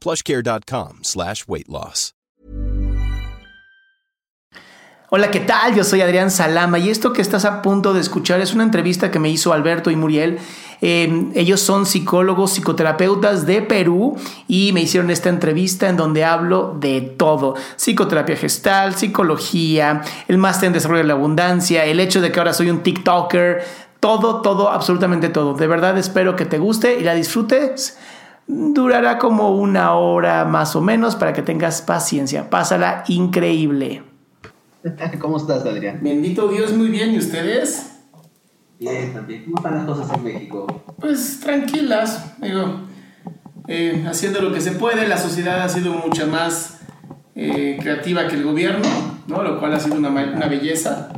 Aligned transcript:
plushcare.com 0.00 1.00
slash 1.02 1.44
weight 1.46 1.68
loss. 1.68 2.12
Hola, 5.08 5.30
¿qué 5.30 5.38
tal? 5.38 5.76
Yo 5.76 5.84
soy 5.84 6.00
Adrián 6.00 6.32
Salama 6.32 6.80
y 6.80 6.90
esto 6.90 7.12
que 7.12 7.22
estás 7.22 7.44
a 7.44 7.62
punto 7.62 7.94
de 7.94 8.00
escuchar 8.00 8.40
es 8.40 8.52
una 8.54 8.64
entrevista 8.64 9.08
que 9.12 9.20
me 9.20 9.30
hizo 9.30 9.52
Alberto 9.52 9.92
y 9.92 9.96
Muriel. 9.96 10.40
Eh, 10.82 11.28
ellos 11.36 11.60
son 11.60 11.86
psicólogos, 11.86 12.50
psicoterapeutas 12.50 13.46
de 13.46 13.62
Perú 13.62 14.16
y 14.48 14.72
me 14.72 14.82
hicieron 14.82 15.10
esta 15.12 15.28
entrevista 15.28 15.88
en 15.88 15.96
donde 15.96 16.24
hablo 16.24 16.76
de 16.80 17.02
todo. 17.02 17.54
Psicoterapia 17.76 18.36
gestal, 18.36 18.96
psicología, 18.96 20.02
el 20.26 20.38
máster 20.38 20.66
en 20.66 20.72
desarrollo 20.72 21.02
de 21.02 21.08
la 21.08 21.14
abundancia, 21.14 21.84
el 21.84 22.00
hecho 22.00 22.20
de 22.20 22.32
que 22.32 22.40
ahora 22.40 22.52
soy 22.52 22.68
un 22.70 22.82
TikToker, 22.82 23.64
todo, 24.00 24.42
todo, 24.42 24.70
absolutamente 24.70 25.28
todo. 25.28 25.54
De 25.54 25.68
verdad 25.68 25.96
espero 25.98 26.34
que 26.34 26.46
te 26.46 26.58
guste 26.58 26.98
y 26.98 27.04
la 27.04 27.14
disfrutes. 27.14 27.96
Durará 28.46 29.18
como 29.18 29.56
una 29.56 29.94
hora 29.94 30.44
más 30.44 30.76
o 30.76 30.80
menos 30.80 31.16
para 31.16 31.32
que 31.32 31.42
tengas 31.42 31.82
paciencia. 31.82 32.48
Pásala 32.48 33.04
increíble. 33.08 34.02
¿Cómo 35.18 35.36
estás, 35.36 35.64
Adrián? 35.64 35.98
Bendito 36.02 36.48
Dios, 36.48 36.72
muy 36.72 36.88
bien. 36.88 37.14
¿Y 37.14 37.18
ustedes? 37.18 37.92
Bien, 38.78 39.12
también. 39.12 39.44
¿Cómo 39.44 39.56
están 39.56 39.74
las 39.74 39.86
cosas 39.86 40.16
en 40.16 40.24
México? 40.24 40.66
Pues 41.00 41.40
tranquilas, 41.40 42.34
digo, 42.40 42.82
eh, 43.68 44.04
haciendo 44.08 44.40
lo 44.42 44.52
que 44.52 44.60
se 44.60 44.72
puede. 44.72 45.08
La 45.08 45.18
sociedad 45.18 45.62
ha 45.62 45.68
sido 45.68 45.92
mucha 45.92 46.26
más 46.26 46.80
eh, 47.34 47.78
creativa 47.80 48.28
que 48.28 48.36
el 48.36 48.44
gobierno, 48.44 48.88
¿no? 49.26 49.42
Lo 49.42 49.58
cual 49.58 49.74
ha 49.74 49.80
sido 49.80 49.96
una, 49.96 50.10
una 50.10 50.46
belleza. 50.46 51.08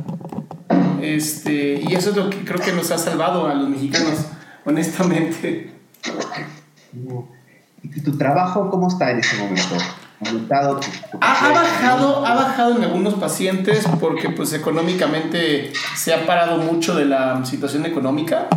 Este, 1.01 1.81
y 1.87 1.93
eso 1.93 2.09
es 2.09 2.15
lo 2.15 2.29
que 2.29 2.43
creo 2.43 2.59
que 2.59 2.73
nos 2.73 2.91
ha 2.91 2.97
salvado 2.97 3.47
a 3.47 3.53
los 3.53 3.69
mexicanos, 3.69 4.25
honestamente. 4.65 5.71
¿Y 7.83 8.01
tu 8.01 8.17
trabajo 8.17 8.69
cómo 8.69 8.87
está 8.87 9.11
en 9.11 9.19
este 9.19 9.37
momento? 9.37 9.75
¿Aumentado? 10.25 10.79
Ha, 11.21 11.47
ha, 11.47 11.53
bajado, 11.53 12.25
ha 12.25 12.35
bajado 12.35 12.75
en 12.75 12.83
algunos 12.83 13.13
pacientes 13.13 13.85
porque 13.99 14.29
pues 14.29 14.51
económicamente 14.51 15.71
se 15.95 16.13
ha 16.13 16.25
parado 16.25 16.57
mucho 16.57 16.93
de 16.95 17.05
la 17.05 17.45
situación 17.45 17.85
económica. 17.85 18.47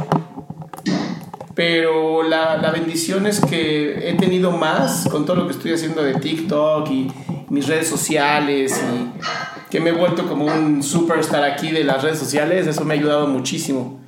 Pero 1.54 2.22
la, 2.22 2.56
la 2.56 2.70
bendición 2.70 3.26
es 3.26 3.40
que 3.40 4.08
he 4.08 4.14
tenido 4.14 4.50
más 4.50 5.06
con 5.08 5.26
todo 5.26 5.36
lo 5.36 5.46
que 5.46 5.52
estoy 5.52 5.72
haciendo 5.72 6.02
de 6.02 6.14
TikTok 6.14 6.90
y 6.90 7.12
mis 7.50 7.68
redes 7.68 7.88
sociales 7.88 8.82
y 8.82 9.70
que 9.70 9.78
me 9.78 9.90
he 9.90 9.92
vuelto 9.92 10.26
como 10.26 10.46
un 10.46 10.82
superstar 10.82 11.44
aquí 11.44 11.70
de 11.70 11.84
las 11.84 12.02
redes 12.02 12.18
sociales. 12.18 12.66
Eso 12.66 12.84
me 12.84 12.94
ha 12.94 12.96
ayudado 12.96 13.26
muchísimo. 13.28 14.01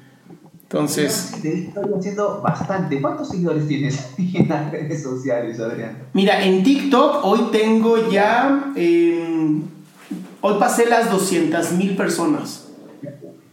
Entonces. 0.75 1.31
Te 1.41 1.67
estoy 1.67 1.85
haciendo 1.97 2.41
bastante. 2.43 3.01
¿Cuántos 3.01 3.29
seguidores 3.29 3.69
tienes 3.69 4.09
en 4.19 4.49
las 4.49 4.73
redes 4.73 5.05
sociales, 5.05 5.61
Adrián? 5.61 5.99
Mira, 6.13 6.45
en 6.45 6.65
TikTok 6.65 7.25
hoy 7.25 7.43
tengo 7.53 8.11
ya. 8.11 8.73
Eh, 8.75 9.61
hoy 10.41 10.55
pasé 10.59 10.87
las 10.87 11.13
200 11.13 11.73
mil 11.75 11.95
personas. 11.95 12.67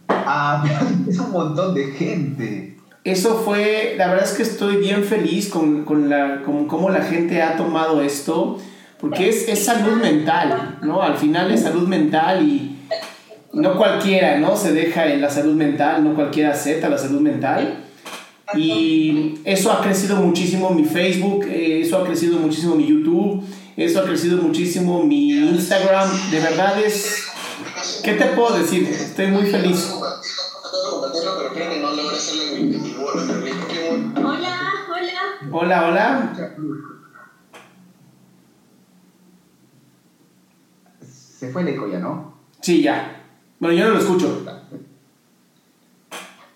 Ah, 0.08 0.64
es 1.08 1.16
un 1.20 1.30
montón 1.30 1.76
de 1.76 1.92
gente. 1.92 2.76
Eso 3.04 3.36
fue. 3.44 3.94
La 3.96 4.08
verdad 4.08 4.24
es 4.24 4.32
que 4.32 4.42
estoy 4.42 4.78
bien 4.78 5.04
feliz 5.04 5.48
con, 5.48 5.84
con, 5.84 6.10
la, 6.10 6.42
con 6.42 6.66
cómo 6.66 6.90
la 6.90 7.02
gente 7.02 7.40
ha 7.40 7.56
tomado 7.56 8.02
esto. 8.02 8.58
Porque 9.00 9.28
es, 9.28 9.48
es 9.48 9.64
salud 9.64 10.00
mental, 10.02 10.78
¿no? 10.82 11.02
Al 11.02 11.16
final 11.16 11.52
es 11.52 11.62
salud 11.62 11.86
mental 11.86 12.42
y 12.42 12.71
no 13.52 13.76
cualquiera, 13.76 14.38
¿no? 14.38 14.56
Se 14.56 14.72
deja 14.72 15.06
en 15.06 15.20
la 15.20 15.30
salud 15.30 15.54
mental, 15.54 16.02
no 16.04 16.14
cualquiera 16.14 16.52
acepta 16.52 16.88
la 16.88 16.98
salud 16.98 17.20
mental. 17.20 17.84
Y 18.54 19.40
eso 19.44 19.72
ha 19.72 19.82
crecido 19.82 20.16
muchísimo 20.16 20.70
mi 20.70 20.84
Facebook, 20.84 21.44
eh, 21.46 21.80
eso 21.80 21.98
ha 21.98 22.04
crecido 22.04 22.38
muchísimo 22.38 22.74
mi 22.74 22.86
YouTube, 22.86 23.44
eso 23.76 24.00
ha 24.00 24.04
crecido 24.04 24.38
muchísimo 24.38 25.04
mi 25.04 25.30
Instagram. 25.30 26.08
De 26.30 26.40
verdad 26.40 26.78
es... 26.80 27.28
¿Qué 28.02 28.14
te 28.14 28.26
puedo 28.26 28.58
decir? 28.58 28.88
Estoy 28.88 29.28
muy 29.28 29.46
feliz. 29.46 29.90
Hola, 29.90 30.16
hola. 34.90 35.22
Hola, 35.50 35.86
hola. 35.86 36.32
Se 41.08 41.50
fue 41.50 41.62
el 41.62 41.68
eco 41.68 41.88
ya, 41.90 41.98
¿no? 41.98 42.34
Sí, 42.60 42.82
ya. 42.82 43.21
Bueno, 43.62 43.76
yo 43.76 43.84
no 43.84 43.90
lo 43.92 44.00
escucho. 44.00 44.44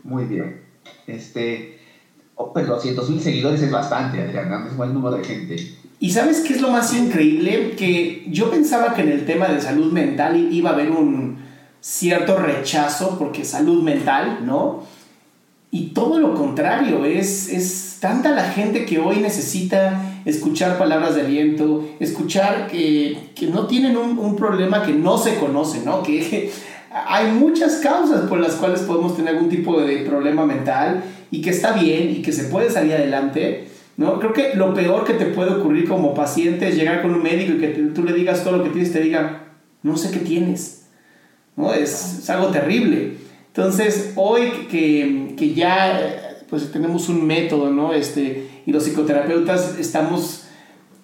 Muy 0.03 0.25
bien. 0.25 0.63
Este, 1.07 1.79
oh, 2.35 2.53
pues 2.53 2.67
200 2.67 3.09
mil 3.11 3.21
seguidores 3.21 3.63
es 3.63 3.71
bastante, 3.71 4.21
Adrián, 4.21 4.67
es 4.67 4.77
buen 4.77 4.93
número 4.93 5.19
de 5.19 5.25
gente. 5.25 5.57
¿Y 6.01 6.11
sabes 6.11 6.41
qué 6.41 6.55
es 6.55 6.61
lo 6.61 6.73
más 6.73 6.93
increíble? 6.95 7.77
Que 7.77 8.27
yo 8.29 8.51
pensaba 8.51 8.93
que 8.93 9.03
en 9.03 9.11
el 9.11 9.25
tema 9.25 9.47
de 9.47 9.61
salud 9.61 9.93
mental 9.93 10.53
iba 10.53 10.71
a 10.71 10.73
haber 10.73 10.91
un 10.91 11.39
cierto 11.81 12.39
rechazo 12.39 13.17
porque 13.21 13.45
salud 13.45 13.85
mental, 13.85 14.41
¿no? 14.45 14.83
Y 15.71 15.91
todo 15.91 16.19
lo 16.19 16.35
contrario, 16.35 17.05
es, 17.05 17.49
es 17.49 17.99
tanta 18.01 18.31
la 18.31 18.51
gente 18.51 18.85
que 18.85 18.99
hoy 18.99 19.19
necesita 19.19 20.23
escuchar 20.25 20.77
palabras 20.77 21.15
de 21.15 21.21
aliento, 21.21 21.89
escuchar 22.01 22.67
que, 22.67 23.31
que 23.37 23.47
no 23.47 23.69
tienen 23.69 23.97
un, 23.97 24.19
un, 24.19 24.35
problema 24.35 24.83
que 24.83 24.93
no 24.93 25.19
se 25.19 25.37
conoce, 25.37 25.83
¿no? 25.85 26.03
Que 26.03 26.51
hay 27.05 27.31
muchas 27.33 27.77
causas 27.77 28.23
por 28.23 28.41
las 28.41 28.55
cuales 28.55 28.81
podemos 28.81 29.17
tener 29.17 29.35
algún 29.35 29.51
tipo 29.51 29.81
de 29.81 29.99
problema 29.99 30.47
mental 30.47 31.05
y 31.31 31.43
que 31.43 31.51
está 31.51 31.73
bien 31.73 32.11
y 32.11 32.23
que 32.23 32.33
se 32.33 32.45
puede 32.45 32.71
salir 32.71 32.95
adelante. 32.95 33.69
¿no? 33.99 34.19
Creo 34.19 34.33
que 34.33 34.55
lo 34.55 34.73
peor 34.73 35.05
que 35.05 35.15
te 35.15 35.27
puede 35.27 35.51
ocurrir 35.51 35.87
como 35.87 36.15
paciente 36.15 36.69
es 36.69 36.77
llegar 36.77 37.03
con 37.03 37.13
un 37.13 37.23
médico 37.23 37.53
y 37.53 37.59
que 37.59 37.69
tú 37.69 38.03
le 38.03 38.15
digas 38.15 38.43
todo 38.43 38.57
lo 38.57 38.65
que 38.65 38.71
tienes 38.71 38.91
y 38.91 38.93
te 38.95 39.01
diga, 39.03 39.45
no 39.83 39.97
sé 39.97 40.11
qué 40.11 40.21
tienes. 40.21 40.87
¿no? 41.57 41.75
Es, 41.75 42.21
es 42.21 42.31
algo 42.31 42.49
terrible. 42.49 43.15
Entonces, 43.49 44.13
hoy 44.17 44.51
que, 44.71 45.35
que, 45.37 45.55
ya 45.55 46.01
pues, 46.49 46.71
tenemos 46.73 47.09
un 47.09 47.27
método 47.27 47.71
¿no? 47.71 47.93
este, 47.93 48.49
y 48.65 48.73
los 48.73 48.85
psicoterapeutas 48.85 49.79
estamos... 49.79 50.45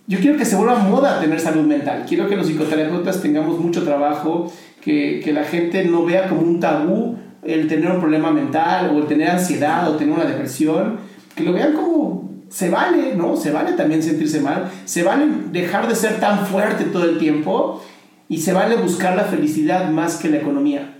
Yo 0.07 0.19
quiero 0.19 0.37
que 0.37 0.45
se 0.45 0.57
vuelva 0.57 0.79
moda 0.79 1.21
tener 1.21 1.39
salud 1.39 1.65
mental. 1.65 2.05
Quiero 2.09 2.29
que 2.29 2.37
los 2.37 2.47
psicoterapeutas 2.47 3.23
tengamos 3.23 3.59
mucho 3.61 3.85
trabajo 3.85 4.53
que, 4.83 5.21
que, 5.25 5.33
la 5.33 5.45
gente 5.45 5.85
no 5.85 6.05
vea 6.05 6.29
como 6.29 6.43
un 6.43 6.61
tabú 6.61 7.17
el 7.43 7.69
tener 7.69 7.91
un 7.91 8.01
problema 8.01 8.31
mental 8.31 8.91
o 8.95 8.99
el 8.99 9.07
tener 9.07 9.31
ansiedad 9.31 9.91
o 9.91 9.97
tener 9.97 10.15
una 10.15 10.25
depresión, 10.25 10.99
que 11.35 11.45
lo 11.45 11.53
vean 11.53 11.73
como 11.73 12.31
se 12.53 12.69
vale, 12.69 13.15
¿no? 13.17 13.37
Se 13.37 13.51
vale 13.51 13.73
también 13.73 14.03
sentirse 14.03 14.41
mal, 14.41 14.71
se 14.85 15.03
vale 15.03 15.27
dejar 15.51 15.89
de 15.89 15.95
ser 15.95 16.21
tan 16.21 16.47
fuerte 16.47 16.85
todo 16.85 17.05
el 17.05 17.19
tiempo 17.19 17.83
y 18.29 18.39
se 18.39 18.53
vale 18.53 18.77
buscar 18.77 19.17
la 19.17 19.25
felicidad 19.25 19.91
más 19.91 20.17
que 20.17 20.29
la 20.29 20.37
economía. 20.37 20.99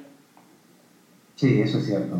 Sí, 1.37 1.61
eso 1.61 1.79
es 1.79 1.87
cierto. 1.87 2.17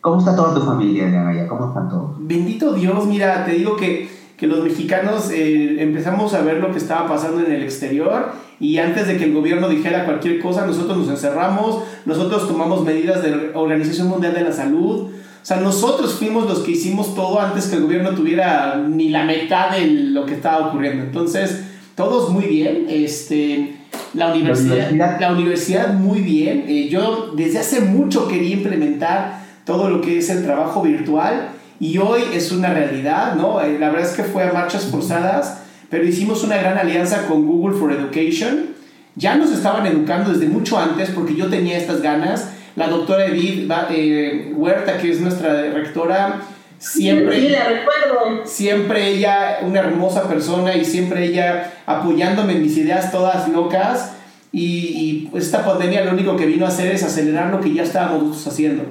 ¿Cómo 0.00 0.18
está 0.18 0.36
toda 0.36 0.54
tu 0.54 0.60
familia, 0.60 1.06
Adrián, 1.06 1.48
¿Cómo 1.48 1.68
están 1.68 1.88
todos? 1.88 2.16
Bendito 2.18 2.74
Dios, 2.74 3.06
mira, 3.06 3.46
te 3.46 3.52
digo 3.52 3.76
que, 3.76 4.10
que 4.36 4.46
los 4.46 4.62
mexicanos 4.62 5.30
eh, 5.30 5.82
empezamos 5.82 6.34
a 6.34 6.42
ver 6.42 6.58
lo 6.58 6.72
que 6.72 6.78
estaba 6.78 7.08
pasando 7.08 7.40
en 7.40 7.50
el 7.50 7.62
exterior 7.62 8.32
y 8.60 8.78
antes 8.78 9.06
de 9.06 9.16
que 9.16 9.24
el 9.24 9.32
gobierno 9.32 9.68
dijera 9.68 10.04
cualquier 10.04 10.40
cosa, 10.40 10.66
nosotros 10.66 10.96
nos 10.98 11.08
encerramos, 11.08 11.82
nosotros 12.04 12.46
tomamos 12.46 12.84
medidas 12.84 13.22
de 13.22 13.30
la 13.30 13.58
Organización 13.58 14.08
Mundial 14.08 14.34
de 14.34 14.42
la 14.42 14.52
Salud. 14.52 15.10
O 15.10 15.46
sea, 15.46 15.58
nosotros 15.58 16.14
fuimos 16.14 16.48
los 16.48 16.60
que 16.60 16.72
hicimos 16.72 17.14
todo 17.14 17.40
antes 17.40 17.66
que 17.66 17.76
el 17.76 17.82
gobierno 17.82 18.10
tuviera 18.10 18.76
ni 18.76 19.10
la 19.10 19.24
mitad 19.24 19.70
de 19.70 19.86
lo 19.86 20.24
que 20.24 20.34
estaba 20.34 20.68
ocurriendo. 20.68 21.04
Entonces, 21.04 21.64
todos 21.94 22.30
muy 22.30 22.44
bien. 22.44 22.86
Este, 22.88 23.76
la 24.14 24.32
universidad, 24.32 25.18
la 25.20 25.32
universidad, 25.32 25.92
muy 25.92 26.20
bien. 26.20 26.64
Eh, 26.68 26.88
yo 26.88 27.32
desde 27.36 27.58
hace 27.58 27.80
mucho 27.80 28.28
quería 28.28 28.54
implementar 28.54 29.44
todo 29.64 29.90
lo 29.90 30.00
que 30.00 30.18
es 30.18 30.30
el 30.30 30.44
trabajo 30.44 30.82
virtual 30.82 31.50
y 31.80 31.98
hoy 31.98 32.22
es 32.32 32.52
una 32.52 32.72
realidad, 32.72 33.34
¿no? 33.34 33.60
Eh, 33.60 33.78
la 33.78 33.90
verdad 33.90 34.08
es 34.08 34.16
que 34.16 34.24
fue 34.24 34.44
a 34.44 34.52
marchas 34.52 34.86
forzadas, 34.86 35.63
pero 35.90 36.04
hicimos 36.04 36.42
una 36.42 36.56
gran 36.56 36.78
alianza 36.78 37.26
con 37.26 37.46
Google 37.46 37.76
for 37.76 37.92
Education. 37.92 38.74
Ya 39.16 39.36
nos 39.36 39.52
estaban 39.52 39.86
educando 39.86 40.32
desde 40.32 40.46
mucho 40.46 40.78
antes 40.78 41.10
porque 41.10 41.34
yo 41.34 41.48
tenía 41.48 41.78
estas 41.78 42.02
ganas. 42.02 42.50
La 42.76 42.88
doctora 42.88 43.26
Edith 43.26 43.70
eh, 43.90 44.52
Huerta, 44.56 44.98
que 44.98 45.10
es 45.10 45.20
nuestra 45.20 45.70
rectora, 45.70 46.40
siempre, 46.78 47.40
sí, 47.40 47.48
la 47.50 47.68
recuerdo. 47.68 48.44
siempre 48.44 49.08
ella, 49.08 49.58
una 49.62 49.80
hermosa 49.80 50.28
persona 50.28 50.74
y 50.74 50.84
siempre 50.84 51.26
ella 51.26 51.72
apoyándome 51.86 52.54
en 52.54 52.62
mis 52.62 52.76
ideas 52.76 53.12
todas 53.12 53.48
locas. 53.48 54.12
Y, 54.50 55.30
y 55.32 55.38
esta 55.38 55.64
pandemia 55.64 56.04
lo 56.04 56.12
único 56.12 56.36
que 56.36 56.46
vino 56.46 56.64
a 56.64 56.68
hacer 56.68 56.92
es 56.92 57.02
acelerar 57.02 57.50
lo 57.52 57.60
que 57.60 57.72
ya 57.72 57.82
estábamos 57.84 58.46
haciendo. 58.46 58.84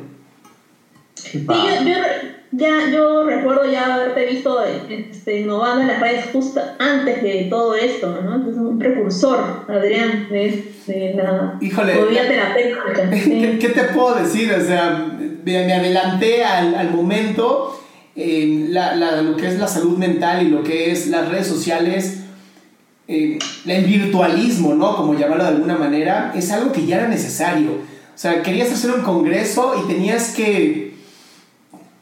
Sí, 1.16 1.46
yo, 1.46 1.54
ya, 2.56 2.90
yo 2.92 3.24
recuerdo 3.24 3.70
ya 3.70 3.96
haberte 3.96 4.28
visto 4.28 4.64
este, 4.64 5.42
innovando 5.42 5.82
en 5.82 5.88
las 5.88 6.00
redes 6.00 6.26
justo 6.32 6.62
antes 6.78 7.24
de 7.24 7.48
todo 7.50 7.76
esto, 7.76 8.22
¿no? 8.24 8.36
Entonces, 8.36 8.62
un 8.62 8.78
precursor, 8.78 9.66
Adrián, 9.68 10.28
de, 10.30 10.72
de 10.86 11.14
la 11.16 11.58
Híjole, 11.60 11.94
terapéutica. 11.94 13.10
¿Qué, 13.60 13.70
te 13.74 13.84
puedo 13.86 14.16
decir? 14.16 14.54
O 14.54 14.64
sea, 14.64 15.12
me, 15.44 15.74
adelanté 15.74 16.44
al, 16.44 16.76
al 16.76 16.92
momento. 16.92 17.80
Eh, 18.16 18.68
la, 18.70 18.96
la, 18.96 19.24
lo 19.24 19.36
que 19.36 19.48
es 19.48 19.58
la 19.58 19.68
salud 19.68 19.98
mental 19.98 20.46
y 20.46 20.50
lo 20.50 20.64
que 20.64 20.92
es 20.92 21.08
las 21.08 21.30
redes 21.30 21.48
sociales, 21.48 22.20
eh, 23.08 23.40
el 23.66 23.86
virtualismo, 23.86 24.76
¿no? 24.76 24.96
Como 24.96 25.16
llamarlo 25.16 25.46
de 25.46 25.50
alguna 25.50 25.78
manera, 25.78 26.32
es 26.36 26.52
algo 26.52 26.72
que 26.72 26.86
ya 26.86 26.98
era 26.98 27.08
necesario. 27.08 27.72
O 27.72 28.18
sea, 28.18 28.44
querías 28.44 28.72
hacer 28.72 28.92
un 28.92 29.02
congreso 29.02 29.74
y 29.84 29.92
tenías 29.92 30.36
que 30.36 30.93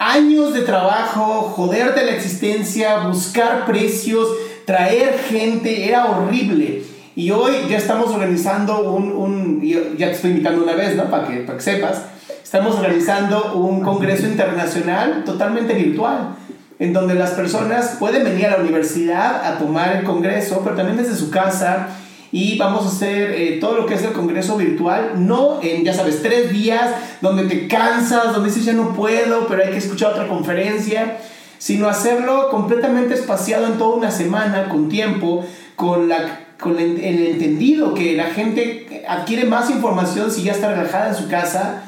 años 0.02 0.54
de 0.56 0.62
trabajo, 0.62 1.54
joderte 1.56 2.04
la 2.04 2.14
existencia, 2.14 3.02
buscar 3.02 3.68
precios, 3.68 4.28
traer 4.66 5.20
gente, 5.30 5.88
era 5.88 6.08
horrible. 6.08 6.82
Y 7.16 7.30
hoy 7.30 7.54
ya 7.70 7.78
estamos 7.78 8.10
organizando 8.10 8.92
un, 8.94 9.12
un 9.12 9.62
ya 9.62 10.08
te 10.08 10.14
estoy 10.14 10.32
invitando 10.32 10.64
una 10.64 10.74
vez, 10.74 10.96
¿no? 10.96 11.04
Para 11.04 11.28
que, 11.28 11.38
para 11.42 11.58
que 11.60 11.64
sepas, 11.64 12.02
estamos 12.44 12.76
organizando 12.78 13.54
un 13.54 13.82
congreso 13.82 14.26
internacional 14.26 15.24
totalmente 15.24 15.76
virtual, 15.76 16.36
en 16.80 16.94
donde 16.94 17.14
las 17.14 17.32
personas 17.32 17.98
pueden 18.00 18.24
venir 18.24 18.48
a 18.48 18.58
la 18.58 18.58
universidad 18.58 19.46
a 19.46 19.60
tomar 19.60 19.98
el 19.98 20.04
congreso, 20.04 20.62
pero 20.64 20.76
también 20.76 20.98
desde 20.98 21.16
su 21.16 21.30
casa 21.30 21.90
y 22.32 22.58
vamos 22.58 22.86
a 22.86 22.88
hacer 22.88 23.32
eh, 23.32 23.58
todo 23.60 23.76
lo 23.76 23.86
que 23.86 23.96
es 23.96 24.04
el 24.04 24.14
congreso 24.14 24.56
virtual, 24.56 25.14
no 25.18 25.60
en, 25.62 25.84
ya 25.84 25.94
sabes, 25.94 26.22
tres 26.22 26.52
días 26.52 26.92
donde 27.20 27.44
te 27.44 27.68
cansas, 27.68 28.34
donde 28.34 28.50
dices 28.50 28.66
ya 28.66 28.74
no 28.74 28.94
puedo, 28.94 29.48
pero 29.48 29.64
hay 29.64 29.72
que 29.72 29.78
escuchar 29.78 30.14
otra 30.14 30.28
conferencia, 30.28 31.18
sino 31.58 31.90
hacerlo 31.90 32.50
completamente 32.50 33.14
espaciado 33.14 33.68
en 33.68 33.78
toda 33.78 33.96
una 33.96 34.12
semana, 34.12 34.70
con 34.70 34.88
tiempo, 34.88 35.46
con, 35.76 36.08
la, 36.08 36.46
con 36.58 36.80
el, 36.80 36.98
entendido 37.04 37.94
que 37.94 38.16
la 38.16 38.28
gente 38.28 39.04
adquiere 39.08 39.46
más 39.46 39.70
información 39.70 40.32
si 40.32 40.44
ya 40.44 40.54
está 40.54 40.74
relajada 40.74 41.10
en 41.10 41.16
su 41.16 41.28
casa 41.28 41.84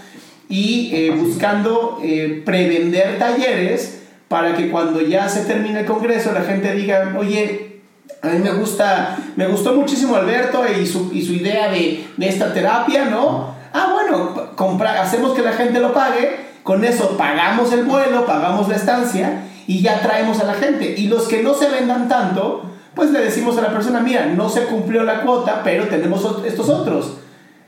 y 0.50 0.92
eh, 0.94 1.12
buscando 1.12 2.00
eh, 2.04 2.42
prevender 2.46 3.18
talleres 3.18 4.02
para 4.28 4.58
que 4.58 4.70
cuando 4.70 5.00
ya 5.02 5.30
se 5.30 5.46
termine 5.46 5.82
el 5.82 5.86
congreso 5.86 6.34
la 6.34 6.42
gente 6.42 6.74
diga, 6.74 7.16
oye, 7.18 7.73
a 8.24 8.30
mí 8.30 8.40
me 8.40 8.54
gusta, 8.54 9.18
me 9.36 9.48
gustó 9.48 9.74
muchísimo 9.74 10.16
Alberto 10.16 10.64
y 10.66 10.88
su, 10.88 11.12
y 11.14 11.26
su 11.26 11.34
idea 11.34 11.70
de, 11.70 12.08
de, 12.16 12.30
esta 12.30 12.54
terapia, 12.54 13.06
¿no? 13.06 13.54
Ah, 13.74 13.90
bueno, 13.92 14.56
compra, 14.56 15.02
hacemos 15.02 15.34
que 15.34 15.42
la 15.42 15.52
gente 15.52 15.82
lo 15.82 15.94
pague, 15.94 16.54
con 16.64 16.86
eso 16.86 17.18
pagamos 17.18 17.74
el 17.74 17.84
vuelo, 17.84 18.26
pagamos 18.26 18.70
la 18.70 18.78
estancia 18.78 19.44
y 19.68 19.82
ya 19.82 20.02
traemos 20.02 20.40
a 20.40 20.46
la 20.46 20.54
gente. 20.54 20.96
Y 20.98 21.08
los 21.08 21.28
que 21.28 21.44
no 21.44 21.54
se 21.54 21.68
vendan 21.68 22.08
tanto, 22.08 22.64
pues 22.96 23.12
le 23.12 23.20
decimos 23.20 23.58
a 23.58 23.62
la 23.62 23.74
persona, 23.74 24.00
mira, 24.00 24.26
no 24.28 24.48
se 24.48 24.64
cumplió 24.68 25.04
la 25.04 25.24
cuota, 25.24 25.60
pero 25.62 25.90
tenemos 25.90 26.26
estos 26.46 26.70
otros, 26.70 27.18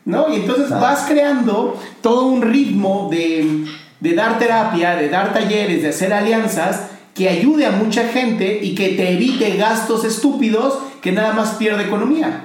¿no? 0.06 0.30
Y 0.30 0.38
entonces 0.38 0.69
vas 0.69 1.04
creando 1.06 1.78
todo 2.02 2.28
un 2.28 2.42
ritmo 2.42 3.10
de, 3.12 3.66
de 4.00 4.16
dar 4.16 4.40
terapia, 4.40 4.96
de 4.96 5.10
dar 5.10 5.34
talleres, 5.34 5.81
de 5.81 5.90
hacer 5.90 6.13
alianzas 6.13 6.94
que 7.15 7.29
ayude 7.29 7.65
a 7.65 7.71
mucha 7.71 8.09
gente 8.09 8.59
y 8.62 8.75
que 8.75 8.89
te 8.89 9.13
evite 9.13 9.56
gastos 9.56 10.03
estúpidos 10.03 10.77
que 11.01 11.13
nada 11.13 11.33
más 11.33 11.51
pierde 11.51 11.85
economía. 11.85 12.44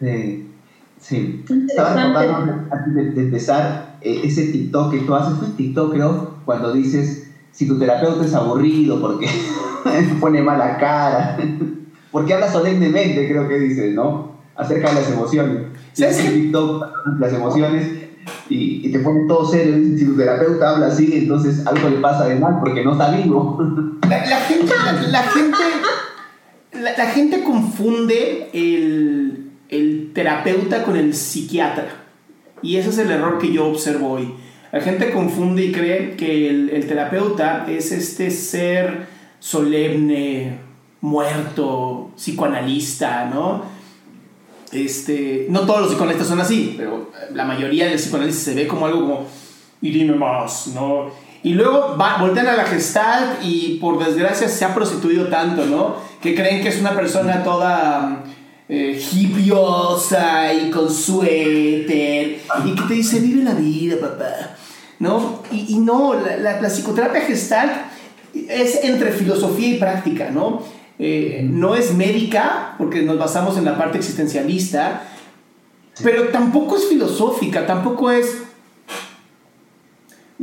Sí, 0.00 0.50
sí. 0.98 1.44
Estaba 1.68 1.94
recordando 1.94 2.52
antes 2.70 3.14
de, 3.14 3.20
empezar 3.20 3.98
eh, 4.00 4.22
ese 4.24 4.46
TikTok 4.46 4.92
que 4.92 5.00
tú 5.00 5.14
haces, 5.14 5.38
fue 5.38 5.48
TikTok 5.48 5.92
creo, 5.92 6.34
cuando 6.46 6.72
dices, 6.72 7.30
si 7.52 7.68
tu 7.68 7.78
terapeuta 7.78 8.24
es 8.24 8.32
aburrido 8.32 8.98
porque 8.98 9.28
pone 10.20 10.40
mala 10.40 10.78
cara, 10.78 11.36
porque 12.10 12.32
habla 12.32 12.50
solemnemente, 12.50 13.28
creo 13.28 13.46
que 13.46 13.58
dices, 13.58 13.94
¿no? 13.94 14.36
Acerca 14.56 14.88
de 14.88 15.02
las 15.02 15.10
emociones. 15.10 15.64
¿Sabes 15.92 16.16
TikTok, 16.16 16.82
las 17.20 17.32
emociones 17.34 18.05
y, 18.48 18.90
te 18.90 18.98
pone 19.00 19.26
todo 19.26 19.44
serio. 19.44 19.74
Si 19.96 20.04
tu 20.04 20.16
terapeuta 20.16 20.70
habla 20.70 20.86
así, 20.86 21.10
entonces 21.12 21.66
algo 21.66 21.88
le 21.88 21.96
pasa 21.96 22.26
de 22.26 22.36
mal 22.36 22.58
porque 22.60 22.84
no 22.84 22.92
está 22.92 23.10
vivo. 23.10 23.58
La, 24.08 24.20
gente, 24.40 24.72
la, 25.10 25.22
gente, 25.24 25.58
la, 26.96 27.06
gente 27.06 27.42
confunde 27.42 28.50
el, 28.52 29.50
el 29.68 30.12
terapeuta 30.14 30.84
con 30.84 30.96
el 30.96 31.12
psiquiatra. 31.12 31.88
Y 32.62 32.76
ese 32.76 32.90
es 32.90 32.98
el 32.98 33.10
error 33.10 33.38
que 33.38 33.52
yo 33.52 33.66
observo 33.66 34.12
hoy. 34.12 34.32
La 34.72 34.80
gente 34.80 35.10
confunde 35.10 35.64
y 35.64 35.72
cree 35.72 36.16
que 36.16 36.50
el, 36.50 36.86
terapeuta 36.86 37.66
es 37.68 37.92
este 37.92 38.30
ser 38.30 39.06
solemne, 39.38 40.58
muerto, 41.00 42.10
psicoanalista, 42.16 43.26
¿no? 43.26 43.62
Este, 44.84 45.46
no 45.48 45.60
todos 45.62 45.80
los 45.80 45.88
psicoanalistas 45.90 46.28
son 46.28 46.40
así, 46.40 46.74
pero 46.76 47.10
la 47.32 47.44
mayoría 47.44 47.86
del 47.86 47.96
psicoanálisis 47.96 48.42
se 48.42 48.54
ve 48.54 48.66
como 48.66 48.86
algo 48.86 49.00
como, 49.00 49.26
y 49.80 49.90
dime 49.90 50.14
más, 50.14 50.68
¿no? 50.68 51.10
Y 51.42 51.54
luego 51.54 51.96
va, 51.98 52.18
voltean 52.18 52.48
a 52.48 52.56
la 52.56 52.64
gestalt 52.64 53.44
y 53.44 53.78
por 53.80 54.04
desgracia 54.04 54.48
se 54.48 54.64
ha 54.64 54.74
prostituido 54.74 55.28
tanto, 55.28 55.64
¿no? 55.64 55.96
Que 56.20 56.34
creen 56.34 56.62
que 56.62 56.68
es 56.68 56.80
una 56.80 56.94
persona 56.94 57.44
toda 57.44 58.24
eh, 58.68 59.00
hipiosa 59.12 60.52
y 60.52 60.70
con 60.70 60.90
suéter 60.90 62.40
y 62.64 62.74
que 62.74 62.82
te 62.88 62.94
dice, 62.94 63.20
vive 63.20 63.44
la 63.44 63.54
vida, 63.54 63.96
papá, 64.00 64.56
¿no? 64.98 65.42
Y, 65.52 65.78
no, 65.78 66.14
la, 66.14 66.36
la, 66.36 66.60
la 66.60 66.68
psicoterapia 66.68 67.20
gestalt 67.20 67.72
es 68.34 68.82
entre 68.84 69.12
filosofía 69.12 69.68
y 69.68 69.78
práctica, 69.78 70.30
¿no? 70.30 70.62
Eh, 70.98 71.46
no 71.48 71.74
es 71.74 71.94
médica, 71.94 72.74
porque 72.78 73.02
nos 73.02 73.18
basamos 73.18 73.58
en 73.58 73.64
la 73.64 73.76
parte 73.76 73.98
existencialista, 73.98 75.02
pero 76.02 76.28
tampoco 76.28 76.76
es 76.76 76.86
filosófica, 76.88 77.66
tampoco 77.66 78.10
es, 78.10 78.42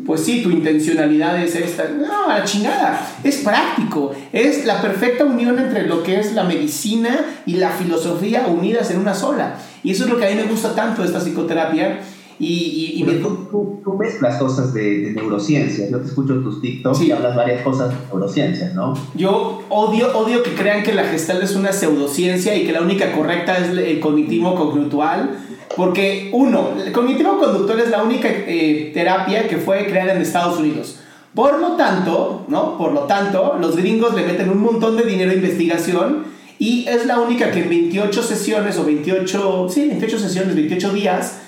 pues 0.05 0.21
sí, 0.21 0.41
tu 0.43 0.49
intencionalidad 0.51 1.41
es 1.41 1.55
esta. 1.55 1.87
No, 1.89 2.29
a 2.29 2.39
la 2.39 2.43
chingada. 2.43 2.99
Es 3.23 3.37
práctico. 3.37 4.13
Es 4.31 4.65
la 4.65 4.81
perfecta 4.81 5.25
unión 5.25 5.59
entre 5.59 5.87
lo 5.87 6.01
que 6.03 6.19
es 6.19 6.33
la 6.33 6.43
medicina 6.43 7.19
y 7.45 7.55
la 7.55 7.69
filosofía 7.69 8.47
unidas 8.47 8.89
en 8.91 8.99
una 8.99 9.13
sola. 9.13 9.55
Y 9.83 9.91
eso 9.91 10.05
es 10.05 10.09
lo 10.09 10.17
que 10.17 10.25
a 10.25 10.29
mí 10.29 10.35
me 10.35 10.43
gusta 10.43 10.73
tanto 10.73 11.01
de 11.01 11.07
esta 11.07 11.19
psicoterapia 11.19 11.99
y, 12.45 13.01
y, 13.01 13.21
tú, 13.21 13.79
tú, 13.83 13.93
mezclas 13.93 14.37
cosas 14.37 14.73
de, 14.73 15.13
neurociencias. 15.15 15.89
Yo 15.89 15.99
te 15.99 16.07
escucho 16.07 16.35
tus 16.35 16.61
TikToks 16.61 17.01
y 17.01 17.11
hablas 17.11 17.35
varias 17.35 17.61
cosas 17.61 17.89
de 17.89 17.95
neurociencias, 18.07 18.73
¿no? 18.73 18.93
Yo 19.15 19.63
odio, 19.69 20.17
odio 20.17 20.43
que 20.43 20.51
crean 20.53 20.83
que 20.83 20.93
la 20.93 21.03
gestal 21.05 21.41
es 21.41 21.55
una 21.55 21.71
pseudociencia 21.71 22.55
y 22.55 22.65
que 22.65 22.71
la 22.71 22.81
única 22.81 23.11
correcta 23.11 23.57
es 23.57 23.69
el 23.77 23.99
cognitivo 23.99 24.55
conductual. 24.55 25.37
Porque, 25.75 26.29
uno, 26.33 26.69
el 26.83 26.91
cognitivo 26.91 27.39
conductual 27.39 27.79
es 27.79 27.89
la 27.89 28.03
única 28.03 28.29
eh, 28.29 28.91
terapia 28.93 29.47
que 29.47 29.57
fue 29.57 29.87
creada 29.87 30.13
en 30.13 30.21
Estados 30.21 30.59
Unidos. 30.59 30.99
Por 31.33 31.59
lo 31.59 31.71
tanto, 31.71 32.45
¿no? 32.47 32.77
Por 32.77 32.93
lo 32.93 33.01
tanto, 33.01 33.57
los 33.59 33.75
gringos 33.75 34.13
le 34.13 34.23
meten 34.23 34.49
un 34.49 34.61
montón 34.61 34.95
de 34.95 35.03
dinero 35.03 35.31
a 35.31 35.33
investigación 35.33 36.25
y 36.59 36.87
es 36.87 37.05
la 37.05 37.19
única 37.19 37.51
que 37.51 37.63
en 37.63 37.69
28 37.69 38.23
sesiones 38.23 38.77
o 38.77 38.85
28, 38.85 39.67
sí, 39.69 39.87
28 39.87 40.19
sesiones, 40.19 40.55
28 40.55 40.93
días, 40.93 41.41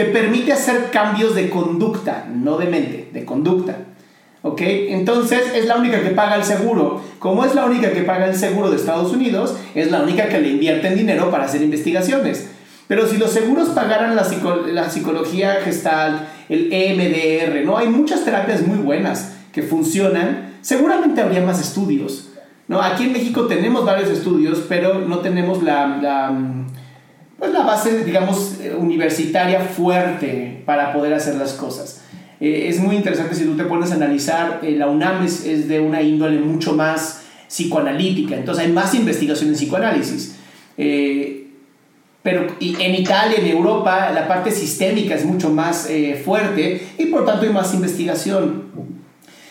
te 0.00 0.06
permite 0.06 0.50
hacer 0.50 0.88
cambios 0.90 1.34
de 1.34 1.50
conducta, 1.50 2.26
no 2.34 2.56
de 2.56 2.64
mente, 2.64 3.10
de 3.12 3.26
conducta. 3.26 3.76
¿Ok? 4.40 4.62
Entonces 4.62 5.52
es 5.54 5.66
la 5.66 5.76
única 5.76 6.00
que 6.00 6.08
paga 6.08 6.36
el 6.36 6.44
seguro. 6.44 7.02
Como 7.18 7.44
es 7.44 7.54
la 7.54 7.66
única 7.66 7.92
que 7.92 8.00
paga 8.00 8.26
el 8.26 8.34
seguro 8.34 8.70
de 8.70 8.76
Estados 8.76 9.12
Unidos, 9.12 9.56
es 9.74 9.90
la 9.90 10.00
única 10.00 10.30
que 10.30 10.40
le 10.40 10.48
invierte 10.48 10.88
en 10.88 10.96
dinero 10.96 11.30
para 11.30 11.44
hacer 11.44 11.60
investigaciones. 11.60 12.48
Pero 12.88 13.06
si 13.06 13.18
los 13.18 13.30
seguros 13.30 13.68
pagaran 13.68 14.16
la, 14.16 14.26
la 14.72 14.88
psicología 14.88 15.58
gestal, 15.62 16.28
el 16.48 16.72
EMDR, 16.72 17.62
¿no? 17.66 17.76
Hay 17.76 17.88
muchas 17.88 18.24
terapias 18.24 18.66
muy 18.66 18.78
buenas 18.78 19.34
que 19.52 19.62
funcionan, 19.62 20.54
seguramente 20.62 21.20
habría 21.20 21.42
más 21.42 21.60
estudios. 21.60 22.30
¿no? 22.68 22.80
Aquí 22.80 23.02
en 23.02 23.12
México 23.12 23.48
tenemos 23.48 23.84
varios 23.84 24.08
estudios, 24.08 24.64
pero 24.68 25.00
no 25.00 25.18
tenemos 25.18 25.62
la, 25.62 25.98
la, 26.00 26.32
pues 27.40 27.52
la 27.52 27.62
base, 27.62 28.04
digamos, 28.04 28.56
universitaria 28.78 29.60
fuerte 29.60 30.62
para 30.66 30.92
poder 30.92 31.14
hacer 31.14 31.36
las 31.36 31.54
cosas. 31.54 32.02
Eh, 32.38 32.68
es 32.68 32.78
muy 32.78 32.96
interesante 32.96 33.34
si 33.34 33.44
tú 33.44 33.56
te 33.56 33.64
pones 33.64 33.92
a 33.92 33.94
analizar, 33.94 34.60
eh, 34.62 34.72
la 34.72 34.88
UNAM 34.88 35.24
es, 35.24 35.66
de 35.66 35.80
una 35.80 36.02
índole 36.02 36.38
mucho 36.38 36.74
más 36.74 37.22
psicoanalítica, 37.48 38.36
entonces 38.36 38.66
hay 38.66 38.72
más 38.72 38.94
investigación 38.94 39.48
en 39.48 39.56
psicoanálisis. 39.56 40.36
Eh, 40.76 41.46
pero 42.22 42.46
en 42.60 42.94
Italia, 42.94 43.38
en 43.38 43.46
Europa, 43.46 44.10
la 44.12 44.28
parte 44.28 44.50
sistémica 44.50 45.14
es 45.14 45.24
mucho 45.24 45.48
más 45.48 45.88
fuerte 46.22 46.88
y 46.98 47.06
por 47.06 47.24
tanto 47.24 47.46
hay 47.46 47.48
más 47.52 47.72
investigación. 47.72 48.64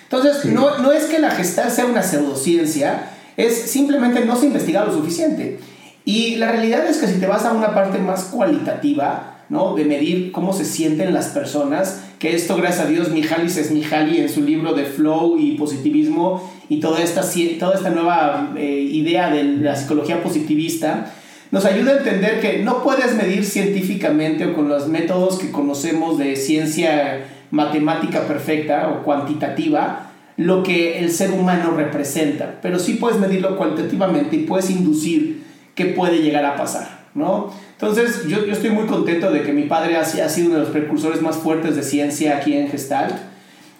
Entonces, 0.03 0.45
no, 0.45 0.77
no 0.77 0.91
es 0.91 1.05
que 1.05 1.17
la 1.17 1.31
gestal 1.31 1.71
sea 1.71 1.87
una 1.87 2.03
pseudociencia, 2.03 3.09
es 3.37 3.71
simplemente 3.71 4.23
no 4.23 4.35
se 4.35 4.45
investiga 4.45 4.85
lo 4.85 4.93
suficiente. 4.93 5.57
Y 6.05 6.35
la 6.35 6.51
realidad 6.51 6.87
es 6.87 6.97
que 6.97 7.07
si 7.07 7.19
te 7.19 7.27
vas 7.27 7.45
a 7.45 7.53
una 7.53 7.73
parte 7.73 7.99
más 7.99 8.25
cualitativa, 8.25 9.37
¿no? 9.49 9.75
De 9.75 9.85
medir 9.85 10.31
cómo 10.31 10.53
se 10.53 10.65
sienten 10.65 11.13
las 11.13 11.27
personas, 11.27 12.03
que 12.19 12.35
esto, 12.35 12.55
gracias 12.55 12.85
a 12.85 12.89
Dios, 12.89 13.09
Mihaly 13.09 13.47
Csikszentmihalyi 13.47 14.19
en 14.19 14.29
su 14.29 14.41
libro 14.41 14.73
de 14.73 14.85
Flow 14.85 15.37
y 15.39 15.57
Positivismo 15.57 16.51
y 16.67 16.79
toda 16.79 17.01
esta, 17.01 17.23
toda 17.59 17.75
esta 17.75 17.89
nueva 17.89 18.53
eh, 18.57 18.87
idea 18.91 19.29
de 19.31 19.43
la 19.43 19.75
psicología 19.75 20.21
positivista, 20.21 21.13
nos 21.51 21.65
ayuda 21.65 21.93
a 21.93 21.97
entender 21.97 22.39
que 22.41 22.59
no 22.59 22.83
puedes 22.83 23.15
medir 23.15 23.43
científicamente 23.43 24.45
o 24.45 24.53
con 24.53 24.69
los 24.69 24.87
métodos 24.87 25.39
que 25.39 25.51
conocemos 25.51 26.19
de 26.19 26.35
ciencia 26.35 27.25
matemática 27.49 28.27
perfecta 28.27 28.89
o 28.89 29.03
cuantitativa 29.03 30.11
lo 30.37 30.63
que 30.63 30.99
el 30.99 31.11
ser 31.11 31.31
humano 31.31 31.71
representa, 31.75 32.59
pero 32.61 32.79
sí 32.79 32.93
puedes 32.93 33.19
medirlo 33.19 33.57
cualitativamente 33.57 34.37
y 34.37 34.43
puedes 34.43 34.69
inducir 34.69 35.38
qué 35.79 35.85
puede 35.85 36.21
llegar 36.21 36.43
a 36.43 36.57
pasar, 36.57 37.05
¿no? 37.15 37.53
Entonces, 37.71 38.27
yo, 38.27 38.45
yo, 38.45 38.51
estoy 38.51 38.71
muy 38.71 38.85
contento 38.85 39.31
de 39.31 39.43
que 39.43 39.53
mi 39.53 39.63
padre 39.63 39.95
ha, 39.95 40.01
ha, 40.01 40.03
sido 40.29 40.47
uno 40.47 40.55
de 40.55 40.63
los 40.63 40.71
precursores 40.71 41.21
más 41.21 41.37
fuertes 41.37 41.77
de 41.77 41.83
ciencia 41.83 42.35
aquí 42.35 42.53
en 42.53 42.67
Gestalt 42.67 43.15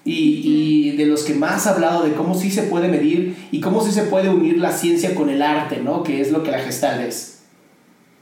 y, 0.05 0.91
y, 0.93 0.95
de 0.95 1.05
los 1.07 1.23
que 1.23 1.33
más 1.33 1.67
ha 1.67 1.71
hablado 1.71 2.03
de 2.03 2.13
cómo 2.13 2.35
sí 2.35 2.51
se 2.51 2.63
puede 2.63 2.87
medir 2.87 3.35
y 3.51 3.59
cómo 3.59 3.83
sí 3.83 3.91
se 3.91 4.03
puede 4.03 4.29
unir 4.29 4.59
la 4.59 4.71
ciencia 4.71 5.13
con 5.13 5.29
el 5.29 5.41
arte, 5.41 5.81
¿no? 5.83 6.01
Que 6.03 6.21
es 6.21 6.31
lo 6.31 6.41
que 6.41 6.51
la 6.51 6.59
Gestalt 6.59 7.01
es. 7.01 7.43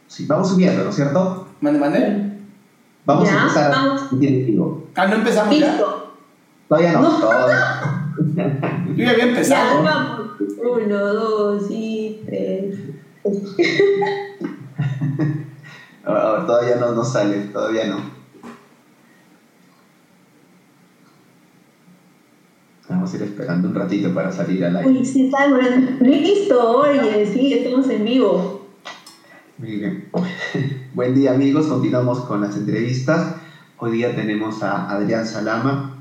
Sí, 0.08 0.26
vamos 0.26 0.50
subiendo, 0.50 0.84
¿no 0.84 0.90
es 0.90 0.96
cierto? 0.96 1.48
Mande, 1.62 1.80
mande. 1.80 2.32
Vamos 3.06 3.30
a 3.30 3.42
empezar. 3.42 3.72
Vamos. 3.72 4.02
Ah, 4.96 5.06
¿no 5.06 5.16
empezamos 5.18 5.54
Listo. 5.56 5.68
ya? 5.68 6.68
Todavía 6.68 6.94
no. 6.94 7.02
No. 7.04 7.20
Todavía. 7.20 8.14
Yo 8.96 9.04
ya 9.04 9.12
había 9.12 9.26
Ya, 9.26 9.30
empezado. 9.30 9.84
vamos. 9.84 10.22
Uno, 10.64 11.14
dos 11.14 11.68
y 11.70 12.22
tres. 12.26 12.97
A 16.04 16.12
ver, 16.14 16.22
a 16.22 16.32
ver, 16.32 16.46
todavía 16.46 16.76
no, 16.78 16.94
no 16.94 17.04
sale, 17.04 17.40
todavía 17.52 17.88
no. 17.88 18.18
Vamos 22.90 23.12
a 23.12 23.16
ir 23.18 23.24
esperando 23.24 23.68
un 23.68 23.76
ratito 23.76 24.14
para 24.14 24.32
salir 24.32 24.64
al 24.64 24.78
aire. 24.78 24.90
Uy, 24.90 25.06
sí. 25.06 25.30
Listo, 26.00 26.78
oye, 26.78 27.26
sí, 27.26 27.54
estamos 27.54 27.90
en 27.90 28.06
vivo. 28.06 28.68
Muy 29.58 29.76
bien. 29.78 30.10
Buen 30.94 31.14
día 31.14 31.34
amigos, 31.34 31.68
continuamos 31.68 32.22
con 32.22 32.40
las 32.42 32.56
entrevistas. 32.56 33.36
Hoy 33.78 33.92
día 33.92 34.16
tenemos 34.16 34.64
a 34.64 34.90
Adrián 34.90 35.28
Salama. 35.28 35.98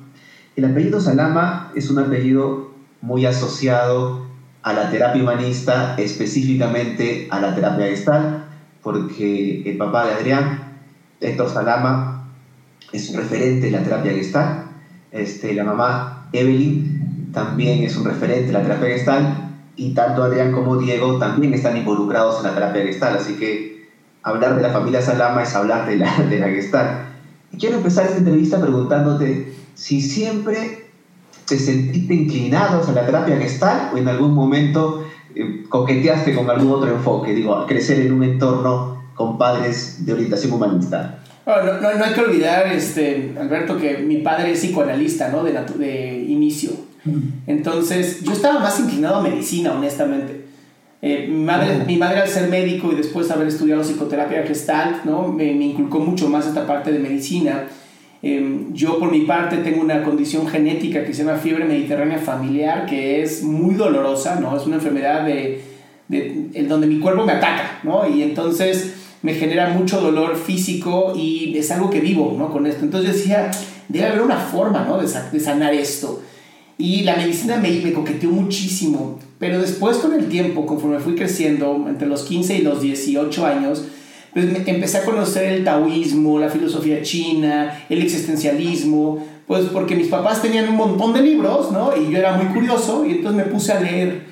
El 0.54 0.66
apellido 0.66 1.00
Salama 1.00 1.72
es 1.74 1.90
un 1.90 1.98
apellido 1.98 2.70
muy 3.00 3.26
asociado 3.26 4.25
a 4.66 4.72
la 4.72 4.90
terapia 4.90 5.22
humanista, 5.22 5.94
específicamente 5.96 7.28
a 7.30 7.38
la 7.40 7.54
terapia 7.54 7.86
gestal, 7.86 8.46
porque 8.82 9.62
el 9.64 9.76
papá 9.76 10.06
de 10.06 10.14
Adrián, 10.14 10.80
Héctor 11.20 11.50
Salama, 11.50 12.26
es 12.90 13.08
un 13.10 13.18
referente 13.18 13.68
en 13.68 13.74
la 13.74 13.84
terapia 13.84 14.10
gestal. 14.10 14.64
Este, 15.12 15.54
la 15.54 15.62
mamá, 15.62 16.28
Evelyn, 16.32 17.30
también 17.32 17.84
es 17.84 17.96
un 17.96 18.06
referente 18.06 18.48
en 18.48 18.54
la 18.54 18.62
terapia 18.62 18.88
gestal. 18.88 19.52
Y 19.76 19.94
tanto 19.94 20.24
Adrián 20.24 20.50
como 20.50 20.78
Diego 20.78 21.16
también 21.20 21.54
están 21.54 21.76
involucrados 21.76 22.38
en 22.38 22.48
la 22.48 22.54
terapia 22.54 22.82
gestal. 22.82 23.18
Así 23.18 23.34
que 23.34 23.88
hablar 24.24 24.56
de 24.56 24.62
la 24.62 24.70
familia 24.70 25.00
Salama 25.00 25.44
es 25.44 25.54
hablar 25.54 25.86
de 25.86 25.94
la, 25.94 26.12
de 26.28 26.40
la 26.40 26.48
gestal. 26.48 27.06
Y 27.52 27.58
quiero 27.58 27.76
empezar 27.76 28.06
esta 28.06 28.18
entrevista 28.18 28.60
preguntándote 28.60 29.54
si 29.74 30.00
siempre 30.00 30.85
te 31.46 31.58
sentiste 31.58 32.14
inclinado 32.14 32.80
hacia 32.80 32.92
la 32.92 33.06
terapia 33.06 33.36
gestal 33.36 33.90
o 33.94 33.96
en 33.96 34.08
algún 34.08 34.34
momento 34.34 35.06
eh, 35.34 35.64
coqueteaste 35.68 36.34
con 36.34 36.50
algún 36.50 36.72
otro 36.72 36.90
enfoque, 36.90 37.34
digo, 37.34 37.54
a 37.54 37.66
crecer 37.66 38.00
en 38.00 38.12
un 38.12 38.24
entorno 38.24 39.04
con 39.14 39.38
padres 39.38 40.04
de 40.04 40.12
orientación 40.12 40.52
humanista. 40.52 41.20
No, 41.46 41.62
no, 41.62 41.80
no, 41.80 41.94
no 41.94 42.04
hay 42.04 42.12
que 42.12 42.20
olvidar, 42.20 42.66
este, 42.72 43.34
Alberto, 43.40 43.78
que 43.78 43.98
mi 43.98 44.16
padre 44.18 44.50
es 44.52 44.58
psicoanalista, 44.58 45.28
¿no? 45.28 45.44
De, 45.44 45.52
de 45.78 46.24
inicio. 46.28 46.70
Entonces, 47.46 48.22
yo 48.24 48.32
estaba 48.32 48.58
más 48.58 48.80
inclinado 48.80 49.16
a 49.16 49.22
medicina, 49.22 49.72
honestamente. 49.72 50.44
Eh, 51.00 51.28
mi, 51.28 51.44
madre, 51.44 51.84
mi 51.86 51.96
madre, 51.98 52.18
al 52.18 52.28
ser 52.28 52.48
médico 52.48 52.90
y 52.90 52.96
después 52.96 53.30
haber 53.30 53.46
estudiado 53.46 53.82
psicoterapia 53.84 54.42
gestalt, 54.42 55.04
¿no? 55.04 55.28
Me, 55.28 55.54
me 55.54 55.66
inculcó 55.66 56.00
mucho 56.00 56.28
más 56.28 56.46
esta 56.46 56.66
parte 56.66 56.90
de 56.90 56.98
medicina. 56.98 57.68
Eh, 58.22 58.66
yo, 58.72 58.98
por 58.98 59.10
mi 59.10 59.20
parte, 59.20 59.58
tengo 59.58 59.80
una 59.80 60.02
condición 60.02 60.46
genética 60.48 61.04
que 61.04 61.12
se 61.12 61.24
llama 61.24 61.38
fiebre 61.38 61.64
mediterránea 61.64 62.18
familiar, 62.18 62.86
que 62.86 63.22
es 63.22 63.42
muy 63.42 63.74
dolorosa, 63.74 64.40
¿no? 64.40 64.56
Es 64.56 64.66
una 64.66 64.76
enfermedad 64.76 65.24
de, 65.24 65.60
de, 66.08 66.48
en 66.54 66.68
donde 66.68 66.86
mi 66.86 66.98
cuerpo 66.98 67.24
me 67.24 67.32
ataca, 67.32 67.80
¿no? 67.82 68.08
Y 68.08 68.22
entonces 68.22 68.94
me 69.22 69.34
genera 69.34 69.70
mucho 69.70 70.00
dolor 70.00 70.36
físico 70.36 71.12
y 71.16 71.56
es 71.56 71.70
algo 71.70 71.90
que 71.90 72.00
vivo, 72.00 72.34
¿no? 72.38 72.50
Con 72.50 72.66
esto. 72.66 72.84
Entonces 72.84 73.16
decía, 73.16 73.50
debe 73.88 74.06
haber 74.06 74.22
una 74.22 74.38
forma, 74.38 74.84
¿no? 74.84 74.98
De, 74.98 75.06
de 75.06 75.40
sanar 75.40 75.74
esto. 75.74 76.22
Y 76.78 77.04
la 77.04 77.16
medicina 77.16 77.56
me, 77.56 77.70
me 77.70 77.92
coqueteó 77.92 78.30
muchísimo, 78.30 79.18
pero 79.38 79.60
después 79.60 79.96
con 79.98 80.12
el 80.12 80.28
tiempo, 80.28 80.66
conforme 80.66 80.98
fui 81.00 81.14
creciendo, 81.14 81.86
entre 81.88 82.06
los 82.06 82.22
15 82.24 82.56
y 82.56 82.62
los 82.62 82.82
18 82.82 83.46
años, 83.46 83.84
me- 84.44 84.70
empecé 84.70 84.98
a 84.98 85.04
conocer 85.04 85.52
el 85.52 85.64
taoísmo, 85.64 86.38
la 86.38 86.50
filosofía 86.50 87.00
china, 87.02 87.72
el 87.88 88.02
existencialismo, 88.02 89.24
pues 89.46 89.64
porque 89.66 89.94
mis 89.94 90.08
papás 90.08 90.42
tenían 90.42 90.68
un 90.68 90.76
montón 90.76 91.12
de 91.14 91.22
libros, 91.22 91.72
¿no? 91.72 91.96
Y 91.96 92.10
yo 92.10 92.18
era 92.18 92.36
muy 92.36 92.46
curioso 92.52 93.06
y 93.06 93.12
entonces 93.12 93.46
me 93.46 93.50
puse 93.50 93.72
a 93.72 93.80
leer. 93.80 94.26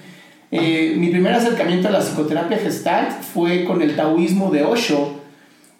Eh, 0.50 0.94
mi 0.98 1.08
primer 1.08 1.32
acercamiento 1.32 1.88
a 1.88 1.90
la 1.90 2.00
psicoterapia 2.00 2.58
gestalt 2.58 3.22
fue 3.22 3.64
con 3.64 3.82
el 3.82 3.96
taoísmo 3.96 4.50
de 4.50 4.62
Osho 4.62 5.14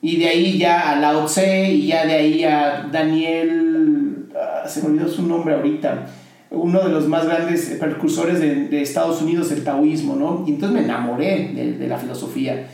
y 0.02 0.16
de 0.16 0.28
ahí 0.28 0.58
ya 0.58 0.90
a 0.90 0.96
Lao 0.98 1.26
Tse 1.26 1.70
y 1.72 1.86
ya 1.88 2.04
de 2.06 2.12
ahí 2.14 2.44
a 2.44 2.88
Daniel, 2.90 4.26
ah, 4.34 4.66
se 4.68 4.82
me 4.82 4.88
olvidó 4.88 5.08
su 5.08 5.22
nombre 5.22 5.54
ahorita, 5.54 6.06
uno 6.50 6.80
de 6.82 6.88
los 6.90 7.06
más 7.08 7.26
grandes 7.26 7.76
precursores 7.80 8.40
de, 8.40 8.68
de 8.68 8.82
Estados 8.82 9.20
Unidos 9.22 9.50
del 9.50 9.64
taoísmo, 9.64 10.16
¿no? 10.16 10.44
Y 10.46 10.50
entonces 10.54 10.78
me 10.78 10.84
enamoré 10.84 11.50
de, 11.54 11.72
de 11.72 11.86
la 11.88 11.98
filosofía. 11.98 12.66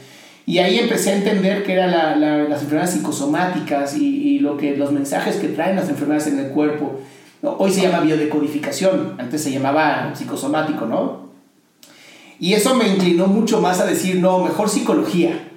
Y 0.51 0.59
ahí 0.59 0.81
empecé 0.81 1.11
a 1.11 1.17
entender 1.17 1.63
que 1.63 1.75
eran 1.75 1.93
la, 1.93 2.17
la, 2.17 2.39
las 2.39 2.63
enfermedades 2.63 2.97
psicosomáticas 2.97 3.97
y, 3.97 4.05
y, 4.05 4.39
lo 4.41 4.57
que, 4.57 4.77
los 4.77 4.91
mensajes 4.91 5.37
que 5.37 5.47
traen 5.47 5.77
las 5.77 5.89
enfermedades 5.89 6.27
en 6.27 6.41
el 6.41 6.49
cuerpo. 6.49 6.99
Hoy 7.41 7.71
se 7.71 7.83
llama 7.83 8.01
biodecodificación, 8.01 9.15
antes 9.19 9.45
se 9.45 9.53
llamaba 9.53 10.13
psicosomático, 10.13 10.87
¿no? 10.87 11.31
Y 12.41 12.55
eso 12.55 12.75
me 12.75 12.89
inclinó 12.89 13.29
mucho 13.29 13.61
más 13.61 13.79
a 13.79 13.87
decir, 13.87 14.17
no, 14.17 14.43
mejor 14.43 14.69
psicología. 14.69 15.51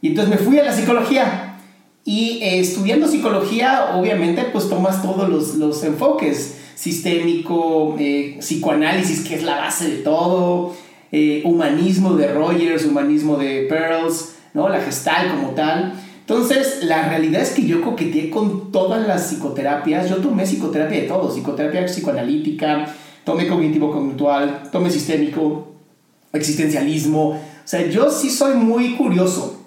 Y 0.00 0.10
entonces 0.10 0.32
me 0.32 0.38
fui 0.40 0.56
a 0.60 0.62
la 0.62 0.72
psicología. 0.72 1.56
Y 2.04 2.38
eh, 2.40 2.60
estudiando 2.60 3.08
psicología, 3.08 3.96
obviamente, 3.96 4.44
pues 4.52 4.68
tomas 4.68 5.02
todos 5.02 5.28
los, 5.28 5.56
los 5.56 5.82
enfoques. 5.82 6.58
Sistémico, 6.76 7.96
eh, 7.98 8.36
psicoanálisis, 8.38 9.26
que 9.26 9.34
es 9.34 9.42
la 9.42 9.56
base 9.56 9.88
de 9.88 9.96
todo, 9.96 10.76
eh, 11.12 11.42
humanismo 11.44 12.14
de 12.14 12.32
Rogers, 12.32 12.84
humanismo 12.84 13.36
de 13.36 13.66
Pearls, 13.68 14.34
¿no? 14.54 14.68
La 14.68 14.80
gestal 14.80 15.30
como 15.30 15.50
tal. 15.50 15.94
Entonces, 16.20 16.80
la 16.82 17.08
realidad 17.08 17.40
es 17.40 17.50
que 17.50 17.64
yo 17.64 17.80
coqueteé 17.80 18.28
con 18.28 18.70
todas 18.70 19.06
las 19.06 19.28
psicoterapias. 19.28 20.10
Yo 20.10 20.16
tomé 20.16 20.44
psicoterapia 20.44 21.00
de 21.00 21.08
todo, 21.08 21.30
psicoterapia 21.30 21.86
psicoanalítica, 21.86 22.86
tomé 23.24 23.48
cognitivo-conductual, 23.48 24.64
tomé 24.70 24.90
sistémico, 24.90 25.68
existencialismo. 26.32 27.30
O 27.30 27.40
sea, 27.64 27.86
yo 27.88 28.10
sí 28.10 28.28
soy 28.28 28.54
muy 28.54 28.96
curioso. 28.96 29.62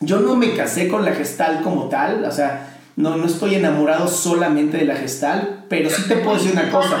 Yo 0.00 0.20
no 0.20 0.36
me 0.36 0.54
casé 0.54 0.88
con 0.88 1.04
la 1.04 1.12
gestal 1.12 1.62
como 1.62 1.88
tal, 1.88 2.24
o 2.24 2.30
sea, 2.30 2.76
no, 2.96 3.16
no 3.16 3.26
estoy 3.26 3.54
enamorado 3.54 4.08
solamente 4.08 4.76
de 4.76 4.84
la 4.84 4.96
gestal, 4.96 5.64
pero 5.68 5.90
sí 5.90 6.02
te 6.06 6.16
puedo 6.16 6.36
decir 6.36 6.52
una 6.52 6.70
cosa. 6.70 6.98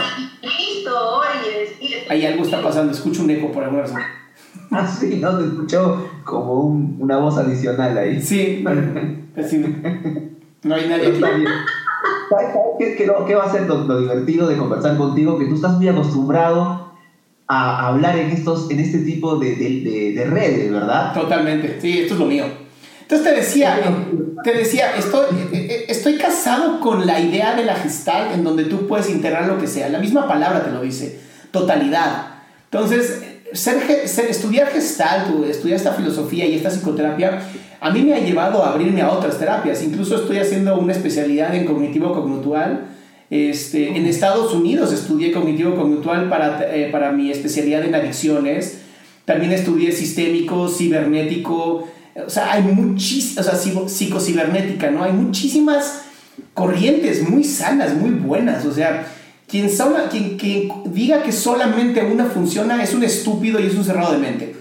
Ahí 2.08 2.26
algo 2.26 2.44
está 2.44 2.62
pasando, 2.62 2.92
escucho 2.92 3.22
un 3.22 3.30
eco 3.30 3.52
por 3.52 3.64
alguna 3.64 3.82
razón. 3.82 4.00
Ah, 4.70 4.86
sí, 4.86 5.18
no, 5.20 5.36
te 5.38 5.44
escuchó 5.44 6.08
como 6.24 6.62
una 6.98 7.18
voz 7.18 7.36
adicional 7.38 7.96
ahí. 7.96 8.20
Sí, 8.20 8.64
no 8.64 8.70
hay 10.74 10.88
nadie 10.88 11.08
aquí. 11.08 11.20
¿Qué, 12.78 12.96
qué, 12.96 13.34
va 13.34 13.44
a 13.44 13.52
ser 13.52 13.66
lo, 13.66 14.00
divertido 14.00 14.48
de 14.48 14.56
conversar 14.56 14.96
contigo? 14.96 15.38
Que 15.38 15.44
tú 15.46 15.54
estás 15.54 15.76
muy 15.76 15.88
acostumbrado 15.88 16.92
a 17.46 17.88
hablar 17.88 18.18
en, 18.18 18.30
estos, 18.30 18.70
en 18.70 18.80
este 18.80 18.98
tipo 18.98 19.36
de, 19.36 19.54
de, 19.54 20.12
de 20.14 20.24
redes, 20.24 20.72
¿verdad? 20.72 21.14
Totalmente, 21.14 21.78
sí, 21.80 22.00
esto 22.00 22.14
es 22.14 22.20
lo 22.20 22.26
mío. 22.26 22.44
Entonces 23.08 23.24
te 23.24 23.36
decía, 23.36 23.78
te 24.42 24.52
decía, 24.52 24.96
estoy, 24.96 25.26
eh, 25.52 25.52
eh, 25.52 25.84
estoy 25.88 26.16
casado 26.16 26.80
con 26.80 27.06
la 27.06 27.20
idea 27.20 27.54
de 27.54 27.64
la 27.64 27.76
gestal 27.76 28.32
en 28.32 28.42
donde 28.42 28.64
tú 28.64 28.88
puedes 28.88 29.08
integrar 29.08 29.46
lo 29.46 29.58
que 29.58 29.68
sea. 29.68 29.88
La 29.88 30.00
misma 30.00 30.26
palabra 30.26 30.64
te 30.64 30.72
lo 30.72 30.82
dice, 30.82 31.20
totalidad. 31.58 32.26
Entonces, 32.64 33.22
estudiar 33.52 34.68
gestal, 34.68 35.44
estudiar 35.48 35.76
esta 35.76 35.92
filosofía 35.92 36.46
y 36.46 36.54
esta 36.54 36.70
psicoterapia, 36.70 37.40
a 37.80 37.90
mí 37.90 38.02
me 38.02 38.14
ha 38.14 38.18
llevado 38.18 38.64
a 38.64 38.70
abrirme 38.70 39.02
a 39.02 39.10
otras 39.10 39.38
terapias. 39.38 39.82
Incluso 39.82 40.16
estoy 40.16 40.38
haciendo 40.38 40.78
una 40.78 40.92
especialidad 40.92 41.54
en 41.54 41.64
cognitivo 41.64 42.12
cognitual. 42.12 42.88
Este, 43.30 43.96
en 43.96 44.06
Estados 44.06 44.54
Unidos 44.54 44.92
estudié 44.92 45.32
cognitivo 45.32 45.74
cognitual 45.74 46.28
para, 46.28 46.74
eh, 46.74 46.90
para 46.92 47.12
mi 47.12 47.30
especialidad 47.30 47.84
en 47.84 47.94
adicciones. 47.94 48.82
También 49.24 49.52
estudié 49.52 49.90
sistémico, 49.90 50.68
cibernético, 50.68 51.88
o 52.24 52.30
sea, 52.30 52.52
hay 52.52 52.62
muchísimas, 52.62 53.46
o 53.46 53.50
sea, 53.50 53.88
psicocibernética, 53.88 54.90
¿no? 54.90 55.04
Hay 55.04 55.12
muchísimas 55.12 56.02
corrientes 56.54 57.28
muy 57.28 57.44
sanas, 57.44 57.94
muy 57.94 58.10
buenas. 58.10 58.64
O 58.64 58.72
sea, 58.72 59.06
quien, 59.48 59.68
quien, 60.10 60.36
quien 60.36 60.70
diga 60.86 61.22
que 61.22 61.32
solamente 61.32 62.04
una 62.04 62.26
funciona 62.26 62.82
es 62.82 62.94
un 62.94 63.04
estúpido 63.04 63.60
y 63.60 63.66
es 63.66 63.74
un 63.74 63.84
cerrado 63.84 64.12
de 64.12 64.18
mente, 64.18 64.56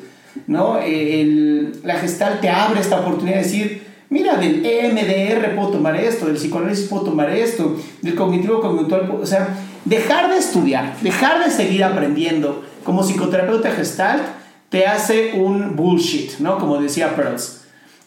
¿no? 0.48 0.80
El, 0.80 1.80
la 1.84 1.96
gestal 1.96 2.39
te 2.39 2.50
abre 2.50 2.80
esta 2.80 3.00
oportunidad 3.00 3.38
de 3.38 3.44
decir, 3.44 3.84
mira, 4.10 4.36
del 4.36 4.65
EMDR 4.65 5.56
puedo 5.56 5.70
tomar 5.70 5.96
esto, 5.96 6.27
del 6.27 6.36
psicoanálisis 6.36 6.88
puedo 6.88 7.04
tomar 7.04 7.30
esto, 7.32 7.77
del 8.01 8.15
cognitivo 8.15 8.62
cognitual, 8.62 9.12
o 9.22 9.25
sea, 9.25 9.58
dejar 9.86 10.30
de 10.30 10.38
estudiar, 10.38 10.96
dejar 11.01 11.44
de 11.44 11.51
seguir 11.51 11.84
aprendiendo 11.84 12.63
como 12.84 13.04
psicoterapeuta 13.04 13.72
gestal 13.72 14.22
te 14.70 14.86
hace 14.86 15.34
un 15.34 15.75
bullshit, 15.75 16.39
¿no? 16.39 16.58
Como 16.58 16.82
decía 16.82 17.15
Pearls. 17.15 17.62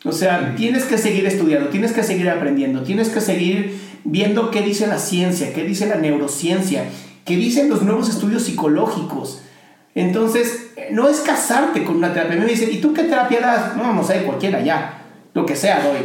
O 0.05 0.13
sea, 0.13 0.55
tienes 0.57 0.85
que 0.85 0.97
seguir 0.97 1.27
estudiando, 1.27 1.71
tienes 1.71 1.93
que 1.93 2.05
seguir 2.05 2.31
aprendiendo, 2.31 2.83
tienes 2.83 3.09
que 3.09 3.21
seguir 3.21 3.79
viendo 4.11 4.51
qué 4.51 4.63
dice 4.63 4.87
la 4.87 4.99
ciencia, 4.99 5.53
qué 5.53 5.65
dice 5.65 5.87
la 5.87 5.97
neurociencia, 5.97 6.85
qué 7.25 7.37
dicen 7.37 7.69
los 7.69 7.83
nuevos 7.83 8.09
estudios 8.09 8.45
psicológicos. 8.45 9.43
Entonces, 9.95 10.71
no 10.91 11.09
es 11.09 11.21
casarte 11.21 11.85
con 11.85 11.97
una 11.97 12.13
terapia. 12.13 12.37
Me 12.37 12.47
dicen, 12.47 12.71
¿y 12.73 12.79
tú 12.79 12.95
qué 12.95 13.05
terapia 13.05 13.41
das? 13.41 13.77
No, 13.77 13.93
no 13.93 14.03
sé, 14.03 14.23
cualquiera 14.23 14.61
ya, 14.61 15.03
lo 15.35 15.45
que 15.45 15.57
sea 15.57 15.83
doy. 15.83 15.99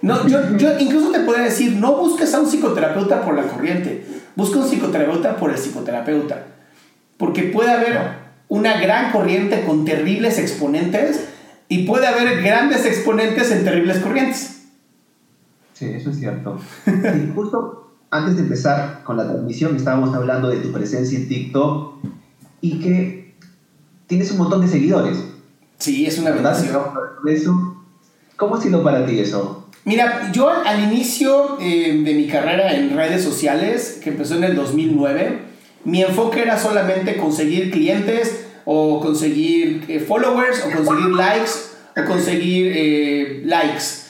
No, 0.00 0.26
yo, 0.26 0.56
yo 0.56 0.78
incluso 0.80 1.12
te 1.12 1.20
podría 1.20 1.44
decir, 1.44 1.72
no 1.72 1.96
busques 1.96 2.34
a 2.34 2.40
un 2.40 2.48
psicoterapeuta 2.48 3.22
por 3.22 3.36
la 3.36 3.44
corriente, 3.44 4.04
busca 4.34 4.58
un 4.58 4.68
psicoterapeuta 4.68 5.36
por 5.36 5.50
el 5.50 5.58
psicoterapeuta. 5.58 6.46
Porque 7.16 7.44
puede 7.44 7.70
haber 7.70 8.00
una 8.48 8.80
gran 8.80 9.12
corriente 9.12 9.64
con 9.64 9.84
terribles 9.84 10.38
exponentes 10.38 11.28
y 11.68 11.84
puede 11.84 12.08
haber 12.08 12.42
grandes 12.42 12.84
exponentes 12.84 13.52
en 13.52 13.64
terribles 13.64 13.98
corrientes. 13.98 14.61
Sí, 15.72 15.86
eso 15.86 16.10
es 16.10 16.18
cierto. 16.18 16.58
justo 17.34 17.82
antes 18.10 18.36
de 18.36 18.42
empezar 18.42 19.02
con 19.04 19.16
la 19.16 19.24
transmisión 19.24 19.74
estábamos 19.74 20.14
hablando 20.14 20.48
de 20.48 20.58
tu 20.58 20.70
presencia 20.70 21.18
en 21.18 21.28
TikTok 21.28 21.94
y 22.60 22.78
que 22.78 23.34
tienes 24.06 24.30
un 24.32 24.38
montón 24.38 24.60
de 24.60 24.68
seguidores. 24.68 25.24
Sí, 25.78 26.06
es 26.06 26.18
una 26.18 26.30
verdad. 26.30 26.56
¿Cómo 28.36 28.56
ha 28.56 28.60
sido 28.60 28.82
para 28.82 29.06
ti 29.06 29.18
eso? 29.18 29.66
Mira, 29.84 30.30
yo 30.32 30.50
al 30.50 30.80
inicio 30.84 31.58
eh, 31.60 32.02
de 32.04 32.14
mi 32.14 32.28
carrera 32.28 32.74
en 32.74 32.94
redes 32.94 33.24
sociales, 33.24 33.98
que 34.02 34.10
empezó 34.10 34.36
en 34.36 34.44
el 34.44 34.54
2009, 34.54 35.40
mi 35.84 36.02
enfoque 36.02 36.42
era 36.42 36.58
solamente 36.58 37.16
conseguir 37.16 37.70
clientes 37.72 38.46
o 38.64 39.00
conseguir 39.00 39.84
eh, 39.88 39.98
followers 39.98 40.64
o 40.64 40.70
conseguir 40.76 41.10
likes 41.10 41.50
o 41.96 42.04
conseguir 42.04 42.72
eh, 42.74 43.42
likes. 43.44 44.01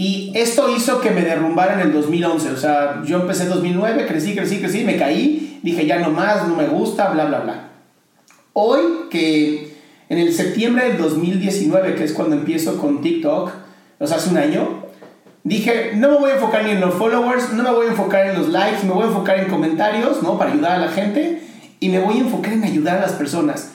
Y 0.00 0.32
esto 0.34 0.74
hizo 0.74 0.98
que 1.02 1.10
me 1.10 1.20
derrumbara 1.20 1.74
en 1.74 1.80
el 1.80 1.92
2011. 1.92 2.52
O 2.52 2.56
sea, 2.56 3.02
yo 3.04 3.20
empecé 3.20 3.42
en 3.42 3.50
2009, 3.50 4.06
crecí, 4.06 4.34
crecí, 4.34 4.56
crecí, 4.56 4.82
me 4.82 4.96
caí, 4.96 5.60
dije 5.62 5.84
ya 5.84 5.98
no 5.98 6.08
más, 6.08 6.48
no 6.48 6.56
me 6.56 6.66
gusta, 6.68 7.10
bla, 7.10 7.26
bla, 7.26 7.40
bla. 7.40 7.68
Hoy 8.54 8.80
que 9.10 9.76
en 10.08 10.16
el 10.16 10.32
septiembre 10.32 10.88
del 10.88 10.96
2019, 10.96 11.96
que 11.96 12.04
es 12.04 12.14
cuando 12.14 12.34
empiezo 12.34 12.78
con 12.78 13.02
TikTok, 13.02 13.52
o 13.98 14.06
sea, 14.06 14.16
hace 14.16 14.30
un 14.30 14.38
año, 14.38 14.86
dije, 15.44 15.92
no 15.96 16.12
me 16.12 16.16
voy 16.16 16.30
a 16.30 16.34
enfocar 16.36 16.64
ni 16.64 16.70
en 16.70 16.80
los 16.80 16.94
followers, 16.94 17.52
no 17.52 17.62
me 17.62 17.70
voy 17.70 17.88
a 17.88 17.90
enfocar 17.90 18.26
en 18.28 18.38
los 18.38 18.48
likes, 18.48 18.86
me 18.86 18.94
voy 18.94 19.02
a 19.02 19.08
enfocar 19.08 19.38
en 19.38 19.50
comentarios, 19.50 20.22
¿no? 20.22 20.38
Para 20.38 20.52
ayudar 20.52 20.72
a 20.72 20.78
la 20.78 20.92
gente 20.92 21.42
y 21.78 21.90
me 21.90 21.98
voy 21.98 22.16
a 22.16 22.20
enfocar 22.20 22.54
en 22.54 22.64
ayudar 22.64 22.96
a 22.96 23.00
las 23.02 23.12
personas. 23.12 23.72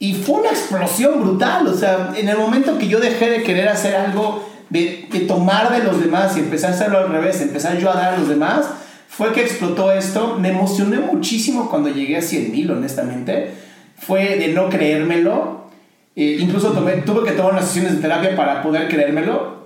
Y 0.00 0.14
fue 0.14 0.40
una 0.40 0.50
explosión 0.50 1.20
brutal, 1.20 1.68
o 1.68 1.74
sea, 1.74 2.14
en 2.16 2.28
el 2.28 2.36
momento 2.36 2.78
que 2.78 2.88
yo 2.88 2.98
dejé 2.98 3.30
de 3.30 3.44
querer 3.44 3.68
hacer 3.68 3.94
algo, 3.94 4.55
de, 4.70 5.08
de 5.10 5.20
tomar 5.20 5.70
de 5.72 5.84
los 5.84 6.00
demás 6.00 6.36
y 6.36 6.40
empezar 6.40 6.72
a 6.72 6.74
hacerlo 6.74 6.98
al 6.98 7.08
revés, 7.08 7.40
empezar 7.40 7.78
yo 7.78 7.90
a 7.90 7.94
dar 7.94 8.14
a 8.14 8.18
los 8.18 8.28
demás, 8.28 8.66
fue 9.08 9.32
que 9.32 9.42
explotó 9.42 9.92
esto. 9.92 10.36
Me 10.38 10.50
emocioné 10.50 10.98
muchísimo 10.98 11.70
cuando 11.70 11.88
llegué 11.88 12.16
a 12.16 12.22
100 12.22 12.52
mil, 12.52 12.70
honestamente. 12.70 13.52
Fue 13.98 14.36
de 14.36 14.48
no 14.48 14.68
creérmelo. 14.68 15.66
Eh, 16.14 16.38
incluso 16.40 16.72
tomé, 16.72 16.92
tuve 17.02 17.24
que 17.24 17.32
tomar 17.32 17.52
unas 17.52 17.66
sesiones 17.66 17.96
de 17.96 18.02
terapia 18.02 18.34
para 18.34 18.62
poder 18.62 18.88
creérmelo 18.88 19.56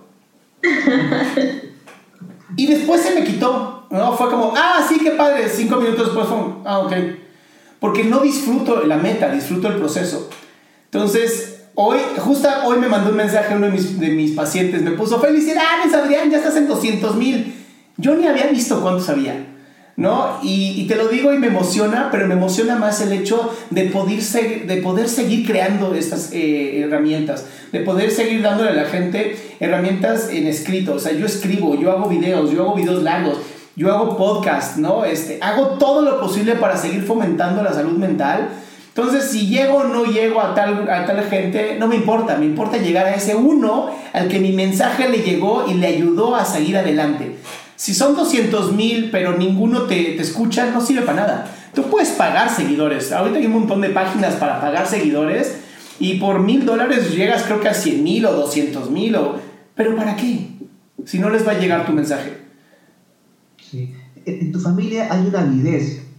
y 2.56 2.66
después 2.66 3.00
se 3.00 3.14
me 3.14 3.24
quitó, 3.24 3.86
¿no? 3.90 4.16
Fue 4.16 4.28
como, 4.28 4.52
ah, 4.56 4.84
sí, 4.86 4.98
qué 5.02 5.12
padre. 5.12 5.48
Cinco 5.48 5.76
minutos 5.76 6.06
después 6.06 6.26
fue, 6.26 6.38
ah, 6.64 6.80
ok. 6.80 6.92
Porque 7.78 8.04
no 8.04 8.20
disfruto 8.20 8.84
la 8.84 8.96
meta, 8.96 9.30
disfruto 9.30 9.68
el 9.68 9.76
proceso. 9.76 10.28
Entonces, 10.84 11.59
hoy, 11.82 11.98
justo 12.18 12.48
hoy 12.64 12.78
me 12.78 12.88
mandó 12.88 13.10
un 13.10 13.16
mensaje 13.16 13.54
uno 13.54 13.66
de 13.66 13.72
mis, 13.72 13.98
de 13.98 14.10
mis 14.10 14.32
pacientes, 14.32 14.82
me 14.82 14.92
puso, 14.92 15.20
felicidades, 15.20 15.92
Adrián, 15.94 16.30
ya 16.30 16.38
estás 16.38 16.56
en 16.56 16.68
200 16.68 17.16
mil. 17.16 17.54
Yo 17.96 18.14
ni 18.14 18.26
había 18.26 18.46
visto 18.46 18.80
cuántos 18.80 19.08
había. 19.08 19.46
¿no? 20.00 20.38
Y, 20.42 20.86
te 20.86 20.96
lo 20.96 21.08
digo 21.08 21.30
y 21.34 21.38
me 21.38 21.48
emociona, 21.48 22.08
pero 22.10 22.26
me 22.26 22.32
emociona 22.32 22.76
más 22.76 23.02
el 23.02 23.12
hecho 23.12 23.54
de 23.68 23.84
poder, 23.84 24.18
de 24.66 24.76
poder 24.78 25.08
seguir 25.10 25.46
creando 25.46 25.94
estas 25.94 26.32
eh, 26.32 26.80
herramientas, 26.80 27.44
de 27.70 27.80
poder 27.80 28.10
seguir 28.10 28.40
dándole 28.40 28.70
a 28.70 28.74
la 28.74 28.86
gente 28.86 29.36
herramientas 29.60 30.30
en 30.30 30.46
escrito. 30.46 30.94
O 30.94 30.98
sea, 30.98 31.12
yo 31.12 31.26
escribo, 31.26 31.78
yo 31.78 31.92
hago 31.92 32.08
videos, 32.08 32.50
yo 32.50 32.62
hago 32.62 32.76
videos 32.76 33.02
largos, 33.02 33.36
yo 33.76 33.92
hago 33.92 34.16
podcast, 34.16 34.78
¿no? 34.78 35.04
Este, 35.04 35.38
hago 35.42 35.76
todo 35.78 36.00
lo 36.00 36.18
posible 36.18 36.54
para 36.54 36.78
seguir 36.78 37.02
fomentando 37.02 37.62
la 37.62 37.74
salud 37.74 37.98
mental. 37.98 38.48
Entonces, 39.00 39.30
si 39.30 39.46
llego 39.46 39.78
o 39.78 39.84
no 39.84 40.04
llego 40.04 40.42
a 40.42 40.54
tal, 40.54 40.88
a 40.90 41.06
tal 41.06 41.24
gente, 41.24 41.76
no 41.78 41.86
me 41.86 41.96
importa, 41.96 42.36
me 42.36 42.44
importa 42.44 42.76
llegar 42.76 43.06
a 43.06 43.14
ese 43.14 43.34
uno 43.34 43.90
al 44.12 44.28
que 44.28 44.38
mi 44.40 44.52
mensaje 44.52 45.08
le 45.08 45.22
llegó 45.22 45.64
y 45.66 45.74
le 45.74 45.86
ayudó 45.86 46.36
a 46.36 46.44
seguir 46.44 46.76
adelante. 46.76 47.36
Si 47.76 47.94
son 47.94 48.14
200 48.14 48.72
mil, 48.72 49.10
pero 49.10 49.38
ninguno 49.38 49.84
te, 49.84 49.96
te, 49.96 50.20
escucha, 50.20 50.66
no 50.66 50.82
sirve 50.82 51.00
para 51.00 51.22
nada. 51.22 51.46
Tú 51.74 51.84
puedes 51.84 52.10
pagar 52.10 52.54
seguidores. 52.54 53.10
Ahorita 53.10 53.38
hay 53.38 53.46
un 53.46 53.52
montón 53.52 53.80
de 53.80 53.88
páginas 53.88 54.34
para 54.34 54.60
pagar 54.60 54.86
seguidores 54.86 55.60
y 55.98 56.18
por 56.18 56.40
mil 56.40 56.66
dólares 56.66 57.14
llegas 57.14 57.44
creo 57.44 57.60
que 57.62 57.68
a 57.68 57.74
100 57.74 58.04
mil 58.04 58.26
o 58.26 58.32
200 58.34 58.90
mil. 58.90 59.16
O... 59.16 59.36
Pero 59.74 59.96
¿para 59.96 60.14
qué? 60.14 60.46
Si 61.06 61.18
no 61.18 61.30
les 61.30 61.46
va 61.46 61.52
a 61.52 61.58
llegar 61.58 61.86
tu 61.86 61.92
mensaje. 61.92 62.36
Sí. 63.70 63.94
En 64.26 64.52
tu 64.52 64.60
familia 64.60 65.08
hay 65.10 65.26
una 65.26 65.40
avidez 65.40 66.09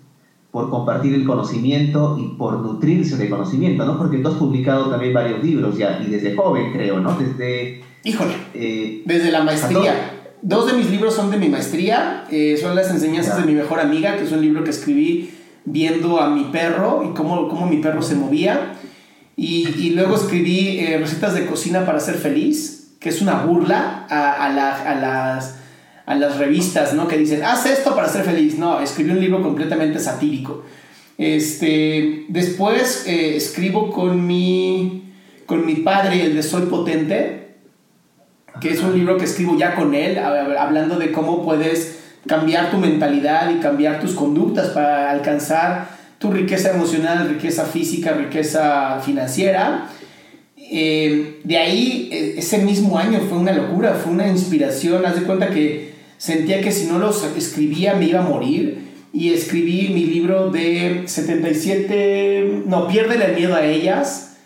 por 0.52 0.70
compartir 0.70 1.14
el 1.14 1.26
conocimiento 1.26 2.18
y 2.20 2.36
por 2.36 2.60
nutrirse 2.60 3.16
de 3.16 3.30
conocimiento, 3.30 3.86
¿no? 3.86 3.98
Porque 3.98 4.18
tú 4.18 4.28
has 4.28 4.36
publicado 4.36 4.90
también 4.90 5.14
varios 5.14 5.42
libros 5.44 5.78
ya, 5.78 6.02
y 6.06 6.12
desde 6.12 6.36
joven 6.36 6.74
creo, 6.74 7.00
¿no? 7.00 7.18
Desde... 7.18 7.82
Híjole, 8.04 8.34
eh, 8.54 9.04
desde 9.06 9.32
la 9.32 9.44
maestría. 9.44 10.18
Dos 10.42 10.68
de 10.68 10.74
mis 10.74 10.90
libros 10.90 11.14
son 11.14 11.30
de 11.32 11.38
mi 11.38 11.50
maestría, 11.50 12.26
eh, 12.32 12.58
son 12.60 12.76
las 12.76 12.90
enseñanzas 12.90 13.38
de 13.38 13.46
mi 13.46 13.54
mejor 13.54 13.80
amiga, 13.80 14.18
que 14.18 14.24
es 14.24 14.32
un 14.32 14.42
libro 14.42 14.64
que 14.64 14.72
escribí 14.72 15.30
viendo 15.66 16.20
a 16.20 16.30
mi 16.30 16.46
perro 16.46 17.04
y 17.08 17.14
cómo, 17.14 17.48
cómo 17.48 17.68
mi 17.68 17.78
perro 17.78 18.02
se 18.02 18.16
movía. 18.16 18.74
Y, 19.38 19.70
y 19.78 19.92
luego 19.92 20.16
escribí 20.16 20.80
eh, 20.80 20.98
recetas 20.98 21.34
de 21.36 21.46
cocina 21.46 21.86
para 21.86 22.00
ser 22.00 22.16
feliz, 22.16 22.96
que 23.00 23.10
es 23.10 23.22
una 23.22 23.44
burla 23.46 24.06
a, 24.10 24.46
a, 24.46 24.50
la, 24.50 24.76
a, 24.82 24.96
las, 24.96 25.61
a 26.06 26.16
las 26.16 26.38
revistas, 26.38 26.94
¿no? 26.94 27.08
Que 27.08 27.18
dicen, 27.18 27.44
haz 27.44 27.66
esto 27.66 27.96
para 27.96 28.08
ser 28.10 28.24
feliz. 28.24 28.58
No, 28.58 28.82
escribí 28.82 29.12
un 29.12 29.20
libro 29.20 29.42
completamente 29.42 30.00
satírico. 30.00 30.64
Este, 31.18 32.26
después 32.30 33.06
eh, 33.08 33.36
escribo 33.36 33.92
con 33.92 34.26
mi, 34.26 35.14
con 35.46 35.66
mi 35.66 35.76
padre 35.76 36.26
el 36.26 36.36
de 36.36 36.44
Soy 36.44 36.64
Potente, 36.64 37.58
que 38.60 38.72
es 38.72 38.82
un 38.82 38.94
libro 38.94 39.18
que 39.18 39.26
escribo 39.26 39.58
ya 39.58 39.76
con 39.76 39.94
él, 39.94 40.18
hablando 40.18 40.98
de 40.98 41.12
cómo 41.12 41.44
puedes 41.44 42.00
cambiar 42.28 42.72
tu 42.72 42.78
mentalidad 42.78 43.50
y 43.50 43.60
cambiar 43.60 44.00
tus 44.00 44.14
conductas 44.14 44.70
para 44.70 45.12
alcanzar 45.12 45.90
tu 46.18 46.32
riqueza 46.32 46.72
emocional, 46.72 47.30
riqueza 47.30 47.66
física, 47.66 48.14
riqueza 48.14 49.00
financiera. 49.04 49.90
Eh, 50.58 51.42
de 51.44 51.58
ahí, 51.58 52.10
e, 52.12 52.40
ese 52.40 52.60
mismo 52.60 52.98
año 52.98 53.20
fue 53.28 53.40
una 53.40 53.52
locura, 53.54 53.96
fue 53.96 54.14
una 54.14 54.28
inspiración. 54.28 55.06
Haz 55.06 55.16
de 55.16 55.24
cuenta 55.24 55.50
que 55.50 55.91
sentía 56.22 56.62
que 56.62 56.72
si 56.72 56.86
no 56.86 57.00
los 57.00 57.24
escribía 57.36 57.96
me 57.96 58.06
iba 58.06 58.20
a 58.20 58.24
morir. 58.24 58.92
Y 59.12 59.34
escribí 59.34 59.90
mi 59.90 60.06
libro 60.06 60.52
de 60.52 61.04
77, 61.06 62.64
no, 62.68 62.88
Pierde 62.88 63.16
el 63.16 63.36
miedo 63.36 63.56
a 63.56 63.66
ellas, 63.66 64.38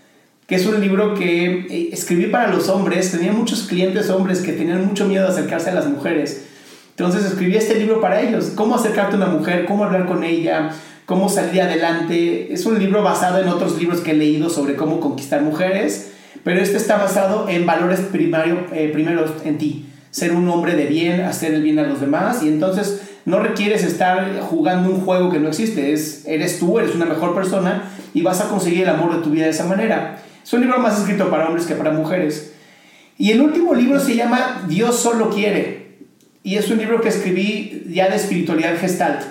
que 0.48 0.56
es 0.56 0.66
un 0.66 0.80
libro 0.80 1.14
que 1.14 1.68
eh, 1.70 1.90
escribí 1.92 2.28
para 2.28 2.48
los 2.48 2.70
hombres. 2.70 3.12
Tenía 3.12 3.34
muchos 3.34 3.64
clientes 3.64 4.10
hombres 4.10 4.40
que 4.40 4.54
tenían 4.54 4.88
mucho 4.88 5.06
miedo 5.06 5.24
de 5.26 5.34
acercarse 5.34 5.70
a 5.70 5.76
las 5.76 5.88
mujeres. 5.88 6.46
Entonces 6.92 7.26
escribí 7.26 7.58
este 7.58 7.76
libro 7.76 8.00
para 8.00 8.22
ellos. 8.22 8.54
Cómo 8.56 8.76
acercarte 8.76 9.16
a 9.16 9.18
una 9.18 9.28
mujer, 9.28 9.66
cómo 9.66 9.84
hablar 9.84 10.06
con 10.08 10.24
ella, 10.24 10.72
cómo 11.06 11.28
salir 11.28 11.62
adelante. 11.62 12.54
Es 12.54 12.66
un 12.66 12.80
libro 12.80 13.04
basado 13.04 13.40
en 13.40 13.50
otros 13.50 13.78
libros 13.78 14.00
que 14.00 14.12
he 14.12 14.16
leído 14.16 14.50
sobre 14.50 14.78
cómo 14.78 15.02
conquistar 15.02 15.42
mujeres, 15.42 16.14
pero 16.46 16.62
este 16.62 16.78
está 16.78 16.96
basado 16.96 17.50
en 17.50 17.66
valores 17.66 18.00
primario, 18.00 18.66
eh, 18.72 18.90
primeros 18.94 19.32
en 19.44 19.58
ti. 19.58 19.86
Ser 20.16 20.32
un 20.32 20.48
hombre 20.48 20.76
de 20.76 20.86
bien, 20.86 21.20
hacer 21.20 21.54
el 21.54 21.62
bien 21.62 21.78
a 21.78 21.84
los 21.84 22.00
demás 22.00 22.42
y 22.42 22.48
entonces 22.48 23.02
no 23.26 23.40
requieres 23.40 23.84
estar 23.84 24.40
jugando 24.40 24.90
un 24.90 25.02
juego 25.02 25.30
que 25.30 25.40
no 25.40 25.50
existe. 25.50 25.92
Es, 25.92 26.26
eres 26.26 26.58
tú, 26.58 26.80
eres 26.80 26.96
una 26.96 27.04
mejor 27.04 27.36
persona 27.36 27.92
y 28.14 28.22
vas 28.22 28.40
a 28.40 28.48
conseguir 28.48 28.84
el 28.84 28.90
amor 28.90 29.18
de 29.18 29.22
tu 29.22 29.30
vida 29.30 29.44
de 29.44 29.50
esa 29.50 29.66
manera. 29.66 30.24
Es 30.42 30.54
un 30.54 30.62
libro 30.62 30.80
más 30.80 30.98
escrito 30.98 31.30
para 31.30 31.48
hombres 31.48 31.66
que 31.66 31.76
para 31.76 31.92
mujeres. 31.92 32.54
Y 33.18 33.32
el 33.32 33.42
último 33.42 33.76
libro 33.76 34.00
se 34.00 34.16
llama 34.16 34.64
Dios 34.70 34.98
solo 34.98 35.30
quiere. 35.32 35.98
Y 36.44 36.56
es 36.56 36.72
un 36.72 36.78
libro 36.78 37.02
que 37.02 37.10
escribí 37.10 37.84
ya 37.90 38.08
de 38.08 38.16
espiritualidad 38.16 38.78
gestalt. 38.80 39.22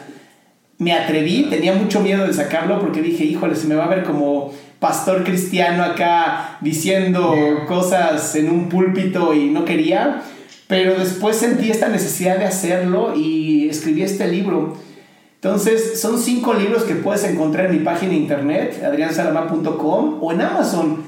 Me 0.76 0.92
atreví, 0.92 1.46
tenía 1.48 1.72
mucho 1.72 2.00
miedo 2.00 2.26
de 2.26 2.34
sacarlo 2.34 2.78
porque 2.78 3.00
dije, 3.00 3.24
híjole, 3.24 3.56
se 3.56 3.68
me 3.68 3.74
va 3.74 3.86
a 3.86 3.88
ver 3.88 4.04
como 4.04 4.52
pastor 4.80 5.24
cristiano 5.24 5.82
acá 5.82 6.58
diciendo 6.60 7.32
cosas 7.66 8.34
en 8.36 8.50
un 8.50 8.68
púlpito 8.68 9.32
y 9.32 9.46
no 9.46 9.64
quería. 9.64 10.20
Pero 10.68 10.98
después 10.98 11.36
sentí 11.36 11.70
esta 11.70 11.88
necesidad 11.88 12.38
de 12.38 12.46
hacerlo 12.46 13.14
y 13.14 13.68
escribí 13.68 14.02
este 14.02 14.28
libro. 14.28 14.76
Entonces, 15.34 16.00
son 16.00 16.18
cinco 16.18 16.54
libros 16.54 16.84
que 16.84 16.94
puedes 16.94 17.22
encontrar 17.24 17.66
en 17.66 17.72
mi 17.72 17.78
página 17.80 18.12
de 18.12 18.18
internet, 18.18 18.82
adriansalama.com 18.82 20.18
o 20.22 20.32
en 20.32 20.40
Amazon. 20.40 21.02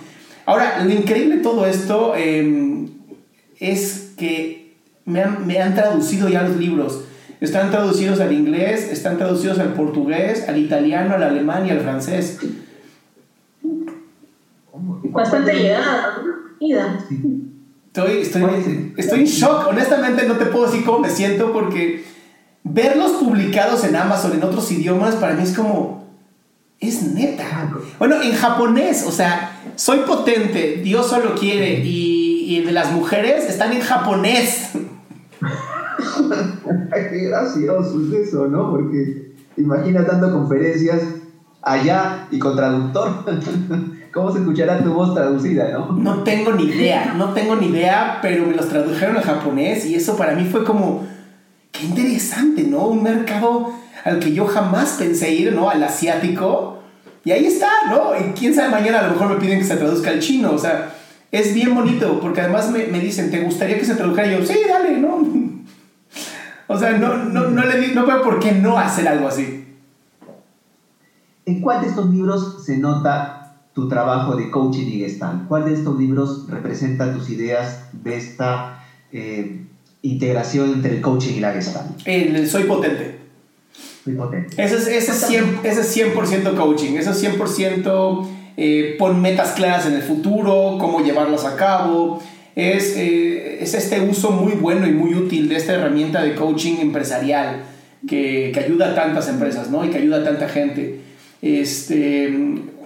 Ahora, 0.45 0.85
lo 0.85 0.92
increíble 0.92 1.37
de 1.37 1.42
todo 1.42 1.66
esto 1.66 2.14
em, 2.14 2.90
es 3.59 4.12
que 4.19 4.77
me 5.07 5.23
han, 5.23 5.75
traducido 5.75 6.29
ya 6.29 6.42
los 6.42 6.57
libros. 6.57 7.05
Están 7.40 7.71
traducidos 7.71 8.21
al 8.21 8.33
inglés, 8.33 8.90
están 8.92 9.16
traducidos 9.16 9.59
al 9.59 9.73
portugués, 9.73 10.47
al 10.49 10.59
italiano, 10.59 11.14
al 11.14 11.23
alemán 11.23 11.66
y 11.66 11.71
al 11.71 11.81
francés. 11.81 12.38
Bastante 15.05 15.55
llegada, 15.55 16.19
Estoy, 17.97 18.19
estoy, 18.19 18.93
estoy 18.99 19.21
en 19.21 19.27
shock. 19.27 19.69
Honestamente 19.69 20.29
no 20.29 20.35
te 20.35 20.45
puedo 20.45 20.67
decir 20.67 20.85
cómo 20.85 20.99
me 20.99 21.09
siento 21.09 21.51
porque 21.51 22.05
verlos 22.63 23.13
publicados 23.13 23.85
en 23.85 23.97
Amazon 23.97 24.33
en 24.35 24.45
otros 24.45 24.71
idiomas 24.71 25.15
para 25.15 25.33
mí 25.33 25.43
es 25.43 25.57
como... 25.57 26.05
Es 26.79 27.05
neta. 27.05 27.73
Bueno, 27.99 28.21
en 28.21 28.35
japonés, 28.35 29.03
o 29.07 29.11
sea, 29.11 29.63
soy 29.77 30.01
potente, 30.01 30.83
Dios 30.85 31.09
solo 31.09 31.35
quiere 31.37 31.81
y, 31.83 32.45
y 32.55 32.61
de 32.61 32.73
las 32.73 32.93
mujeres 32.93 33.49
están 33.49 33.73
en 33.73 33.81
japonés. 33.81 34.73
Qué 36.93 37.19
gracioso 37.29 37.99
es 38.13 38.29
eso, 38.29 38.47
¿no? 38.47 38.73
Porque 38.73 39.33
imagina 39.57 40.05
tanto 40.05 40.31
conferencias 40.31 41.01
allá 41.63 42.29
y 42.31 42.39
con 42.39 42.57
traductor. 42.57 43.25
¿Cómo 44.17 44.33
se 44.33 44.39
escuchará 44.39 44.83
tu 44.83 44.95
voz 44.95 45.13
traducida, 45.13 45.69
no? 45.73 45.93
No 45.93 46.23
tengo 46.23 46.53
ni 46.53 46.65
idea, 46.65 47.13
no 47.19 47.35
tengo 47.35 47.55
ni 47.55 47.67
idea, 47.67 48.19
pero 48.23 48.47
me 48.47 48.55
los 48.55 48.67
tradujeron 48.67 49.19
al 49.19 49.23
japonés 49.23 49.85
y 49.85 49.95
eso 49.95 50.17
para 50.17 50.33
mí 50.33 50.47
fue 50.51 50.65
como, 50.65 51.07
qué 51.71 51.85
interesante, 51.85 52.63
¿no? 52.63 52.87
Un 52.87 53.03
mercado 53.03 53.75
al 54.05 54.19
que 54.19 54.33
yo 54.33 54.47
jamás 54.47 54.97
pensé 54.99 55.35
ir, 55.35 55.53
¿no? 55.53 55.69
Al 55.69 55.83
asiático. 55.83 56.79
Y 57.27 57.33
ahí 57.33 57.45
está, 57.45 57.69
¿no? 57.91 58.13
Y 58.19 58.33
quién 58.33 58.55
sabe, 58.55 58.71
mañana 58.71 59.01
a 59.01 59.03
lo 59.03 59.11
mejor 59.11 59.29
me 59.29 59.37
piden 59.37 59.59
que 59.59 59.67
se 59.67 59.77
traduzca 59.77 60.09
al 60.09 60.21
chino, 60.21 60.51
o 60.53 60.59
sea, 60.59 60.95
es 61.31 61.53
bien 61.53 61.75
bonito, 61.75 62.19
porque 62.19 62.41
además 62.41 62.71
me, 62.71 62.87
me 62.87 63.01
dicen, 63.01 63.31
¿te 63.31 63.41
gustaría 63.41 63.79
que 63.79 63.85
se 63.85 63.97
tradujera? 63.97 64.29
Y 64.29 64.39
yo, 64.39 64.47
sí, 64.47 64.61
dale, 64.67 64.97
¿no? 64.97 65.19
O 66.69 66.79
sea, 66.79 66.93
no, 66.93 67.19
no, 67.19 67.51
no, 67.51 67.65
le, 67.67 67.89
no 67.89 68.07
veo 68.07 68.23
por 68.23 68.41
qué 68.41 68.53
no 68.53 68.79
hacer 68.79 69.07
algo 69.07 69.29
así. 69.29 69.77
¿En 71.45 71.61
cuál 71.61 71.83
de 71.83 71.89
estos 71.89 72.11
libros 72.11 72.65
se 72.65 72.79
nota 72.79 73.36
tu 73.77 73.91
trabajo 73.91 74.37
de 74.37 74.51
coaching 74.51 74.87
y 74.87 75.01
gestalt? 75.01 75.47
¿Cuál 75.49 75.67
de 75.67 75.75
estos 75.75 75.99
libros 75.99 76.47
representa 76.49 77.12
tus 77.12 77.29
ideas 77.29 77.91
de 77.93 78.17
esta 78.17 78.83
eh, 79.12 79.67
integración 80.01 80.73
entre 80.73 80.97
el 80.97 81.03
coaching 81.03 81.35
y 81.35 81.41
la 81.41 81.53
gestalt? 81.53 81.91
El 82.07 82.49
Soy 82.49 82.65
Potente. 82.65 83.19
Soy 84.03 84.15
Potente. 84.15 84.61
Ese 84.61 84.77
es, 84.77 84.87
ese 84.89 85.12
es, 85.12 85.31
100%, 85.31 85.61
ese 85.62 85.81
es 85.83 85.89
100 85.89 86.57
coaching, 86.57 86.95
ese 86.95 87.11
es 87.11 87.23
100% 87.23 88.27
eh, 88.57 88.97
pon 88.99 89.21
metas 89.21 89.53
claras 89.53 89.85
en 89.85 89.93
el 89.93 90.03
futuro, 90.03 90.79
cómo 90.81 91.01
llevarlas 91.01 91.45
a 91.45 91.57
cabo, 91.57 92.23
es, 92.55 92.97
eh, 92.97 93.62
es 93.62 93.75
este 93.75 94.01
uso 94.01 94.31
muy 94.31 94.53
bueno 94.53 94.87
y 94.87 94.93
muy 94.93 95.15
útil 95.15 95.51
de 95.51 95.57
esta 95.57 95.75
herramienta 95.75 96.23
de 96.23 96.35
coaching 96.35 96.77
empresarial 96.81 97.65
que, 98.09 98.53
que 98.55 98.61
ayuda 98.61 98.93
a 98.93 98.95
tantas 98.95 99.29
empresas 99.29 99.69
¿no? 99.69 99.85
y 99.85 99.91
que 99.91 99.99
ayuda 99.99 100.21
a 100.21 100.25
tanta 100.25 100.49
gente. 100.49 101.06
Este, 101.47 102.35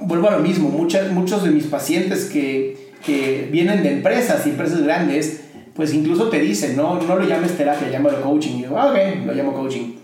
vuelvo 0.00 0.28
a 0.28 0.32
lo 0.36 0.40
mismo, 0.40 0.68
muchas, 0.68 1.10
muchos 1.12 1.44
de 1.44 1.50
mis 1.50 1.64
pacientes 1.64 2.26
que, 2.26 2.90
que 3.04 3.48
vienen 3.50 3.82
de 3.82 3.92
empresas 3.92 4.46
y 4.46 4.50
empresas 4.50 4.82
grandes, 4.82 5.40
pues 5.74 5.94
incluso 5.94 6.28
te 6.28 6.40
dicen, 6.40 6.76
no, 6.76 7.00
no 7.00 7.16
lo 7.16 7.26
llames 7.26 7.56
terapia, 7.56 7.88
llámalo 7.90 8.20
coaching. 8.20 8.58
Y 8.58 8.62
yo, 8.62 8.78
ah, 8.78 8.90
ok, 8.90 9.26
lo 9.26 9.32
llamo 9.32 9.54
coaching. 9.54 9.94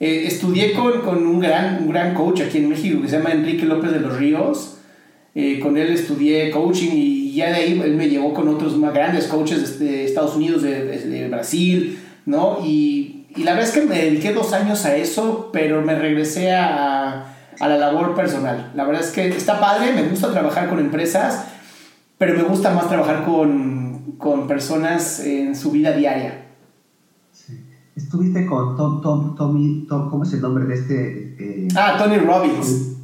Eh, 0.00 0.24
estudié 0.26 0.74
con, 0.74 1.00
con, 1.00 1.26
un, 1.26 1.40
gran, 1.40 1.82
un 1.82 1.88
gran 1.88 2.14
coach 2.14 2.42
aquí 2.42 2.58
en 2.58 2.68
México 2.68 3.00
que 3.00 3.08
se 3.08 3.16
llama 3.16 3.32
Enrique 3.32 3.64
López 3.64 3.92
de 3.92 4.00
los 4.00 4.18
Ríos. 4.18 4.78
Eh, 5.34 5.58
con 5.58 5.76
él 5.78 5.88
estudié 5.88 6.50
coaching 6.50 6.90
y 6.92 7.34
ya 7.34 7.48
de 7.48 7.54
ahí 7.54 7.80
él 7.82 7.94
me 7.94 8.08
llevó 8.08 8.34
con 8.34 8.46
otros 8.48 8.76
más 8.76 8.92
grandes 8.94 9.26
coaches 9.26 9.78
de, 9.80 10.04
Estados 10.04 10.36
Unidos, 10.36 10.62
de, 10.62 11.26
Brasil, 11.28 11.98
¿no? 12.26 12.58
Y, 12.64 13.24
y, 13.34 13.42
la 13.42 13.54
verdad 13.54 13.68
es 13.68 13.74
que 13.74 13.86
me 13.86 13.98
dediqué 13.98 14.32
dos 14.32 14.52
años 14.52 14.84
a 14.84 14.94
eso, 14.94 15.50
pero 15.52 15.82
me 15.82 15.98
regresé 15.98 16.52
a, 16.52 17.33
a 17.60 17.68
la 17.68 17.76
labor 17.76 18.14
personal. 18.14 18.72
La 18.74 18.84
verdad 18.84 19.02
es 19.02 19.10
que 19.10 19.28
está 19.28 19.60
padre, 19.60 19.92
me 19.92 20.08
gusta 20.08 20.32
trabajar 20.32 20.68
con 20.68 20.78
empresas, 20.78 21.46
pero 22.18 22.34
me 22.36 22.42
gusta 22.42 22.70
más 22.70 22.88
trabajar 22.88 23.24
con, 23.24 24.14
con 24.18 24.46
personas 24.46 25.20
en 25.20 25.54
su 25.56 25.70
vida 25.70 25.92
diaria. 25.92 26.44
Estuviste 27.96 28.44
con 28.46 28.76
Tom, 28.76 29.00
Tom, 29.00 29.36
Tommy, 29.36 29.86
Tom, 29.88 30.10
¿cómo 30.10 30.24
es 30.24 30.32
el 30.32 30.40
nombre 30.40 30.64
de 30.64 30.74
este? 30.74 31.36
Eh? 31.38 31.68
Ah, 31.76 31.94
Tony 31.96 32.16
Robbins. 32.16 32.96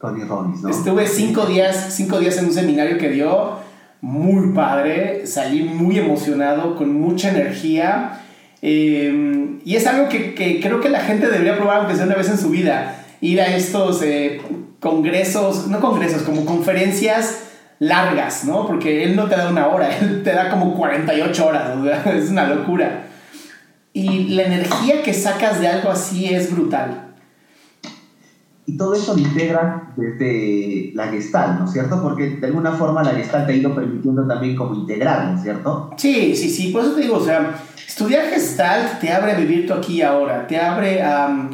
Tony 0.00 0.24
Robbins, 0.24 0.62
¿no? 0.62 0.68
Estuve 0.70 1.06
cinco 1.06 1.46
días, 1.46 1.94
cinco 1.94 2.18
días 2.18 2.36
en 2.38 2.46
un 2.46 2.52
seminario 2.52 2.98
que 2.98 3.10
dio 3.10 3.58
muy 4.00 4.52
padre, 4.52 5.26
salí 5.26 5.62
muy 5.62 5.98
emocionado, 5.98 6.74
con 6.76 6.92
mucha 6.92 7.30
energía. 7.30 8.20
Em, 8.60 9.60
y 9.64 9.76
es 9.76 9.86
algo 9.86 10.08
que, 10.08 10.34
que, 10.34 10.60
creo 10.60 10.80
que 10.80 10.90
la 10.90 11.00
gente 11.00 11.28
debería 11.28 11.56
probar 11.56 11.78
aunque 11.78 11.94
sea 11.94 12.06
una 12.06 12.16
vez 12.16 12.28
en 12.28 12.38
su 12.38 12.50
vida. 12.50 13.03
Ir 13.20 13.40
a 13.40 13.56
estos 13.56 14.02
eh, 14.02 14.40
congresos, 14.80 15.68
no 15.68 15.80
congresos, 15.80 16.22
como 16.22 16.44
conferencias 16.44 17.44
largas, 17.78 18.44
¿no? 18.44 18.66
Porque 18.66 19.04
él 19.04 19.16
no 19.16 19.28
te 19.28 19.36
da 19.36 19.50
una 19.50 19.68
hora, 19.68 19.96
él 20.00 20.22
te 20.22 20.32
da 20.32 20.50
como 20.50 20.74
48 20.74 21.46
horas, 21.46 22.06
es 22.06 22.30
una 22.30 22.48
locura. 22.48 23.06
Y 23.92 24.34
la 24.34 24.42
energía 24.42 25.02
que 25.02 25.14
sacas 25.14 25.60
de 25.60 25.68
algo 25.68 25.90
así 25.90 26.26
es 26.26 26.52
brutal. 26.52 27.14
Y 28.66 28.76
todo 28.76 28.94
eso 28.94 29.14
lo 29.14 29.20
integra 29.20 29.92
desde 29.94 30.90
la 30.94 31.08
Gestalt, 31.08 31.60
¿no 31.60 31.66
es 31.66 31.72
cierto? 31.72 32.02
Porque 32.02 32.30
de 32.30 32.46
alguna 32.46 32.72
forma 32.72 33.02
la 33.02 33.10
Gestalt 33.10 33.46
te 33.46 33.52
ha 33.52 33.56
ido 33.56 33.74
permitiendo 33.74 34.26
también 34.26 34.56
como 34.56 34.74
integrarlo, 34.74 35.40
¿cierto? 35.40 35.90
Sí, 35.96 36.34
sí, 36.34 36.48
sí, 36.48 36.72
por 36.72 36.82
eso 36.82 36.94
te 36.94 37.02
digo, 37.02 37.18
o 37.18 37.24
sea, 37.24 37.54
estudiar 37.86 38.24
Gestalt 38.30 39.00
te 39.00 39.12
abre 39.12 39.32
a 39.32 39.36
vivir 39.36 39.66
tú 39.66 39.74
aquí 39.74 39.96
y 39.96 40.02
ahora, 40.02 40.46
te 40.46 40.58
abre 40.58 41.02
a, 41.02 41.50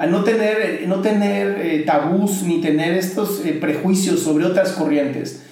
a 0.00 0.06
no 0.06 0.24
tener, 0.24 0.84
no 0.88 1.02
tener 1.02 1.60
eh, 1.60 1.82
tabús 1.84 2.42
ni 2.42 2.62
tener 2.62 2.94
estos 2.94 3.44
eh, 3.44 3.52
prejuicios 3.52 4.20
sobre 4.20 4.46
otras 4.46 4.72
corrientes. 4.72 5.42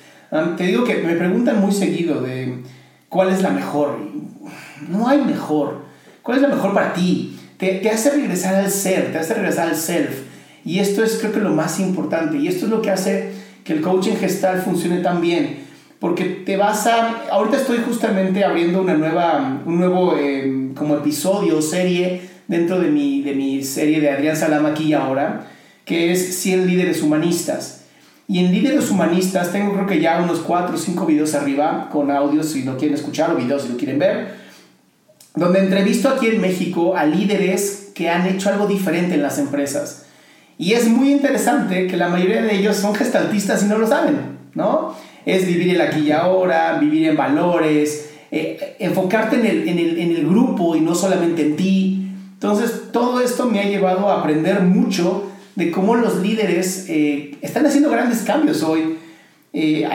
te 0.56 0.64
digo 0.64 0.84
que 0.84 1.02
me 1.02 1.16
preguntan 1.16 1.61
muy 1.61 1.70
seguido 1.70 2.22
de 2.22 2.62
cuál 3.11 3.28
es 3.28 3.42
la 3.42 3.50
mejor. 3.50 3.98
No 4.88 5.06
hay 5.06 5.20
mejor. 5.20 5.82
¿Cuál 6.22 6.38
es 6.38 6.42
la 6.42 6.48
mejor 6.48 6.72
para 6.72 6.94
ti? 6.94 7.38
Te, 7.58 7.74
te 7.74 7.90
hace 7.90 8.11
regresar 8.11 8.54
al 8.54 8.70
ser, 8.70 9.12
te 9.12 9.18
hace 9.18 9.34
regresar 9.34 9.68
al 9.68 9.76
self 9.76 10.22
y 10.64 10.78
esto 10.78 11.04
es 11.04 11.18
creo 11.18 11.32
que 11.32 11.40
lo 11.40 11.50
más 11.50 11.78
importante 11.78 12.38
y 12.38 12.48
esto 12.48 12.64
es 12.64 12.70
lo 12.70 12.80
que 12.80 12.90
hace 12.90 13.32
que 13.64 13.74
el 13.74 13.82
coaching 13.82 14.16
gestal 14.16 14.62
funcione 14.62 15.00
tan 15.00 15.20
bien. 15.20 15.66
porque 15.98 16.24
te 16.24 16.56
vas 16.56 16.87
a... 16.87 17.24
Ahorita 17.30 17.58
estoy 17.58 17.78
justamente 17.87 18.44
abriendo 18.44 18.80
una 18.80 18.94
nueva, 18.94 19.61
un 19.66 19.78
nuevo 19.78 20.16
eh, 20.16 20.70
como 20.74 20.94
episodio, 20.94 21.61
serie, 21.61 22.38
dentro 22.48 22.80
de 22.80 22.90
mi, 22.90 23.22
de 23.22 23.34
mi 23.34 23.62
serie 23.62 24.00
de 24.00 24.11
Adrián 24.11 24.37
Salama 24.37 24.70
aquí 24.70 24.84
y 24.84 24.94
ahora, 24.94 25.46
que 25.84 26.11
es 26.12 26.40
100 26.40 26.66
líderes 26.66 27.02
humanistas. 27.02 27.84
Y 28.26 28.40
en 28.40 28.52
líderes 28.52 28.90
humanistas 28.90 29.52
tengo 29.52 29.72
creo 29.72 29.87
que 29.87 30.00
ya 30.00 30.20
unos 30.22 30.40
4 30.40 30.74
o 30.74 30.78
5 30.78 31.06
videos 31.06 31.34
arriba, 31.34 31.88
con 31.90 32.11
audios 32.11 32.50
si 32.50 32.64
lo 32.64 32.76
quieren 32.76 32.96
escuchar 32.96 33.30
o 33.30 33.37
videos 33.37 33.62
si 33.62 33.68
lo 33.68 33.76
quieren 33.76 33.98
ver, 33.98 34.34
donde 35.34 35.61
entrevisto 35.61 36.08
aquí 36.08 36.26
en 36.26 36.40
México 36.40 36.96
a 36.96 37.06
líderes 37.06 37.92
que 37.94 38.11
han 38.11 38.26
hecho 38.26 38.50
algo 38.50 38.66
diferente 38.66 39.14
en 39.14 39.22
las 39.22 39.38
empresas. 39.38 40.06
Y 40.58 40.72
es 40.72 40.88
muy 40.88 41.12
interesante 41.12 41.87
que 41.87 41.96
la 41.96 42.08
mayoría 42.08 42.42
de 42.42 42.54
ellos 42.54 42.76
son 42.76 42.94
gestaltistas 42.94 43.62
y 43.62 43.66
no 43.66 43.78
lo 43.78 43.87
saben, 43.87 44.16
¿no? 44.54 44.94
Es 45.24 45.46
vivir 45.46 45.74
el 45.74 45.80
aquí 45.80 46.00
y 46.00 46.11
ahora, 46.11 46.78
vivir 46.78 47.08
en 47.08 47.16
valores, 47.16 48.11
eh, 48.30 48.76
enfocarte 48.78 49.37
en 49.37 49.46
el, 49.46 49.68
en, 49.68 49.78
el, 49.78 49.98
en 50.00 50.11
el 50.11 50.26
grupo 50.26 50.76
y 50.76 50.80
no 50.80 50.94
solamente 50.94 51.42
en 51.42 51.56
ti. 51.56 51.88
Entonces, 52.40 52.92
todo 52.92 53.20
esto 53.20 53.46
me 53.46 53.59
ha 53.59 53.64
llevado 53.64 54.09
a 54.09 54.20
aprender 54.20 54.61
mucho 54.61 55.24
de 55.57 55.72
cómo 55.72 55.96
los 55.96 56.18
líderes 56.18 56.87
eh, 56.88 57.37
están 57.42 57.66
haciendo 57.66 57.90
grandes 57.90 58.20
cambios 58.20 58.62
hoy. 58.62 58.96
Eh, 59.53 59.88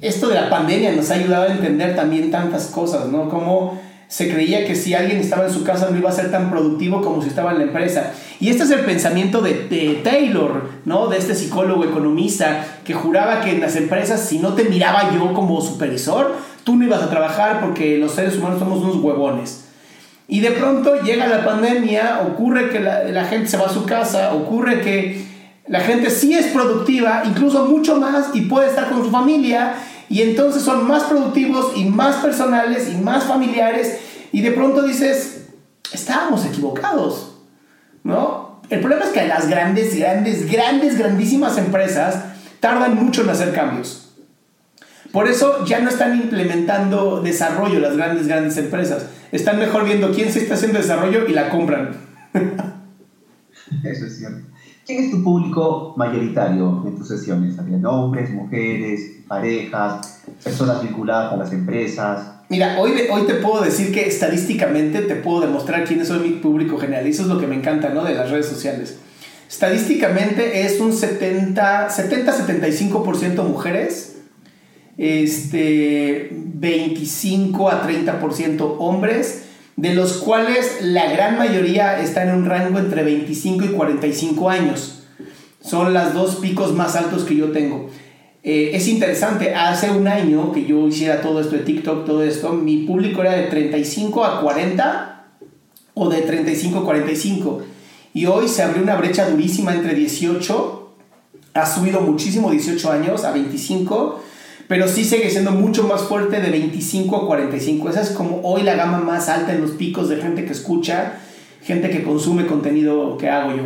esto 0.00 0.28
de 0.28 0.36
la 0.36 0.48
pandemia 0.48 0.92
nos 0.92 1.10
ha 1.10 1.14
ayudado 1.14 1.48
a 1.48 1.52
entender 1.52 1.96
también 1.96 2.30
tantas 2.30 2.66
cosas, 2.66 3.08
¿no? 3.08 3.28
Cómo 3.28 3.80
se 4.06 4.32
creía 4.32 4.64
que 4.64 4.76
si 4.76 4.94
alguien 4.94 5.18
estaba 5.18 5.46
en 5.46 5.52
su 5.52 5.64
casa 5.64 5.90
no 5.90 5.98
iba 5.98 6.08
a 6.08 6.12
ser 6.12 6.30
tan 6.30 6.50
productivo 6.50 7.02
como 7.02 7.20
si 7.20 7.30
estaba 7.30 7.50
en 7.50 7.58
la 7.58 7.64
empresa. 7.64 8.12
Y 8.38 8.50
este 8.50 8.62
es 8.62 8.70
el 8.70 8.84
pensamiento 8.84 9.42
de, 9.42 9.66
de, 9.66 10.00
Taylor, 10.04 10.70
¿no? 10.84 11.08
De 11.08 11.18
este 11.18 11.34
psicólogo 11.34 11.84
economista 11.84 12.64
que 12.84 12.94
juraba 12.94 13.40
que 13.40 13.50
en 13.50 13.60
las 13.60 13.74
empresas 13.74 14.20
si 14.20 14.38
no 14.38 14.54
te 14.54 14.66
miraba 14.66 15.12
yo 15.12 15.34
como 15.34 15.60
supervisor, 15.60 16.36
tú 16.62 16.76
no 16.76 16.84
ibas 16.84 17.02
a 17.02 17.10
trabajar 17.10 17.58
porque 17.60 17.98
los 17.98 18.12
seres 18.12 18.36
humanos 18.36 18.60
somos 18.60 18.84
unos 18.84 19.02
huevones. 19.02 19.64
Y 20.28 20.40
de 20.40 20.50
pronto 20.52 21.00
llega 21.02 21.26
la 21.26 21.44
pandemia, 21.44 22.20
ocurre 22.20 22.68
que 22.68 22.80
la, 22.80 23.04
la 23.04 23.24
gente 23.24 23.48
se 23.48 23.56
va 23.56 23.66
a 23.66 23.72
su 23.72 23.86
casa, 23.86 24.34
ocurre 24.34 24.82
que 24.82 25.26
la 25.66 25.80
gente 25.80 26.10
sí 26.10 26.34
es 26.34 26.48
productiva, 26.48 27.22
incluso 27.24 27.64
mucho 27.64 27.96
más, 27.96 28.34
y 28.34 28.42
puede 28.42 28.68
estar 28.68 28.90
con 28.90 29.02
su 29.02 29.10
familia, 29.10 29.74
y 30.10 30.22
entonces 30.22 30.62
son 30.62 30.86
más 30.86 31.04
productivos 31.04 31.72
y 31.76 31.84
más 31.86 32.16
personales 32.16 32.90
y 32.92 32.96
más 32.96 33.24
familiares, 33.24 33.98
y 34.30 34.42
de 34.42 34.52
pronto 34.52 34.82
dices, 34.82 35.46
estábamos 35.92 36.44
equivocados, 36.44 37.36
¿no? 38.04 38.60
El 38.68 38.80
problema 38.80 39.04
es 39.04 39.10
que 39.10 39.26
las 39.26 39.48
grandes, 39.48 39.98
grandes, 39.98 40.50
grandes, 40.50 40.98
grandísimas 40.98 41.56
empresas 41.56 42.24
tardan 42.60 42.94
mucho 42.96 43.22
en 43.22 43.30
hacer 43.30 43.54
cambios. 43.54 44.10
Por 45.12 45.26
eso 45.26 45.64
ya 45.64 45.80
no 45.80 45.88
están 45.88 46.14
implementando 46.20 47.22
desarrollo 47.22 47.80
las 47.80 47.96
grandes, 47.96 48.26
grandes 48.26 48.58
empresas. 48.58 49.06
Están 49.32 49.58
mejor 49.58 49.84
viendo 49.84 50.12
quién 50.12 50.32
se 50.32 50.40
está 50.40 50.54
haciendo 50.54 50.78
desarrollo 50.78 51.26
y 51.28 51.32
la 51.32 51.50
compran. 51.50 51.90
Eso 53.84 54.06
es 54.06 54.18
cierto. 54.18 54.46
¿Quién 54.86 55.04
es 55.04 55.10
tu 55.10 55.22
público 55.22 55.92
mayoritario 55.98 56.84
en 56.86 56.96
tus 56.96 57.08
sesiones? 57.08 57.58
¿Habían 57.58 57.84
hombres, 57.84 58.30
mujeres, 58.30 59.18
parejas, 59.28 60.22
personas 60.42 60.82
vinculadas 60.82 61.34
a 61.34 61.36
las 61.36 61.52
empresas? 61.52 62.32
Mira, 62.48 62.78
hoy, 62.80 62.92
hoy 63.10 63.26
te 63.26 63.34
puedo 63.34 63.60
decir 63.60 63.92
que 63.92 64.08
estadísticamente 64.08 65.02
te 65.02 65.16
puedo 65.16 65.42
demostrar 65.42 65.84
quién 65.84 66.00
es 66.00 66.10
mi 66.10 66.30
público 66.30 66.78
general. 66.78 67.06
Y 67.06 67.10
eso 67.10 67.20
es 67.22 67.28
lo 67.28 67.38
que 67.38 67.46
me 67.46 67.56
encanta, 67.56 67.90
¿no? 67.90 68.02
De 68.02 68.14
las 68.14 68.30
redes 68.30 68.46
sociales. 68.46 68.98
Estadísticamente 69.48 70.62
es 70.62 70.80
un 70.80 70.92
70-75% 70.92 73.44
mujeres, 73.44 74.17
este, 74.98 76.28
25 76.32 77.70
a 77.70 77.88
30% 77.88 78.76
hombres, 78.78 79.44
de 79.76 79.94
los 79.94 80.14
cuales 80.14 80.78
la 80.82 81.10
gran 81.12 81.38
mayoría 81.38 82.00
está 82.00 82.24
en 82.24 82.34
un 82.34 82.46
rango 82.46 82.80
entre 82.80 83.04
25 83.04 83.64
y 83.64 83.68
45 83.68 84.50
años. 84.50 85.04
Son 85.60 85.94
las 85.94 86.14
dos 86.14 86.36
picos 86.36 86.74
más 86.74 86.96
altos 86.96 87.22
que 87.22 87.36
yo 87.36 87.52
tengo. 87.52 87.88
Eh, 88.42 88.70
es 88.74 88.88
interesante, 88.88 89.54
hace 89.54 89.90
un 89.90 90.08
año 90.08 90.52
que 90.52 90.64
yo 90.64 90.88
hiciera 90.88 91.20
todo 91.20 91.40
esto 91.40 91.56
de 91.56 91.62
TikTok, 91.62 92.04
todo 92.04 92.24
esto, 92.24 92.52
mi 92.52 92.78
público 92.78 93.20
era 93.20 93.32
de 93.32 93.44
35 93.44 94.24
a 94.24 94.40
40 94.40 95.26
o 95.94 96.08
de 96.08 96.22
35 96.22 96.78
a 96.78 96.84
45. 96.84 97.62
Y 98.14 98.26
hoy 98.26 98.48
se 98.48 98.62
abrió 98.62 98.82
una 98.82 98.96
brecha 98.96 99.28
durísima 99.28 99.74
entre 99.74 99.94
18, 99.94 100.94
ha 101.54 101.66
subido 101.66 102.00
muchísimo 102.00 102.50
18 102.50 102.90
años 102.90 103.24
a 103.24 103.32
25 103.32 104.22
pero 104.68 104.86
sí 104.86 105.02
sigue 105.04 105.30
siendo 105.30 105.50
mucho 105.50 105.84
más 105.84 106.02
fuerte 106.02 106.40
de 106.40 106.50
25 106.50 107.16
a 107.16 107.26
45. 107.26 107.88
Esa 107.88 108.02
es 108.02 108.10
como 108.10 108.42
hoy 108.42 108.62
la 108.62 108.76
gama 108.76 108.98
más 108.98 109.30
alta 109.30 109.54
en 109.54 109.62
los 109.62 109.72
picos 109.72 110.10
de 110.10 110.18
gente 110.18 110.44
que 110.44 110.52
escucha, 110.52 111.14
gente 111.62 111.88
que 111.88 112.02
consume 112.02 112.46
contenido 112.46 113.16
que 113.16 113.30
hago 113.30 113.56
yo. 113.56 113.62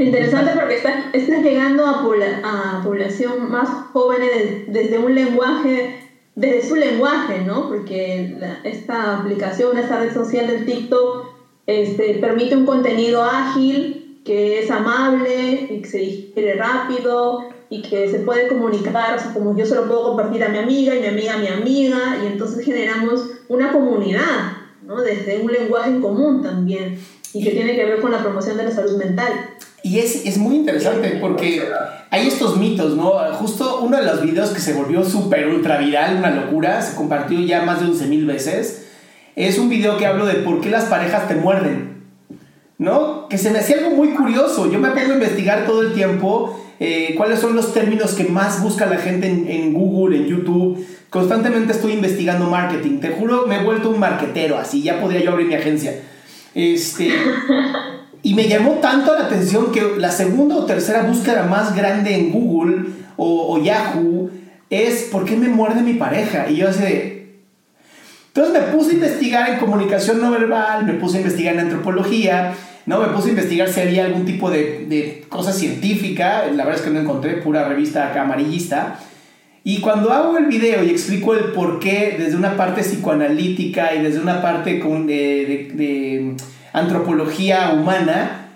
Interesante 0.00 0.52
porque 0.54 0.76
estás, 0.76 1.42
llegando 1.42 1.86
a, 1.86 2.82
población 2.84 3.50
más 3.50 3.68
joven 3.92 4.20
desde 4.68 4.98
un 4.98 5.14
lenguaje, 5.14 6.00
desde 6.36 6.68
su 6.68 6.76
lenguaje, 6.76 7.40
¿no? 7.44 7.68
Porque 7.68 8.36
esta 8.62 9.18
aplicación, 9.18 9.76
esta 9.76 9.98
red 9.98 10.12
social 10.12 10.46
del 10.46 10.66
TikTok, 10.66 11.26
este, 11.66 12.14
permite 12.20 12.56
un 12.56 12.66
contenido 12.66 13.24
ágil, 13.24 14.20
que 14.24 14.60
es 14.60 14.70
amable, 14.70 15.80
que 15.82 15.88
se 15.88 15.98
digiere 15.98 16.54
rápido, 16.54 17.55
y 17.68 17.82
que 17.82 18.08
se 18.10 18.20
puede 18.20 18.48
comunicar, 18.48 19.16
o 19.16 19.18
sea, 19.18 19.32
como 19.32 19.56
yo 19.56 19.66
se 19.66 19.74
lo 19.74 19.86
puedo 19.86 20.08
compartir 20.08 20.44
a 20.44 20.48
mi 20.48 20.58
amiga 20.58 20.94
y 20.94 21.00
mi 21.00 21.06
amiga 21.06 21.34
a 21.34 21.38
mi 21.38 21.48
amiga, 21.48 21.98
y 22.22 22.26
entonces 22.26 22.64
generamos 22.64 23.22
una 23.48 23.72
comunidad, 23.72 24.52
¿no? 24.84 25.00
Desde 25.00 25.40
un 25.40 25.50
lenguaje 25.50 25.90
en 25.90 26.00
común 26.00 26.42
también, 26.42 26.98
y 27.32 27.42
que 27.42 27.50
tiene 27.50 27.74
que 27.74 27.84
ver 27.84 28.00
con 28.00 28.12
la 28.12 28.22
promoción 28.22 28.56
de 28.56 28.64
la 28.64 28.70
salud 28.70 28.96
mental. 28.96 29.32
Y 29.82 29.98
es, 29.98 30.26
es 30.26 30.38
muy 30.38 30.56
interesante 30.56 31.18
porque 31.20 31.62
hay 32.10 32.28
estos 32.28 32.56
mitos, 32.56 32.96
¿no? 32.96 33.12
Justo 33.34 33.80
uno 33.82 33.96
de 33.96 34.04
los 34.04 34.22
videos 34.22 34.50
que 34.50 34.60
se 34.60 34.72
volvió 34.72 35.04
súper 35.04 35.48
ultra 35.48 35.78
viral, 35.78 36.16
una 36.16 36.30
locura, 36.30 36.80
se 36.82 36.96
compartió 36.96 37.38
ya 37.40 37.62
más 37.62 37.80
de 37.80 37.86
11 37.86 38.06
mil 38.06 38.26
veces, 38.26 38.86
es 39.34 39.58
un 39.58 39.68
video 39.68 39.98
que 39.98 40.06
hablo 40.06 40.24
de 40.26 40.34
por 40.34 40.60
qué 40.60 40.70
las 40.70 40.84
parejas 40.84 41.28
te 41.28 41.34
muerden, 41.34 42.04
¿no? 42.78 43.28
Que 43.28 43.38
se 43.38 43.50
me 43.50 43.58
hacía 43.58 43.78
algo 43.78 43.90
muy 43.90 44.10
curioso, 44.10 44.70
yo 44.70 44.78
me 44.78 44.88
pongo 44.88 45.12
a 45.12 45.14
investigar 45.14 45.66
todo 45.66 45.82
el 45.82 45.92
tiempo 45.92 46.58
eh, 46.78 47.14
cuáles 47.16 47.40
son 47.40 47.56
los 47.56 47.72
términos 47.72 48.12
que 48.12 48.24
más 48.24 48.62
busca 48.62 48.86
la 48.86 48.98
gente 48.98 49.28
en, 49.28 49.72
Google, 49.72 50.18
en 50.18 50.26
YouTube. 50.26 50.86
Constantemente 51.08 51.72
estoy 51.72 51.92
investigando 51.92 52.46
marketing. 52.46 52.98
Te 52.98 53.10
juro, 53.10 53.46
me 53.46 53.56
he 53.56 53.64
vuelto 53.64 53.90
un 53.90 53.98
marquetero, 53.98 54.58
así 54.58 54.82
ya 54.82 55.00
podría 55.00 55.22
yo 55.22 55.32
abrir 55.32 55.46
mi 55.46 55.54
agencia. 55.54 55.94
Este, 56.54 57.10
y 58.22 58.34
me 58.34 58.48
llamó 58.48 58.72
tanto 58.74 59.14
la 59.14 59.26
atención 59.26 59.72
que 59.72 59.94
la 59.98 60.10
segunda 60.10 60.56
o 60.56 60.66
tercera 60.66 61.02
búsqueda 61.02 61.44
más 61.44 61.74
grande 61.74 62.14
en 62.14 62.32
Google 62.32 62.86
o, 63.16 63.58
Yahoo 63.62 64.30
es 64.68 65.04
¿por 65.04 65.24
qué 65.24 65.36
me 65.36 65.48
muerde 65.48 65.80
mi 65.80 65.94
pareja? 65.94 66.50
Y 66.50 66.56
yo 66.56 66.68
así 66.68 67.38
Entonces 68.28 68.52
me 68.52 68.60
puse 68.72 68.90
a 68.90 68.94
investigar 68.94 69.50
en 69.50 69.58
comunicación 69.58 70.20
no 70.20 70.30
verbal, 70.30 70.84
me 70.84 70.94
puse 70.94 71.16
a 71.16 71.20
investigar 71.20 71.54
en 71.54 71.60
antropología 71.60 72.54
no, 72.86 73.00
me 73.00 73.08
puse 73.08 73.28
a 73.28 73.30
investigar 73.30 73.68
si 73.68 73.80
había 73.80 74.04
algún 74.04 74.24
tipo 74.24 74.48
de, 74.48 74.86
de 74.88 75.24
cosa 75.28 75.52
científica. 75.52 76.46
La 76.46 76.64
verdad 76.64 76.80
es 76.80 76.86
que 76.86 76.90
no 76.90 77.00
encontré, 77.00 77.34
pura 77.34 77.68
revista 77.68 78.08
acá 78.08 78.22
amarillista. 78.22 79.00
Y 79.64 79.80
cuando 79.80 80.12
hago 80.12 80.38
el 80.38 80.46
video 80.46 80.84
y 80.84 80.90
explico 80.90 81.34
el 81.34 81.46
por 81.46 81.80
qué 81.80 82.14
desde 82.16 82.36
una 82.36 82.56
parte 82.56 82.82
psicoanalítica 82.82 83.96
y 83.96 84.02
desde 84.02 84.20
una 84.20 84.40
parte 84.40 84.78
con, 84.78 85.08
de, 85.08 85.72
de, 85.74 86.36
antropología 86.72 87.72
humana, 87.72 88.50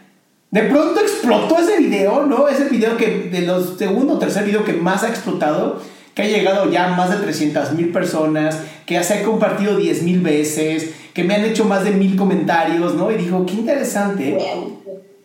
de 0.53 0.63
pronto 0.63 1.01
explotó 1.01 1.59
ese 1.59 1.79
video, 1.79 2.27
¿no? 2.27 2.47
Es 2.47 2.61
el 2.61 2.69
video 2.69 2.97
que, 2.97 3.29
de 3.29 3.41
los 3.41 3.77
segundo 3.77 4.15
o 4.15 4.19
tercer 4.21 4.45
video 4.45 4.63
que 4.63 4.75
más 4.75 5.03
ha 5.03 5.09
explotado, 5.09 5.83
que 6.15 6.23
ha 6.23 6.29
llegado 6.29 6.71
ya 6.71 6.93
a 6.93 6.97
más 6.97 7.11
de 7.11 7.17
300 7.17 7.73
mil 7.73 7.89
personas, 7.91 8.61
que 8.87 9.03
se 9.03 9.15
ha 9.15 9.23
compartido 9.25 9.77
10 9.77 10.05
mil 10.05 10.21
veces, 10.21 10.95
que 11.15 11.25
me 11.25 11.35
han 11.35 11.45
hecho 11.45 11.65
más 11.65 11.85
de 11.85 11.93
mil 11.93 12.17
comentarios, 12.17 12.95
¿no? 12.95 13.11
Y 13.11 13.17
dijo, 13.17 13.45
qué 13.47 13.55
interesante 13.55 14.39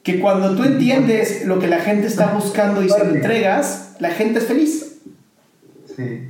que 0.05 0.19
cuando 0.19 0.55
tú 0.55 0.63
entiendes 0.63 1.45
lo 1.45 1.57
que 1.57 1.67
la 1.67 1.79
gente 1.79 2.05
está 2.05 2.27
buscando 2.27 2.83
y 2.83 2.89
se 2.89 3.03
lo 3.03 3.15
entregas, 3.15 3.95
la 3.99 4.11
gente 4.11 4.37
es 4.37 4.45
feliz. 4.45 4.97
Sí. 5.95 6.29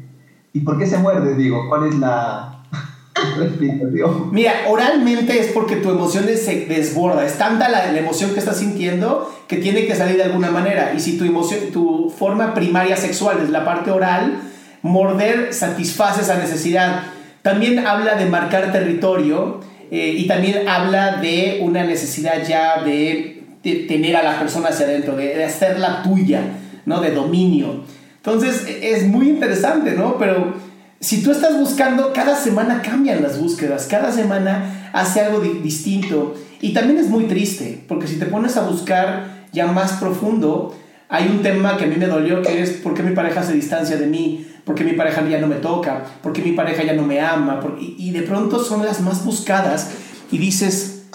¿Y 0.53 0.61
por 0.61 0.79
qué 0.79 0.87
se 0.87 0.97
muerde, 0.97 1.35
digo? 1.35 1.67
¿Cuál 1.67 1.89
es 1.89 1.95
la, 1.95 2.63
explicación? 3.43 4.29
Mira, 4.31 4.53
oralmente 4.69 5.37
es 5.37 5.47
porque 5.47 5.75
tu 5.75 5.89
emoción 5.89 6.23
se 6.23 6.67
desborda. 6.67 7.25
Es 7.25 7.37
tanta 7.37 7.67
la, 7.67 7.91
la, 7.91 7.99
emoción 7.99 8.31
que 8.31 8.39
estás 8.39 8.59
sintiendo 8.59 9.29
que 9.49 9.57
tiene 9.57 9.85
que 9.85 9.95
salir 9.95 10.15
de 10.15 10.23
alguna 10.23 10.51
manera. 10.51 10.93
Y 10.95 11.01
si 11.01 11.17
tu 11.17 11.25
emoción, 11.25 11.59
tu 11.73 12.09
forma 12.17 12.53
primaria 12.53 12.95
sexual 12.95 13.41
es 13.43 13.49
la 13.49 13.65
parte 13.65 13.91
oral, 13.91 14.39
morder 14.83 15.53
satisface 15.53 16.21
esa 16.21 16.37
necesidad 16.37 17.03
también 17.45 17.85
habla 17.85 18.15
de 18.15 18.25
marcar 18.25 18.71
territorio 18.71 19.59
eh, 19.91 20.15
y 20.17 20.25
también 20.25 20.67
habla 20.67 21.17
de 21.17 21.59
una 21.61 21.83
necesidad 21.83 22.43
ya 22.43 22.81
de, 22.81 23.43
tener 23.87 24.15
a 24.15 24.23
la 24.23 24.39
persona 24.39 24.69
hacia 24.69 24.87
adentro, 24.87 25.15
de, 25.15 25.43
hacerla 25.43 26.01
tuya, 26.01 26.41
¿no? 26.87 27.01
De 27.01 27.11
dominio. 27.11 27.83
Entonces 28.15 28.65
e, 28.67 28.93
es 28.93 29.05
muy 29.05 29.29
interesante, 29.29 29.91
¿no? 29.91 30.17
Pero 30.17 30.55
si 30.99 31.21
tú 31.21 31.29
estás 31.29 31.55
buscando, 31.55 32.13
cada 32.13 32.35
semana 32.35 32.81
cambian 32.81 33.21
las 33.21 33.39
búsquedas, 33.39 33.85
cada 33.85 34.11
semana 34.11 34.89
hace 34.91 35.21
algo 35.21 35.39
distinto. 35.39 36.33
Y 36.61 36.73
también 36.73 36.97
es 36.97 37.09
muy 37.09 37.25
triste, 37.25 37.79
porque 37.87 38.07
si 38.07 38.17
te 38.17 38.25
pones 38.25 38.57
a 38.57 38.61
buscar 38.61 39.45
ya 39.51 39.67
más 39.67 39.93
profundo, 39.93 40.75
hay 41.09 41.27
un 41.27 41.43
tema 41.43 41.77
que 41.77 41.83
a 41.83 41.87
mí 41.87 41.95
me 41.95 42.07
dolió, 42.07 42.41
que 42.41 42.59
es 42.63 42.71
por 42.71 42.95
qué 42.95 43.03
mi 43.03 43.13
pareja 43.13 43.43
se 43.43 43.53
distancia 43.53 43.97
de 43.97 44.07
mí, 44.07 44.47
por 44.65 44.75
qué 44.75 44.83
mi 44.83 44.93
pareja 44.93 45.27
ya 45.27 45.39
no 45.39 45.47
me 45.47 45.55
toca, 45.55 46.03
por 46.21 46.33
qué 46.33 46.41
mi 46.41 46.53
pareja 46.53 46.83
ya 46.83 46.93
no 46.93 47.03
me 47.03 47.21
ama, 47.21 47.59
y, 47.79 48.11
de 48.11 48.23
pronto 48.23 48.63
son 48.63 48.83
las 48.83 48.99
más 49.01 49.23
buscadas 49.23 49.91
y 50.31 50.39
dices, 50.39 51.05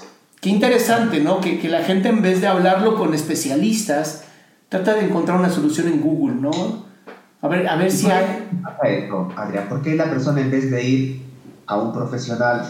qué 0.40 0.50
interesante, 0.50 1.20
¿no? 1.20 1.40
Que, 1.40 1.58
que 1.58 1.68
la 1.68 1.82
gente 1.82 2.08
en 2.08 2.22
vez 2.22 2.40
de 2.40 2.46
hablarlo 2.46 2.96
con 2.96 3.12
especialistas, 3.12 4.24
trata 4.68 4.94
de 4.94 5.06
encontrar 5.06 5.38
una 5.38 5.50
solución 5.50 5.88
en 5.88 6.00
Google, 6.00 6.36
¿no? 6.36 6.50
A 7.42 7.48
ver, 7.48 7.66
a 7.68 7.76
ver 7.76 7.90
si 7.90 8.10
hay... 8.10 8.48
Adrián, 9.36 9.68
¿por 9.68 9.82
qué 9.82 9.94
la 9.94 10.10
persona 10.10 10.40
en 10.40 10.50
vez 10.50 10.70
de 10.70 10.84
ir 10.84 11.22
a 11.66 11.76
un 11.76 11.92
profesional 11.92 12.64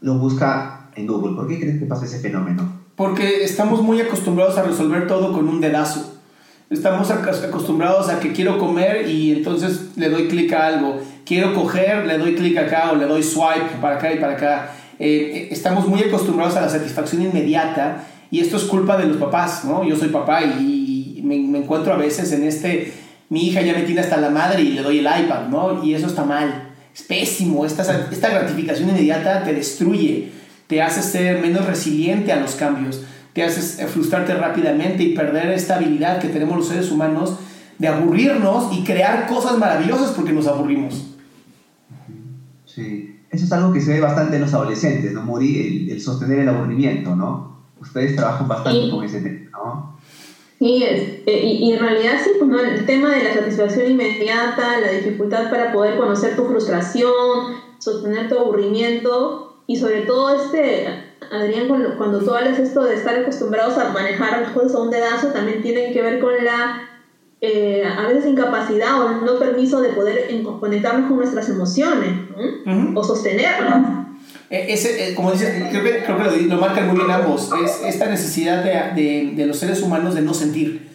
lo 0.00 0.18
busca 0.18 0.88
en 0.96 1.06
Google? 1.06 1.36
¿Por 1.36 1.46
qué 1.46 1.60
crees 1.60 1.78
que 1.78 1.86
pasa 1.86 2.06
ese 2.06 2.18
fenómeno? 2.18 2.80
Porque 2.96 3.44
estamos 3.44 3.82
muy 3.82 4.00
acostumbrados 4.00 4.58
a 4.58 4.62
resolver 4.62 5.06
todo 5.06 5.32
con 5.32 5.48
un 5.48 5.60
dedazo. 5.60 6.11
Estamos 6.72 7.10
acostumbrados 7.10 8.08
a 8.08 8.18
que 8.18 8.32
quiero 8.32 8.58
comer 8.58 9.06
y 9.06 9.32
entonces 9.32 9.90
le 9.94 10.08
doy 10.08 10.26
clic 10.26 10.50
a 10.54 10.68
algo. 10.68 11.02
Quiero 11.26 11.52
coger, 11.54 12.06
le 12.06 12.16
doy 12.16 12.34
clic 12.34 12.56
acá 12.56 12.92
o 12.92 12.96
le 12.96 13.04
doy 13.04 13.22
swipe 13.22 13.76
para 13.78 13.96
acá 13.96 14.10
y 14.10 14.18
para 14.18 14.32
acá. 14.32 14.70
Eh, 14.98 15.32
eh, 15.34 15.48
estamos 15.50 15.86
muy 15.86 16.02
acostumbrados 16.02 16.56
a 16.56 16.62
la 16.62 16.70
satisfacción 16.70 17.20
inmediata 17.20 18.06
y 18.30 18.40
esto 18.40 18.56
es 18.56 18.62
culpa 18.62 18.96
de 18.96 19.04
los 19.04 19.18
papás, 19.18 19.66
¿no? 19.66 19.84
Yo 19.84 19.96
soy 19.96 20.08
papá 20.08 20.42
y, 20.44 21.20
me, 21.22 21.38
me, 21.40 21.58
encuentro 21.58 21.92
a 21.92 21.96
veces 21.98 22.32
en 22.32 22.44
este, 22.44 22.90
mi 23.28 23.48
hija 23.48 23.60
ya 23.60 23.74
me 23.74 23.82
tiene 23.82 24.00
hasta 24.00 24.16
la 24.16 24.30
madre 24.30 24.62
y 24.62 24.72
le 24.72 24.80
doy 24.80 25.00
el 25.00 25.04
iPad, 25.06 25.48
¿no? 25.48 25.84
Y 25.84 25.92
eso 25.92 26.06
está 26.06 26.24
mal, 26.24 26.70
es 26.94 27.02
pésimo, 27.02 27.66
esta, 27.66 27.82
esta 28.10 28.30
gratificación 28.30 28.88
inmediata 28.88 29.44
te 29.44 29.52
destruye, 29.52 30.30
te 30.68 30.80
hace 30.80 31.02
ser 31.02 31.42
menos 31.42 31.66
resiliente 31.66 32.32
a 32.32 32.36
los 32.36 32.54
cambios 32.54 33.02
te 33.32 33.42
haces 33.42 33.84
frustrarte 33.90 34.34
rápidamente 34.34 35.02
y 35.02 35.14
perder 35.14 35.50
esta 35.50 35.76
habilidad 35.76 36.20
que 36.20 36.28
tenemos 36.28 36.56
los 36.56 36.68
seres 36.68 36.90
humanos 36.90 37.38
de 37.78 37.88
aburrirnos 37.88 38.72
y 38.76 38.84
crear 38.84 39.26
cosas 39.26 39.58
maravillosas 39.58 40.12
porque 40.12 40.32
nos 40.32 40.46
aburrimos. 40.46 41.16
Sí, 42.66 43.20
eso 43.30 43.44
es 43.44 43.52
algo 43.52 43.72
que 43.72 43.80
se 43.80 43.94
ve 43.94 44.00
bastante 44.00 44.36
en 44.36 44.42
los 44.42 44.54
adolescentes, 44.54 45.12
¿no? 45.12 45.22
Morir, 45.22 45.90
el, 45.90 46.00
sostener 46.00 46.40
el 46.40 46.48
aburrimiento, 46.48 47.16
¿no? 47.16 47.62
Ustedes 47.80 48.14
trabajan 48.14 48.46
bastante 48.46 48.90
con 48.90 49.04
ese 49.04 49.20
tema, 49.20 49.50
¿no? 49.50 49.98
Sí, 50.58 50.84
es, 50.84 51.02
eh, 51.26 51.44
y, 51.44 51.72
en 51.72 51.80
realidad 51.80 52.18
sí, 52.22 52.30
pues, 52.38 52.48
¿no? 52.48 52.60
el 52.60 52.86
tema 52.86 53.10
de 53.10 53.24
la 53.24 53.34
satisfacción 53.34 53.90
inmediata, 53.90 54.78
la 54.80 54.92
dificultad 54.92 55.50
para 55.50 55.72
poder 55.72 55.98
conocer 55.98 56.36
tu 56.36 56.44
frustración, 56.44 57.10
sostener 57.78 58.28
tu 58.28 58.38
aburrimiento 58.38 59.64
y 59.66 59.76
sobre 59.76 60.02
todo 60.02 60.36
este 60.36 61.11
Adrián, 61.32 61.66
cuando, 61.96 62.18
tú 62.18 62.34
hablas 62.34 62.58
esto 62.58 62.84
de 62.84 62.94
estar 62.94 63.16
acostumbrados 63.16 63.78
a 63.78 63.88
manejar 63.88 64.42
las 64.42 64.50
cosas 64.52 64.74
a 64.74 64.82
un 64.82 64.90
dedazo, 64.90 65.28
también 65.28 65.62
tiene 65.62 65.92
que 65.92 66.02
ver 66.02 66.20
con 66.20 66.32
la, 66.44 66.88
eh, 67.40 67.84
a 67.84 68.06
veces, 68.06 68.26
incapacidad 68.26 69.00
o 69.00 69.20
no 69.22 69.38
permiso 69.38 69.80
de 69.80 69.90
poder 69.90 70.30
conectarnos 70.60 71.08
con 71.08 71.16
nuestras 71.16 71.48
emociones 71.48 72.10
o 72.94 73.02
sostenerlas. 73.02 74.06
E, 74.50 74.74
ese, 74.74 75.08
eh, 75.08 75.14
como 75.14 75.32
dices, 75.32 75.68
creo 75.70 75.82
que, 75.82 76.04
creo 76.04 76.18
que 76.18 76.42
lo, 76.42 76.54
lo, 76.54 76.60
marcan 76.60 76.88
muy 76.88 76.96
bien 76.96 77.10
ambos, 77.10 77.50
es 77.64 77.80
esta 77.86 78.06
necesidad 78.06 78.62
de, 78.62 79.02
de, 79.02 79.32
de 79.34 79.46
los 79.46 79.58
seres 79.58 79.80
humanos 79.80 80.14
de 80.14 80.20
no 80.20 80.34
sentir. 80.34 80.92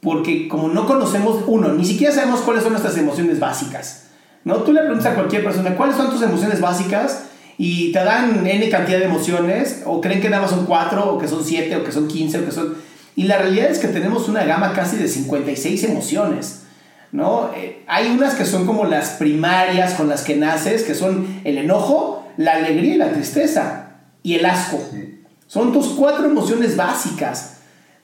Porque 0.00 0.46
como 0.46 0.68
no 0.68 0.86
conocemos, 0.86 1.42
uno, 1.46 1.72
ni 1.72 1.84
siquiera 1.84 2.12
sabemos 2.12 2.40
cuáles 2.42 2.62
son 2.62 2.72
nuestras 2.72 2.96
emociones 2.96 3.40
básicas. 3.40 4.10
¿no? 4.44 4.56
Tú 4.56 4.72
le 4.72 4.80
preguntas 4.80 5.06
a 5.06 5.14
cualquier 5.14 5.44
persona, 5.44 5.76
¿cuáles 5.76 5.96
son 5.96 6.10
tus 6.10 6.22
emociones 6.22 6.60
básicas? 6.60 7.26
Y 7.64 7.92
te 7.92 8.02
dan 8.02 8.44
N 8.44 8.68
cantidad 8.70 8.98
de 8.98 9.04
emociones, 9.04 9.82
o 9.86 10.00
creen 10.00 10.20
que 10.20 10.28
nada 10.28 10.42
más 10.42 10.50
son 10.50 10.66
4, 10.66 11.14
o 11.14 11.16
que 11.16 11.28
son 11.28 11.44
7, 11.44 11.76
o 11.76 11.84
que 11.84 11.92
son 11.92 12.08
15, 12.08 12.40
o 12.40 12.44
que 12.44 12.50
son... 12.50 12.74
Y 13.14 13.22
la 13.22 13.38
realidad 13.38 13.70
es 13.70 13.78
que 13.78 13.86
tenemos 13.86 14.28
una 14.28 14.42
gama 14.42 14.72
casi 14.72 14.96
de 14.96 15.06
56 15.06 15.84
emociones, 15.84 16.62
¿no? 17.12 17.52
Eh, 17.54 17.84
hay 17.86 18.08
unas 18.08 18.34
que 18.34 18.46
son 18.46 18.66
como 18.66 18.84
las 18.86 19.10
primarias 19.10 19.94
con 19.94 20.08
las 20.08 20.22
que 20.22 20.34
naces, 20.34 20.82
que 20.82 20.96
son 20.96 21.40
el 21.44 21.56
enojo, 21.56 22.26
la 22.36 22.54
alegría 22.54 22.94
y 22.94 22.98
la 22.98 23.12
tristeza, 23.12 23.90
y 24.24 24.34
el 24.34 24.44
asco. 24.44 24.82
Son 25.46 25.72
tus 25.72 25.86
cuatro 25.90 26.24
emociones 26.24 26.74
básicas. 26.74 27.58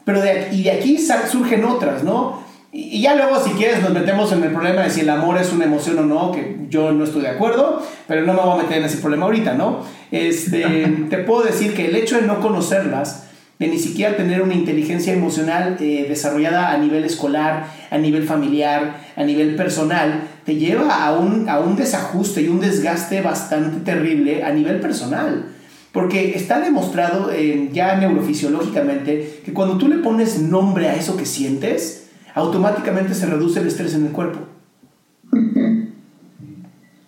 Pero 0.04 0.20
de, 0.20 0.50
y 0.52 0.62
de 0.62 0.70
aquí 0.70 1.04
surgen 1.28 1.64
otras, 1.64 2.04
¿no? 2.04 2.44
Y 2.70 3.00
ya 3.00 3.14
luego, 3.14 3.42
si 3.42 3.50
quieres, 3.52 3.82
nos 3.82 3.92
metemos 3.92 4.30
en 4.32 4.44
el 4.44 4.52
problema 4.52 4.82
de 4.82 4.90
si 4.90 5.00
el 5.00 5.08
amor 5.08 5.38
es 5.38 5.52
una 5.52 5.64
emoción 5.64 5.98
o 6.00 6.02
no, 6.02 6.32
que 6.32 6.66
yo 6.68 6.92
no 6.92 7.04
estoy 7.04 7.22
de 7.22 7.28
acuerdo, 7.28 7.82
pero 8.06 8.22
no 8.22 8.34
me 8.34 8.42
voy 8.42 8.58
a 8.58 8.62
meter 8.62 8.78
en 8.78 8.84
ese 8.84 8.98
problema 8.98 9.24
ahorita, 9.24 9.54
¿no? 9.54 9.84
Este, 10.10 11.06
te 11.10 11.18
puedo 11.18 11.44
decir 11.44 11.74
que 11.74 11.86
el 11.86 11.96
hecho 11.96 12.16
de 12.16 12.26
no 12.26 12.40
conocerlas, 12.40 13.24
de 13.58 13.68
ni 13.68 13.78
siquiera 13.78 14.16
tener 14.16 14.42
una 14.42 14.54
inteligencia 14.54 15.14
emocional 15.14 15.78
eh, 15.80 16.06
desarrollada 16.08 16.70
a 16.70 16.78
nivel 16.78 17.04
escolar, 17.04 17.66
a 17.90 17.98
nivel 17.98 18.24
familiar, 18.24 19.00
a 19.16 19.24
nivel 19.24 19.56
personal, 19.56 20.24
te 20.44 20.56
lleva 20.56 21.04
a 21.04 21.18
un, 21.18 21.48
a 21.48 21.58
un 21.60 21.74
desajuste 21.74 22.42
y 22.42 22.48
un 22.48 22.60
desgaste 22.60 23.22
bastante 23.22 23.80
terrible 23.80 24.44
a 24.44 24.52
nivel 24.52 24.78
personal. 24.78 25.46
Porque 25.90 26.36
está 26.36 26.60
demostrado 26.60 27.32
eh, 27.32 27.70
ya 27.72 27.96
neurofisiológicamente 27.96 29.40
que 29.44 29.52
cuando 29.54 29.78
tú 29.78 29.88
le 29.88 29.96
pones 29.96 30.38
nombre 30.38 30.88
a 30.88 30.94
eso 30.94 31.16
que 31.16 31.24
sientes, 31.26 32.07
automáticamente 32.38 33.14
se 33.14 33.26
reduce 33.26 33.60
el 33.60 33.66
estrés 33.66 33.94
en 33.94 34.06
el 34.06 34.12
cuerpo. 34.12 34.40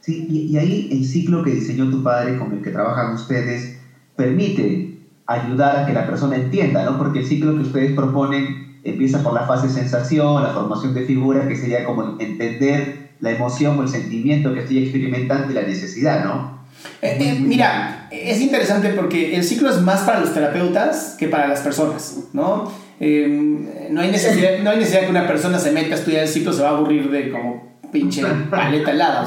Sí, 0.01 0.27
y, 0.29 0.57
ahí 0.57 0.89
el 0.91 1.05
ciclo 1.05 1.45
que 1.45 1.53
diseñó 1.53 1.91
tu 1.91 2.03
padre 2.03 2.39
con 2.39 2.53
el 2.53 2.63
que 2.63 2.71
trabajan 2.71 3.15
ustedes 3.15 3.79
permite 4.17 4.99
ayudar 5.27 5.77
a 5.77 5.87
que 5.87 5.93
la 5.93 6.07
persona 6.07 6.37
entienda, 6.37 6.85
¿no? 6.85 6.99
Porque 6.99 7.21
el 7.21 7.27
ciclo 7.27 7.55
que 7.55 7.63
ustedes 7.63 7.93
proponen 7.93 8.81
empieza 8.83 9.23
por 9.23 9.35
la 9.35 9.47
fase 9.47 9.69
de 9.69 9.75
sensación, 9.75 10.43
la 10.43 10.51
formación 10.51 10.95
de 10.95 11.05
figuras, 11.05 11.47
que 11.47 11.55
sería 11.55 11.85
como 11.85 12.19
entender 12.19 13.11
la 13.21 13.31
emoción 13.31 13.79
o 13.79 13.83
el 13.83 13.89
sentimiento 13.89 14.53
que 14.55 14.61
estoy 14.61 14.79
experimentando 14.79 15.51
y 15.51 15.55
la 15.55 15.63
necesidad, 15.63 16.25
¿no? 16.25 16.61
Eh, 17.03 17.19
eh, 17.21 17.39
mira, 17.39 18.09
es 18.11 18.41
interesante 18.41 18.89
porque 18.95 19.37
el 19.37 19.45
ciclo 19.45 19.69
es 19.69 19.83
más 19.83 20.01
para 20.01 20.21
los 20.21 20.33
terapeutas 20.33 21.15
que 21.19 21.29
para 21.29 21.47
las 21.47 21.61
personas, 21.61 22.19
¿no? 22.33 22.73
Em, 23.01 23.67
no, 23.91 24.03
hay 24.03 24.11
necesidad, 24.11 24.59
no 24.63 24.71
hay 24.71 24.79
necesidad 24.79 25.05
que 25.05 25.11
una 25.11 25.27
persona 25.27 25.59
se 25.59 25.73
meta 25.73 25.95
a 25.95 25.99
estudiar 25.99 26.25
el 26.25 26.29
ciclo, 26.29 26.53
se 26.53 26.63
va 26.63 26.69
a 26.69 26.77
aburrir 26.77 27.11
de 27.11 27.31
como 27.31 27.81
pinche 27.91 28.23
paleta 28.51 28.93
helada. 28.93 29.27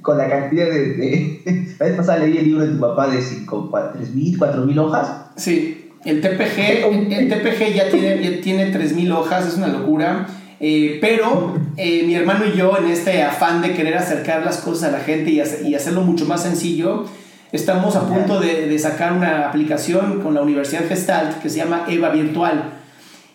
con 0.00 0.16
la 0.16 0.28
cantidad 0.28 0.70
de, 0.70 1.42
La 1.78 1.86
vez 1.86 1.96
pasada 1.96 2.18
leí 2.20 2.38
el 2.38 2.44
libro 2.46 2.66
de 2.66 2.72
tu 2.72 2.80
papá 2.80 3.08
de 3.08 3.18
3.000, 3.18 4.38
4.000 4.38 4.78
hojas. 4.78 5.26
Sí, 5.36 5.90
el 6.06 6.22
TPG, 6.22 7.12
el, 7.12 7.28
TPG 7.28 7.74
ya 7.74 7.90
tiene, 7.90 8.22
ya 8.22 8.40
tiene 8.40 8.72
3.000 8.72 9.12
hojas, 9.12 9.46
es 9.46 9.56
una 9.58 9.68
locura. 9.68 10.26
Eh, 10.60 10.98
pero 11.00 11.54
eh, 11.76 12.04
mi 12.06 12.14
hermano 12.14 12.46
y 12.46 12.56
yo, 12.56 12.76
en 12.78 12.88
este 12.90 13.22
afán 13.22 13.60
de 13.60 13.74
querer 13.74 13.96
acercar 13.98 14.44
las 14.44 14.58
cosas 14.58 14.90
a 14.90 14.92
la 14.92 15.00
gente 15.00 15.30
y, 15.30 15.42
y 15.66 15.74
hacerlo 15.74 16.02
mucho 16.02 16.24
más 16.24 16.42
sencillo, 16.42 17.04
Estamos 17.52 17.96
a 17.96 18.06
punto 18.06 18.38
de, 18.38 18.68
de, 18.68 18.78
sacar 18.78 19.12
una 19.12 19.48
aplicación 19.48 20.20
con 20.22 20.34
la 20.34 20.42
Universidad 20.42 20.86
Gestalt 20.86 21.42
que 21.42 21.50
se 21.50 21.56
llama 21.56 21.84
EVA 21.88 22.10
Virtual. 22.10 22.74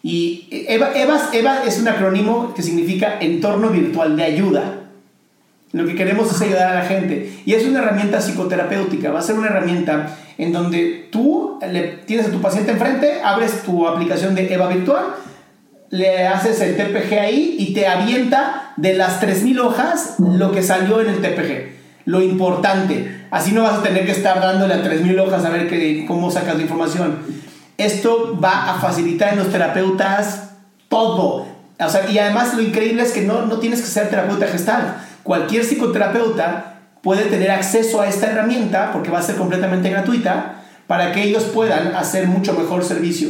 Y 0.04 0.47
EVA, 0.51 0.93
EVA, 0.95 1.30
EVA 1.34 1.63
es 1.65 1.80
un 1.80 1.89
acrónimo 1.89 2.54
que 2.54 2.62
significa 2.62 3.19
entorno 3.19 3.69
virtual 3.71 4.15
de 4.15 4.23
ayuda. 4.23 4.84
Lo 5.73 5.86
que 5.86 5.95
queremos 5.95 6.32
es 6.32 6.41
ayudar 6.41 6.71
a 6.71 6.75
la 6.75 6.86
gente. 6.86 7.41
Y 7.45 7.56
es 7.56 7.65
una 7.65 7.80
herramienta 7.80 8.21
psicoterapéutica. 8.21 9.12
Va 9.12 9.19
a 9.19 9.21
ser 9.23 9.36
una 9.36 9.47
herramienta 9.47 10.15
en 10.38 10.54
donde 10.54 11.10
tú 11.12 11.60
le 11.69 11.82
tienes 12.06 12.28
a 12.28 12.32
tu 12.32 12.39
paciente 12.39 12.71
enfrente, 12.71 13.21
abres 13.21 13.63
tu 13.63 13.86
aplicación 13.86 14.34
de 14.34 14.54
EVA 14.54 14.69
Virtual, 14.69 15.06
le 15.89 16.25
haces 16.25 16.62
el 16.62 16.78
TPG 16.78 17.19
ahí 17.19 17.56
y 17.60 17.73
te 17.73 17.88
avienta 17.88 18.73
de 18.78 18.93
las 18.93 19.21
3.000 19.21 19.60
hojas 19.60 20.15
lo 20.19 20.54
que 20.54 20.63
salió 20.63 21.01
en 21.01 21.09
el 21.09 21.22
TPG 21.22 21.74
lo 22.06 22.22
importante. 22.22 23.26
Así 23.32 23.51
no 23.51 23.64
vas 23.64 23.80
a 23.80 23.84
tener 23.84 24.06
que 24.06 24.12
estar 24.12 24.39
dándole 24.39 24.74
a 24.76 24.84
3.000 24.84 25.20
hojas 25.20 25.43
a 25.43 25.49
ver 25.49 25.68
que, 25.68 26.06
cómo 26.08 26.32
sacas 26.32 26.56
la 26.56 26.62
información. 26.62 27.18
Esto 27.78 28.39
va 28.41 28.72
a 28.72 28.80
facilitar 28.80 29.34
en 29.34 29.39
los 29.39 29.51
terapeutas 29.51 30.51
todo. 30.88 31.47
O 31.78 31.89
sea, 31.89 32.10
y 32.10 32.18
además 32.18 32.56
lo 32.56 32.62
increíble 32.62 33.03
es 33.03 33.12
que 33.12 33.22
no, 33.22 33.45
no 33.45 33.58
tienes 33.60 33.82
que 33.82 33.88
ser 33.88 34.10
terapeuta 34.10 34.47
gestal. 34.47 34.97
Cualquier 35.24 35.66
psicoterapeuta 35.66 36.80
puede 37.01 37.24
tener 37.26 37.51
acceso 37.51 38.01
a 38.01 38.08
esta 38.08 38.32
herramienta 38.32 38.91
porque 38.93 39.12
va 39.12 39.20
a 39.20 39.24
ser 39.24 39.36
completamente 39.36 39.89
gratuita 39.89 40.64
para 40.88 41.12
que 41.12 41.24
ellos 41.24 41.43
puedan 41.45 41.95
hacer 41.95 42.28
mucho 42.28 42.53
mejor 42.53 42.84
servicio. 42.84 43.30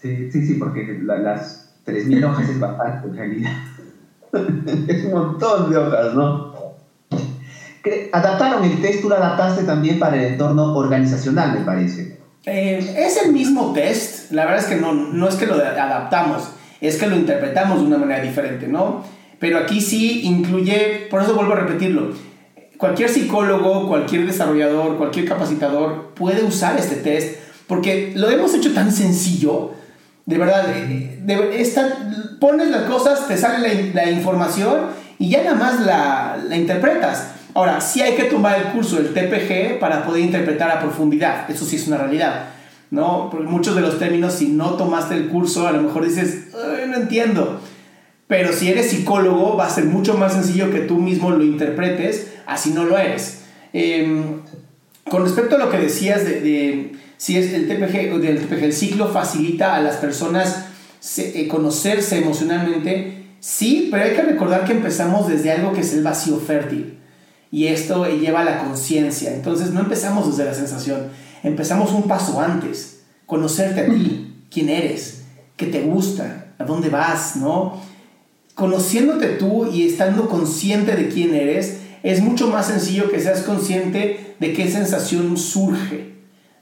Sí, 0.00 0.30
sí, 0.30 0.46
sí, 0.46 0.54
porque 0.54 1.00
las 1.04 1.74
3.000 1.86 2.24
hojas 2.24 2.48
es 2.48 2.60
bastante 2.60 3.08
en 3.08 3.16
realidad. 3.16 3.52
es 4.88 5.04
un 5.04 5.12
montón 5.12 5.70
de 5.70 5.76
hojas, 5.76 6.14
¿no? 6.14 6.53
Adaptaron 8.12 8.64
el 8.64 8.80
test, 8.80 9.02
tú 9.02 9.08
lo 9.08 9.16
adaptaste 9.16 9.64
también 9.64 9.98
para 9.98 10.16
el 10.16 10.32
entorno 10.32 10.74
organizacional, 10.76 11.58
me 11.58 11.64
parece. 11.64 12.18
Eh, 12.46 12.94
es 12.98 13.22
el 13.24 13.32
mismo 13.32 13.72
test, 13.72 14.30
la 14.32 14.44
verdad 14.44 14.60
es 14.60 14.66
que 14.66 14.76
no, 14.76 14.92
no 14.92 15.28
es 15.28 15.34
que 15.36 15.46
lo 15.46 15.54
adaptamos, 15.54 16.50
es 16.80 16.96
que 16.96 17.06
lo 17.06 17.16
interpretamos 17.16 17.80
de 17.80 17.86
una 17.86 17.98
manera 17.98 18.22
diferente, 18.22 18.68
¿no? 18.68 19.04
Pero 19.38 19.58
aquí 19.58 19.80
sí 19.80 20.22
incluye, 20.24 21.06
por 21.10 21.22
eso 21.22 21.34
vuelvo 21.34 21.52
a 21.52 21.56
repetirlo, 21.56 22.12
cualquier 22.76 23.08
psicólogo, 23.08 23.88
cualquier 23.88 24.26
desarrollador, 24.26 24.96
cualquier 24.96 25.26
capacitador 25.26 26.14
puede 26.14 26.42
usar 26.44 26.78
este 26.78 26.96
test 26.96 27.38
porque 27.66 28.12
lo 28.14 28.28
hemos 28.30 28.54
hecho 28.54 28.72
tan 28.72 28.92
sencillo. 28.92 29.72
De 30.26 30.38
verdad, 30.38 30.66
de, 30.66 32.36
pones 32.40 32.68
las 32.68 32.82
cosas, 32.82 33.28
te 33.28 33.36
sale 33.36 33.92
la, 33.92 34.10
información 34.10 34.86
y 35.18 35.30
ya 35.30 35.42
nada 35.42 35.56
más 35.56 35.80
la, 35.80 36.38
la, 36.48 36.56
interpretas. 36.56 37.32
Ahora, 37.54 37.80
sí 37.80 38.02
hay 38.02 38.14
que 38.14 38.24
tomar 38.24 38.58
el 38.58 38.72
curso 38.72 38.96
del 38.96 39.14
TPG 39.14 39.78
para 39.78 40.04
poder 40.04 40.22
interpretar 40.22 40.70
a 40.70 40.80
profundidad. 40.80 41.48
Eso 41.48 41.64
sí 41.64 41.76
es 41.76 41.86
una 41.86 41.98
realidad. 41.98 42.48
¿no? 42.90 43.28
Porque 43.30 43.46
muchos 43.46 43.74
de 43.74 43.80
los 43.80 43.98
términos, 43.98 44.34
si 44.34 44.48
no 44.48 44.74
tomaste 44.74 45.14
el 45.14 45.28
curso, 45.28 45.66
a 45.66 45.72
lo 45.72 45.82
mejor 45.82 46.04
dices, 46.04 46.48
no 46.52 46.96
entiendo. 46.96 47.60
Pero 48.26 48.52
si 48.52 48.70
eres 48.70 48.90
psicólogo, 48.90 49.56
va 49.56 49.66
a 49.66 49.70
ser 49.70 49.84
mucho 49.84 50.14
más 50.14 50.32
sencillo 50.32 50.70
que 50.70 50.80
tú 50.80 50.98
mismo 50.98 51.30
lo 51.30 51.44
interpretes, 51.44 52.28
así 52.46 52.70
no 52.70 52.84
lo 52.84 52.96
eres. 52.96 53.42
Em, 53.72 54.40
con 55.10 55.24
respecto 55.24 55.56
a 55.56 55.58
lo 55.58 55.70
que 55.70 55.78
decías 55.78 56.24
de, 56.24 56.92
si 57.16 57.36
es 57.36 57.52
el 57.52 57.68
TPG, 57.68 58.20
del 58.20 58.46
TPG, 58.46 58.64
el 58.64 58.72
ciclo 58.72 59.08
facilita 59.08 59.74
a 59.74 59.80
las 59.80 59.96
personas 59.96 60.66
eh, 61.18 61.48
conocerse 61.48 62.18
emocionalmente, 62.18 63.26
sí, 63.40 63.88
pero 63.90 64.04
hay 64.04 64.12
que 64.12 64.22
recordar 64.22 64.64
que 64.64 64.72
empezamos 64.72 65.28
desde 65.28 65.52
algo 65.52 65.72
que 65.72 65.80
es 65.80 65.92
el 65.92 66.02
vacío 66.02 66.38
fértil. 66.38 66.98
Y 67.54 67.68
esto 67.68 68.04
lleva 68.06 68.40
a 68.40 68.44
la 68.44 68.64
conciencia. 68.64 69.32
Entonces 69.32 69.70
no 69.70 69.80
empezamos 69.80 70.26
desde 70.26 70.44
la 70.44 70.54
sensación 70.54 71.10
empezamos 71.44 71.92
un 71.92 72.04
paso 72.04 72.40
antes, 72.40 73.02
conocerte 73.26 73.82
a 73.82 73.86
ti, 73.86 74.34
quién 74.50 74.70
eres, 74.70 75.24
qué 75.56 75.66
te 75.66 75.82
gusta, 75.82 76.46
a 76.58 76.64
dónde 76.64 76.88
vas, 76.88 77.36
¿no? 77.36 77.80
Conociéndote 78.54 79.28
tú 79.28 79.70
y 79.70 79.86
estando 79.86 80.28
consciente 80.28 80.96
de 80.96 81.08
quién 81.08 81.34
eres, 81.34 81.80
es 82.02 82.20
mucho 82.20 82.48
más 82.48 82.66
sencillo 82.66 83.10
que 83.10 83.20
seas 83.20 83.42
consciente 83.42 84.34
de 84.40 84.52
qué 84.52 84.70
sensación 84.70 85.36
surge, 85.36 86.14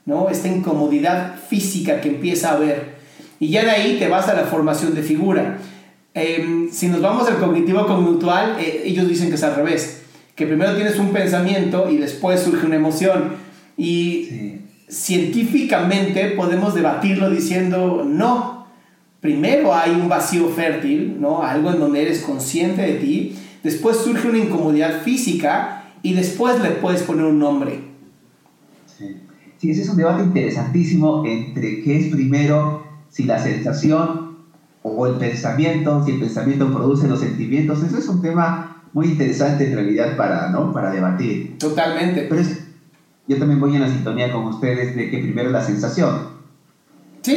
¿no? 0.05 0.29
Esta 0.29 0.49
incomodidad 0.49 1.37
física 1.49 2.01
que 2.01 2.09
empieza 2.09 2.51
a 2.51 2.57
haber. 2.57 2.97
Y 3.39 3.49
ya 3.51 3.65
de 3.65 3.71
ahí 3.71 3.97
te 3.99 4.09
vas 4.09 4.29
a 4.29 4.35
la 4.35 4.45
formación 4.45 4.95
de 4.95 5.03
figura. 5.03 5.59
Em, 6.15 6.71
si 6.71 6.89
nos 6.89 7.01
vamos 7.01 7.29
al 7.29 7.39
cognitivo 7.39 7.87
conductual, 7.87 8.57
eh, 8.59 8.83
ellos 8.85 9.09
dicen 9.09 9.29
que 9.29 9.37
es 9.37 9.43
al 9.43 9.57
revés, 9.57 10.02
que 10.35 10.47
primero 10.47 10.75
tienes 10.75 10.99
un 10.99 11.13
pensamiento 11.13 11.91
y 11.91 11.99
después 11.99 12.41
surge 12.41 12.67
una 12.67 12.77
emoción. 12.77 13.33
Y 13.77 14.61
científicamente 14.89 16.31
podemos 16.37 16.75
debatirlo 16.75 17.31
diciendo 17.31 18.05
no. 18.07 18.67
Primero 19.21 19.75
hay 19.75 19.93
un 19.93 20.09
vacío 20.09 20.49
fértil, 20.49 21.21
¿no? 21.21 21.43
Algo 21.43 21.71
en 21.71 21.79
donde 21.79 22.03
eres 22.03 22.23
consciente 22.23 22.83
de 22.83 22.95
ti, 22.95 23.37
después 23.63 23.99
surge 23.99 24.29
una 24.29 24.39
incomodidad 24.39 25.03
física 25.03 25.85
y 26.03 26.15
después 26.15 26.61
le 26.61 26.71
puedes 26.71 27.03
poner 27.03 27.27
un 27.27 27.39
nombre. 27.39 27.81
Sí. 28.99 29.71
ese 29.71 29.83
es 29.83 29.89
un 29.89 29.97
debate 29.97 30.25
interesantísimo 30.25 31.25
entre 31.25 31.83
qué 31.83 31.99
es 31.99 32.13
primero, 32.13 32.85
si 33.09 33.25
la 33.25 33.39
sensación 33.39 34.39
o 34.83 35.07
el 35.07 35.15
pensamiento, 35.15 36.05
si 36.05 36.13
el 36.13 36.19
pensamiento 36.21 36.73
produce 36.73 37.07
los 37.07 37.21
sentimientos. 37.21 37.83
Eso 37.85 37.99
es 37.99 38.09
un 38.09 38.21
tema 38.21 38.82
muy 38.93 39.07
interesante 39.07 39.67
en 39.67 39.75
realidad 39.75 40.17
para, 40.17 40.51
¿no? 40.51 40.73
para 40.73 40.91
debatir. 40.91 41.59
Totalmente. 41.59 42.27
Pero 42.29 42.41
es, 42.41 42.61
yo 43.27 43.39
también 43.39 43.61
voy 43.61 43.75
en 43.77 43.83
la 43.83 43.89
sintonía 43.89 44.33
con 44.33 44.45
ustedes 44.45 44.95
de 44.97 45.11
que 45.11 45.19
primero 45.19 45.51
la 45.51 45.63
sensación. 45.63 46.33
Sí. 47.23 47.37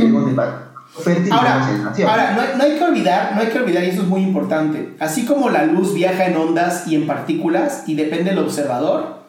ahora, 1.31 1.67
ahora 2.07 2.55
no, 2.57 2.63
hay 2.63 2.77
que 2.77 2.83
olvidar, 2.83 3.35
no 3.35 3.41
hay 3.41 3.47
que 3.47 3.59
olvidar, 3.59 3.83
y 3.83 3.89
eso 3.89 4.01
es 4.01 4.07
muy 4.07 4.21
importante, 4.21 4.95
así 4.99 5.25
como 5.25 5.51
la 5.51 5.65
luz 5.65 5.93
viaja 5.93 6.25
en 6.25 6.35
ondas 6.37 6.87
y 6.87 6.95
en 6.95 7.05
partículas 7.05 7.83
y 7.85 7.93
depende 7.93 8.31
del 8.31 8.39
observador, 8.39 9.19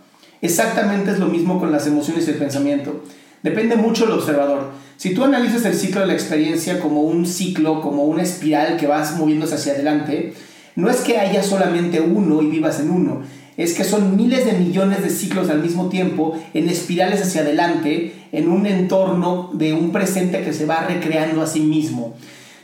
exactamente 0.40 1.10
es 1.10 1.18
lo 1.18 1.26
mismo 1.26 1.60
con 1.60 1.72
las 1.72 1.86
emociones 1.86 2.26
y 2.26 2.30
el 2.30 2.38
pensamiento. 2.38 3.02
Depende 3.42 3.76
mucho 3.76 4.06
del 4.06 4.14
observador. 4.14 4.70
Si 4.96 5.14
tú 5.14 5.24
analizas 5.24 5.64
el 5.66 5.74
ciclo 5.74 6.00
de 6.00 6.06
la 6.06 6.14
experiencia 6.14 6.80
como 6.80 7.02
un 7.02 7.26
ciclo, 7.26 7.82
como 7.82 8.04
una 8.04 8.22
espiral 8.22 8.78
que 8.78 8.86
vas 8.86 9.16
moviéndose 9.16 9.56
hacia 9.56 9.74
adelante, 9.74 10.32
no 10.76 10.90
es 10.90 10.98
que 10.98 11.18
haya 11.18 11.42
solamente 11.42 12.00
uno 12.00 12.42
y 12.42 12.46
vivas 12.46 12.80
en 12.80 12.90
uno, 12.90 13.22
es 13.56 13.74
que 13.74 13.84
son 13.84 14.16
miles 14.16 14.44
de 14.44 14.52
millones 14.52 15.02
de 15.02 15.10
ciclos 15.10 15.48
al 15.48 15.62
mismo 15.62 15.88
tiempo 15.88 16.38
en 16.52 16.68
espirales 16.68 17.22
hacia 17.22 17.40
adelante, 17.40 18.14
en 18.32 18.48
un 18.48 18.66
entorno 18.66 19.50
de 19.54 19.72
un 19.72 19.92
presente 19.92 20.42
que 20.42 20.52
se 20.52 20.66
va 20.66 20.86
recreando 20.86 21.42
a 21.42 21.46
sí 21.46 21.60
mismo. 21.60 22.14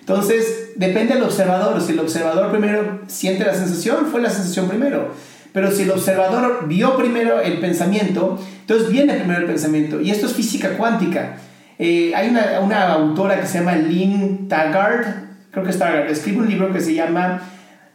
Entonces, 0.01 0.73
depende 0.77 1.15
del 1.15 1.23
observador. 1.23 1.81
Si 1.81 1.93
el 1.93 2.01
observador 2.01 2.51
primero 2.51 3.01
siente 3.07 3.45
la 3.45 3.55
sensación, 3.55 4.07
fue 4.11 4.21
la 4.21 4.29
sensación 4.29 4.69
primero. 4.69 5.13
Pero 5.53 5.71
si 5.71 5.83
el 5.83 5.91
observador 5.91 6.67
vio 6.67 6.97
primero 6.97 7.41
el 7.41 7.59
pensamiento, 7.59 8.39
entonces 8.61 8.91
viene 8.91 9.15
primero 9.15 9.41
el 9.41 9.47
pensamiento. 9.47 10.01
Y 10.01 10.11
esto 10.11 10.27
es 10.27 10.33
física 10.33 10.77
cuántica. 10.77 11.37
Eh, 11.79 12.13
hay 12.15 12.29
una, 12.29 12.61
una, 12.61 12.93
autora 12.93 13.41
que 13.41 13.47
se 13.47 13.59
llama 13.59 13.77
Lynn 13.77 14.49
Taggart, 14.49 15.07
creo 15.51 15.65
que 15.65 15.71
es 15.71 15.79
Taggart, 15.79 16.11
escribe 16.11 16.39
un 16.39 16.49
libro 16.49 16.73
que 16.73 16.81
se 16.81 16.95
llama 16.95 17.43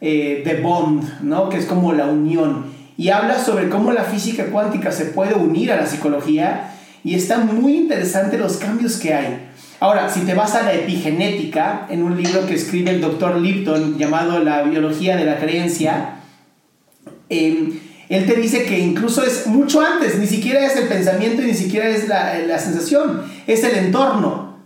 eh, 0.00 0.42
The 0.44 0.60
Bond, 0.60 1.22
¿no? 1.22 1.48
que 1.48 1.58
es 1.58 1.66
como 1.66 1.92
la 1.92 2.06
unión 2.06 2.78
y 2.96 3.10
habla 3.10 3.42
sobre 3.42 3.68
cómo 3.68 3.92
la 3.92 4.02
física 4.02 4.46
cuántica 4.46 4.90
se 4.90 5.06
puede 5.06 5.34
unir 5.34 5.72
a 5.72 5.76
la 5.76 5.86
psicología 5.86 6.74
y 7.04 7.14
está 7.14 7.38
muy 7.38 7.76
interesante 7.76 8.36
los 8.36 8.56
cambios 8.56 8.96
que 8.96 9.14
hay. 9.14 9.48
Ahora, 9.80 10.10
si 10.10 10.20
te 10.22 10.34
vas 10.34 10.56
a 10.56 10.64
la 10.64 10.74
epigenética, 10.74 11.86
en 11.88 12.02
un 12.02 12.20
libro 12.20 12.44
que 12.46 12.54
escribe 12.54 12.90
el 12.90 13.00
doctor 13.00 13.36
Lipton 13.36 13.96
llamado 13.96 14.40
La 14.40 14.62
biología 14.62 15.16
de 15.16 15.24
la 15.24 15.38
creencia, 15.38 16.16
em, 17.28 17.78
él 18.08 18.26
te 18.26 18.34
dice 18.34 18.64
que 18.64 18.80
incluso 18.80 19.22
es 19.22 19.46
mucho 19.46 19.80
antes, 19.80 20.18
ni 20.18 20.26
siquiera 20.26 20.66
es 20.66 20.76
el 20.76 20.88
pensamiento 20.88 21.42
y 21.42 21.46
ni 21.46 21.54
siquiera 21.54 21.88
es 21.88 22.08
la, 22.08 22.36
la 22.40 22.58
sensación, 22.58 23.22
es 23.46 23.62
el 23.62 23.76
entorno, 23.76 24.56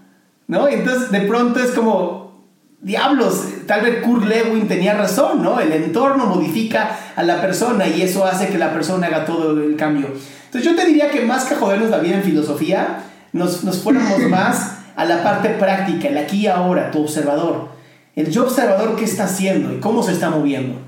¿no? 0.47 0.69
Entonces 0.69 1.11
de 1.11 1.21
pronto 1.23 1.61
es 1.61 1.73
como, 1.73 2.47
diablos, 2.81 3.49
tal 3.67 3.83
vez 3.83 4.03
Kurt 4.03 4.25
Lewin 4.25 4.69
tenía 4.69 4.95
razón, 4.95 5.43
¿no? 5.43 5.61
El 5.61 5.73
entorno 5.73 6.27
modifica 6.27 6.99
a 7.17 7.23
la 7.23 7.41
persona 7.41 7.87
y 7.87 8.03
eso 8.03 8.25
hace 8.25 8.49
que 8.49 8.59
la 8.59 8.73
persona 8.73 9.07
haga 9.07 9.25
todo 9.25 9.53
el 9.63 9.77
cambio. 9.77 10.09
Entonces 10.47 10.71
yo 10.71 10.77
te 10.77 10.87
diría 10.87 11.11
que 11.11 11.23
más 11.23 11.45
que 11.45 11.55
jodernos 11.55 11.91
la 11.91 11.99
vida 11.99 12.17
en 12.17 12.23
filosofía, 12.23 13.05
nos, 13.33 13.65
nos 13.65 13.83
fuéramos 13.83 14.19
más 14.31 14.79
a 14.97 15.05
la 15.05 15.23
parte 15.23 15.51
práctica, 15.51 16.09
el 16.09 16.19
aquí 16.19 16.43
y 16.43 16.47
ahora, 16.47 16.91
tu 16.91 17.03
observador. 17.03 17.69
El 18.15 18.31
yo 18.31 18.43
observador, 18.43 18.97
¿qué 18.97 19.05
está 19.05 19.25
haciendo 19.25 19.73
y 19.73 19.81
cómo 19.81 20.03
se 20.03 20.13
está 20.13 20.29
moviendo? 20.31 20.79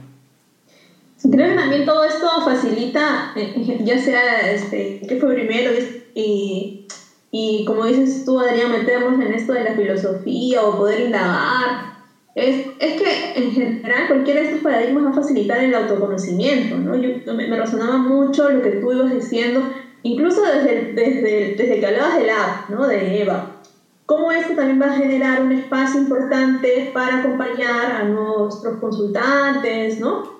Creo 1.22 1.48
que 1.48 1.56
también 1.56 1.86
todo 1.86 2.04
esto 2.04 2.28
facilita, 2.44 3.32
eh, 3.34 3.80
ya 3.82 3.98
sea 3.98 4.50
este, 4.50 5.00
qué 5.08 5.16
fue 5.18 5.34
primero 5.34 5.70
y 6.14 6.84
y 7.36 7.64
como 7.64 7.84
dices 7.84 8.24
tú, 8.24 8.38
Adrián, 8.38 8.70
meternos 8.70 9.20
en 9.20 9.34
esto 9.34 9.54
de 9.54 9.64
la 9.64 9.74
filosofía 9.74 10.62
o 10.62 10.76
poder 10.76 11.00
indagar. 11.00 11.93
Es, 12.34 12.66
es 12.80 13.00
que 13.00 13.32
en 13.36 13.52
general 13.52 14.08
cualquiera 14.08 14.40
de 14.40 14.46
estos 14.46 14.62
paradigmas 14.62 15.04
va 15.04 15.10
a 15.10 15.14
facilitar 15.14 15.62
el 15.62 15.74
autoconocimiento, 15.74 16.76
¿no? 16.78 16.96
Yo, 16.96 17.32
me, 17.32 17.46
me 17.46 17.56
resonaba 17.56 17.96
mucho 17.96 18.50
lo 18.50 18.60
que 18.60 18.70
tú 18.70 18.92
ibas 18.92 19.14
diciendo, 19.14 19.62
incluso 20.02 20.42
desde, 20.42 20.92
desde, 20.94 21.54
desde 21.56 21.80
que 21.80 21.86
hablabas 21.86 22.18
de 22.18 22.26
la 22.26 22.66
¿no? 22.68 22.86
De 22.88 23.22
Eva. 23.22 23.50
Cómo 24.06 24.32
esto 24.32 24.54
también 24.54 24.82
va 24.82 24.92
a 24.92 24.96
generar 24.96 25.42
un 25.42 25.52
espacio 25.52 26.00
importante 26.00 26.90
para 26.92 27.20
acompañar 27.20 27.92
a 27.92 28.04
nuestros 28.04 28.78
consultantes, 28.80 30.00
¿no? 30.00 30.34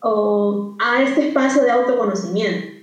O 0.00 0.76
a 0.80 1.02
este 1.02 1.28
espacio 1.28 1.62
de 1.62 1.70
autoconocimiento. 1.70 2.78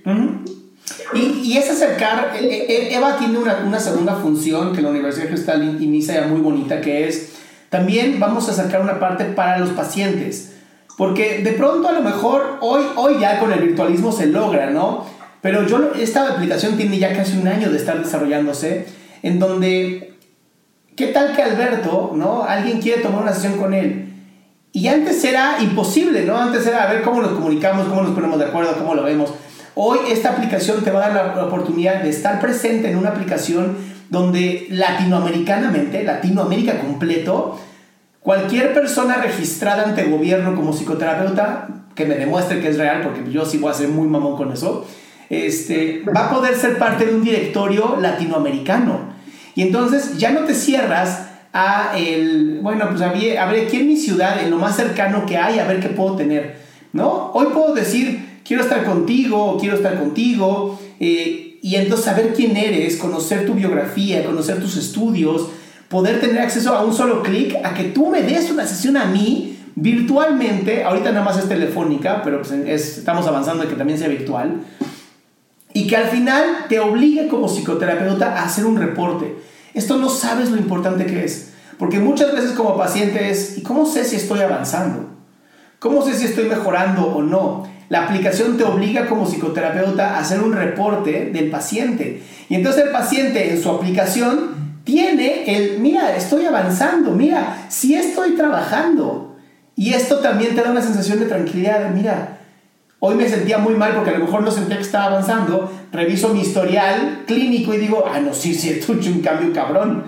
Y, 1.14 1.56
es 1.56 1.68
acercar, 1.68 2.32
e, 2.36 2.44
e, 2.44 2.66
e, 2.68 2.94
Eva 2.94 3.16
tiene 3.18 3.38
una, 3.38 3.64
una, 3.66 3.78
segunda 3.78 4.14
función 4.14 4.72
que 4.72 4.82
la 4.82 4.90
Universidad 4.90 5.28
Cristal 5.28 5.82
inicia 5.82 6.14
ya 6.14 6.26
muy 6.26 6.40
bonita, 6.40 6.80
que 6.80 7.08
es 7.08 7.36
también 7.70 8.20
vamos 8.20 8.48
a 8.48 8.52
acercar 8.52 8.80
una 8.80 8.98
parte 9.00 9.24
para 9.24 9.58
los 9.58 9.70
pacientes. 9.70 10.52
Porque 10.96 11.42
de 11.42 11.52
pronto 11.52 11.88
a 11.88 11.92
lo 11.92 12.02
mejor 12.02 12.58
hoy, 12.60 12.82
hoy 12.96 13.20
ya 13.20 13.38
con 13.38 13.52
el 13.52 13.60
virtualismo 13.60 14.12
se 14.12 14.26
logra, 14.26 14.70
¿no? 14.70 15.04
Pero 15.42 15.66
yo, 15.66 15.92
esta 15.94 16.32
aplicación 16.32 16.76
tiene 16.76 16.98
ya 16.98 17.14
casi 17.14 17.38
un 17.38 17.46
año 17.46 17.70
de 17.70 17.76
estar 17.76 18.02
desarrollándose, 18.02 18.86
en 19.22 19.38
donde, 19.38 20.14
¿qué 20.96 21.08
tal 21.08 21.36
que 21.36 21.42
Alberto, 21.42 22.12
¿no? 22.14 22.44
Alguien 22.44 22.80
quiere 22.80 23.02
tomar 23.02 23.22
una 23.22 23.32
sesión 23.32 23.58
con 23.58 23.74
él. 23.74 24.12
Y 24.72 24.88
antes 24.88 25.22
era 25.24 25.58
imposible, 25.60 26.24
¿no? 26.24 26.36
Antes 26.36 26.66
era 26.66 26.84
a 26.84 26.92
ver 26.92 27.02
cómo 27.02 27.20
nos 27.22 27.32
comunicamos, 27.32 27.86
cómo 27.86 28.02
nos 28.02 28.12
ponemos 28.12 28.38
de 28.38 28.46
acuerdo, 28.46 28.76
cómo 28.76 28.94
lo 28.94 29.02
vemos. 29.02 29.32
Hoy 29.74 29.98
esta 30.08 30.30
aplicación 30.30 30.82
te 30.82 30.90
va 30.90 31.04
a 31.04 31.10
dar 31.10 31.36
la 31.36 31.44
oportunidad 31.44 32.02
de 32.02 32.08
estar 32.08 32.40
presente 32.40 32.90
en 32.90 32.96
una 32.96 33.10
aplicación 33.10 33.76
donde 34.10 34.66
latinoamericanamente, 34.70 36.04
Latinoamérica 36.04 36.78
completo, 36.78 37.58
cualquier 38.20 38.74
persona 38.74 39.16
registrada 39.16 39.84
ante 39.84 40.02
el 40.02 40.10
gobierno 40.10 40.54
como 40.54 40.72
psicoterapeuta, 40.72 41.68
que 41.94 42.04
me 42.04 42.14
demuestre 42.16 42.60
que 42.60 42.68
es 42.68 42.78
real, 42.78 43.02
porque 43.02 43.30
yo 43.30 43.44
sí 43.44 43.58
voy 43.58 43.70
a 43.70 43.74
ser 43.74 43.88
muy 43.88 44.06
mamón 44.06 44.36
con 44.36 44.52
eso, 44.52 44.86
este, 45.30 46.02
va 46.04 46.26
a 46.26 46.30
poder 46.30 46.56
ser 46.56 46.78
parte 46.78 47.06
de 47.06 47.14
un 47.14 47.24
directorio 47.24 47.96
latinoamericano. 48.00 49.14
Y 49.54 49.62
entonces 49.62 50.18
ya 50.18 50.30
no 50.30 50.40
te 50.40 50.54
cierras 50.54 51.28
a 51.52 51.96
el, 51.96 52.60
bueno, 52.62 52.86
pues 52.90 53.00
a 53.00 53.12
ver, 53.12 53.38
aquí 53.38 53.78
en 53.78 53.88
mi 53.88 53.96
ciudad, 53.96 54.42
en 54.42 54.50
lo 54.50 54.58
más 54.58 54.76
cercano 54.76 55.24
que 55.24 55.38
hay, 55.38 55.58
a 55.58 55.66
ver 55.66 55.80
qué 55.80 55.88
puedo 55.88 56.16
tener, 56.16 56.56
¿no? 56.92 57.30
Hoy 57.32 57.46
puedo 57.54 57.74
decir, 57.74 58.40
quiero 58.44 58.62
estar 58.62 58.84
contigo, 58.84 59.56
quiero 59.58 59.76
estar 59.76 59.98
contigo, 59.98 60.78
eh, 61.00 61.45
y 61.62 61.76
entonces 61.76 62.04
saber 62.06 62.32
quién 62.34 62.56
eres, 62.56 62.96
conocer 62.96 63.46
tu 63.46 63.54
biografía, 63.54 64.24
conocer 64.24 64.60
tus 64.60 64.76
estudios, 64.76 65.48
poder 65.88 66.20
tener 66.20 66.40
acceso 66.40 66.74
a 66.74 66.84
un 66.84 66.94
solo 66.94 67.22
clic 67.22 67.54
a 67.64 67.74
que 67.74 67.84
tú 67.84 68.08
me 68.08 68.22
des 68.22 68.50
una 68.50 68.66
sesión 68.66 68.96
a 68.96 69.04
mí 69.06 69.58
virtualmente, 69.74 70.84
ahorita 70.84 71.12
nada 71.12 71.24
más 71.24 71.38
es 71.38 71.48
telefónica, 71.48 72.22
pero 72.22 72.40
pues 72.42 72.52
estamos 72.52 73.26
avanzando 73.26 73.64
de 73.64 73.68
que 73.68 73.76
también 73.76 73.98
sea 73.98 74.08
virtual, 74.08 74.62
y 75.72 75.86
que 75.86 75.96
al 75.96 76.08
final 76.08 76.64
te 76.70 76.80
obligue 76.80 77.28
como 77.28 77.48
psicoterapeuta 77.48 78.38
a 78.38 78.44
hacer 78.44 78.64
un 78.64 78.78
reporte. 78.78 79.36
Esto 79.74 79.98
no 79.98 80.08
sabes 80.08 80.50
lo 80.50 80.56
importante 80.56 81.04
que 81.04 81.22
es. 81.22 81.50
Porque 81.78 81.98
muchas 81.98 82.32
veces 82.32 82.52
como 82.52 82.78
paciente 82.78 83.28
es, 83.30 83.58
¿y 83.58 83.62
cómo 83.62 83.84
sé 83.84 84.04
si 84.04 84.16
estoy 84.16 84.40
avanzando? 84.40 85.10
¿Cómo 85.78 86.02
sé 86.02 86.14
si 86.14 86.24
estoy 86.24 86.48
mejorando 86.48 87.02
o 87.02 87.22
no? 87.22 87.68
La 87.88 88.04
aplicación 88.04 88.56
te 88.56 88.64
obliga 88.64 89.06
como 89.06 89.26
psicoterapeuta 89.26 90.16
a 90.16 90.20
hacer 90.20 90.40
un 90.40 90.52
reporte 90.52 91.30
del 91.32 91.50
paciente. 91.50 92.22
Y 92.48 92.54
entonces 92.54 92.84
el 92.84 92.90
paciente 92.90 93.50
en 93.50 93.62
su 93.62 93.70
aplicación 93.70 94.80
tiene 94.84 95.44
el, 95.56 95.80
mira, 95.80 96.16
estoy 96.16 96.46
avanzando, 96.46 97.12
mira, 97.12 97.66
sí 97.68 97.94
estoy 97.94 98.32
trabajando. 98.36 99.36
Y 99.74 99.92
esto 99.92 100.18
también 100.18 100.54
te 100.54 100.62
da 100.62 100.70
una 100.70 100.82
sensación 100.82 101.20
de 101.20 101.26
tranquilidad, 101.26 101.90
mira, 101.90 102.36
Hoy 102.98 103.14
me 103.14 103.28
sentía 103.28 103.58
muy 103.58 103.74
mal 103.74 103.94
porque 103.94 104.10
a 104.10 104.18
lo 104.18 104.24
mejor 104.24 104.42
no 104.42 104.50
sentía 104.50 104.76
que 104.76 104.82
estaba 104.82 105.04
avanzando. 105.04 105.70
Reviso 105.92 106.32
mi 106.32 106.40
historial 106.40 107.24
clínico 107.26 107.74
y 107.74 107.78
digo, 107.78 108.04
ah, 108.10 108.20
no, 108.20 108.32
sí, 108.32 108.54
sí, 108.54 108.70
he 108.70 108.76
hecho 108.78 108.92
un 108.92 109.20
cambio 109.20 109.52
cabrón. 109.52 110.04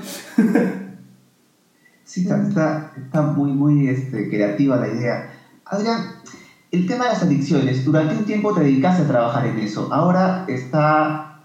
sí, 2.04 2.22
está, 2.22 2.92
está 2.96 3.22
muy, 3.22 3.52
muy 3.52 3.88
este, 3.88 4.30
creativa 4.30 4.76
la 4.76 4.88
idea. 4.88 5.30
Adrián, 5.66 6.17
el 6.70 6.86
tema 6.86 7.04
de 7.04 7.10
las 7.12 7.22
adicciones, 7.22 7.84
durante 7.84 8.16
un 8.16 8.24
tiempo 8.24 8.54
te 8.54 8.60
dedicaste 8.60 9.02
a 9.02 9.06
trabajar 9.06 9.46
en 9.46 9.58
eso. 9.58 9.88
¿Ahora 9.92 10.44
está 10.48 11.44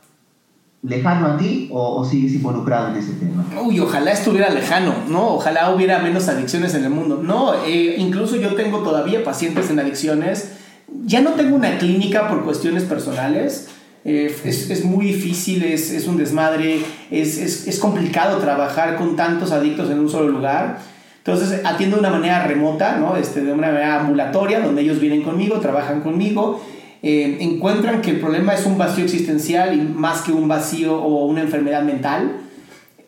lejano 0.82 1.28
a 1.28 1.38
ti 1.38 1.70
o, 1.72 2.04
sigues 2.04 2.34
involucrado 2.34 2.90
en 2.90 2.98
ese 2.98 3.14
tema? 3.14 3.46
Uy, 3.62 3.80
ojalá 3.80 4.12
estuviera 4.12 4.50
lejano, 4.50 4.94
¿no? 5.08 5.36
Ojalá 5.36 5.74
hubiera 5.74 6.00
menos 6.00 6.28
adicciones 6.28 6.76
en 6.76 6.84
el 6.84 6.90
mundo. 6.90 7.22
No, 7.24 7.54
eh, 7.66 7.96
incluso 7.98 8.36
yo 8.36 8.56
tengo 8.56 8.80
todavía 8.80 9.24
pacientes 9.24 9.70
en 9.70 9.80
adicciones 9.80 10.58
ya 11.06 11.22
no 11.22 11.32
tengo 11.32 11.56
una 11.56 11.78
clínica 11.78 12.28
por 12.28 12.44
cuestiones 12.44 12.84
personales. 12.84 13.70
Eh, 14.06 14.36
es, 14.44 14.84
muy 14.84 15.06
difícil, 15.06 15.64
es, 15.64 15.90
es 15.92 16.08
un 16.08 16.18
desmadre, 16.18 16.82
es, 17.10 17.38
es, 17.38 17.80
complicado 17.80 18.38
trabajar 18.40 18.98
con 18.98 19.16
tantos 19.16 19.52
adictos 19.52 19.90
en 19.90 20.00
un 20.00 20.10
solo 20.10 20.28
lugar. 20.28 20.80
Entonces 21.26 21.62
atiendo 21.64 21.96
de 21.96 22.02
una 22.02 22.10
manera 22.10 22.46
remota, 22.46 22.98
¿no? 22.98 23.16
este, 23.16 23.42
de 23.42 23.54
una 23.54 23.68
manera 23.68 24.02
ambulatoria, 24.02 24.60
donde 24.60 24.82
ellos 24.82 25.00
vienen 25.00 25.22
conmigo, 25.22 25.60
trabajan 25.62 26.02
conmigo, 26.02 26.62
eh, 27.02 27.38
encuentran 27.40 28.02
que 28.02 28.12
el 28.12 28.20
problema 28.20 28.54
es 28.54 28.66
un 28.66 28.78
vacío 28.78 29.06
existencial 29.06 29.74
y 29.74 29.82
más 29.82 30.22
que 30.22 30.34
un 30.34 30.50
vacío 30.50 31.02
o 31.02 31.26
una 31.26 31.42
enfermedad 31.42 31.84
mental. 31.84 32.42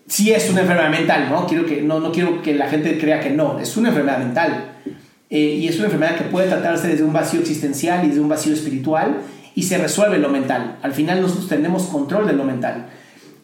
Sí 0.08 0.32
es 0.32 0.50
una 0.50 0.62
enfermedad 0.62 0.92
mental, 0.92 1.28
¿no? 1.30 1.46
Quiero 1.46 1.66
que, 1.66 1.82
no, 1.82 2.00
no 2.00 2.14
quiero 2.14 2.42
que 2.42 2.54
la 2.54 2.68
gente 2.68 2.98
crea 2.98 3.20
que 3.20 3.32
no, 3.32 3.60
es 3.60 3.76
una 3.76 3.90
enfermedad 3.90 4.20
mental. 4.20 4.72
Eh, 5.30 5.58
y 5.60 5.68
es 5.68 5.76
una 5.78 5.86
enfermedad 5.86 6.16
que 6.16 6.24
puede 6.26 6.48
tratarse 6.48 6.88
desde 6.88 7.04
un 7.04 7.12
vacío 7.12 7.42
existencial 7.42 8.06
y 8.06 8.10
desde 8.10 8.22
un 8.22 8.30
vacío 8.30 8.54
espiritual 8.54 9.18
y 9.56 9.64
se 9.64 9.78
resuelve 9.78 10.20
lo 10.20 10.30
mental. 10.30 10.78
Al 10.82 10.94
final 10.94 11.22
nosotros 11.22 11.50
tenemos 11.50 11.84
control 11.84 12.28
de 12.28 12.34
lo 12.34 12.46
mental. 12.46 12.88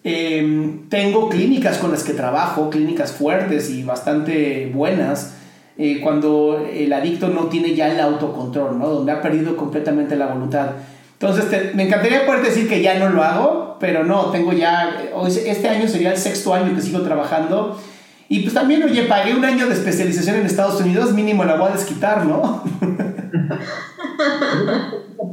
Em, 0.04 0.90
tengo 0.90 1.30
clínicas 1.30 1.78
con 1.78 1.92
las 1.92 2.04
que 2.04 2.14
trabajo, 2.14 2.72
clínicas 2.72 3.12
fuertes 3.12 3.70
y 3.70 3.84
bastante 3.84 4.72
buenas, 4.74 5.36
eh, 5.78 6.00
cuando 6.02 6.66
el 6.72 6.92
adicto 6.92 7.28
no 7.28 7.46
tiene 7.46 7.76
ya 7.76 7.92
el 7.92 8.00
autocontrol, 8.00 8.80
¿no? 8.80 8.90
donde 8.90 9.12
ha 9.12 9.22
perdido 9.22 9.56
completamente 9.56 10.16
la 10.16 10.28
voluntad. 10.28 10.72
Entonces, 11.14 11.76
me 11.76 11.84
encantaría 11.84 12.26
poder 12.26 12.42
decir 12.44 12.68
que 12.68 12.82
ya 12.82 12.98
no 12.98 13.10
lo 13.10 13.24
hago, 13.24 13.78
pero 13.80 14.04
no, 14.04 14.32
tengo 14.32 14.54
ya, 14.54 15.04
este 15.28 15.70
año 15.70 15.88
sería 15.88 16.12
el 16.12 16.18
sexto 16.18 16.54
año 16.54 16.74
que 16.74 16.82
sigo 16.82 17.02
trabajando 17.02 17.80
y 18.28 18.40
pues 18.40 18.54
también, 18.54 18.82
oye, 18.82 19.04
pagué 19.04 19.36
un 19.36 19.46
año 19.46 19.68
de 19.68 19.74
especialización 19.74 20.38
en 20.38 20.46
Estados 20.48 20.82
Unidos, 20.82 21.14
mínimo 21.14 21.44
la 21.44 21.58
voy 21.58 21.70
a 21.70 21.74
desquitar, 21.74 22.26
¿no? 22.26 22.64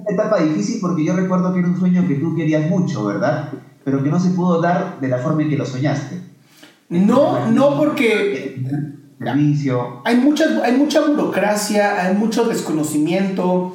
etapa 0.09 0.43
difícil 0.43 0.79
porque 0.81 1.05
yo 1.05 1.15
recuerdo 1.15 1.53
que 1.53 1.61
era 1.61 1.69
un 1.69 1.79
sueño 1.79 2.07
que 2.07 2.17
tú 2.17 2.35
querías 2.35 2.69
mucho, 2.69 3.05
¿verdad? 3.05 3.51
Pero 3.91 4.05
que 4.05 4.11
no 4.11 4.21
se 4.21 4.31
pudo 4.31 4.61
dar 4.61 5.01
de 5.01 5.09
la 5.09 5.19
forma 5.19 5.43
en 5.43 5.51
que 5.51 5.57
lo 5.57 5.67
soñaste. 5.67 6.21
No, 6.89 7.51
no 7.51 7.77
porque... 7.77 8.61
Hay 10.05 10.17
mucha, 10.17 10.45
hay 10.65 10.77
mucha 10.77 11.01
burocracia, 11.01 12.01
hay 12.01 12.15
mucho 12.15 12.45
desconocimiento, 12.45 13.75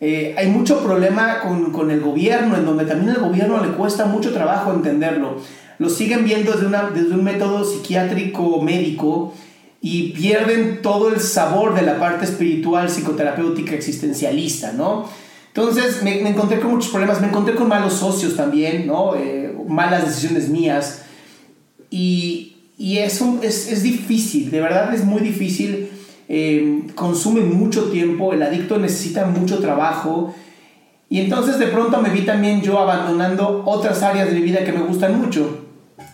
eh, 0.00 0.34
hay 0.36 0.48
mucho 0.48 0.82
problema 0.82 1.40
con, 1.40 1.70
con, 1.70 1.92
el 1.92 2.00
gobierno, 2.00 2.56
en 2.56 2.64
donde 2.64 2.86
también 2.86 3.10
al 3.10 3.20
gobierno 3.20 3.64
le 3.64 3.68
cuesta 3.68 4.06
mucho 4.06 4.32
trabajo 4.32 4.72
entenderlo 4.72 5.36
lo 5.80 5.88
siguen 5.88 6.24
viendo 6.24 6.52
desde, 6.52 6.66
una, 6.66 6.90
desde 6.90 7.14
un 7.14 7.24
método 7.24 7.64
psiquiátrico 7.64 8.60
médico 8.60 9.32
y 9.80 10.12
pierden 10.12 10.82
todo 10.82 11.08
el 11.08 11.20
sabor 11.20 11.74
de 11.74 11.80
la 11.80 11.98
parte 11.98 12.26
espiritual, 12.26 12.90
psicoterapéutica, 12.90 13.74
existencialista, 13.74 14.74
¿no? 14.74 15.06
Entonces 15.46 16.02
me, 16.02 16.20
encontré 16.28 16.60
con 16.60 16.72
muchos 16.72 16.90
problemas, 16.90 17.22
me 17.22 17.28
encontré 17.28 17.54
con 17.54 17.66
malos 17.66 17.94
socios 17.94 18.36
también, 18.36 18.86
¿no? 18.86 19.14
Eh, 19.16 19.49
malas 19.68 20.04
decisiones 20.04 20.48
mías. 20.48 21.02
Y, 21.90 22.56
y 22.78 22.98
eso 22.98 23.38
es, 23.42 23.70
es, 23.70 23.82
difícil, 23.82 24.50
de 24.50 24.60
verdad 24.60 24.94
es 24.94 25.04
muy 25.04 25.20
difícil. 25.20 25.90
Eh, 26.28 26.84
consume 26.94 27.40
mucho 27.40 27.90
tiempo, 27.90 28.32
el 28.32 28.42
adicto 28.42 28.78
necesita 28.78 29.26
mucho 29.26 29.58
trabajo. 29.58 30.34
Y 31.08 31.20
entonces 31.20 31.58
de 31.58 31.66
pronto 31.66 32.00
me 32.00 32.10
vi 32.10 32.22
también 32.22 32.62
yo 32.62 32.78
abandonando 32.78 33.64
otras 33.66 34.02
áreas 34.02 34.28
de 34.28 34.34
mi 34.34 34.42
vida 34.42 34.64
que 34.64 34.72
me 34.72 34.82
gustan 34.82 35.20
mucho. 35.20 35.66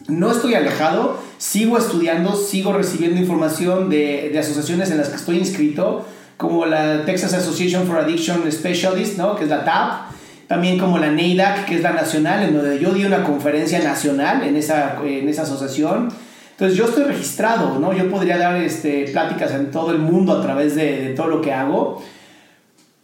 No 0.08 0.30
estoy 0.30 0.54
alejado, 0.54 1.18
sigo 1.36 1.76
estudiando, 1.76 2.34
sigo 2.34 2.72
recibiendo 2.72 3.20
información 3.20 3.90
de, 3.90 4.30
de, 4.32 4.38
asociaciones 4.38 4.90
en 4.90 4.98
las 4.98 5.08
que 5.08 5.16
estoy 5.16 5.36
inscrito, 5.36 6.06
como 6.36 6.64
la 6.64 7.04
Texas 7.04 7.34
Association 7.34 7.86
for 7.86 7.98
Addiction 7.98 8.50
Specialists, 8.50 9.18
¿no? 9.18 9.36
que 9.36 9.44
es 9.44 9.50
la 9.50 9.64
TAP, 9.64 10.05
también 10.46 10.78
como 10.78 10.98
la 10.98 11.10
NADAC, 11.10 11.66
que 11.66 11.76
es 11.76 11.82
la 11.82 11.92
nacional, 11.92 12.42
en 12.42 12.54
donde 12.54 12.78
yo 12.78 12.92
di 12.92 13.04
una 13.04 13.24
conferencia 13.24 13.82
nacional 13.82 14.42
en 14.44 14.56
esa, 14.56 14.98
en 15.04 15.28
esa 15.28 15.42
asociación. 15.42 16.08
Entonces 16.52 16.78
yo 16.78 16.86
estoy 16.86 17.04
registrado, 17.04 17.78
¿no? 17.78 17.92
Yo 17.92 18.10
podría 18.10 18.38
dar 18.38 18.56
este, 18.56 19.06
pláticas 19.12 19.52
en 19.52 19.70
todo 19.70 19.90
el 19.90 19.98
mundo 19.98 20.32
a 20.32 20.42
través 20.42 20.74
de, 20.74 21.08
de 21.08 21.14
todo 21.14 21.26
lo 21.26 21.40
que 21.40 21.52
hago. 21.52 22.02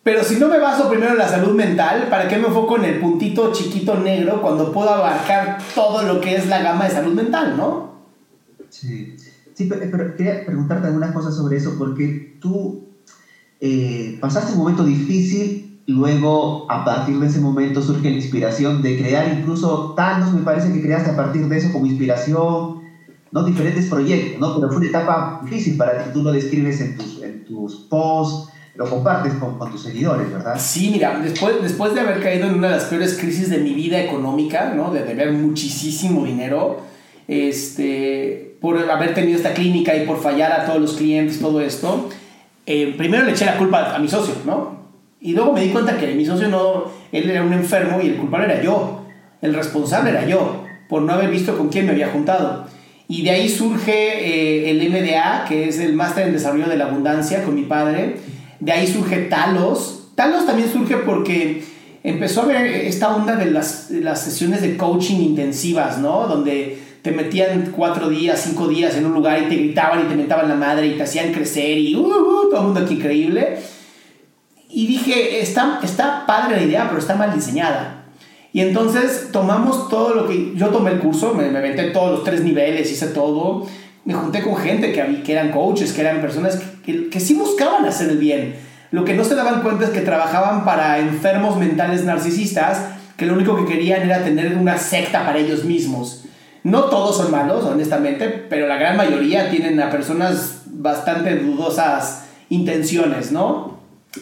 Pero 0.03 0.24
si 0.24 0.36
no 0.36 0.49
me 0.49 0.59
baso 0.59 0.88
primero 0.88 1.12
en 1.12 1.18
la 1.18 1.28
salud 1.28 1.55
mental, 1.55 2.09
¿para 2.11 2.26
qué 2.26 2.36
me 2.36 2.49
enfoco 2.49 2.76
en 2.76 2.84
el 2.86 2.99
puntito 2.99 3.53
chiquito 3.53 3.95
negro 4.01 4.43
cuando 4.43 4.72
puedo 4.72 4.90
abarcar 4.90 5.59
todo 5.74 6.03
lo 6.03 6.20
que 6.20 6.34
es 6.34 6.49
la 6.49 6.61
gama 6.61 6.84
de 6.84 6.90
salud 6.90 7.12
mental, 7.12 7.57
no? 7.57 7.93
Sí, 8.68 9.16
sí 9.55 9.66
pero, 9.66 10.16
quería 10.16 10.45
preguntarte 10.45 10.88
algunas 10.88 11.12
cosas 11.12 11.36
sobre 11.36 11.59
eso, 11.59 11.76
porque 11.78 12.36
tú 12.40 12.88
eh, 13.61 14.18
pasaste 14.20 14.53
un 14.55 14.59
momento 14.59 14.82
difícil, 14.82 15.71
luego 15.87 16.66
a 16.70 16.85
partir 16.85 17.18
de 17.18 17.26
ese 17.26 17.41
momento 17.41 17.83
surge 17.83 18.11
la 18.11 18.16
inspiración 18.16 18.83
de 18.83 18.99
crear 18.99 19.37
incluso 19.39 19.95
Thanos, 19.97 20.33
me 20.33 20.43
parece 20.43 20.72
que 20.72 20.80
creaste 20.80 21.11
a 21.11 21.16
partir 21.16 21.49
de 21.49 21.59
eso 21.59 21.72
como 21.72 21.87
inspiración, 21.87 22.83
¿no? 23.30 23.45
Diferentes 23.45 23.87
proyectos, 23.87 24.41
¿no? 24.41 24.55
Pero 24.57 24.68
fue 24.68 24.76
una 24.78 24.87
etapa 24.87 25.41
difícil 25.43 25.76
para 25.76 26.05
ti, 26.05 26.11
tú 26.12 26.22
lo 26.22 26.33
describes 26.33 26.80
en 26.80 26.97
tus, 26.97 27.22
en 27.22 27.45
tus 27.45 27.74
posts 27.89 28.53
lo 28.74 28.89
compartes 28.89 29.35
con, 29.35 29.59
con, 29.59 29.70
tus 29.70 29.83
seguidores, 29.83 30.33
¿verdad? 30.33 30.57
Sí, 30.59 30.89
mira, 30.91 31.18
después, 31.22 31.62
después 31.62 31.93
de 31.95 32.01
haber 32.01 32.22
caído 32.22 32.47
en 32.47 32.55
una 32.55 32.68
de 32.68 32.76
las 32.76 32.85
peores 32.85 33.18
crisis 33.20 33.51
de 33.51 33.59
mi 33.59 33.74
vida 33.74 34.01
económica, 34.01 34.72
¿no? 34.74 34.91
De 34.91 35.05
deber 35.05 35.33
muchísimo 35.33 36.24
dinero, 36.24 36.80
este, 37.28 38.57
por 38.62 38.78
haber 38.91 39.12
tenido 39.12 39.37
esta 39.37 39.53
clínica 39.53 39.95
y 39.95 40.07
por 40.07 40.22
fallar 40.22 40.53
a 40.53 40.64
todos 40.64 40.80
los 40.80 40.95
clientes, 40.95 41.39
todo 41.39 41.61
esto, 41.61 42.09
eh, 42.64 42.95
primero 42.97 43.24
le 43.24 43.33
eché 43.33 43.45
la 43.45 43.59
culpa 43.59 43.95
a 43.95 43.99
mi 43.99 44.09
socio, 44.09 44.35
¿no? 44.47 44.82
Y 45.22 45.34
luego 45.34 45.52
me 45.52 45.62
di 45.62 45.68
cuenta 45.68 45.96
que 45.96 46.08
mi 46.16 46.26
socio 46.26 46.48
no, 46.48 46.86
él 47.12 47.30
era 47.30 47.44
un 47.44 47.52
enfermo 47.52 48.00
y 48.02 48.08
el 48.08 48.16
culpable 48.16 48.52
era 48.52 48.60
yo, 48.60 49.06
el 49.40 49.54
responsable 49.54 50.10
era 50.10 50.26
yo, 50.26 50.64
por 50.88 51.02
no 51.02 51.12
haber 51.12 51.30
visto 51.30 51.56
con 51.56 51.68
quién 51.68 51.86
me 51.86 51.92
había 51.92 52.08
juntado. 52.08 52.66
Y 53.06 53.22
de 53.22 53.30
ahí 53.30 53.48
surge 53.48 53.92
eh, 53.92 54.70
el 54.70 54.90
MDA, 54.90 55.44
que 55.48 55.68
es 55.68 55.78
el 55.78 55.92
Máster 55.92 56.26
en 56.26 56.32
Desarrollo 56.32 56.66
de 56.66 56.76
la 56.76 56.86
Abundancia 56.86 57.44
con 57.44 57.54
mi 57.54 57.62
padre, 57.62 58.16
de 58.58 58.72
ahí 58.72 58.88
surge 58.88 59.28
Talos. 59.28 60.08
Talos 60.16 60.44
también 60.44 60.68
surge 60.72 60.96
porque 60.96 61.62
empezó 62.02 62.42
a 62.42 62.46
ver 62.46 62.66
esta 62.66 63.14
onda 63.14 63.36
de 63.36 63.46
las, 63.46 63.92
las 63.92 64.24
sesiones 64.24 64.60
de 64.60 64.76
coaching 64.76 65.20
intensivas, 65.20 65.98
¿no? 65.98 66.26
Donde 66.26 66.78
te 67.02 67.12
metían 67.12 67.72
cuatro 67.76 68.08
días, 68.08 68.42
cinco 68.44 68.66
días 68.66 68.96
en 68.96 69.06
un 69.06 69.14
lugar 69.14 69.40
y 69.40 69.48
te 69.48 69.54
gritaban 69.54 70.00
y 70.00 70.08
te 70.08 70.16
metaban 70.16 70.48
la 70.48 70.56
madre 70.56 70.88
y 70.88 70.96
te 70.96 71.04
hacían 71.04 71.32
crecer 71.32 71.78
y 71.78 71.94
uh, 71.94 72.00
uh, 72.00 72.50
todo 72.50 72.58
el 72.58 72.64
mundo 72.64 72.80
aquí 72.80 72.94
increíble. 72.94 73.58
Y 74.72 74.86
dije, 74.86 75.40
está, 75.40 75.80
está 75.82 76.24
padre 76.26 76.56
la 76.56 76.62
idea, 76.62 76.86
pero 76.88 76.98
está 76.98 77.14
mal 77.14 77.34
diseñada. 77.34 78.04
Y 78.52 78.60
entonces 78.60 79.28
tomamos 79.32 79.88
todo 79.88 80.14
lo 80.14 80.26
que... 80.26 80.54
Yo 80.56 80.68
tomé 80.68 80.92
el 80.92 80.98
curso, 80.98 81.34
me, 81.34 81.50
me 81.50 81.70
todos 81.90 82.10
los 82.10 82.24
tres 82.24 82.42
niveles, 82.42 82.90
hice 82.90 83.08
todo 83.08 83.66
me 84.04 84.14
junté 84.14 84.42
con 84.42 84.56
gente 84.56 84.92
que, 84.92 85.22
que 85.22 85.32
eran 85.32 85.50
coaches, 85.50 85.92
que 85.92 86.00
eran 86.00 86.20
personas 86.20 86.60
que, 86.84 87.08
que, 87.08 87.20
sí 87.20 87.34
buscaban 87.34 87.84
hacer 87.84 88.10
el 88.10 88.18
bien. 88.18 88.56
Lo 88.90 89.04
que 89.04 89.14
no 89.14 89.24
se 89.24 89.34
daban 89.34 89.62
cuenta 89.62 89.84
es 89.84 89.90
que 89.90 90.00
trabajaban 90.00 90.64
para 90.64 90.98
enfermos 90.98 91.56
mentales 91.56 92.04
narcisistas 92.04 92.84
que 93.16 93.26
lo 93.26 93.34
único 93.34 93.56
que 93.56 93.64
querían 93.64 94.02
era 94.02 94.24
tener 94.24 94.56
una 94.56 94.78
secta 94.78 95.24
para 95.24 95.38
ellos 95.38 95.64
mismos. 95.64 96.24
No 96.64 96.84
todos 96.84 97.16
son 97.16 97.30
malos, 97.30 97.64
honestamente, 97.64 98.28
pero 98.28 98.66
la 98.66 98.76
gran 98.76 98.96
mayoría 98.96 99.50
tienen 99.50 99.80
a 99.80 99.90
personas 99.90 100.62
bastante 100.66 101.36
dudosas 101.36 102.26
intenciones, 102.48 103.32
¿no? 103.32 103.71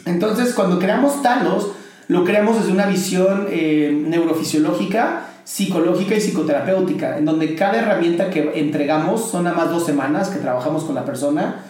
Entonces, 0.05 0.55
cuando 0.55 0.79
creamos 0.79 1.23
Talos, 1.23 1.69
lo 2.09 2.25
creamos 2.25 2.59
desde 2.59 2.73
una 2.73 2.87
visión 2.87 3.47
eh, 3.51 3.93
neurofisiológica, 4.07 5.27
psicológica 5.45 6.15
y 6.15 6.21
psicoterapéutica, 6.21 7.19
en 7.19 7.25
donde 7.25 7.55
cada 7.55 7.79
herramienta 7.79 8.31
que 8.31 8.53
entregamos, 8.59 9.31
son 9.31 9.47
a 9.47 9.53
más 9.53 9.71
dos 9.71 9.87
semanas 9.87 10.29
que 10.29 10.39
trabajamos 10.39 10.85
con 10.85 10.95
la 10.95 11.05
persona, 11.05 11.65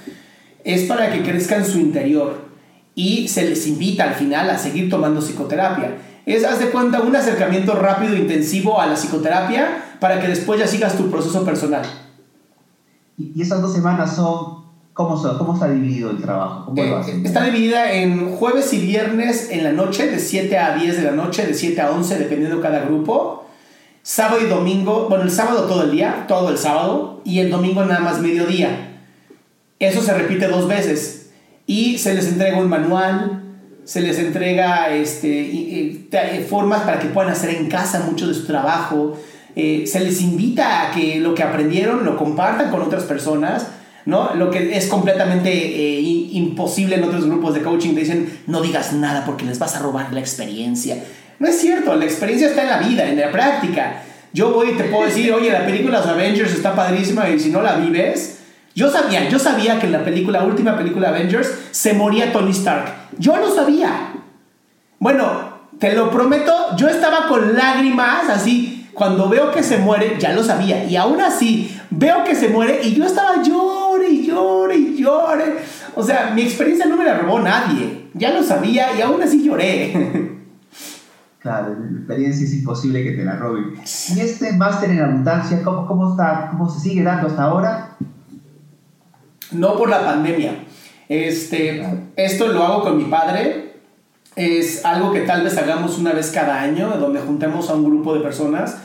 es 0.64 0.82
para 0.84 1.10
que 1.12 1.22
crezca 1.22 1.56
en 1.56 1.64
su 1.64 1.78
interior 1.78 2.50
y 2.94 3.28
se 3.28 3.48
les 3.48 3.66
invita 3.66 4.04
al 4.04 4.14
final 4.14 4.50
a 4.50 4.58
seguir 4.58 4.90
tomando 4.90 5.20
psicoterapia. 5.20 5.96
Es, 6.26 6.44
haz 6.44 6.58
de 6.58 6.70
cuenta, 6.70 7.00
un 7.00 7.16
acercamiento 7.16 7.74
rápido 7.74 8.14
e 8.14 8.20
intensivo 8.20 8.80
a 8.80 8.86
la 8.86 8.94
psicoterapia 8.94 9.96
para 10.00 10.20
que 10.20 10.28
después 10.28 10.60
ya 10.60 10.66
sigas 10.66 10.96
tu 10.96 11.10
proceso 11.10 11.44
personal. 11.44 11.82
¿Y 13.16 13.40
esas 13.40 13.62
dos 13.62 13.72
semanas 13.72 14.16
son 14.16 14.59
¿Cómo, 14.92 15.54
está 15.54 15.70
dividido 15.70 16.10
el 16.10 16.20
trabajo? 16.20 16.66
¿Cómo 16.66 16.82
lo 16.82 17.00
eh, 17.00 17.22
Está 17.24 17.44
dividida 17.44 17.92
en 17.92 18.32
jueves 18.32 18.72
y 18.72 18.80
viernes 18.80 19.48
en 19.50 19.62
la 19.62 19.72
noche, 19.72 20.10
de 20.10 20.18
7 20.18 20.58
a 20.58 20.76
10 20.76 20.96
de 20.96 21.02
la 21.04 21.12
noche, 21.12 21.46
de 21.46 21.54
7 21.54 21.80
a 21.80 21.90
11, 21.92 22.18
dependiendo 22.18 22.60
cada 22.60 22.80
grupo. 22.80 23.46
Sábado 24.02 24.40
y 24.44 24.48
domingo, 24.48 25.08
bueno, 25.08 25.24
el 25.24 25.30
sábado 25.30 25.64
todo 25.64 25.84
el 25.84 25.92
día, 25.92 26.24
todo 26.26 26.50
el 26.50 26.58
sábado, 26.58 27.20
y 27.24 27.38
el 27.38 27.50
domingo 27.50 27.84
nada 27.84 28.00
más 28.00 28.20
mediodía. 28.20 28.98
Eso 29.78 30.02
se 30.02 30.12
repite 30.12 30.48
dos 30.48 30.66
veces. 30.66 31.30
Y 31.66 31.98
se 31.98 32.14
les 32.14 32.26
entrega 32.26 32.58
un 32.58 32.68
manual, 32.68 33.42
se 33.84 34.00
les 34.00 34.18
entrega 34.18 34.90
este, 34.90 36.06
formas 36.48 36.82
para 36.82 36.98
que 36.98 37.06
puedan 37.08 37.30
hacer 37.30 37.50
en 37.54 37.68
casa 37.68 38.00
mucho 38.00 38.26
de 38.26 38.34
su 38.34 38.44
trabajo. 38.44 39.16
Eh, 39.54 39.84
se 39.86 40.00
les 40.00 40.20
invita 40.20 40.82
a 40.82 40.90
que 40.90 41.20
lo 41.20 41.34
que 41.34 41.42
aprendieron 41.44 42.04
lo 42.04 42.16
compartan 42.16 42.70
con 42.70 42.82
otras 42.82 43.04
personas 43.04 43.66
¿no? 44.06 44.34
Lo 44.34 44.50
que 44.50 44.76
es 44.76 44.86
completamente 44.86 45.50
eh, 45.50 46.00
imposible 46.00 46.96
en 46.96 47.04
otros 47.04 47.26
grupos 47.26 47.54
de 47.54 47.62
coaching, 47.62 47.94
te 47.94 48.00
dicen, 48.00 48.40
no 48.46 48.60
digas 48.60 48.92
nada 48.92 49.24
porque 49.24 49.44
les 49.44 49.58
vas 49.58 49.76
a 49.76 49.80
robar 49.80 50.12
la 50.12 50.20
experiencia. 50.20 51.02
No 51.38 51.48
es 51.48 51.58
cierto, 51.58 51.94
la 51.94 52.04
experiencia 52.04 52.48
está 52.48 52.62
en 52.62 52.68
la 52.68 52.78
vida, 52.78 53.08
en 53.08 53.18
la 53.18 53.30
práctica. 53.30 54.02
Yo 54.32 54.52
voy 54.52 54.70
y 54.70 54.72
te 54.74 54.84
puedo 54.84 55.06
decir, 55.06 55.32
oye, 55.32 55.50
la 55.50 55.64
película 55.64 55.98
Los 55.98 56.06
Avengers 56.06 56.52
está 56.52 56.74
padrísima 56.74 57.28
y 57.30 57.40
si 57.40 57.50
no 57.50 57.62
la 57.62 57.76
vives, 57.76 58.40
yo 58.74 58.90
sabía, 58.90 59.28
yo 59.28 59.38
sabía 59.38 59.80
que 59.80 59.86
en 59.86 59.92
la 59.92 60.04
película, 60.04 60.44
última 60.44 60.76
película 60.76 61.08
Avengers, 61.08 61.50
se 61.72 61.92
moría 61.92 62.32
Tony 62.32 62.52
Stark. 62.52 62.92
Yo 63.18 63.36
lo 63.36 63.54
sabía. 63.54 64.12
Bueno, 64.98 65.60
te 65.78 65.94
lo 65.94 66.10
prometo, 66.10 66.76
yo 66.76 66.88
estaba 66.88 67.26
con 67.26 67.54
lágrimas 67.54 68.28
así. 68.28 68.88
Cuando 68.94 69.28
veo 69.28 69.50
que 69.50 69.62
se 69.62 69.78
muere, 69.78 70.16
ya 70.18 70.32
lo 70.32 70.44
sabía. 70.44 70.84
Y 70.84 70.96
aún 70.96 71.20
así, 71.20 71.76
veo 71.90 72.22
que 72.24 72.34
se 72.34 72.48
muere 72.48 72.80
y 72.82 72.94
yo 72.94 73.06
estaba 73.06 73.42
llore 73.42 73.69
y 73.69 73.69
llore 74.30 74.76
y 74.76 75.02
llore. 75.02 75.56
O 75.94 76.02
sea, 76.02 76.32
mi 76.34 76.42
experiencia 76.42 76.86
no 76.86 76.96
me 76.96 77.04
la 77.04 77.18
robó 77.18 77.40
nadie. 77.40 78.08
Ya 78.14 78.32
lo 78.32 78.42
sabía 78.42 78.96
y 78.96 79.02
aún 79.02 79.22
así 79.22 79.44
lloré. 79.44 80.30
Claro, 81.40 81.74
la 81.74 81.98
experiencia 82.00 82.44
es 82.44 82.52
imposible 82.52 83.02
que 83.02 83.12
te 83.12 83.24
la 83.24 83.36
roben. 83.36 83.72
¿Y 84.14 84.20
este 84.20 84.52
máster 84.52 84.90
en 84.90 85.00
abundancia, 85.00 85.62
cómo, 85.62 85.86
cómo, 85.86 86.10
está, 86.10 86.48
cómo 86.50 86.68
se 86.68 86.80
sigue 86.80 87.02
dando 87.02 87.28
hasta 87.28 87.44
ahora? 87.44 87.96
No 89.50 89.74
por 89.78 89.88
la 89.88 90.04
pandemia. 90.04 90.66
Este, 91.08 91.82
esto 92.14 92.48
lo 92.48 92.62
hago 92.62 92.82
con 92.82 92.98
mi 92.98 93.04
padre. 93.04 93.76
Es 94.36 94.84
algo 94.84 95.14
que 95.14 95.22
tal 95.22 95.42
vez 95.42 95.56
hagamos 95.56 95.98
una 95.98 96.12
vez 96.12 96.30
cada 96.30 96.60
año, 96.60 96.98
donde 96.98 97.20
juntemos 97.20 97.70
a 97.70 97.74
un 97.74 97.84
grupo 97.86 98.12
de 98.12 98.20
personas 98.20 98.76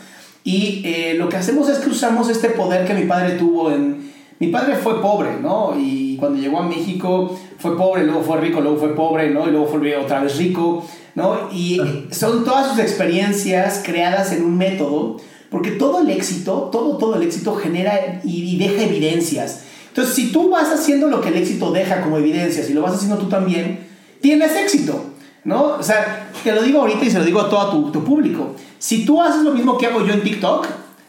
y 0.45 0.83
eh, 0.85 1.15
lo 1.17 1.27
que 1.27 1.37
hacemos 1.37 1.67
es 1.69 1.79
que 1.79 1.89
usamos 1.89 2.29
este 2.29 2.49
poder 2.49 2.85
que 2.85 2.93
mi 2.93 3.05
padre 3.05 3.31
tuvo 3.31 3.71
en... 3.71 4.04
Mi 4.39 4.47
padre 4.47 4.75
fue 4.75 5.01
pobre, 5.01 5.37
¿no? 5.41 5.73
Y 5.79 6.17
cuando 6.17 6.39
llegó 6.39 6.59
a 6.59 6.67
México 6.67 7.37
fue 7.57 7.77
pobre, 7.77 8.03
luego 8.03 8.21
fue 8.21 8.41
rico, 8.41 8.59
luego 8.59 8.77
fue 8.77 8.93
pobre, 8.93 9.29
¿no? 9.29 9.47
Y 9.47 9.51
luego 9.51 9.67
fue 9.67 9.95
otra 9.95 10.21
vez 10.21 10.37
rico, 10.37 10.85
¿no? 11.15 11.49
Y 11.53 11.79
son 12.11 12.43
todas 12.43 12.71
sus 12.71 12.79
experiencias 12.79 13.81
creadas 13.85 14.33
en 14.33 14.43
un 14.43 14.57
método, 14.57 15.17
porque 15.49 15.71
todo 15.71 16.01
el 16.01 16.09
éxito, 16.09 16.69
todo, 16.71 16.97
todo 16.97 17.15
el 17.15 17.23
éxito 17.23 17.55
genera 17.55 18.19
y, 18.25 18.57
deja 18.57 18.83
evidencias. 18.83 19.63
Entonces, 19.87 20.13
si 20.13 20.33
tú 20.33 20.49
vas 20.49 20.69
haciendo 20.69 21.07
lo 21.07 21.21
que 21.21 21.29
el 21.29 21.37
éxito 21.37 21.71
deja 21.71 22.01
como 22.01 22.17
evidencias 22.17 22.69
y 22.69 22.73
lo 22.73 22.81
vas 22.81 22.95
haciendo 22.95 23.17
tú 23.17 23.29
también, 23.29 23.87
tienes 24.19 24.53
éxito, 24.57 25.01
¿no? 25.45 25.77
O 25.79 25.83
sea, 25.83 26.29
te 26.43 26.51
lo 26.51 26.61
digo 26.61 26.81
ahorita 26.81 27.05
y 27.05 27.09
se 27.09 27.19
lo 27.19 27.23
digo 27.23 27.39
a 27.39 27.49
todo 27.49 27.69
tu, 27.71 27.91
tu 27.91 28.03
público. 28.03 28.53
Si 28.79 29.05
tú 29.05 29.21
haces 29.21 29.43
lo 29.43 29.51
mismo 29.51 29.77
que 29.77 29.85
hago 29.85 30.05
yo 30.05 30.13
en 30.13 30.23
TikTok, 30.23 30.67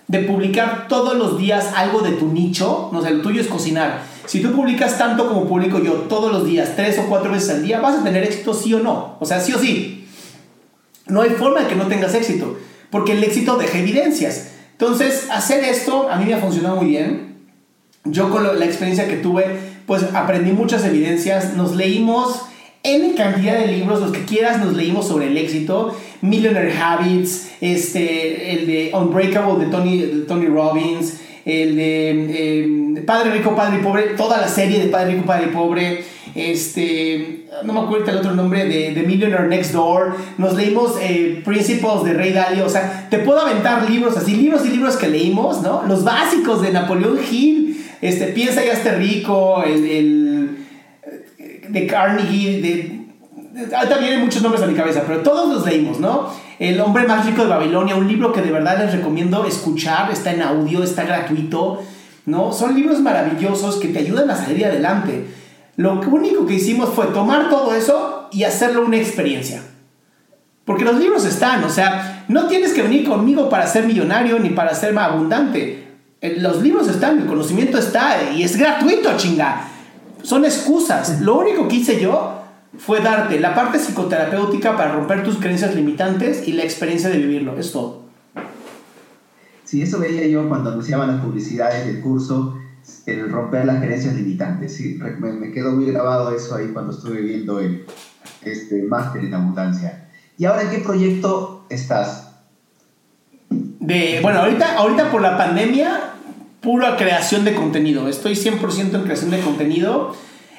de 0.09 0.21
publicar 0.21 0.87
todos 0.89 1.17
los 1.17 1.39
días 1.39 1.73
algo 1.75 2.01
de 2.01 2.13
tu 2.13 2.29
nicho, 2.29 2.91
no 2.93 3.03
sé, 3.03 3.09
el 3.09 3.23
tuyo 3.23 3.41
es 3.41 3.49
cocinar. 3.49 4.03
Si 4.27 4.41
tú 4.41 4.53
publicas 4.53 4.99
tanto 4.99 5.29
como 5.29 5.47
publico 5.47 5.81
yo 5.81 5.93
todos 6.09 6.33
los 6.33 6.47
días, 6.47 6.75
tres 6.77 6.99
o 6.99 7.07
cuatro 7.09 7.33
veces 7.33 7.51
al 7.51 7.63
día, 7.63 7.81
vas 7.81 7.99
a 7.99 8.05
tener 8.05 8.25
éxito 8.25 8.55
sí 8.55 8.75
o 8.75 8.81
no. 8.81 9.17
O 9.21 9.27
sea, 9.27 9.41
sí 9.41 9.53
o 9.53 9.59
sí. 9.59 10.09
No 11.07 11.23
hay 11.23 11.31
forma 11.31 11.61
de 11.61 11.69
que 11.69 11.77
no 11.77 11.87
tengas 11.87 12.15
éxito, 12.15 12.59
porque 12.91 13.13
el 13.13 13.23
éxito 13.23 13.57
deja 13.57 13.79
evidencias. 13.79 14.53
Entonces, 14.73 15.29
hacer 15.31 15.65
esto 15.65 16.09
a 16.11 16.17
mí 16.17 16.27
me 16.27 16.35
ha 16.35 16.39
funcionado 16.39 16.77
muy 16.77 16.87
bien. 16.87 17.37
Yo 18.05 18.31
con 18.31 18.45
la 18.45 18.65
experiencia 18.65 19.09
que 19.09 19.17
tuve, 19.17 19.45
pues 19.87 20.03
aprendí 20.15 20.53
muchas 20.53 20.85
evidencias. 20.85 21.55
Nos 21.55 21.75
leímos 21.75 22.43
en 22.87 23.15
cantidad 23.15 23.59
de 23.59 23.67
libros, 23.67 24.01
los 24.01 24.13
que 24.13 24.25
quieras, 24.25 24.65
nos 24.65 24.75
leímos 24.75 25.09
sobre 25.09 25.27
el 25.27 25.37
éxito. 25.37 25.97
Millionaire 26.23 26.73
Habits, 26.73 27.51
este, 27.61 28.53
el 28.53 28.67
de 28.67 28.91
Unbreakable 28.95 29.65
de 29.65 29.71
Tony, 29.71 30.25
Tony 30.27 30.47
Robbins, 30.47 31.21
el 31.45 31.77
de 31.77 32.63
em, 32.63 33.05
Padre 33.05 33.33
Rico, 33.33 33.55
Padre 33.55 33.79
Pobre, 33.81 34.03
toda 34.17 34.41
la 34.41 34.49
serie 34.49 34.79
de 34.79 34.87
Padre 34.87 35.13
Rico, 35.13 35.27
Padre 35.27 35.49
Pobre, 35.49 36.05
este, 36.35 37.47
no 37.65 37.73
me 37.73 37.81
acuerdo 37.81 38.11
el 38.11 38.19
otro 38.19 38.35
nombre, 38.35 38.67
de, 38.67 38.93
de 38.93 39.03
Millionaire 39.03 39.49
Next 39.49 39.73
Door, 39.73 40.17
nos 40.39 40.55
leímos 40.55 40.97
eh, 41.01 41.43
Principles 41.45 42.05
de 42.05 42.13
Rey 42.15 42.33
Dalio, 42.33 42.67
o 42.67 42.69
sea, 42.69 43.09
te 43.11 43.19
puedo 43.19 43.41
aventar 43.41 43.89
libros 43.89 44.17
así, 44.17 44.37
libros 44.37 44.65
y 44.65 44.71
libros 44.71 44.97
que 44.97 45.09
leímos, 45.09 45.63
¿no? 45.63 45.83
Los 45.87 46.05
básicos 46.05 46.63
de 46.63 46.73
Napoleón 46.73 47.19
Hill, 47.31 47.85
este, 48.01 48.27
Piensa 48.27 48.65
y 48.65 48.69
hazte 48.69 48.93
rico, 48.93 49.63
el, 49.65 49.85
el 49.87 50.36
de 51.81 51.87
Carnegie, 51.87 52.61
de 52.63 53.77
ahorita 53.77 53.99
vienen 53.99 54.21
muchos 54.21 54.43
nombres 54.43 54.63
a 54.63 54.67
mi 54.67 54.75
cabeza, 54.75 55.03
pero 55.07 55.21
todos 55.21 55.53
los 55.53 55.67
leímos, 55.67 56.01
¿no? 56.01 56.31
El 56.59 56.81
hombre 56.81 57.07
más 57.07 57.27
rico 57.27 57.43
de 57.43 57.49
Babilonia, 57.49 57.97
un 57.97 58.09
libro 58.09 58.33
que 58.33 58.41
de 58.41 58.51
verdad 58.51 58.79
les 58.79 58.93
recomiendo 58.93 59.45
escuchar, 59.45 60.11
está 60.11 60.33
en 60.33 60.43
audio, 60.43 60.83
está 60.83 61.05
gratuito, 61.05 61.83
¿no? 62.25 62.53
Son 62.53 62.75
libros 62.75 63.01
maravillosos 63.01 63.77
que 63.77 63.89
te 63.89 63.99
ayudan 63.99 64.31
a 64.31 64.37
salir 64.37 64.65
adelante. 64.65 65.27
Lo 65.77 66.01
único 66.01 66.47
que 66.47 66.55
hicimos 66.55 66.91
fue 66.91 67.07
tomar 67.09 67.51
todo 67.51 67.75
eso 67.75 68.29
y 68.33 68.45
hacerlo 68.45 68.85
una 68.87 68.97
experiencia. 68.97 69.63
Porque 70.65 70.85
los 70.85 70.99
libros 70.99 71.25
están, 71.27 71.63
o 71.65 71.69
sea, 71.69 72.25
no 72.29 72.47
tienes 72.47 72.73
que 72.73 72.83
venir 72.83 73.07
conmigo 73.07 73.49
para 73.51 73.67
ser 73.67 73.85
millonario 73.85 74.39
ni 74.39 74.51
para 74.51 74.75
ser 74.75 74.95
más 74.95 75.11
abundante. 75.11 75.87
Eh, 76.23 76.37
los 76.41 76.63
libros 76.63 76.89
están, 76.89 77.21
el 77.21 77.27
conocimiento 77.27 77.79
está 77.79 78.33
y 78.33 78.43
es 78.43 78.57
gratuito, 78.57 79.15
chinga. 79.17 79.76
Son 80.23 80.45
excusas. 80.45 81.21
Lo 81.21 81.39
único 81.39 81.69
que 81.69 81.77
hice 81.77 82.01
yo 82.01 82.43
fue 82.79 83.01
darte 83.01 83.41
la 83.41 83.55
parte 83.55 83.79
psicoterapéutica 83.79 84.77
para 84.77 84.93
romper 84.93 85.23
tus 85.23 85.37
creencias 85.37 85.75
limitantes 85.75 86.47
y 86.47 86.53
la 86.53 86.63
experiencia 86.63 87.09
de 87.09 87.19
vivirlo. 87.19 87.59
Es 87.59 87.73
todo. 87.73 88.07
Sí, 89.65 89.83
eso 89.83 89.99
veía 89.99 90.27
yo 90.29 90.49
cuando 90.49 90.71
anunciaban 90.71 91.09
las 91.09 91.25
publicidades 91.25 91.87
del 91.87 92.01
curso, 92.01 92.57
el 93.07 93.31
romper 93.31 93.65
las 93.65 93.83
creencias 93.83 94.15
limitantes. 94.15 94.77
Sí, 94.77 94.99
me, 95.19 95.51
quedó 95.51 95.73
muy 95.73 95.87
grabado 95.87 96.35
eso 96.35 96.55
ahí 96.55 96.69
cuando 96.69 96.93
estuve 96.93 97.21
viendo 97.21 97.61
el 97.61 97.85
este, 98.43 98.83
máster 98.85 99.25
en 99.25 99.35
abundancia. 99.35 100.09
¿Y 100.39 100.45
ahora 100.45 100.63
en 100.63 100.71
qué 100.71 100.79
proyecto 100.79 101.67
estás? 101.69 102.35
De, 103.51 104.21
bueno, 104.23 104.41
ahorita, 104.41 104.77
ahorita 104.77 105.11
por 105.11 105.23
la 105.23 105.37
pandemia, 105.37 106.16
pura 106.61 106.97
creación 106.97 107.45
de 107.45 107.55
contenido. 107.55 108.09
Estoy 108.09 108.35
100% 108.35 108.95
en 108.95 109.03
creación 109.03 109.31
de 109.31 109.41
contenido 109.41 110.15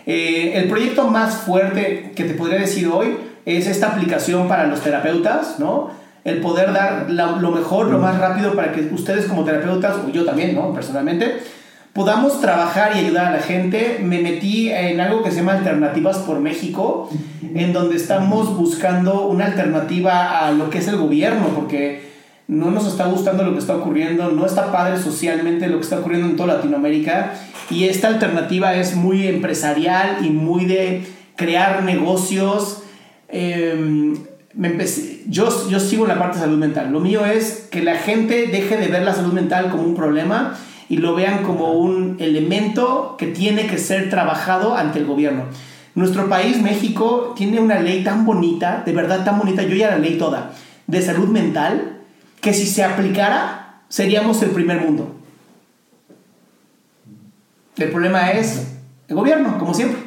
eh, 0.09 0.53
el 0.55 0.69
proyecto 0.69 1.05
más 1.09 1.35
fuerte 1.35 2.13
que 2.15 2.23
te 2.23 2.33
podría 2.33 2.59
decir 2.59 2.87
hoy 2.87 3.17
es 3.45 3.67
esta 3.67 3.87
aplicación 3.87 4.47
para 4.47 4.65
los 4.65 4.79
terapeutas, 4.79 5.59
¿no? 5.59 5.91
El 6.23 6.39
poder 6.39 6.71
dar 6.71 7.09
lo 7.09 7.51
mejor, 7.51 7.87
lo 7.87 7.99
más 7.99 8.17
rápido 8.17 8.55
para 8.55 8.71
que 8.71 8.81
ustedes 8.93 9.25
como 9.25 9.43
terapeutas, 9.43 9.97
o 9.97 10.09
yo 10.09 10.23
también, 10.23 10.55
¿no? 10.55 10.73
Personalmente, 10.73 11.39
podamos 11.91 12.39
trabajar 12.39 12.93
y 12.95 12.99
ayudar 12.99 13.25
a 13.25 13.31
la 13.31 13.39
gente. 13.39 13.99
Me 14.01 14.21
metí 14.21 14.69
en 14.71 15.01
algo 15.01 15.23
que 15.23 15.31
se 15.31 15.37
llama 15.37 15.55
Alternativas 15.55 16.19
por 16.19 16.39
México, 16.39 17.09
en 17.53 17.73
donde 17.73 17.97
estamos 17.97 18.57
buscando 18.57 19.27
una 19.27 19.47
alternativa 19.47 20.47
a 20.47 20.51
lo 20.51 20.69
que 20.69 20.77
es 20.77 20.87
el 20.87 20.95
gobierno, 20.95 21.47
porque 21.53 22.06
no 22.47 22.71
nos 22.71 22.87
está 22.87 23.07
gustando 23.07 23.43
lo 23.43 23.53
que 23.53 23.59
está 23.59 23.75
ocurriendo, 23.75 24.31
no 24.31 24.45
está 24.45 24.71
padre 24.71 24.97
socialmente 25.01 25.67
lo 25.67 25.77
que 25.77 25.83
está 25.83 25.99
ocurriendo 25.99 26.27
en 26.27 26.35
toda 26.37 26.55
Latinoamérica 26.55 27.33
y 27.69 27.85
esta 27.85 28.07
alternativa 28.07 28.73
es 28.75 28.95
muy 28.95 29.27
empresarial 29.27 30.25
y 30.25 30.29
muy 30.29 30.65
de 30.65 31.05
crear 31.35 31.83
negocios. 31.83 32.83
Em, 33.27 34.17
me 34.53 34.69
empecé, 34.69 35.23
yo, 35.27 35.69
yo 35.69 35.79
sigo 35.79 36.05
en 36.05 36.09
la 36.09 36.19
parte 36.19 36.37
de 36.37 36.45
salud 36.45 36.57
mental. 36.57 36.91
Lo 36.91 37.01
mío 37.01 37.25
es 37.25 37.67
que 37.69 37.83
la 37.83 37.95
gente 37.95 38.47
deje 38.47 38.77
de 38.77 38.87
ver 38.87 39.03
la 39.03 39.13
salud 39.13 39.33
mental 39.33 39.69
como 39.69 39.83
un 39.83 39.95
problema 39.95 40.57
y 40.89 40.97
lo 40.97 41.13
vean 41.13 41.43
como 41.43 41.73
un 41.73 42.15
elemento 42.19 43.15
que 43.19 43.27
tiene 43.27 43.67
que 43.67 43.77
ser 43.77 44.09
trabajado 44.09 44.75
ante 44.75 44.99
el 44.99 45.05
gobierno. 45.05 45.43
Nuestro 45.95 46.29
país, 46.29 46.61
México, 46.61 47.33
tiene 47.35 47.59
una 47.59 47.79
ley 47.79 48.03
tan 48.03 48.25
bonita, 48.25 48.83
de 48.85 48.93
verdad 48.93 49.25
tan 49.25 49.37
bonita, 49.37 49.63
yo 49.63 49.75
ya 49.75 49.89
la 49.89 49.97
leí 49.97 50.17
toda, 50.17 50.53
de 50.85 51.01
salud 51.01 51.27
mental, 51.27 51.96
que 52.47 52.53
si 52.53 52.65
se 52.65 52.81
aplicara, 52.81 53.81
seríamos 53.89 54.41
el 54.41 54.51
primer 54.51 54.79
mundo. 54.79 55.13
El 57.75 57.91
problema 57.91 58.31
es 58.31 58.77
el 59.09 59.17
gobierno, 59.17 59.57
como 59.59 59.73
siempre. 59.73 59.99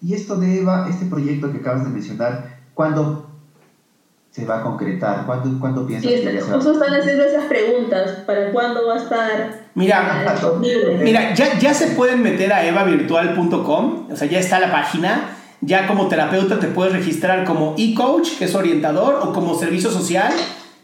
Y 0.00 0.14
esto 0.14 0.36
de 0.36 0.60
Eva, 0.60 0.86
este 0.88 1.06
proyecto 1.06 1.50
que 1.50 1.58
acabas 1.58 1.82
de 1.82 1.90
mencionar, 1.90 2.60
¿cuándo 2.72 3.30
se 4.30 4.44
va 4.44 4.60
a 4.60 4.62
concretar? 4.62 5.26
¿Cuándo, 5.26 5.58
¿cuándo 5.58 5.84
piensas 5.84 6.08
sí, 6.08 6.20
que 6.20 6.40
justo 6.40 6.72
están 6.72 6.94
haciendo 6.94 7.24
esas 7.24 7.46
preguntas. 7.46 8.12
¿Para 8.24 8.52
cuándo 8.52 8.86
va 8.86 8.94
a 8.94 8.98
estar 8.98 9.60
Mira, 9.74 10.24
mira 11.02 11.34
ya, 11.34 11.58
ya 11.58 11.74
se 11.74 11.88
pueden 11.88 12.22
meter 12.22 12.52
a 12.52 12.64
evavirtual.com, 12.64 14.06
o 14.08 14.16
sea, 14.16 14.28
ya 14.28 14.38
está 14.38 14.60
la 14.60 14.70
página 14.70 15.36
ya 15.60 15.86
como 15.86 16.08
terapeuta 16.08 16.58
te 16.58 16.68
puedes 16.68 16.92
registrar 16.92 17.44
como 17.44 17.74
e-coach, 17.76 18.38
que 18.38 18.46
es 18.46 18.54
orientador, 18.54 19.20
o 19.22 19.32
como 19.32 19.58
servicio 19.58 19.90
social, 19.90 20.32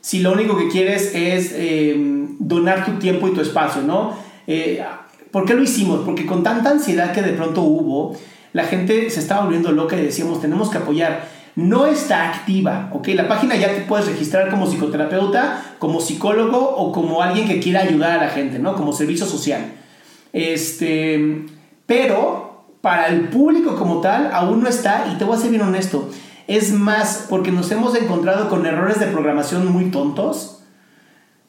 si 0.00 0.20
lo 0.20 0.32
único 0.32 0.56
que 0.56 0.68
quieres 0.68 1.12
es 1.14 1.52
em, 1.56 2.36
donar 2.38 2.84
tu 2.84 2.92
tiempo 2.98 3.26
y 3.28 3.32
tu 3.32 3.40
espacio, 3.40 3.82
¿no? 3.82 4.14
Eh, 4.46 4.84
¿Por 5.30 5.44
qué 5.44 5.54
lo 5.54 5.62
hicimos? 5.62 6.02
Porque 6.04 6.26
con 6.26 6.42
tanta 6.42 6.70
ansiedad 6.70 7.12
que 7.12 7.22
de 7.22 7.32
pronto 7.32 7.62
hubo, 7.62 8.16
la 8.52 8.64
gente 8.64 9.10
se 9.10 9.20
estaba 9.20 9.42
volviendo 9.42 9.72
loca 9.72 9.98
y 9.98 10.02
decíamos, 10.02 10.40
tenemos 10.40 10.70
que 10.70 10.78
apoyar. 10.78 11.28
No 11.56 11.86
está 11.86 12.30
activa, 12.30 12.90
¿ok? 12.92 13.08
La 13.08 13.28
página 13.28 13.56
ya 13.56 13.74
te 13.74 13.80
puedes 13.80 14.06
registrar 14.06 14.50
como 14.50 14.66
psicoterapeuta, 14.66 15.76
como 15.78 16.00
psicólogo 16.00 16.58
o 16.58 16.92
como 16.92 17.22
alguien 17.22 17.48
que 17.48 17.60
quiera 17.60 17.80
ayudar 17.80 18.18
a 18.18 18.24
la 18.26 18.30
gente, 18.30 18.58
¿no? 18.58 18.76
Como 18.76 18.92
servicio 18.92 19.26
social. 19.26 19.72
Este, 20.32 21.44
pero 21.86 22.45
para 22.86 23.08
el 23.08 23.30
público 23.30 23.74
como 23.74 24.00
tal 24.00 24.30
aún 24.32 24.62
no 24.62 24.68
está 24.68 25.08
y 25.12 25.18
te 25.18 25.24
voy 25.24 25.36
a 25.36 25.40
ser 25.40 25.50
bien 25.50 25.62
honesto. 25.62 26.08
Es 26.46 26.70
más 26.70 27.26
porque 27.28 27.50
nos 27.50 27.68
hemos 27.72 27.96
encontrado 27.96 28.48
con 28.48 28.64
errores 28.64 29.00
de 29.00 29.06
programación 29.06 29.66
muy 29.72 29.86
tontos. 29.86 30.62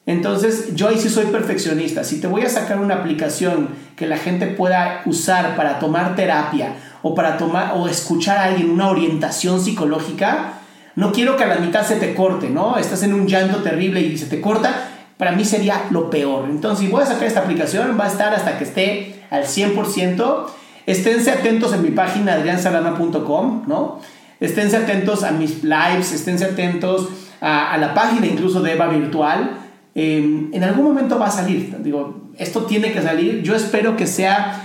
Entonces 0.04 0.74
yo 0.74 0.88
ahí 0.88 0.98
sí 0.98 1.08
soy 1.08 1.26
perfeccionista. 1.26 2.02
Si 2.02 2.20
te 2.20 2.26
voy 2.26 2.42
a 2.42 2.48
sacar 2.48 2.80
una 2.80 2.96
aplicación 2.96 3.68
que 3.94 4.08
la 4.08 4.16
gente 4.16 4.48
pueda 4.48 5.02
usar 5.06 5.54
para 5.54 5.78
tomar 5.78 6.16
terapia 6.16 6.74
o 7.02 7.14
para 7.14 7.38
tomar 7.38 7.74
o 7.76 7.86
escuchar 7.86 8.38
a 8.38 8.44
alguien 8.46 8.70
una 8.70 8.90
orientación 8.90 9.60
psicológica, 9.60 10.54
no 10.96 11.12
quiero 11.12 11.36
que 11.36 11.44
a 11.44 11.46
la 11.54 11.60
mitad 11.60 11.86
se 11.86 11.94
te 11.94 12.16
corte, 12.16 12.50
¿no? 12.50 12.78
Estás 12.78 13.04
en 13.04 13.14
un 13.14 13.28
llanto 13.28 13.58
terrible 13.58 14.00
y 14.00 14.18
se 14.18 14.26
te 14.26 14.40
corta. 14.40 14.88
Para 15.16 15.30
mí 15.30 15.44
sería 15.44 15.84
lo 15.92 16.10
peor. 16.10 16.48
Entonces, 16.50 16.84
si 16.86 16.90
voy 16.90 17.04
a 17.04 17.06
sacar 17.06 17.28
esta 17.28 17.42
aplicación, 17.42 17.96
va 17.96 18.06
a 18.06 18.08
estar 18.08 18.34
hasta 18.34 18.58
que 18.58 18.64
esté 18.64 19.22
al 19.30 19.44
100% 19.44 20.58
Esténse 20.88 21.30
atentos 21.30 21.74
en 21.74 21.82
mi 21.82 21.90
página 21.90 22.32
adriansalama.com, 22.32 23.64
¿no? 23.66 24.00
Esténse 24.40 24.78
atentos 24.78 25.22
a 25.22 25.32
mis 25.32 25.62
lives, 25.62 26.12
esténse 26.12 26.46
atentos 26.46 27.10
a, 27.42 27.76
la 27.76 27.92
página 27.92 28.26
incluso 28.26 28.62
de 28.62 28.72
Eva 28.72 28.86
Virtual. 28.86 29.50
Em, 29.94 30.48
en 30.50 30.64
algún 30.64 30.86
momento 30.86 31.18
va 31.18 31.26
a 31.26 31.30
salir, 31.30 31.76
digo, 31.80 32.30
esto 32.38 32.62
tiene 32.62 32.90
que 32.92 33.02
salir. 33.02 33.42
Yo 33.42 33.54
espero 33.54 33.98
que 33.98 34.06
sea, 34.06 34.62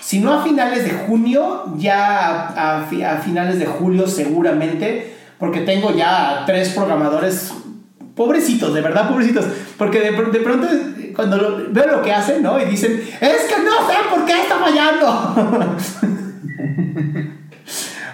si 0.00 0.18
no 0.18 0.32
a 0.32 0.42
finales 0.42 0.82
de 0.82 0.92
junio, 0.92 1.64
ya 1.76 2.78
a, 2.78 3.20
finales 3.22 3.58
de 3.58 3.66
julio 3.66 4.06
seguramente, 4.06 5.12
porque 5.38 5.60
tengo 5.60 5.94
ya 5.94 6.44
tres 6.46 6.70
programadores 6.70 7.52
pobrecitos, 8.14 8.72
de 8.72 8.80
verdad 8.80 9.10
pobrecitos, 9.10 9.44
porque 9.76 10.00
de 10.00 10.40
pronto 10.40 10.68
cuando 11.16 11.64
veo 11.70 11.86
lo 11.86 12.02
que 12.02 12.12
hacen, 12.12 12.42
¿no? 12.42 12.60
Y 12.60 12.66
dicen, 12.66 13.02
es 13.20 13.42
que 13.42 13.62
no 13.62 13.88
sé 13.88 13.94
por 14.10 14.24
qué 14.24 14.42
está 14.42 14.56
fallando. 14.56 15.34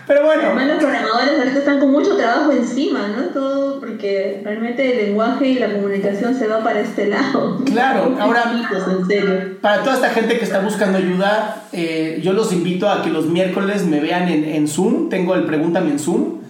Pero 0.07 0.25
bueno. 0.25 0.43
Además, 0.47 0.67
los 0.67 0.79
programadores 0.79 1.39
ahorita 1.39 1.59
están 1.59 1.81
con 1.81 1.93
mucho 1.93 2.17
trabajo 2.17 2.53
encima, 2.53 3.09
¿no? 3.09 3.25
Todo 3.27 3.81
porque 3.81 4.41
realmente 4.45 4.93
el 4.93 5.07
lenguaje 5.07 5.49
y 5.49 5.59
la 5.59 5.73
comunicación 5.73 6.35
se 6.35 6.49
va 6.49 6.63
para 6.63 6.81
este 6.81 7.07
lado. 7.07 7.63
Claro, 7.65 8.17
ahora, 8.21 8.53
en 8.91 9.07
serio. 9.07 9.59
para 9.61 9.83
toda 9.83 9.97
esta 9.97 10.11
gente 10.11 10.39
que 10.39 10.45
está 10.45 10.61
buscando 10.61 10.99
ayuda, 10.99 11.65
eh, 11.73 12.21
yo 12.23 12.33
los 12.33 12.53
invito 12.53 12.89
a 12.89 13.03
que 13.03 13.11
los 13.11 13.27
miércoles 13.27 13.85
me 13.85 14.01
vean 14.01 14.29
en, 14.29 14.45
en 14.45 14.69
Zoom. 14.69 15.09
Tengo 15.09 15.35
el 15.35 15.45
Pregúntame 15.45 15.91
en 15.91 15.99
Zoom 15.99 16.43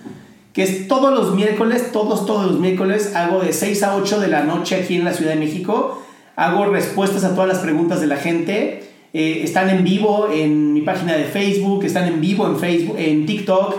que 0.53 0.63
es 0.63 0.87
todos 0.87 1.13
los 1.13 1.35
miércoles, 1.35 1.93
todos, 1.93 2.27
todos 2.27 2.51
los 2.51 2.61
miércoles, 2.61 3.17
hago 3.17 3.41
de 3.41 3.53
6 3.53 3.83
a 3.85 3.97
8 3.97 4.21
de 4.21 4.29
la 4.29 4.43
noche 4.43 4.77
aquí 4.77 4.97
en 4.97 5.05
la 5.05 5.15
Ciudad 5.15 5.33
de 5.33 5.39
México, 5.39 6.03
hago 6.37 6.67
respuestas 6.67 7.25
a 7.25 7.35
todas 7.35 7.49
las 7.49 7.59
preguntas 7.59 8.01
de 8.01 8.07
la 8.07 8.17
gente, 8.17 8.85
eh, 9.13 9.43
están 9.45 9.69
en 9.71 9.85
vivo 9.85 10.29
en 10.33 10.73
mi 10.73 10.81
página 10.81 11.15
de 11.15 11.25
Facebook, 11.25 11.85
están 11.85 12.09
en 12.09 12.21
vivo 12.21 12.47
en 12.47 12.59
Facebook, 12.59 12.97
en 12.99 13.27
TikTok, 13.27 13.77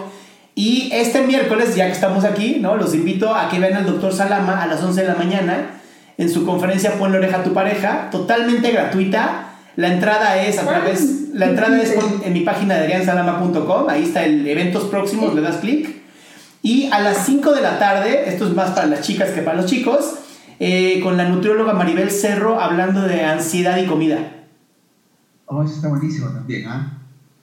y 0.56 0.90
este 0.94 1.22
miércoles, 1.22 1.76
ya 1.76 1.88
que 1.88 1.94
estamos 1.94 2.24
aquí, 2.26 2.58
¿no? 2.60 2.76
los 2.76 2.94
invito 2.94 3.34
a 3.34 3.50
que 3.50 3.60
vean 3.60 3.74
al 3.74 3.86
doctor 3.86 4.14
Salama 4.14 4.62
a 4.62 4.68
las 4.68 4.84
11 4.84 5.02
de 5.02 5.08
la 5.08 5.16
mañana. 5.16 5.80
En 6.16 6.30
su 6.30 6.46
conferencia 6.46 7.00
Pon 7.00 7.12
la 7.12 7.18
oreja 7.18 7.38
a 7.38 7.44
tu 7.44 7.54
pareja, 7.54 8.10
totalmente 8.12 8.72
gratuita. 8.72 9.56
La 9.76 9.92
entrada 9.92 10.44
es 10.44 10.60
a 10.60 10.68
través, 10.68 11.32
la 11.34 11.48
entrada 11.48 11.82
es 11.82 11.96
en 12.24 12.34
mi 12.34 12.42
página 12.42 12.76
de 12.76 12.82
adriansalama.com, 12.82 13.90
ahí 13.90 14.04
está 14.04 14.24
el 14.24 14.48
eventos 14.48 14.84
próximos, 14.84 15.34
le 15.34 15.42
das 15.42 15.58
clic. 15.58 16.04
Y 16.62 16.88
a 16.92 17.00
las 17.00 17.26
5 17.26 17.52
de 17.54 17.62
la 17.62 17.80
tarde, 17.80 18.26
esto 18.28 18.46
es 18.46 18.54
más 18.54 18.70
para 18.72 18.86
las 18.86 19.02
chicas 19.02 19.32
que 19.32 19.42
para 19.42 19.58
los 19.58 19.66
chicos, 19.66 20.14
eh, 20.66 21.02
con 21.02 21.18
la 21.18 21.28
nutrióloga 21.28 21.74
Maribel 21.74 22.10
Cerro 22.10 22.58
hablando 22.58 23.02
de 23.02 23.26
ansiedad 23.26 23.76
y 23.76 23.86
comida. 23.86 24.46
Oh, 25.46 25.62
eso 25.62 25.76
está 25.76 25.90
buenísimo 25.90 26.30
también, 26.30 26.66
¿ah? 26.70 27.00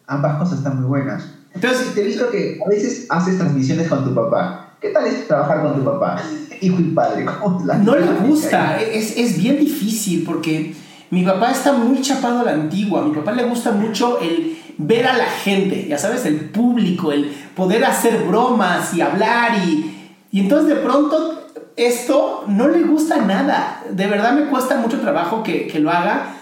Ambas 0.06 0.38
cosas 0.38 0.58
están 0.60 0.80
muy 0.80 0.86
buenas. 0.86 1.28
Entonces, 1.52 1.94
te 1.94 2.00
he 2.00 2.06
visto 2.06 2.30
que 2.30 2.58
a 2.64 2.66
veces 2.66 3.04
haces 3.10 3.36
transmisiones 3.36 3.88
con 3.88 4.04
tu 4.04 4.14
papá. 4.14 4.74
¿Qué 4.80 4.88
tal 4.88 5.06
es 5.06 5.28
trabajar 5.28 5.60
con 5.60 5.74
tu 5.74 5.84
papá? 5.84 6.22
Hijo 6.62 6.80
y 6.80 6.84
padre, 6.84 7.26
¿cómo 7.26 7.62
la 7.66 7.76
No 7.76 7.94
le 7.94 8.06
gusta, 8.26 8.80
es, 8.80 9.14
es 9.18 9.36
bien 9.36 9.58
difícil 9.58 10.24
porque 10.24 10.74
mi 11.10 11.22
papá 11.22 11.50
está 11.50 11.74
muy 11.74 12.00
chapado 12.00 12.38
a 12.38 12.44
la 12.44 12.52
antigua. 12.52 13.02
A 13.02 13.04
mi 13.04 13.14
papá 13.14 13.32
le 13.32 13.44
gusta 13.44 13.72
mucho 13.72 14.18
el 14.18 14.56
ver 14.78 15.06
a 15.06 15.14
la 15.18 15.26
gente, 15.26 15.86
ya 15.86 15.98
sabes, 15.98 16.24
el 16.24 16.48
público, 16.48 17.12
el 17.12 17.30
poder 17.54 17.84
hacer 17.84 18.24
bromas 18.26 18.94
y 18.94 19.02
hablar 19.02 19.58
y, 19.68 20.14
y 20.32 20.40
entonces 20.40 20.74
de 20.74 20.76
pronto 20.76 21.39
esto 21.86 22.44
no 22.46 22.68
le 22.68 22.82
gusta 22.82 23.18
nada. 23.18 23.82
De 23.90 24.06
verdad 24.06 24.32
me 24.32 24.46
cuesta 24.46 24.76
mucho 24.76 25.00
trabajo 25.00 25.42
que, 25.42 25.66
que, 25.66 25.78
lo 25.78 25.90
haga. 25.90 26.34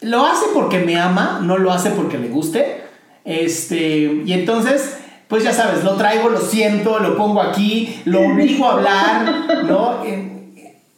Lo 0.00 0.26
hace 0.26 0.46
porque 0.52 0.80
me 0.80 0.98
ama, 0.98 1.40
no 1.42 1.58
lo 1.58 1.72
hace 1.72 1.90
porque 1.90 2.18
le 2.18 2.28
guste. 2.28 2.82
Este, 3.24 4.22
y 4.24 4.32
entonces, 4.32 4.98
pues 5.28 5.44
ya 5.44 5.52
sabes, 5.52 5.84
lo 5.84 5.94
traigo, 5.94 6.28
lo 6.28 6.40
siento, 6.40 6.98
lo 6.98 7.16
pongo 7.16 7.40
aquí, 7.40 8.02
lo 8.04 8.20
obligo 8.20 8.66
a 8.66 8.72
hablar, 8.72 9.64
¿no? 9.64 10.02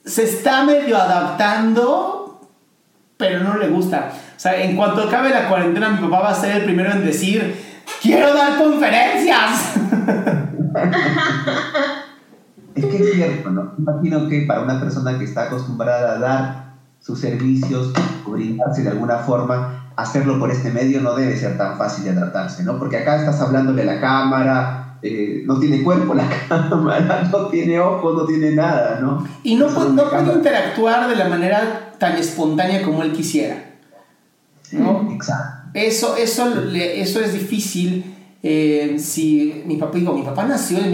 Se 0.05 0.25
está 0.25 0.65
medio 0.65 0.97
adaptando, 0.97 2.49
pero 3.17 3.41
no 3.41 3.57
le 3.59 3.69
gusta. 3.69 4.13
O 4.37 4.41
sea, 4.41 4.63
en 4.63 4.77
cuanto 4.77 5.03
acabe 5.03 5.31
la 5.31 5.49
cuarentena, 5.49 5.91
mi 5.91 5.99
papá 5.99 6.21
va 6.21 6.31
a 6.31 6.35
ser 6.35 6.57
el 6.57 6.65
primero 6.65 6.93
en 6.93 7.05
decir, 7.05 7.55
quiero 8.01 8.35
dar 8.35 8.59
conferencias. 8.59 9.75
es 12.75 12.85
que 12.85 12.97
es 12.97 13.15
cierto, 13.15 13.51
¿no? 13.51 13.73
Imagino 13.79 14.29
que 14.29 14.43
para 14.43 14.63
una 14.63 14.81
persona 14.81 15.19
que 15.19 15.25
está 15.25 15.45
acostumbrada 15.45 16.15
a 16.15 16.19
dar 16.19 16.75
sus 17.01 17.21
servicios 17.21 17.93
o 18.27 18.31
brindarse 18.31 18.83
de 18.83 18.91
alguna 18.91 19.19
forma, 19.19 19.91
hacerlo 19.97 20.39
por 20.39 20.51
este 20.51 20.71
medio 20.71 21.01
no 21.01 21.15
debe 21.15 21.37
ser 21.37 21.57
tan 21.57 21.79
fácil 21.79 22.05
de 22.05 22.11
adaptarse, 22.11 22.65
¿no? 22.65 22.79
Porque 22.79 22.99
acá 22.99 23.17
estás 23.17 23.41
hablándole 23.41 23.83
a 23.83 23.85
la 23.85 24.01
cámara, 24.01 24.99
eh, 25.03 25.43
no 25.47 25.61
tiene 25.61 25.83
cuerpo 25.83 26.15
la 26.15 26.29
cámara, 26.49 27.29
no 27.31 27.47
tiene 27.49 27.79
ojos, 27.79 28.17
no 28.17 28.25
tiene 28.25 28.53
nada, 28.53 28.99
¿no? 29.01 29.27
Y 29.43 29.55
no, 29.55 29.69
no 29.69 30.11
puede 30.11 30.33
interactuar 30.33 31.09
de 31.09 31.17
la 31.17 31.29
manera 31.29 31.93
tan 31.99 32.17
espontánea 32.17 32.83
como 32.83 33.03
él 33.03 33.13
quisiera. 33.13 33.75
¿no? 34.73 35.11
Exacto. 35.13 35.71
Eso, 35.75 36.17
eso, 36.17 36.49
eso 36.73 37.21
es 37.21 37.33
difícil. 37.33 38.15
Eh, 38.43 38.97
si 38.99 39.63
mi 39.67 39.77
papá, 39.77 39.99
digo, 39.99 40.13
mi 40.13 40.23
papá 40.23 40.45
nació 40.45 40.79
en 40.79 40.91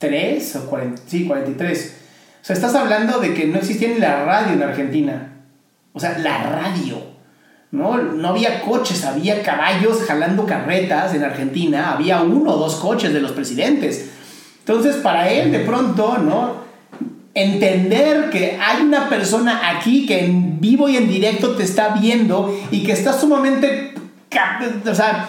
1943 0.00 0.56
o 0.56 0.70
40, 0.70 1.02
sí, 1.06 1.26
43. 1.26 1.96
O 2.42 2.44
sea, 2.44 2.54
estás 2.54 2.74
hablando 2.74 3.20
de 3.20 3.32
que 3.32 3.46
no 3.46 3.58
existía 3.58 3.88
ni 3.88 3.98
la 3.98 4.24
radio 4.24 4.52
en 4.52 4.62
Argentina. 4.62 5.32
O 5.92 6.00
sea, 6.00 6.18
la 6.18 6.42
radio. 6.42 7.14
¿no? 7.70 7.98
no 7.98 8.28
había 8.28 8.60
coches, 8.62 9.04
había 9.04 9.42
caballos 9.42 10.04
jalando 10.06 10.46
carretas 10.46 11.14
en 11.14 11.24
Argentina. 11.24 11.92
Había 11.92 12.22
uno 12.22 12.52
o 12.52 12.56
dos 12.56 12.76
coches 12.76 13.12
de 13.12 13.20
los 13.20 13.32
presidentes. 13.32 14.10
Entonces, 14.60 14.96
para 14.96 15.28
él, 15.28 15.50
de 15.50 15.60
pronto, 15.60 16.18
¿no? 16.18 16.64
Entender 17.34 18.30
que 18.30 18.58
hay 18.60 18.82
una 18.82 19.08
persona 19.08 19.70
aquí 19.70 20.06
que 20.06 20.24
en 20.24 20.60
vivo 20.60 20.88
y 20.88 20.96
en 20.96 21.08
directo 21.08 21.56
te 21.56 21.64
está 21.64 21.88
viendo 21.88 22.56
y 22.70 22.84
que 22.84 22.92
está 22.92 23.12
sumamente. 23.12 23.92
O 24.86 24.94
sea, 24.94 25.28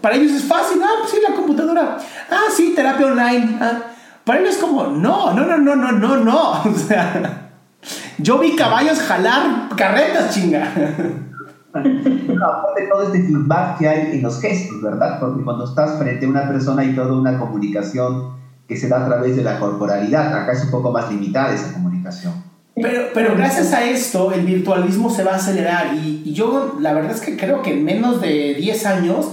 para 0.00 0.16
ellos 0.16 0.32
es 0.32 0.44
fácil. 0.44 0.80
Ah, 0.82 0.96
pues 0.98 1.12
sí, 1.12 1.18
la 1.26 1.34
computadora. 1.34 1.96
Ah, 2.28 2.44
sí, 2.54 2.72
terapia 2.74 3.06
online. 3.06 3.56
Ah. 3.60 3.93
Para 4.24 4.40
ellos 4.40 4.54
es 4.54 4.60
como, 4.60 4.86
no, 4.86 5.34
no, 5.34 5.44
no, 5.44 5.58
no, 5.58 5.76
no, 5.76 5.92
no, 5.92 6.16
no. 6.16 6.52
O 6.64 6.74
sea, 6.74 7.50
yo 8.18 8.38
vi 8.38 8.56
caballos 8.56 8.98
jalar 9.00 9.68
carretas, 9.76 10.34
chinga. 10.34 10.72
aparte 11.74 12.86
todo 12.88 13.02
este 13.02 13.22
feedback 13.22 13.78
que 13.78 13.88
hay 13.88 14.16
en 14.16 14.22
los 14.22 14.40
gestos, 14.40 14.80
¿verdad? 14.80 15.18
Porque 15.20 15.42
cuando 15.42 15.64
estás 15.64 15.98
frente 15.98 16.24
a 16.24 16.28
una 16.28 16.48
persona 16.48 16.82
hay 16.82 16.94
toda 16.94 17.12
una 17.12 17.38
comunicación 17.38 18.34
que 18.68 18.76
se 18.76 18.88
da 18.88 19.04
a 19.04 19.06
través 19.06 19.36
de 19.36 19.42
la 19.42 19.58
corporalidad. 19.58 20.32
Acá 20.34 20.52
es 20.52 20.64
un 20.64 20.70
poco 20.70 20.90
más 20.92 21.10
limitada 21.10 21.52
esa 21.52 21.72
comunicación. 21.72 22.32
Pero, 22.76 23.08
pero 23.12 23.36
gracias 23.36 23.72
a 23.72 23.84
esto 23.84 24.32
el 24.32 24.44
virtualismo 24.44 25.10
se 25.10 25.22
va 25.22 25.32
a 25.32 25.36
acelerar 25.36 25.94
y, 25.94 26.22
y, 26.24 26.32
yo 26.32 26.76
la 26.80 26.92
verdad 26.92 27.12
es 27.12 27.20
que 27.20 27.36
creo 27.36 27.62
que 27.62 27.72
en 27.72 27.84
menos 27.84 28.20
de 28.20 28.54
10 28.54 28.86
años 28.86 29.26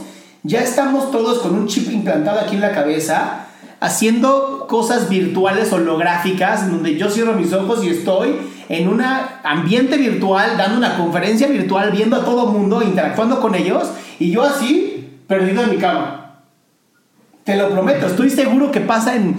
ya 0.44 0.62
estamos 0.62 1.10
todos 1.10 1.40
con 1.40 1.56
un 1.56 1.66
chip 1.66 1.92
implantado 1.92 2.40
aquí 2.40 2.56
en 2.56 2.62
la 2.62 2.72
cabeza 2.72 3.48
haciendo 3.80 4.61
cosas 4.72 5.10
virtuales 5.10 5.74
holográficas 5.74 6.72
donde 6.72 6.96
yo 6.96 7.10
cierro 7.10 7.34
mis 7.34 7.52
ojos 7.52 7.84
y 7.84 7.90
estoy 7.90 8.38
en 8.70 8.88
un 8.88 9.04
ambiente 9.44 9.98
virtual, 9.98 10.56
dando 10.58 10.78
una 10.78 10.96
conferencia 10.96 11.48
virtual, 11.48 11.92
viendo 11.92 12.16
a 12.16 12.24
todo 12.24 12.46
mundo, 12.48 12.82
interactuando 12.82 13.42
con 13.42 13.54
ellos 13.54 13.90
y 14.18 14.32
yo 14.32 14.44
así 14.44 15.10
perdido 15.28 15.64
en 15.64 15.72
mi 15.72 15.76
cama. 15.76 16.38
Te 17.44 17.58
lo 17.58 17.70
prometo, 17.70 18.08
estoy 18.08 18.30
seguro 18.30 18.72
que 18.72 18.80
pasa 18.80 19.14
en 19.14 19.36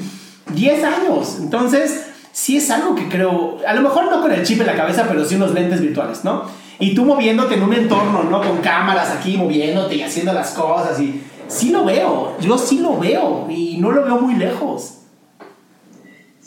10 0.52 0.84
años. 0.84 1.38
Entonces, 1.40 2.10
sí 2.30 2.58
es 2.58 2.70
algo 2.70 2.94
que 2.94 3.08
creo, 3.08 3.56
a 3.66 3.72
lo 3.72 3.80
mejor 3.80 4.10
no 4.10 4.20
con 4.20 4.32
el 4.32 4.44
chip 4.44 4.60
en 4.60 4.66
la 4.66 4.76
cabeza, 4.76 5.06
pero 5.08 5.24
sí 5.24 5.36
unos 5.36 5.54
lentes 5.54 5.80
virtuales, 5.80 6.24
¿no? 6.24 6.42
Y 6.78 6.94
tú 6.94 7.06
moviéndote 7.06 7.54
en 7.54 7.62
un 7.62 7.72
entorno, 7.72 8.24
¿no? 8.24 8.42
Con 8.42 8.58
cámaras 8.58 9.10
aquí 9.12 9.38
moviéndote 9.38 9.96
y 9.96 10.02
haciendo 10.02 10.34
las 10.34 10.50
cosas 10.50 11.00
y 11.00 11.22
sí 11.48 11.70
lo 11.70 11.86
veo, 11.86 12.36
yo 12.38 12.58
sí 12.58 12.80
lo 12.80 12.98
veo 12.98 13.46
y 13.48 13.78
no 13.78 13.92
lo 13.92 14.04
veo 14.04 14.18
muy 14.20 14.34
lejos. 14.34 14.98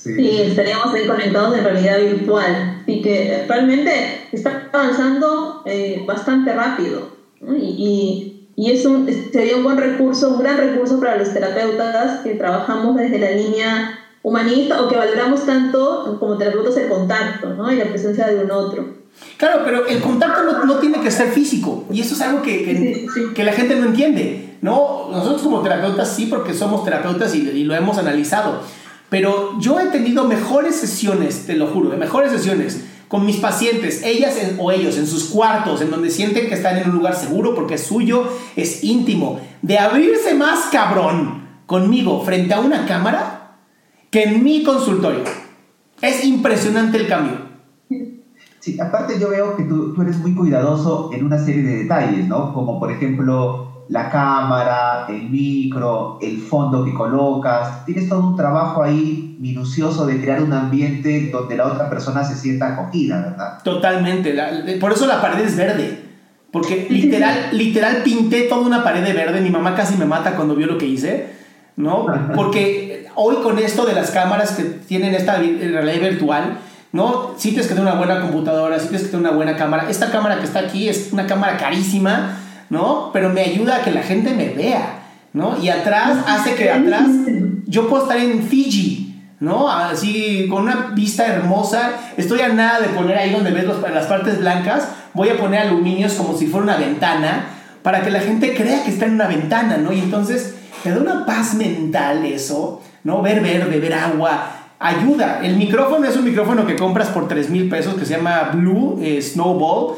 Sí, 0.05 0.41
estaríamos 0.41 0.93
ahí 0.93 1.07
conectados 1.07 1.57
en 1.57 1.63
realidad 1.63 1.99
virtual 1.99 2.83
y 2.85 3.01
que 3.01 3.45
realmente 3.47 4.27
está 4.31 4.69
avanzando 4.71 5.63
eh, 5.65 6.03
bastante 6.05 6.53
rápido 6.53 7.09
y, 7.57 8.49
y 8.55 8.71
es 8.71 8.85
un, 8.85 9.09
sería 9.33 9.57
un 9.57 9.63
buen 9.63 9.77
recurso, 9.77 10.29
un 10.29 10.39
gran 10.39 10.57
recurso 10.57 10.99
para 10.99 11.17
los 11.17 11.33
terapeutas 11.33 12.21
que 12.21 12.35
trabajamos 12.35 12.95
desde 12.97 13.17
la 13.17 13.31
línea 13.31 13.99
humanista 14.21 14.83
o 14.83 14.89
que 14.89 14.95
valoramos 14.95 15.43
tanto 15.43 16.17
como 16.19 16.37
terapeutas 16.37 16.77
el 16.77 16.87
contacto 16.87 17.49
¿no? 17.55 17.71
y 17.71 17.77
la 17.77 17.85
presencia 17.85 18.27
de 18.27 18.43
un 18.43 18.51
otro. 18.51 18.85
Claro, 19.37 19.61
pero 19.65 19.87
el 19.87 20.01
contacto 20.01 20.43
no, 20.43 20.65
no 20.65 20.75
tiene 20.75 21.01
que 21.01 21.09
ser 21.09 21.29
físico 21.29 21.85
y 21.89 22.01
eso 22.01 22.13
es 22.13 22.21
algo 22.21 22.43
que, 22.43 22.63
que, 22.63 23.33
que, 23.33 23.43
la 23.43 23.53
gente 23.53 23.75
no 23.75 23.87
entiende. 23.87 24.57
¿no? 24.61 25.09
Nosotros 25.11 25.41
como 25.41 25.61
terapeutas 25.61 26.15
sí, 26.15 26.27
porque 26.27 26.53
somos 26.53 26.83
terapeutas 26.83 27.33
y, 27.33 27.49
y 27.49 27.63
lo 27.63 27.75
hemos 27.75 27.97
analizado, 27.97 28.61
pero 29.09 29.59
yo 29.59 29.79
he 29.79 29.87
tenido 29.87 30.25
mejores 30.25 30.75
sesiones, 30.75 31.45
te 31.45 31.55
lo 31.55 31.67
juro, 31.67 31.95
mejores 31.97 32.31
sesiones 32.31 32.83
con 33.07 33.25
mis 33.25 33.37
pacientes, 33.37 34.01
ellas 34.03 34.35
o 34.57 34.71
ellos, 34.71 34.97
en 34.97 35.07
sus 35.07 35.25
cuartos, 35.25 35.81
en 35.81 35.91
donde 35.91 36.09
sienten 36.09 36.47
que 36.47 36.55
están 36.55 36.77
en 36.77 36.89
un 36.89 36.97
lugar 36.97 37.15
seguro 37.15 37.53
porque 37.53 37.75
es 37.75 37.83
suyo, 37.85 38.27
es 38.55 38.83
íntimo, 38.83 39.39
de 39.61 39.77
abrirse 39.77 40.33
más 40.33 40.65
cabrón 40.71 41.45
conmigo 41.65 42.23
frente 42.23 42.53
a 42.53 42.59
una 42.59 42.85
cámara 42.85 43.57
que 44.09 44.23
en 44.23 44.43
mi 44.43 44.63
consultorio. 44.63 45.23
Es 46.01 46.25
impresionante 46.25 46.97
el 46.97 47.07
cambio. 47.07 47.45
Sí, 48.59 48.79
aparte 48.79 49.19
yo 49.19 49.29
veo 49.29 49.55
que 49.55 49.63
tú, 49.63 49.93
tú 49.93 50.01
eres 50.01 50.17
muy 50.17 50.33
cuidadoso 50.33 51.11
en 51.13 51.23
una 51.25 51.37
serie 51.37 51.61
de 51.61 51.83
detalles, 51.83 52.27
¿no? 52.27 52.53
Como 52.53 52.79
por 52.79 52.91
ejemplo 52.91 53.74
la 53.87 54.09
cámara, 54.09 55.05
el 55.09 55.29
micro, 55.29 56.17
el 56.21 56.39
fondo 56.39 56.83
que 56.83 56.93
colocas. 56.93 57.85
Tienes 57.85 58.09
todo 58.09 58.29
un 58.29 58.35
trabajo 58.35 58.81
ahí 58.81 59.37
minucioso 59.39 60.05
de 60.05 60.19
crear 60.21 60.41
un 60.41 60.53
ambiente 60.53 61.29
donde 61.31 61.55
la 61.55 61.67
otra 61.67 61.89
persona 61.89 62.23
se 62.23 62.35
sienta 62.35 62.73
acogida, 62.73 63.21
¿verdad? 63.21 63.59
Totalmente. 63.63 64.33
por 64.79 64.91
eso 64.91 65.05
la 65.05 65.21
pared 65.21 65.45
es 65.45 65.55
verde. 65.55 66.03
Porque 66.51 66.87
literal, 66.89 67.49
literal 67.51 67.97
pinté 68.03 68.43
toda 68.43 68.65
una 68.65 68.83
pared 68.83 69.03
de 69.03 69.13
verde. 69.13 69.41
Mi 69.41 69.49
mamá 69.49 69.75
casi 69.75 69.97
me 69.97 70.05
mata 70.05 70.35
cuando 70.35 70.55
vio 70.55 70.67
lo 70.67 70.77
que 70.77 70.85
hice. 70.85 71.35
¿No? 71.75 72.05
Porque 72.35 73.07
hoy 73.15 73.35
con 73.43 73.59
esto 73.59 73.85
de 73.85 73.93
las 73.93 74.11
cámaras 74.11 74.51
que 74.51 74.63
tienen 74.63 75.13
esta 75.13 75.35
realidad 75.35 76.09
virtual, 76.09 76.57
¿no? 76.91 77.33
Sí 77.37 77.49
tienes 77.49 77.67
que 77.67 77.75
tener 77.75 77.91
una 77.91 77.97
buena 77.97 78.21
computadora, 78.21 78.79
sí 78.79 78.87
tienes 78.87 79.03
que 79.03 79.11
tener 79.11 79.27
una 79.27 79.35
buena 79.35 79.57
cámara. 79.57 79.89
Esta 79.89 80.09
cámara 80.09 80.39
que 80.39 80.45
está 80.45 80.59
aquí 80.59 80.87
es 80.87 81.09
una 81.11 81.27
cámara 81.27 81.57
carísima 81.57 82.37
¿no? 82.69 83.11
Pero 83.13 83.29
me 83.29 83.41
ayuda 83.41 83.77
a 83.77 83.81
que 83.81 83.91
la 83.91 84.03
gente 84.03 84.33
me 84.33 84.49
vea, 84.49 85.03
¿no? 85.33 85.57
Y 85.61 85.69
atrás 85.69 86.17
hace 86.27 86.55
que 86.55 86.71
atrás 86.71 87.07
yo 87.67 87.87
puedo 87.87 88.03
estar 88.03 88.17
en 88.17 88.43
Fiji, 88.43 89.21
¿no? 89.39 89.69
Así 89.69 90.47
con 90.49 90.63
una 90.63 90.91
vista 90.93 91.27
hermosa. 91.27 91.91
Estoy 92.17 92.41
a 92.41 92.49
nada 92.49 92.79
de 92.79 92.89
poner 92.89 93.17
ahí 93.17 93.31
donde 93.31 93.51
ves 93.51 93.65
las 93.65 94.05
partes 94.07 94.39
blancas, 94.39 94.89
voy 95.13 95.29
a 95.29 95.37
poner 95.37 95.61
aluminios 95.61 96.13
como 96.13 96.37
si 96.37 96.47
fuera 96.47 96.63
una 96.63 96.77
ventana 96.77 97.47
para 97.83 98.01
que 98.01 98.09
la 98.09 98.19
gente 98.19 98.55
crea 98.55 98.83
que 98.83 98.89
está 98.89 99.05
en 99.05 99.13
una 99.13 99.27
ventana, 99.27 99.77
¿no? 99.77 99.93
Y 99.93 99.99
entonces 99.99 100.55
te 100.83 100.89
da 100.89 100.99
una 100.99 101.25
paz 101.25 101.53
mental 101.53 102.25
eso, 102.25 102.81
¿no? 103.03 103.21
Ver 103.21 103.41
verde, 103.41 103.79
ver 103.79 103.93
agua, 103.93 104.51
ayuda. 104.79 105.39
El 105.43 105.57
micrófono 105.57 106.07
es 106.07 106.15
un 106.15 106.25
micrófono 106.25 106.65
que 106.65 106.75
compras 106.75 107.09
por 107.09 107.27
3 107.27 107.49
mil 107.49 107.69
pesos 107.69 107.95
que 107.95 108.05
se 108.05 108.15
llama 108.15 108.51
Blue 108.53 108.99
eh, 109.01 109.21
Snowball 109.21 109.95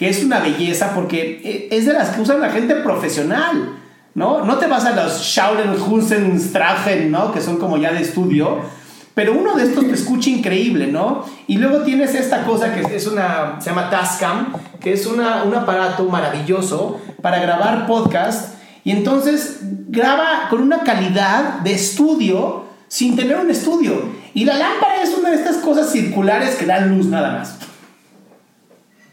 que 0.00 0.08
es 0.08 0.24
una 0.24 0.40
belleza 0.40 0.92
porque 0.94 1.42
eh, 1.44 1.68
es 1.70 1.84
de 1.84 1.92
las 1.92 2.08
que 2.08 2.22
usan 2.22 2.40
la 2.40 2.48
gente 2.48 2.74
profesional, 2.76 3.74
¿no? 4.14 4.46
No 4.46 4.56
te 4.56 4.66
vas 4.66 4.86
a 4.86 4.92
los 4.96 5.20
Schaulenhusen 5.22 6.40
¿no? 7.10 7.30
Que 7.32 7.42
son 7.42 7.58
como 7.58 7.76
ya 7.76 7.92
de 7.92 8.00
estudio, 8.00 8.62
pero 9.12 9.38
uno 9.38 9.56
de 9.56 9.64
estos 9.64 9.86
te 9.86 9.92
escucha 9.92 10.30
increíble, 10.30 10.86
¿no? 10.86 11.26
Y 11.48 11.58
luego 11.58 11.82
tienes 11.82 12.14
esta 12.14 12.44
cosa 12.44 12.72
que 12.72 12.96
es 12.96 13.06
una, 13.06 13.60
se 13.60 13.68
llama 13.68 13.90
Tascam, 13.90 14.54
que 14.80 14.94
es 14.94 15.04
una, 15.04 15.42
un 15.42 15.54
aparato 15.54 16.04
maravilloso 16.04 16.98
para 17.20 17.38
grabar 17.38 17.86
podcast 17.86 18.54
y 18.84 18.92
entonces 18.92 19.58
graba 19.88 20.46
con 20.48 20.62
una 20.62 20.78
calidad 20.78 21.60
de 21.60 21.74
estudio 21.74 22.64
sin 22.88 23.16
tener 23.16 23.36
un 23.36 23.50
estudio. 23.50 24.02
Y 24.32 24.46
la 24.46 24.54
lámpara 24.54 25.02
es 25.02 25.14
una 25.14 25.28
de 25.28 25.36
estas 25.36 25.58
cosas 25.58 25.92
circulares 25.92 26.54
que 26.54 26.64
dan 26.64 26.88
luz 26.88 27.04
nada 27.04 27.32
más 27.32 27.59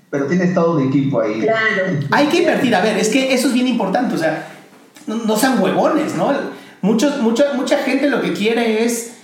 pero 0.10 0.26
tienes 0.28 0.54
todo 0.54 0.78
un 0.78 0.88
equipo 0.88 1.22
ahí. 1.22 1.42
Claro. 1.42 2.00
Hay 2.12 2.28
que 2.28 2.38
invertir, 2.38 2.74
a 2.76 2.82
ver, 2.82 2.98
es 2.98 3.10
que 3.10 3.34
eso 3.34 3.48
es 3.48 3.54
bien 3.54 3.68
importante, 3.68 4.16
o 4.16 4.18
sea, 4.18 4.48
no, 5.06 5.38
sean 5.38 5.62
huevones, 5.62 6.16
¿no? 6.16 6.34
Muchos, 6.82 7.22
mucha, 7.22 7.54
mucha 7.54 7.80
gente 7.80 8.10
lo 8.10 8.22
que 8.22 8.34
quiere 8.34 8.84
es 8.84 9.18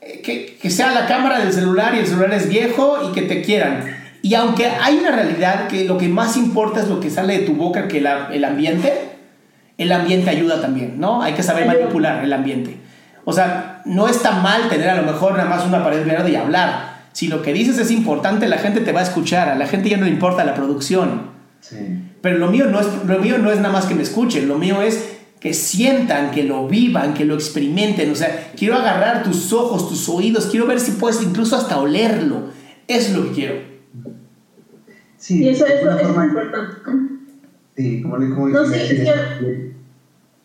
eh, 0.00 0.22
que, 0.22 0.56
que, 0.60 0.70
sea 0.70 0.92
la 0.92 1.06
cámara 1.06 1.40
del 1.40 1.52
celular 1.52 1.94
y 1.94 1.98
el 1.98 2.06
celular 2.06 2.32
es 2.32 2.48
viejo 2.48 3.08
y 3.08 3.12
que 3.12 3.22
te 3.22 3.42
quieran. 3.42 3.96
Y 4.22 4.34
aunque 4.34 4.66
hay 4.66 4.96
una 4.98 5.12
realidad 5.12 5.68
que 5.68 5.84
lo 5.84 5.98
que 5.98 6.08
más 6.08 6.36
importa 6.36 6.80
es 6.80 6.88
lo 6.88 7.00
que 7.00 7.10
sale 7.10 7.38
de 7.38 7.46
tu 7.46 7.54
boca 7.54 7.86
que 7.86 8.00
la, 8.00 8.28
el 8.32 8.44
ambiente, 8.44 8.92
el 9.78 9.92
ambiente 9.92 10.30
ayuda 10.30 10.60
también, 10.60 10.98
¿no? 10.98 11.22
Hay 11.22 11.34
que 11.34 11.42
saber 11.42 11.66
manipular 11.66 12.24
el 12.24 12.32
ambiente. 12.32 12.76
O 13.24 13.32
sea, 13.32 13.82
no 13.84 14.08
está 14.08 14.32
mal 14.32 14.68
tener 14.68 14.88
a 14.88 14.96
lo 14.96 15.02
mejor 15.02 15.32
nada 15.36 15.48
más 15.48 15.64
una 15.64 15.84
pared 15.84 16.06
verde 16.06 16.30
y 16.30 16.36
hablar 16.36 16.95
si 17.16 17.28
lo 17.28 17.40
que 17.40 17.54
dices 17.54 17.78
es 17.78 17.90
importante, 17.90 18.46
la 18.46 18.58
gente 18.58 18.82
te 18.82 18.92
va 18.92 19.00
a 19.00 19.02
escuchar, 19.02 19.48
a 19.48 19.54
la 19.54 19.66
gente 19.66 19.88
ya 19.88 19.96
no 19.96 20.04
le 20.04 20.10
importa 20.10 20.44
la 20.44 20.54
producción. 20.54 21.30
Pero 22.20 22.36
lo 22.36 22.50
mío, 22.50 22.66
no 22.66 22.78
es, 22.78 22.86
lo 23.06 23.18
mío 23.20 23.38
no 23.38 23.50
es 23.50 23.56
nada 23.56 23.72
más 23.72 23.86
que 23.86 23.94
me 23.94 24.02
escuchen, 24.02 24.46
lo 24.46 24.58
mío 24.58 24.82
es 24.82 25.16
que 25.40 25.54
sientan, 25.54 26.30
que 26.30 26.42
lo 26.42 26.68
vivan, 26.68 27.14
que 27.14 27.24
lo 27.24 27.32
experimenten. 27.32 28.10
O 28.10 28.14
sea, 28.14 28.52
quiero 28.54 28.74
agarrar 28.74 29.22
tus 29.22 29.50
ojos, 29.54 29.88
tus 29.88 30.06
oídos, 30.10 30.48
quiero 30.50 30.66
ver 30.66 30.78
si 30.78 30.90
puedes 30.90 31.22
incluso 31.22 31.56
hasta 31.56 31.78
olerlo. 31.80 32.50
Eso 32.86 33.08
es 33.08 33.16
lo 33.16 33.24
que 33.28 33.32
quiero. 33.32 33.54
Sí, 35.16 35.42
y 35.42 35.48
eso, 35.48 35.64
eso, 35.64 35.98
es 35.98 36.06
importante. 36.06 36.74
Sí, 37.78 38.02
como 38.02 38.18
le 38.18 38.28
como 38.28 38.48
No, 38.48 38.66
sí, 38.66 38.78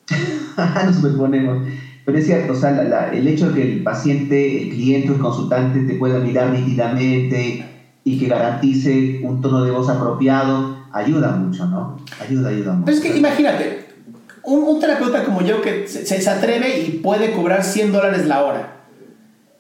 Nos 0.86 0.96
superponemos. 0.96 1.68
Pero 2.06 2.18
es 2.18 2.26
cierto, 2.26 2.54
o 2.54 2.56
sea, 2.56 3.12
el 3.14 3.28
hecho 3.28 3.50
de 3.50 3.54
que 3.54 3.72
el 3.72 3.84
paciente, 3.84 4.64
el 4.64 4.70
cliente, 4.70 5.10
el 5.10 5.20
consultante 5.20 5.82
te 5.82 5.94
pueda 5.96 6.20
mirar 6.20 6.52
nítidamente 6.52 7.66
y 8.04 8.20
que 8.20 8.28
garantice 8.28 9.20
un 9.24 9.42
tono 9.42 9.64
de 9.64 9.72
voz 9.72 9.88
apropiado, 9.90 10.86
ayuda 10.92 11.32
mucho, 11.32 11.66
¿no? 11.66 11.98
Ayuda, 12.20 12.50
ayuda 12.50 12.74
mucho. 12.74 12.86
Pero 12.86 12.98
es 12.98 13.04
que 13.04 13.18
imagínate, 13.18 13.86
un, 14.44 14.80
terapeuta 14.80 15.24
como 15.24 15.42
yo 15.42 15.62
que 15.62 15.88
se, 15.88 16.06
se, 16.06 16.30
atreve 16.30 16.80
y 16.80 16.92
puede 17.00 17.32
cobrar 17.34 17.64
100 17.64 17.92
dólares 17.92 18.26
la 18.26 18.44
hora. 18.44 18.78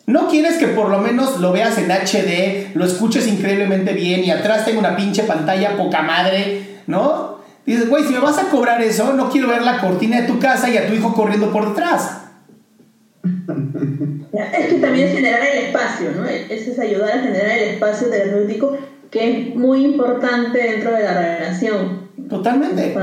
¿No 0.07 0.27
quieres 0.27 0.57
que 0.57 0.67
por 0.67 0.89
lo 0.89 0.99
menos 0.99 1.39
lo 1.39 1.51
veas 1.51 1.77
en 1.77 1.91
HD, 1.91 2.75
lo 2.75 2.85
escuches 2.85 3.27
increíblemente 3.27 3.93
bien 3.93 4.23
y 4.23 4.31
atrás 4.31 4.65
tengo 4.65 4.79
una 4.79 4.95
pinche 4.95 5.23
pantalla 5.23 5.77
poca 5.77 6.01
madre, 6.01 6.81
¿no? 6.87 7.39
Dices, 7.65 7.87
güey, 7.87 8.03
si 8.03 8.13
me 8.13 8.19
vas 8.19 8.39
a 8.39 8.49
cobrar 8.49 8.81
eso, 8.81 9.13
no 9.13 9.29
quiero 9.29 9.47
ver 9.47 9.61
la 9.61 9.79
cortina 9.79 10.19
de 10.19 10.27
tu 10.27 10.39
casa 10.39 10.69
y 10.69 10.77
a 10.77 10.87
tu 10.87 10.93
hijo 10.93 11.13
corriendo 11.13 11.51
por 11.51 11.69
detrás. 11.69 12.20
Es 14.33 14.67
que 14.67 14.79
también 14.79 15.07
es 15.07 15.15
generar 15.15 15.41
el 15.41 15.65
espacio, 15.65 16.11
¿no? 16.15 16.25
Eso 16.25 16.71
es 16.71 16.79
ayudar 16.79 17.11
a 17.11 17.21
generar 17.21 17.57
el 17.57 17.69
espacio 17.69 18.09
terapéutico 18.09 18.77
que 19.11 19.49
es 19.49 19.55
muy 19.55 19.83
importante 19.83 20.57
dentro 20.57 20.93
de 20.93 21.03
la 21.03 21.13
relación. 21.13 22.09
Totalmente. 22.29 22.95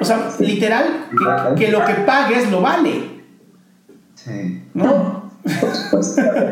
O 0.00 0.04
sea, 0.04 0.28
literal, 0.40 1.06
que, 1.56 1.70
lo 1.70 1.84
que 1.84 1.94
pagues 2.04 2.50
lo 2.50 2.60
vale. 2.60 3.22
Sí. 4.16 4.64
¿No? 4.74 5.30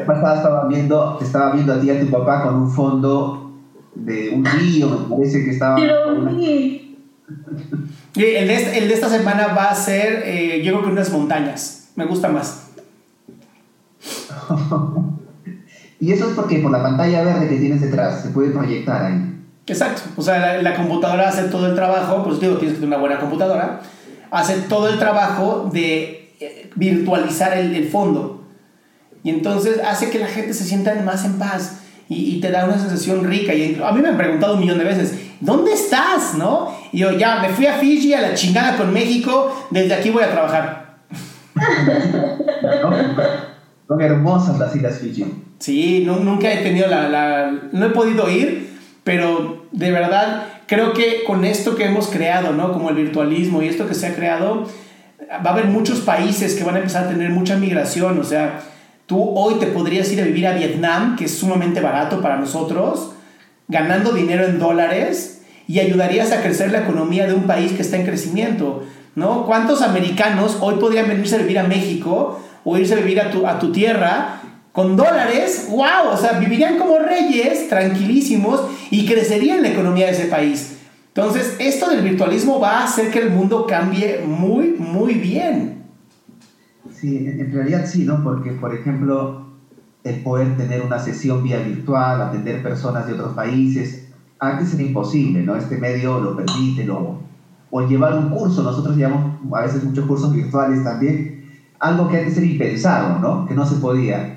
Pasada 0.06 0.36
estaba 0.36 0.68
viendo, 0.68 1.18
estaba 1.20 1.52
viendo 1.52 1.74
a 1.74 1.80
ti 1.80 1.88
y 1.88 1.90
a 1.90 2.00
tu 2.00 2.06
papá 2.10 2.44
con 2.44 2.54
un 2.54 2.70
fondo 2.70 3.52
de 3.94 4.30
un 4.30 4.44
río, 4.44 4.88
me 4.88 5.16
parece 5.16 5.44
que 5.44 5.50
estaba. 5.50 5.76
El 5.80 5.88
de, 8.48 8.78
el 8.78 8.88
de 8.88 8.94
esta 8.94 9.08
semana 9.08 9.48
va 9.48 9.70
a 9.70 9.74
ser, 9.74 10.22
eh, 10.24 10.62
yo 10.64 10.72
creo 10.72 10.84
que 10.84 10.90
unas 10.90 11.10
montañas. 11.12 11.90
Me 11.96 12.04
gusta 12.06 12.28
más. 12.28 12.69
y 16.00 16.12
eso 16.12 16.28
es 16.28 16.34
porque 16.34 16.58
por 16.58 16.70
la 16.70 16.82
pantalla 16.82 17.22
verde 17.24 17.48
que 17.48 17.56
tienes 17.56 17.80
detrás 17.80 18.22
se 18.22 18.30
puede 18.30 18.50
proyectar 18.50 19.04
ahí. 19.04 19.30
Exacto. 19.66 20.02
O 20.16 20.22
sea, 20.22 20.60
la, 20.60 20.74
computadora 20.74 21.28
hace 21.28 21.44
todo 21.44 21.66
el 21.68 21.74
trabajo, 21.74 22.24
pues 22.24 22.40
digo, 22.40 22.56
tienes 22.56 22.74
que 22.74 22.80
tener 22.80 22.88
una 22.88 22.98
buena 22.98 23.20
computadora, 23.20 23.80
hace 24.30 24.54
todo 24.62 24.88
el 24.88 24.98
trabajo 24.98 25.70
de 25.72 26.34
eh, 26.40 26.70
virtualizar 26.74 27.56
el, 27.56 27.74
el 27.74 27.88
fondo. 27.88 28.44
Y 29.22 29.30
entonces 29.30 29.80
hace 29.84 30.10
que 30.10 30.18
la 30.18 30.26
gente 30.26 30.54
se 30.54 30.64
sienta 30.64 30.94
más 31.04 31.24
en 31.24 31.38
paz 31.38 31.80
y, 32.08 32.36
y, 32.36 32.40
te 32.40 32.50
da 32.50 32.64
una 32.64 32.78
sensación 32.78 33.24
rica. 33.24 33.54
Y 33.54 33.80
a 33.82 33.92
mí 33.92 34.00
me 34.00 34.08
han 34.08 34.16
preguntado 34.16 34.54
un 34.54 34.60
millón 34.60 34.78
de 34.78 34.84
veces, 34.84 35.14
¿dónde 35.40 35.72
estás? 35.72 36.34
¿No? 36.34 36.74
Y 36.90 36.98
yo, 36.98 37.12
ya, 37.12 37.40
me 37.40 37.50
fui 37.50 37.66
a 37.66 37.74
Fiji, 37.74 38.14
a 38.14 38.22
la 38.22 38.34
chingada 38.34 38.76
con 38.76 38.92
México, 38.92 39.68
desde 39.70 39.94
aquí 39.94 40.10
voy 40.10 40.24
a 40.24 40.30
trabajar. 40.30 40.96
Son 43.90 44.00
hermosas 44.00 44.56
las 44.56 44.76
islas 44.76 45.00
Fiji. 45.00 45.24
Sí, 45.58 46.04
nunca 46.06 46.52
he 46.52 46.58
tenido 46.58 46.86
la, 46.86 47.08
la, 47.08 47.52
No 47.72 47.86
he 47.86 47.90
podido 47.90 48.30
ir, 48.30 48.70
pero 49.02 49.66
de 49.72 49.90
verdad 49.90 50.44
creo 50.68 50.92
que 50.92 51.24
con 51.26 51.44
esto 51.44 51.74
que 51.74 51.86
hemos 51.86 52.06
creado, 52.06 52.52
¿no? 52.52 52.72
Como 52.72 52.90
el 52.90 52.94
virtualismo 52.94 53.62
y 53.62 53.66
esto 53.66 53.88
que 53.88 53.94
se 53.94 54.06
ha 54.06 54.14
creado, 54.14 54.68
va 55.44 55.50
a 55.50 55.52
haber 55.54 55.64
muchos 55.64 55.98
países 55.98 56.54
que 56.54 56.62
van 56.62 56.76
a 56.76 56.78
empezar 56.78 57.06
a 57.06 57.08
tener 57.08 57.30
mucha 57.30 57.56
migración. 57.56 58.20
O 58.20 58.22
sea, 58.22 58.60
tú 59.06 59.32
hoy 59.34 59.54
te 59.54 59.66
podrías 59.66 60.12
ir 60.12 60.20
a 60.20 60.24
vivir 60.24 60.46
a 60.46 60.52
Vietnam, 60.52 61.16
que 61.16 61.24
es 61.24 61.36
sumamente 61.36 61.80
barato 61.80 62.22
para 62.22 62.36
nosotros, 62.36 63.14
ganando 63.66 64.12
dinero 64.12 64.44
en 64.44 64.60
dólares 64.60 65.42
y 65.66 65.80
ayudarías 65.80 66.30
a 66.30 66.42
crecer 66.42 66.70
la 66.70 66.82
economía 66.82 67.26
de 67.26 67.34
un 67.34 67.48
país 67.48 67.72
que 67.72 67.82
está 67.82 67.96
en 67.96 68.06
crecimiento. 68.06 68.84
¿no? 69.16 69.46
¿Cuántos 69.46 69.82
americanos 69.82 70.58
hoy 70.60 70.76
podrían 70.76 71.08
venirse 71.08 71.34
a 71.34 71.38
vivir 71.38 71.58
a 71.58 71.64
México 71.64 72.40
o 72.64 72.76
irse 72.76 72.94
a 72.94 72.96
vivir 72.98 73.20
a 73.20 73.30
tu, 73.30 73.46
a 73.46 73.58
tu 73.58 73.72
tierra 73.72 74.40
con 74.72 74.96
dólares? 74.96 75.66
¡Wow! 75.70 76.12
O 76.12 76.16
sea, 76.16 76.38
vivirían 76.38 76.78
como 76.78 76.98
reyes, 76.98 77.68
tranquilísimos, 77.68 78.62
y 78.90 79.06
crecería 79.06 79.60
la 79.60 79.68
economía 79.68 80.06
de 80.06 80.12
ese 80.12 80.26
país. 80.26 80.78
Entonces, 81.08 81.56
esto 81.58 81.90
del 81.90 82.02
virtualismo 82.02 82.60
va 82.60 82.80
a 82.80 82.84
hacer 82.84 83.10
que 83.10 83.18
el 83.18 83.30
mundo 83.30 83.66
cambie 83.66 84.20
muy, 84.24 84.76
muy 84.78 85.14
bien. 85.14 85.84
Sí, 86.92 87.16
en 87.16 87.52
realidad 87.52 87.86
sí, 87.86 88.04
¿no? 88.04 88.22
Porque, 88.22 88.52
por 88.52 88.74
ejemplo, 88.74 89.46
el 90.04 90.22
poder 90.22 90.56
tener 90.56 90.82
una 90.82 90.98
sesión 90.98 91.42
vía 91.42 91.58
virtual, 91.58 92.22
atender 92.22 92.62
personas 92.62 93.06
de 93.06 93.14
otros 93.14 93.34
países, 93.34 94.08
antes 94.38 94.72
era 94.74 94.82
imposible, 94.82 95.42
¿no? 95.42 95.56
Este 95.56 95.76
medio 95.76 96.20
lo 96.20 96.36
permite, 96.36 96.84
lo, 96.84 97.20
o 97.70 97.86
llevar 97.86 98.16
un 98.16 98.30
curso, 98.30 98.62
nosotros 98.62 98.96
llevamos 98.96 99.38
a 99.52 99.62
veces 99.62 99.84
muchos 99.84 100.06
cursos 100.06 100.32
virtuales 100.32 100.82
también, 100.82 101.39
algo 101.80 102.08
que 102.08 102.18
antes 102.18 102.36
era 102.36 102.46
impensado, 102.46 103.18
¿no? 103.18 103.46
Que 103.46 103.54
no 103.54 103.66
se 103.66 103.76
podía. 103.76 104.36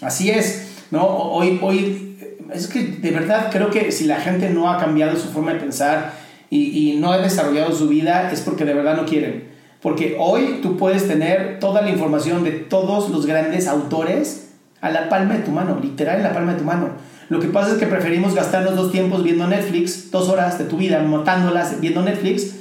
Así 0.00 0.30
es, 0.30 0.86
¿no? 0.90 1.04
Hoy, 1.04 1.58
hoy, 1.60 2.16
es 2.54 2.68
que 2.68 2.84
de 2.84 3.10
verdad 3.10 3.50
creo 3.50 3.70
que 3.70 3.92
si 3.92 4.04
la 4.04 4.16
gente 4.16 4.48
no 4.50 4.70
ha 4.70 4.78
cambiado 4.78 5.16
su 5.16 5.28
forma 5.28 5.52
de 5.52 5.60
pensar 5.60 6.14
y, 6.48 6.92
y 6.92 6.96
no 6.96 7.12
ha 7.12 7.18
desarrollado 7.18 7.72
su 7.72 7.88
vida, 7.88 8.30
es 8.32 8.40
porque 8.40 8.64
de 8.64 8.74
verdad 8.74 8.96
no 8.96 9.04
quieren. 9.04 9.48
Porque 9.82 10.16
hoy 10.18 10.60
tú 10.62 10.76
puedes 10.76 11.06
tener 11.06 11.58
toda 11.60 11.82
la 11.82 11.90
información 11.90 12.42
de 12.44 12.52
todos 12.52 13.10
los 13.10 13.26
grandes 13.26 13.66
autores 13.66 14.50
a 14.80 14.90
la 14.90 15.08
palma 15.08 15.34
de 15.34 15.40
tu 15.40 15.50
mano, 15.50 15.78
literal 15.82 16.18
en 16.18 16.22
la 16.22 16.32
palma 16.32 16.52
de 16.52 16.58
tu 16.58 16.64
mano. 16.64 16.90
Lo 17.28 17.40
que 17.40 17.48
pasa 17.48 17.72
es 17.72 17.78
que 17.78 17.86
preferimos 17.86 18.34
gastarnos 18.34 18.74
dos 18.74 18.90
tiempos 18.90 19.22
viendo 19.22 19.46
Netflix, 19.46 20.10
dos 20.10 20.28
horas 20.28 20.58
de 20.58 20.64
tu 20.64 20.78
vida 20.78 21.02
matándolas 21.02 21.80
viendo 21.80 22.02
Netflix, 22.02 22.54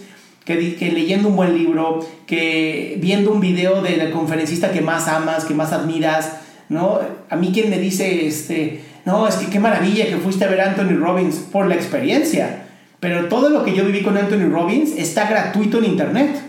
que, 0.47 0.75
que, 0.75 0.91
leyendo 0.93 1.27
un 1.27 1.35
buen 1.35 1.55
libro, 1.55 1.99
que 2.25 2.97
viendo 3.01 3.33
un 3.33 3.41
video 3.41 3.81
del 3.81 4.09
conferencista 4.11 4.71
que 4.71 4.79
más 4.79 5.09
amas, 5.09 5.43
que 5.43 5.53
más 5.53 5.73
admiras, 5.73 6.37
¿no? 6.69 7.01
A 7.29 7.35
mí 7.35 7.51
quien 7.53 7.69
me 7.69 7.77
dice, 7.77 8.25
este, 8.25 8.81
no, 9.05 9.27
es 9.27 9.35
que 9.35 9.47
qué 9.47 9.59
maravilla 9.59 10.07
que 10.07 10.15
fuiste 10.15 10.45
a 10.45 10.47
ver 10.47 10.61
a 10.61 10.69
Anthony 10.71 10.97
Robbins 10.97 11.35
por 11.35 11.67
la 11.67 11.75
experiencia, 11.75 12.63
pero 13.01 13.27
todo 13.27 13.49
lo 13.49 13.65
que 13.65 13.75
yo 13.75 13.85
viví 13.85 14.01
con 14.01 14.17
Anthony 14.17 14.49
Robbins 14.49 14.91
está 14.97 15.29
gratuito 15.29 15.79
en 15.79 15.85
internet. 15.85 16.41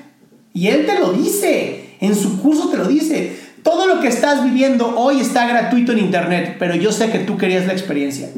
Y 0.55 0.69
él 0.69 0.87
te 0.87 0.99
lo 0.99 1.13
dice, 1.13 1.97
en 2.01 2.15
su 2.15 2.41
curso 2.41 2.69
te 2.71 2.77
lo 2.77 2.87
dice. 2.87 3.37
Todo 3.65 3.87
lo 3.87 4.01
que 4.01 4.07
estás 4.07 4.45
viviendo 4.45 4.97
hoy 4.97 5.21
está 5.21 5.47
gratuito 5.49 5.91
en 5.91 5.99
internet, 5.99 6.57
pero 6.59 6.77
yo 6.77 6.93
sé 6.93 7.11
que 7.11 7.19
tú 7.19 7.37
querías 7.37 7.67
la 7.67 7.73
experiencia. 7.73 8.29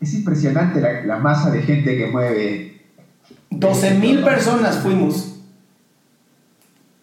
Es 0.00 0.14
impresionante 0.14 0.80
la, 0.80 1.18
masa 1.18 1.50
de 1.50 1.62
gente 1.62 1.96
que 1.96 2.06
mueve. 2.06 2.73
12 3.58 3.94
mil 3.94 4.22
personas 4.22 4.78
fuimos. 4.78 5.36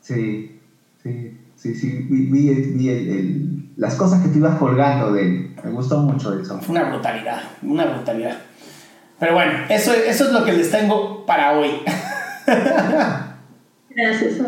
Sí, 0.02 0.60
sí, 1.02 1.38
sí, 1.56 1.76
sí. 1.76 2.08
Vi, 2.10 3.72
las 3.78 3.96
cosas 3.96 4.22
que 4.22 4.30
tú 4.30 4.40
ibas 4.40 4.58
colgando 4.58 5.14
de 5.14 5.22
él. 5.22 5.56
Me 5.64 5.72
gustó 5.72 6.00
mucho 6.00 6.38
eso. 6.40 6.60
Fue 6.60 6.76
una 6.76 6.90
brutalidad, 6.90 7.42
una 7.62 7.86
brutalidad. 7.86 8.38
Pero 9.20 9.34
bueno, 9.36 9.54
eso, 9.70 9.94
eso 9.94 10.26
es 10.26 10.32
lo 10.34 10.44
que 10.44 10.54
les 10.54 10.72
tengo 10.72 11.26
para 11.26 11.58
hoy. 11.58 11.70
Gracias. 13.90 14.42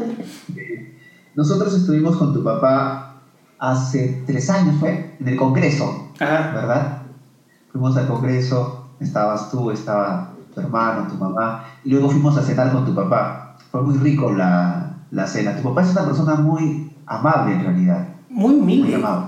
Nosotros 1.35 1.73
estuvimos 1.75 2.17
con 2.17 2.33
tu 2.33 2.43
papá 2.43 3.21
hace 3.59 4.23
tres 4.25 4.49
años, 4.49 4.75
¿fue? 4.79 5.15
En 5.19 5.27
el 5.27 5.35
Congreso, 5.35 6.11
¿verdad? 6.19 7.03
Fuimos 7.71 7.95
al 7.97 8.07
Congreso, 8.07 8.89
estabas 8.99 9.49
tú, 9.51 9.71
estaba 9.71 10.32
tu 10.53 10.61
hermano, 10.61 11.07
tu 11.07 11.15
mamá, 11.15 11.65
y 11.83 11.89
luego 11.89 12.09
fuimos 12.09 12.37
a 12.37 12.43
cenar 12.43 12.71
con 12.71 12.85
tu 12.85 12.93
papá. 12.93 13.57
Fue 13.71 13.81
muy 13.81 13.97
rico 13.97 14.31
la, 14.31 14.97
la 15.11 15.27
cena. 15.27 15.55
Tu 15.55 15.63
papá 15.63 15.83
es 15.83 15.91
una 15.91 16.05
persona 16.05 16.35
muy 16.35 16.91
amable 17.05 17.53
en 17.53 17.63
realidad. 17.63 18.07
Muy 18.29 18.55
humilde. 18.55 18.85
Muy 18.85 18.93
amable. 18.95 19.27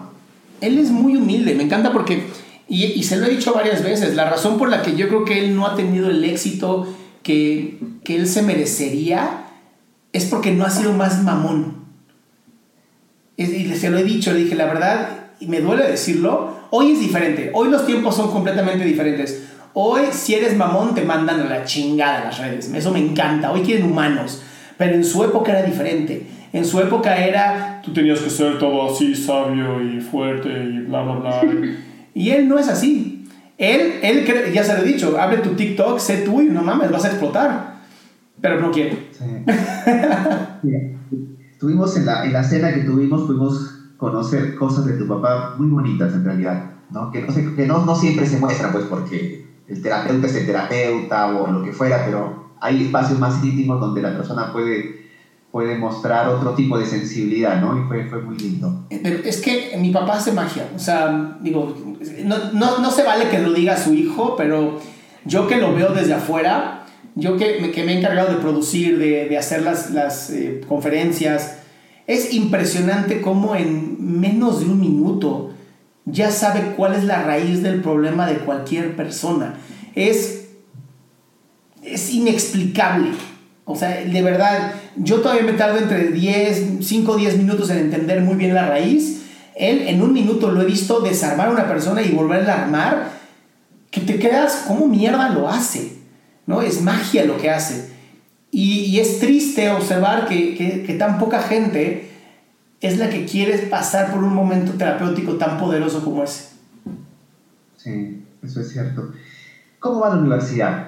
Él 0.62 0.78
es 0.80 0.90
muy 0.92 1.18
humilde, 1.18 1.54
me 1.56 1.64
encanta 1.64 1.92
porque, 1.92 2.28
y, 2.68 2.84
y, 2.86 3.04
se 3.04 3.18
lo 3.18 3.26
he 3.26 3.30
dicho 3.30 3.54
varias 3.54 3.84
veces, 3.84 4.16
la 4.16 4.30
razón 4.30 4.58
por 4.58 4.70
la 4.70 4.82
que 4.82 4.96
yo 4.96 5.08
creo 5.10 5.26
que 5.26 5.44
él 5.44 5.56
no 5.56 5.68
ha 5.68 5.76
tenido 5.76 6.10
el 6.10 6.24
éxito 6.24 6.88
que, 7.24 7.80
que 8.04 8.16
él 8.16 8.28
se 8.28 8.42
merecería 8.42 9.46
es 10.14 10.26
porque 10.26 10.54
no 10.54 10.64
ha 10.64 10.70
sido 10.70 10.94
más 10.94 11.24
mamón. 11.24 11.86
Y 13.38 13.46
se 13.46 13.90
lo 13.90 13.98
he 13.98 14.04
dicho, 14.04 14.32
le 14.32 14.40
dije, 14.40 14.56
la 14.56 14.66
verdad, 14.66 15.26
y 15.42 15.48
me 15.48 15.60
duele 15.60 15.86
decirlo, 15.88 16.56
hoy 16.70 16.92
es 16.94 17.00
diferente, 17.02 17.52
hoy 17.54 17.70
los 17.70 17.86
tiempos 17.86 18.16
son 18.16 18.32
completamente 18.32 18.86
diferentes. 18.86 19.44
Hoy, 19.78 20.04
si 20.14 20.34
eres 20.34 20.56
mamón, 20.56 20.96
te 20.96 21.04
mandan 21.04 21.42
a 21.42 21.46
la 21.50 21.66
chingada 21.66 22.24
las 22.24 22.40
redes. 22.40 22.72
Eso 22.74 22.94
me 22.94 23.00
encanta. 23.00 23.52
Hoy 23.52 23.60
quieren 23.60 23.92
humanos. 23.92 24.42
Pero 24.78 24.96
en 24.96 25.04
su 25.04 25.22
época 25.22 25.52
era 25.52 25.64
diferente. 25.64 26.26
En 26.54 26.64
su 26.64 26.80
época 26.80 27.18
era, 27.18 27.82
tú 27.84 27.92
tenías 27.92 28.20
que 28.20 28.30
ser 28.30 28.58
todo 28.58 28.90
así, 28.90 29.14
sabio 29.14 29.84
y 29.84 30.00
fuerte 30.00 30.48
y 30.48 30.80
bla, 30.80 31.04
bla, 31.04 31.16
bla. 31.16 31.42
y 32.14 32.30
él 32.30 32.48
no 32.48 32.58
es 32.58 32.70
así. 32.70 33.28
Él, 33.58 34.00
él 34.02 34.26
ya 34.54 34.64
se 34.64 34.78
lo 34.78 34.84
he 34.84 34.88
dicho, 34.88 35.20
abre 35.20 35.40
tu 35.40 35.50
TikTok, 35.50 36.00
sé 36.00 36.20
tú 36.20 36.42
y 36.42 36.46
no 36.46 36.64
mames, 36.64 36.90
vas 36.90 37.04
a 37.04 37.10
explotar. 37.10 37.76
Pero 38.40 38.62
no 38.62 38.72
quiere. 38.72 39.10
Tuvimos 41.60 41.98
en 41.98 42.06
la, 42.06 42.24
en 42.24 42.32
la 42.32 42.46
cena 42.46 42.74
que 42.74 42.82
tuvimos, 42.82 43.24
pudimos 43.24 43.76
conocer 43.98 44.56
cosas 44.56 44.86
de 44.86 44.94
tu 44.94 45.06
papá 45.06 45.56
muy 45.58 45.68
bonitas 45.68 46.14
en 46.14 46.24
realidad, 46.24 46.72
¿no? 46.92 47.12
Que, 47.12 47.24
no, 47.24 47.56
que 47.58 47.68
no, 47.68 47.86
no 47.86 47.94
siempre 47.94 48.26
se 48.26 48.38
muestran, 48.38 48.72
pues 48.72 48.86
porque 48.86 49.46
el 49.68 49.82
terapeuta 49.82 50.28
es 50.28 50.36
el 50.36 50.46
terapeuta 50.46 51.28
o 51.28 51.52
lo 51.52 51.64
que 51.64 51.72
fuera, 51.72 52.06
pero 52.06 52.46
hay 52.62 52.84
espacios 52.84 53.20
más 53.20 53.44
íntimos 53.44 53.80
donde 53.80 54.02
la 54.02 54.16
persona 54.16 54.52
puede, 54.52 55.06
puede 55.52 55.78
mostrar 55.78 56.28
otro 56.30 56.52
tipo 56.54 56.78
de 56.78 56.86
sensibilidad, 56.86 57.60
¿no? 57.62 57.78
Y 57.78 57.88
fue, 57.88 58.06
fue 58.06 58.22
muy 58.22 58.38
lindo. 58.38 58.86
Pero 58.90 59.20
es 59.24 59.42
que 59.42 59.76
mi 59.78 59.92
papá 59.92 60.18
hace 60.18 60.32
magia, 60.32 60.70
o 60.76 60.80
sea, 60.80 61.38
digo, 61.42 61.76
no, 62.24 62.52
no, 62.54 62.80
no 62.80 62.92
se 62.92 63.04
vale 63.04 63.30
que 63.30 63.40
lo 63.40 63.54
diga 63.54 63.78
su 63.78 63.94
hijo, 63.94 64.36
pero 64.36 64.80
yo 65.26 65.48
que 65.48 65.58
lo 65.58 65.74
veo 65.74 65.94
desde 65.94 66.14
afuera, 66.14 66.86
yo 67.16 67.38
que 67.38 67.60
me, 67.62 67.72
que 67.72 67.84
me 67.84 67.94
he 67.94 68.00
encargado 68.00 68.32
de 68.32 68.40
producir, 68.40 68.98
de, 68.98 69.28
de 69.28 69.38
hacer 69.38 69.64
las, 69.64 69.92
las 69.92 70.30
eh, 70.30 70.62
conferencias, 70.68 71.60
es 72.08 72.34
impresionante 72.34 73.22
cómo 73.22 73.56
en 73.56 73.98
menos 74.20 74.60
de 74.60 74.68
un 74.68 74.80
minuto 74.80 75.55
ya 76.06 76.32
sabe 76.32 76.74
cuál 76.76 76.94
es 76.94 77.04
la 77.04 77.24
raíz 77.24 77.64
del 77.64 77.82
problema 77.82 78.28
de 78.28 78.38
cualquier 78.38 78.96
persona. 78.96 79.56
Es, 79.96 80.48
es 81.84 82.12
inexplicable. 82.12 83.10
O 83.66 83.76
sea, 83.76 83.90
de 83.90 84.22
verdad, 84.22 84.74
yo 84.96 85.22
todavía 85.22 85.44
me 85.44 85.54
tardo 85.54 85.80
entre 85.80 86.12
10, 86.12 86.78
5 86.82 87.12
o 87.12 87.18
10 87.18 87.38
minutos 87.38 87.70
en 87.72 87.80
entender 87.80 88.22
muy 88.22 88.36
bien 88.36 88.54
la 88.54 88.68
raíz. 88.68 89.24
Él 89.56 89.88
en 89.88 90.02
un 90.02 90.14
minuto 90.14 90.52
lo 90.52 90.62
he 90.62 90.66
visto 90.66 91.00
desarmar 91.00 91.48
a 91.48 91.52
una 91.52 91.68
persona 91.68 92.02
y 92.04 92.12
volverla 92.12 92.54
a 92.54 92.62
armar, 92.64 93.10
que 93.90 94.02
te 94.02 94.20
quedas, 94.20 94.66
¿cómo 94.68 94.88
mierda 94.88 95.30
lo 95.30 95.50
hace? 95.50 95.94
¿No? 96.46 96.62
Es 96.62 96.82
magia 96.82 97.26
lo 97.26 97.38
que 97.38 97.50
hace. 97.50 97.96
Y, 98.52 99.00
es 99.00 99.20
triste 99.20 99.72
observar 99.72 100.28
que, 100.28 100.56
que, 100.56 100.84
que 100.84 100.94
tan 100.94 101.18
poca 101.18 101.42
gente 101.42 102.15
es 102.86 102.98
la 102.98 103.10
que 103.10 103.26
quiere 103.26 103.58
pasar 103.58 104.12
por 104.12 104.24
un 104.24 104.34
momento 104.34 104.74
terapéutico 104.74 105.34
tan 105.34 105.58
poderoso 105.58 106.04
como 106.04 106.24
ese. 106.24 106.50
Sí, 107.78 108.24
eso 108.44 108.62
es 108.62 108.72
cierto. 108.72 109.12
¿Cómo 109.80 110.02
va 110.02 110.10
la 110.10 110.18
universidad? 110.18 110.88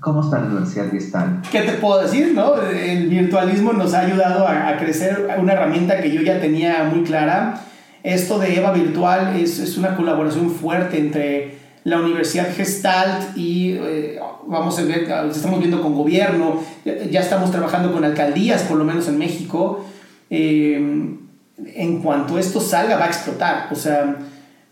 ¿Cómo 0.00 0.20
está 0.22 0.40
la 0.40 0.46
Universidad 0.46 0.90
Gestal? 0.90 1.42
¿Qué 1.50 1.62
te 1.62 1.72
puedo 1.72 2.02
decir? 2.02 2.32
No? 2.34 2.60
El 2.60 3.08
virtualismo 3.08 3.72
nos 3.72 3.94
ha 3.94 4.00
ayudado 4.00 4.46
a, 4.46 4.76
crecer 4.76 5.28
una 5.38 5.54
herramienta 5.54 6.00
que 6.00 6.12
yo 6.12 6.20
ya 6.20 6.40
tenía 6.40 6.84
muy 6.84 7.02
clara. 7.02 7.62
Esto 8.02 8.38
de 8.38 8.56
EVA 8.56 8.72
Virtual 8.72 9.36
es, 9.36 9.58
es 9.58 9.78
una 9.78 9.96
colaboración 9.96 10.50
fuerte 10.50 10.98
entre 10.98 11.56
la 11.84 11.98
Universidad 11.98 12.54
Gestalt 12.54 13.36
y 13.36 13.72
eh, 13.80 14.20
vamos 14.46 14.78
a 14.78 14.82
ver, 14.82 15.08
estamos 15.30 15.60
viendo 15.60 15.80
con 15.80 15.94
gobierno, 15.94 16.60
ya 16.84 17.20
estamos 17.20 17.50
trabajando 17.50 17.92
con 17.92 18.04
alcaldías, 18.04 18.62
por 18.62 18.76
lo 18.76 18.84
menos 18.84 19.08
en 19.08 19.18
México. 19.18 19.84
Eh, 20.28 21.16
en 21.64 22.02
cuanto 22.02 22.38
esto 22.38 22.60
salga 22.60 22.96
va 22.96 23.04
a 23.04 23.08
explotar, 23.08 23.68
o 23.70 23.74
sea, 23.74 24.16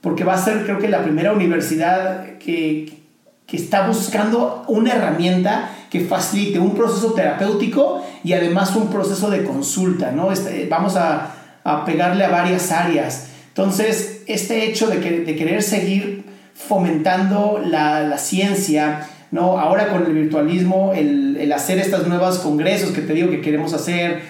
porque 0.01 0.25
va 0.25 0.35
a 0.35 0.39
ser 0.39 0.65
creo 0.65 0.79
que 0.79 0.89
la 0.89 1.03
primera 1.03 1.33
universidad 1.33 2.37
que, 2.39 3.05
que 3.47 3.57
está 3.57 3.87
buscando 3.87 4.65
una 4.69 4.93
herramienta 4.93 5.71
que 5.91 6.01
facilite 6.01 6.59
un 6.59 6.75
proceso 6.75 7.13
terapéutico 7.13 8.05
y 8.23 8.33
además 8.33 8.75
un 8.75 8.89
proceso 8.89 9.31
de 9.31 9.45
consulta, 9.45 10.11
¿no? 10.11 10.33
Este, 10.33 10.67
vamos 10.69 10.97
a, 10.97 11.35
a, 11.63 11.85
pegarle 11.85 12.25
a 12.25 12.31
varias 12.31 12.73
áreas. 12.73 13.29
Entonces, 13.49 14.23
este 14.27 14.65
hecho 14.65 14.89
de, 14.89 14.99
que, 14.99 15.21
de 15.21 15.37
querer 15.37 15.63
seguir 15.63 16.25
fomentando 16.53 17.63
la, 17.65 18.03
la, 18.03 18.19
ciencia, 18.19 19.09
¿no? 19.31 19.59
Ahora 19.59 19.89
con 19.89 20.05
el 20.05 20.13
virtualismo, 20.13 20.93
el, 20.95 21.37
el 21.37 21.53
hacer 21.53 21.79
estos 21.79 22.09
nuevos 22.09 22.41
congresos 22.41 22.91
que 22.91 23.01
te 23.01 23.13
digo 23.13 23.31
que 23.31 23.41
queremos 23.41 23.73
hacer, 23.73 24.23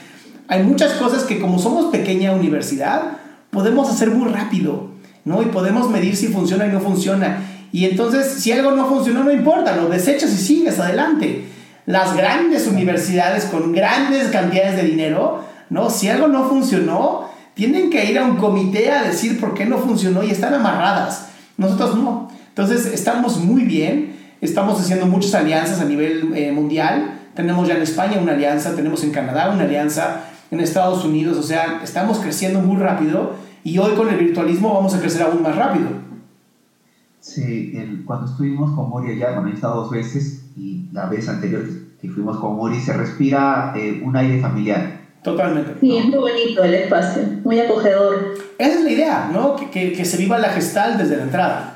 hay 0.49 0.63
muchas 0.63 0.95
cosas 0.95 1.25
que 1.25 1.41
como 1.41 1.59
somos 1.59 1.87
pequeña 1.87 2.33
universidad, 2.33 3.19
podemos 3.51 3.91
hacer 3.91 4.11
muy 4.11 4.29
rápido, 4.29 4.91
¿no? 5.25 5.43
Y 5.43 5.47
podemos 5.47 5.89
medir 5.91 6.17
si 6.17 6.29
funciona 6.29 6.67
y 6.67 6.71
no 6.71 6.81
funciona. 6.81 7.39
Y 7.73 7.87
entonces, 7.87 8.27
si 8.43 8.53
algo 8.53 8.73
no 8.73 8.87
funcionó, 8.87 9.25
no 9.25 9.33
importa, 9.33 9.75
lo 9.77 9.89
desechas 9.89 10.33
y 10.33 10.37
sigues 10.37 10.79
adelante. 10.79 11.47
Las 11.87 12.17
grandes 12.17 12.67
universidades 12.67 13.47
con 13.47 13.73
grandes 13.73 14.29
cantidades 14.29 14.77
de 14.77 14.85
dinero, 14.85 15.45
¿no? 15.71 15.91
Si 15.91 16.09
algo 16.09 16.29
no 16.29 16.49
funcionó, 16.49 17.29
tienen 17.55 17.91
que 17.91 18.05
ir 18.11 18.19
a 18.19 18.25
un 18.25 18.37
comité 18.37 18.91
a 18.91 19.03
decir 19.03 19.41
por 19.41 19.55
qué 19.55 19.65
no 19.65 19.79
funcionó 19.79 20.23
y 20.23 20.31
están 20.31 20.55
amarradas. 20.55 21.29
Nosotros 21.57 21.97
no. 21.97 22.29
Entonces, 22.49 22.87
estamos 22.87 23.39
muy 23.39 23.63
bien, 23.63 24.17
estamos 24.41 24.81
haciendo 24.81 25.07
muchas 25.07 25.35
alianzas 25.35 25.81
a 25.81 25.85
nivel 25.85 26.33
eh, 26.37 26.53
mundial. 26.53 27.21
Tenemos 27.35 27.67
ya 27.67 27.75
en 27.75 27.83
España 27.83 28.19
una 28.21 28.33
alianza, 28.33 28.77
tenemos 28.77 29.03
en 29.03 29.11
Canadá 29.11 29.51
una 29.51 29.65
alianza, 29.65 30.27
en 30.55 30.61
Estados 30.61 31.05
Unidos, 31.05 31.37
o 31.37 31.43
sea, 31.43 31.81
estamos 31.83 32.19
creciendo 32.19 32.61
muy 32.61 32.77
rápido 32.77 33.33
y 33.63 33.79
hoy 33.79 33.95
con 33.95 34.09
el 34.09 34.17
virtualismo 34.17 34.73
vamos 34.73 34.95
a 34.95 35.01
crecer 35.01 35.23
aún 35.23 35.43
más 35.43 35.57
rápido. 35.57 35.89
Sí, 37.21 37.73
cuando 38.05 38.27
estuvimos 38.27 38.75
con 38.75 38.91
Mori 38.91 39.13
allá, 39.13 39.33
bueno, 39.33 39.49
he 39.49 39.55
estado 39.55 39.83
dos 39.83 39.91
veces 39.91 40.45
y 40.57 40.89
la 40.93 41.07
vez 41.07 41.29
anterior 41.29 41.63
que 42.01 42.09
fuimos 42.09 42.39
con 42.39 42.57
Mori 42.57 42.79
se 42.81 42.93
respira 42.93 43.73
eh, 43.77 44.03
un 44.05 44.15
aire 44.17 44.41
familiar. 44.41 45.01
Totalmente. 45.23 45.75
Sí, 45.81 45.97
es 45.97 46.05
muy 46.05 46.19
bonito 46.19 46.63
el 46.63 46.75
espacio, 46.75 47.23
muy 47.43 47.59
acogedor. 47.59 48.35
Esa 48.59 48.79
es 48.79 48.85
la 48.85 48.91
idea, 48.91 49.31
¿no? 49.33 49.57
Que, 49.57 49.71
que, 49.71 49.93
que 49.95 50.05
se 50.05 50.19
viva 50.19 50.39
la 50.39 50.51
gestal 50.51 50.99
desde 50.99 51.17
la 51.17 51.23
entrada. 51.23 51.74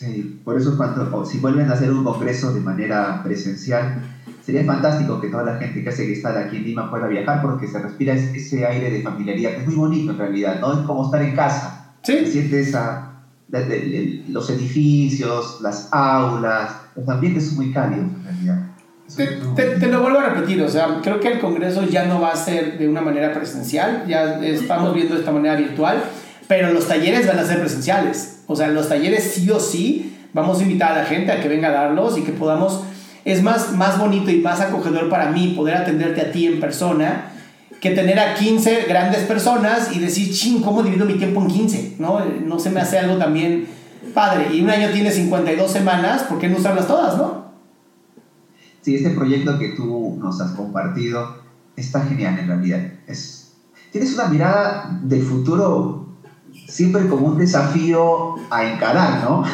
Sí, 0.00 0.40
por 0.42 0.56
eso 0.56 0.78
cuando, 0.78 1.26
si 1.26 1.36
vuelven 1.40 1.68
a 1.68 1.74
hacer 1.74 1.92
un 1.92 2.02
congreso 2.02 2.54
de 2.54 2.60
manera 2.60 3.22
presencial, 3.22 4.00
sería 4.42 4.64
fantástico 4.64 5.20
que 5.20 5.28
toda 5.28 5.44
la 5.44 5.56
gente 5.58 5.84
que 5.84 5.90
hace 5.90 6.06
gestal 6.06 6.38
aquí 6.38 6.56
en 6.56 6.64
Lima 6.64 6.90
pueda 6.90 7.06
viajar 7.06 7.42
porque 7.42 7.66
se 7.66 7.78
respira 7.80 8.14
ese 8.14 8.64
aire 8.64 8.90
de 8.90 9.02
familiaridad, 9.02 9.50
que 9.50 9.56
es 9.58 9.66
muy 9.66 9.74
bonito 9.74 10.12
en 10.12 10.16
realidad, 10.16 10.58
¿no? 10.58 10.72
Es 10.72 10.86
como 10.86 11.04
estar 11.04 11.20
en 11.20 11.36
casa. 11.36 11.96
Sí. 12.02 12.14
Se 12.20 12.32
siente 12.32 12.60
esa 12.60 13.08
los 14.28 14.48
edificios, 14.48 15.58
las 15.60 15.88
aulas, 15.92 16.70
los 16.96 17.06
ambientes 17.06 17.48
son 17.48 17.56
muy 17.56 17.70
cálidos 17.70 18.06
en 18.06 18.24
realidad. 18.24 18.66
Te, 19.54 19.86
lo 19.88 20.00
vuelvo 20.00 20.20
a 20.20 20.30
repetir, 20.30 20.62
o 20.62 20.68
sea, 20.68 21.00
creo 21.02 21.20
que 21.20 21.28
el 21.28 21.40
Congreso 21.40 21.84
ya 21.84 22.06
no 22.06 22.22
va 22.22 22.30
a 22.30 22.36
ser 22.36 22.78
de 22.78 22.88
una 22.88 23.02
manera 23.02 23.34
presencial, 23.34 24.04
ya 24.08 24.40
estamos 24.40 24.94
viendo 24.94 25.12
de 25.12 25.20
esta 25.20 25.32
manera 25.32 25.56
virtual, 25.56 26.02
pero 26.48 26.72
los 26.72 26.88
talleres 26.88 27.26
van 27.26 27.38
a 27.38 27.44
ser 27.44 27.60
presenciales. 27.60 28.39
O 28.50 28.56
sea, 28.56 28.66
los 28.66 28.88
talleres 28.88 29.32
sí 29.32 29.48
o 29.48 29.60
sí 29.60 30.12
vamos 30.32 30.58
a 30.58 30.62
invitar 30.64 30.90
a 30.90 31.02
la 31.02 31.04
gente 31.04 31.30
a 31.30 31.40
que 31.40 31.46
venga 31.46 31.68
a 31.68 31.70
darlos 31.70 32.18
y 32.18 32.22
que 32.22 32.32
podamos, 32.32 32.82
es 33.24 33.44
más, 33.44 33.74
más 33.76 33.96
bonito 33.96 34.28
y 34.32 34.38
más 34.38 34.60
acogedor 34.60 35.08
para 35.08 35.30
mí 35.30 35.54
poder 35.56 35.76
atenderte 35.76 36.20
a 36.20 36.32
ti 36.32 36.48
en 36.48 36.58
persona 36.58 37.30
que 37.80 37.92
tener 37.92 38.18
a 38.18 38.34
15 38.34 38.86
grandes 38.88 39.20
personas 39.20 39.94
y 39.94 40.00
decir, 40.00 40.32
ching, 40.32 40.62
¿cómo 40.62 40.82
divido 40.82 41.06
mi 41.06 41.14
tiempo 41.14 41.40
en 41.40 41.46
15? 41.46 41.94
¿No? 42.00 42.24
no 42.24 42.58
se 42.58 42.70
me 42.70 42.80
hace 42.80 42.98
algo 42.98 43.18
también 43.18 43.68
padre. 44.12 44.52
Y 44.52 44.62
un 44.62 44.70
año 44.70 44.90
tiene 44.90 45.12
52 45.12 45.70
semanas, 45.70 46.24
¿por 46.24 46.40
qué 46.40 46.48
no 46.48 46.56
usarlas 46.56 46.88
todas, 46.88 47.16
no? 47.16 47.52
Sí, 48.80 48.96
este 48.96 49.10
proyecto 49.10 49.60
que 49.60 49.68
tú 49.76 50.16
nos 50.18 50.40
has 50.40 50.50
compartido 50.56 51.36
está 51.76 52.04
genial 52.04 52.36
en 52.36 52.48
realidad. 52.48 52.80
Es, 53.06 53.52
tienes 53.92 54.12
una 54.14 54.26
mirada 54.26 54.98
de 55.04 55.20
futuro 55.20 55.99
siempre 56.70 57.06
como 57.06 57.26
un 57.26 57.38
desafío 57.38 58.36
a 58.50 58.64
encarar, 58.64 59.24
¿no? 59.24 59.44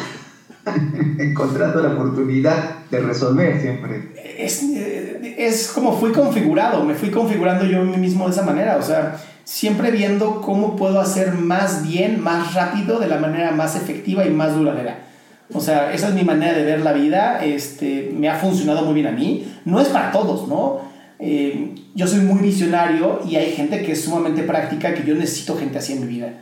Encontrando 1.19 1.81
la 1.81 1.89
oportunidad 1.93 2.85
de 2.91 2.99
resolver 2.99 3.59
siempre. 3.59 4.13
Es, 4.37 4.63
es 4.63 5.69
como 5.69 5.97
fui 5.97 6.11
configurado, 6.11 6.83
me 6.83 6.93
fui 6.93 7.09
configurando 7.09 7.65
yo 7.65 7.83
mismo 7.83 8.25
de 8.25 8.31
esa 8.31 8.43
manera, 8.43 8.77
o 8.77 8.83
sea, 8.83 9.17
siempre 9.43 9.91
viendo 9.91 10.41
cómo 10.41 10.75
puedo 10.75 10.99
hacer 10.99 11.33
más 11.33 11.87
bien, 11.87 12.21
más 12.21 12.53
rápido, 12.53 12.99
de 12.99 13.07
la 13.07 13.17
manera 13.17 13.51
más 13.51 13.75
efectiva 13.75 14.25
y 14.25 14.29
más 14.29 14.55
duradera. 14.55 15.05
O 15.53 15.61
sea, 15.61 15.93
esa 15.93 16.09
es 16.09 16.13
mi 16.13 16.23
manera 16.23 16.57
de 16.57 16.63
ver 16.63 16.81
la 16.81 16.91
vida, 16.91 17.43
este, 17.43 18.13
me 18.13 18.29
ha 18.29 18.35
funcionado 18.35 18.83
muy 18.83 18.93
bien 18.93 19.07
a 19.07 19.11
mí, 19.11 19.47
no 19.63 19.79
es 19.79 19.87
para 19.87 20.11
todos, 20.11 20.47
¿no? 20.47 20.81
Eh, 21.19 21.73
yo 21.95 22.05
soy 22.05 22.19
muy 22.19 22.41
visionario 22.41 23.21
y 23.27 23.37
hay 23.37 23.53
gente 23.53 23.81
que 23.81 23.93
es 23.93 24.03
sumamente 24.03 24.43
práctica, 24.43 24.93
que 24.93 25.03
yo 25.03 25.15
necesito 25.15 25.57
gente 25.57 25.77
así 25.79 25.93
en 25.93 26.01
mi 26.01 26.07
vida. 26.07 26.33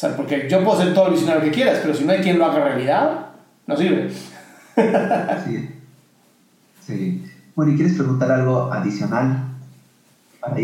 O 0.00 0.02
sea, 0.02 0.16
porque 0.16 0.48
yo 0.48 0.64
puedo 0.64 0.80
ser 0.80 0.94
todo 0.94 1.08
el 1.08 1.12
visionario 1.12 1.42
que 1.42 1.50
quieras, 1.50 1.80
pero 1.82 1.92
si 1.92 2.06
no 2.06 2.12
hay 2.12 2.20
quien 2.20 2.38
lo 2.38 2.46
haga 2.46 2.64
realidad, 2.64 3.26
no 3.66 3.76
sirve. 3.76 4.10
Sí. 5.44 5.68
Sí. 6.86 7.22
Bueno, 7.54 7.72
¿y 7.72 7.76
quieres 7.76 7.96
preguntar 7.96 8.32
algo 8.32 8.72
adicional? 8.72 9.44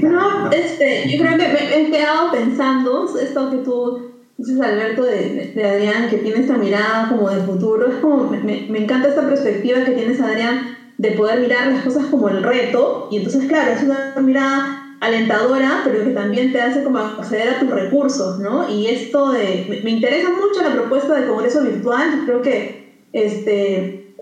no, 0.04 0.50
este, 0.50 1.06
yo 1.10 1.22
creo 1.22 1.36
que 1.36 1.48
me, 1.48 1.76
he 1.76 1.90
quedado 1.90 2.32
pensando, 2.32 3.14
esto 3.20 3.50
que 3.50 3.58
tú 3.58 4.10
dices, 4.38 4.58
Alberto, 4.58 5.04
de, 5.04 5.52
de, 5.54 5.64
Adrián, 5.68 6.08
que 6.08 6.16
tiene 6.16 6.40
esta 6.40 6.56
mirada 6.56 7.10
como 7.10 7.28
de 7.28 7.42
futuro, 7.42 7.88
es 7.88 7.96
como, 7.96 8.30
me, 8.30 8.38
me, 8.38 8.78
encanta 8.78 9.08
esta 9.08 9.28
perspectiva 9.28 9.84
que 9.84 9.92
tienes, 9.92 10.18
Adrián, 10.18 10.78
de 10.96 11.10
poder 11.10 11.40
mirar 11.40 11.66
las 11.66 11.84
cosas 11.84 12.06
como 12.06 12.30
el 12.30 12.42
reto, 12.42 13.08
y 13.10 13.18
entonces, 13.18 13.44
claro, 13.48 13.72
es 13.72 13.82
una 13.82 14.14
mirada 14.22 14.75
alentadora, 15.00 15.82
pero 15.84 16.04
que 16.04 16.10
también 16.10 16.52
te 16.52 16.60
hace 16.60 16.82
como 16.82 16.98
acceder 16.98 17.48
a 17.48 17.60
tus 17.60 17.70
recursos, 17.70 18.38
¿no? 18.38 18.68
Y 18.68 18.86
esto 18.86 19.32
de, 19.32 19.66
me, 19.68 19.80
me 19.82 19.90
interesa 19.90 20.30
mucho 20.30 20.62
la 20.62 20.74
propuesta 20.74 21.14
del 21.14 21.28
Congreso 21.28 21.62
Virtual, 21.62 22.22
creo 22.24 22.42
que, 22.42 22.86
este, 23.12 24.14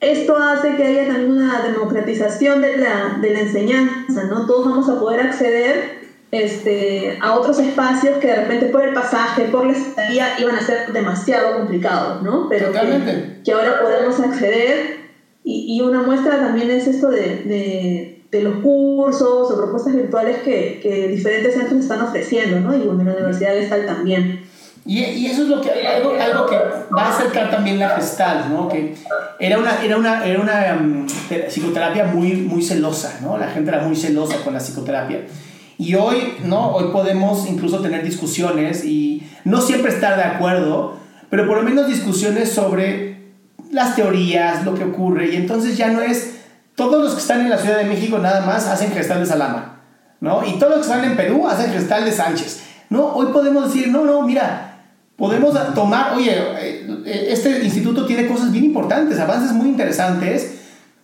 esto 0.00 0.36
hace 0.36 0.76
que 0.76 0.84
haya 0.84 1.06
también 1.08 1.32
una 1.32 1.60
democratización 1.62 2.60
de 2.60 2.76
la, 2.76 3.18
de 3.20 3.30
la 3.30 3.40
enseñanza, 3.40 4.24
¿no? 4.24 4.46
Todos 4.46 4.66
vamos 4.66 4.88
a 4.88 5.00
poder 5.00 5.20
acceder 5.20 5.98
este, 6.30 7.18
a 7.20 7.34
otros 7.34 7.58
espacios 7.58 8.18
que 8.18 8.28
de 8.28 8.36
repente 8.36 8.66
por 8.66 8.86
el 8.86 8.94
pasaje, 8.94 9.44
por 9.46 9.66
la 9.66 9.72
estadía, 9.72 10.38
iban 10.38 10.54
a 10.54 10.60
ser 10.60 10.92
demasiado 10.92 11.58
complicados, 11.58 12.22
¿no? 12.22 12.48
Pero 12.48 12.70
que, 12.70 13.40
que, 13.44 13.52
ahora 13.52 13.80
podemos 13.80 14.20
acceder 14.20 14.98
y, 15.42 15.76
y, 15.76 15.80
una 15.80 16.02
muestra 16.02 16.38
también 16.38 16.70
es 16.70 16.86
esto 16.86 17.08
de, 17.08 17.42
de, 17.44 18.17
de 18.30 18.42
los 18.42 18.56
cursos 18.56 19.50
o 19.50 19.56
propuestas 19.56 19.94
virtuales 19.94 20.38
que, 20.42 20.80
que, 20.82 21.08
diferentes 21.08 21.54
centros 21.54 21.80
están 21.80 22.02
ofreciendo, 22.02 22.60
¿no? 22.60 22.76
Y 22.76 22.80
bueno, 22.80 23.04
la 23.04 23.12
Universidad 23.12 23.54
de 23.54 23.86
también. 23.86 24.44
Y, 24.84 25.00
y, 25.00 25.26
eso 25.26 25.42
es 25.42 25.48
lo 25.48 25.60
que, 25.60 25.70
algo, 25.70 26.46
que 26.46 26.56
va 26.94 27.06
a 27.06 27.14
acercar 27.14 27.50
también 27.50 27.78
la 27.78 27.90
gestal, 27.90 28.50
¿no? 28.50 28.68
Que 28.68 28.94
era 29.38 29.58
una, 29.58 29.82
era 29.82 29.96
una, 29.96 30.24
era 30.24 30.40
una 30.40 30.78
um, 30.80 31.06
psicoterapia 31.48 32.04
muy, 32.04 32.32
muy 32.34 32.62
celosa, 32.62 33.18
¿no? 33.22 33.36
La 33.36 33.48
gente 33.48 33.70
era 33.70 33.82
muy 33.82 33.96
celosa 33.96 34.36
con 34.44 34.54
la 34.54 34.60
psicoterapia. 34.60 35.26
Y 35.78 35.94
hoy, 35.94 36.34
¿no? 36.44 36.72
Hoy 36.72 36.90
podemos 36.90 37.48
incluso 37.48 37.80
tener 37.80 38.02
discusiones 38.02 38.84
y 38.84 39.22
no 39.44 39.60
siempre 39.60 39.92
estar 39.92 40.16
de 40.16 40.24
acuerdo, 40.24 40.96
pero 41.30 41.46
por 41.46 41.58
lo 41.58 41.62
menos 41.62 41.86
discusiones 41.86 42.50
sobre 42.50 43.18
las 43.70 43.94
teorías, 43.94 44.64
lo 44.64 44.74
que 44.74 44.84
ocurre. 44.84 45.30
Y 45.32 45.36
entonces 45.36 45.76
ya 45.76 45.88
no 45.88 46.00
es 46.00 46.37
todos 46.78 47.02
los 47.02 47.14
que 47.14 47.20
están 47.20 47.40
en 47.40 47.50
la 47.50 47.58
Ciudad 47.58 47.78
de 47.78 47.84
México 47.86 48.18
nada 48.18 48.46
más 48.46 48.68
hacen 48.68 48.92
gestal 48.92 49.18
de 49.18 49.26
Salama, 49.26 49.80
¿no? 50.20 50.46
Y 50.46 50.60
todos 50.60 50.76
los 50.76 50.86
que 50.86 50.92
están 50.92 51.04
en 51.04 51.16
Perú 51.16 51.48
hacen 51.48 51.72
gestal 51.72 52.04
de 52.04 52.12
Sánchez, 52.12 52.62
¿no? 52.88 53.14
Hoy 53.14 53.32
podemos 53.32 53.66
decir, 53.66 53.88
no, 53.88 54.04
no, 54.04 54.22
mira, 54.22 54.84
podemos 55.16 55.52
tomar, 55.74 56.14
oye, 56.14 56.36
eh, 56.60 57.26
este 57.30 57.64
instituto 57.64 58.06
tiene 58.06 58.28
cosas 58.28 58.52
bien 58.52 58.64
importantes, 58.64 59.18
avances 59.18 59.52
muy 59.52 59.68
interesantes 59.68 60.54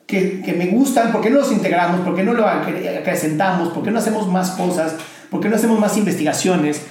que, 0.07 0.43
que 0.43 0.53
me 0.53 0.69
gustan, 0.69 1.11
¿por 1.11 1.21
qué 1.21 1.31
no 1.31 1.41
los 1.41 1.51
integramos? 1.51 2.03
¿Por 2.03 2.15
qué 2.15 2.23
no 2.23 2.35
lo 2.35 2.47
acrecentamos? 2.47 3.71
¿Por 3.71 3.83
qué 3.83 3.91
no 3.91 3.99
hacemos 3.99 4.29
más 4.29 4.53
cosas? 4.53 4.95
¿Por 5.29 5.41
qué 5.41 5.49
no 5.49 5.57
hacemos 5.57 5.81
más 5.81 5.97
investigaciones? 5.97 6.83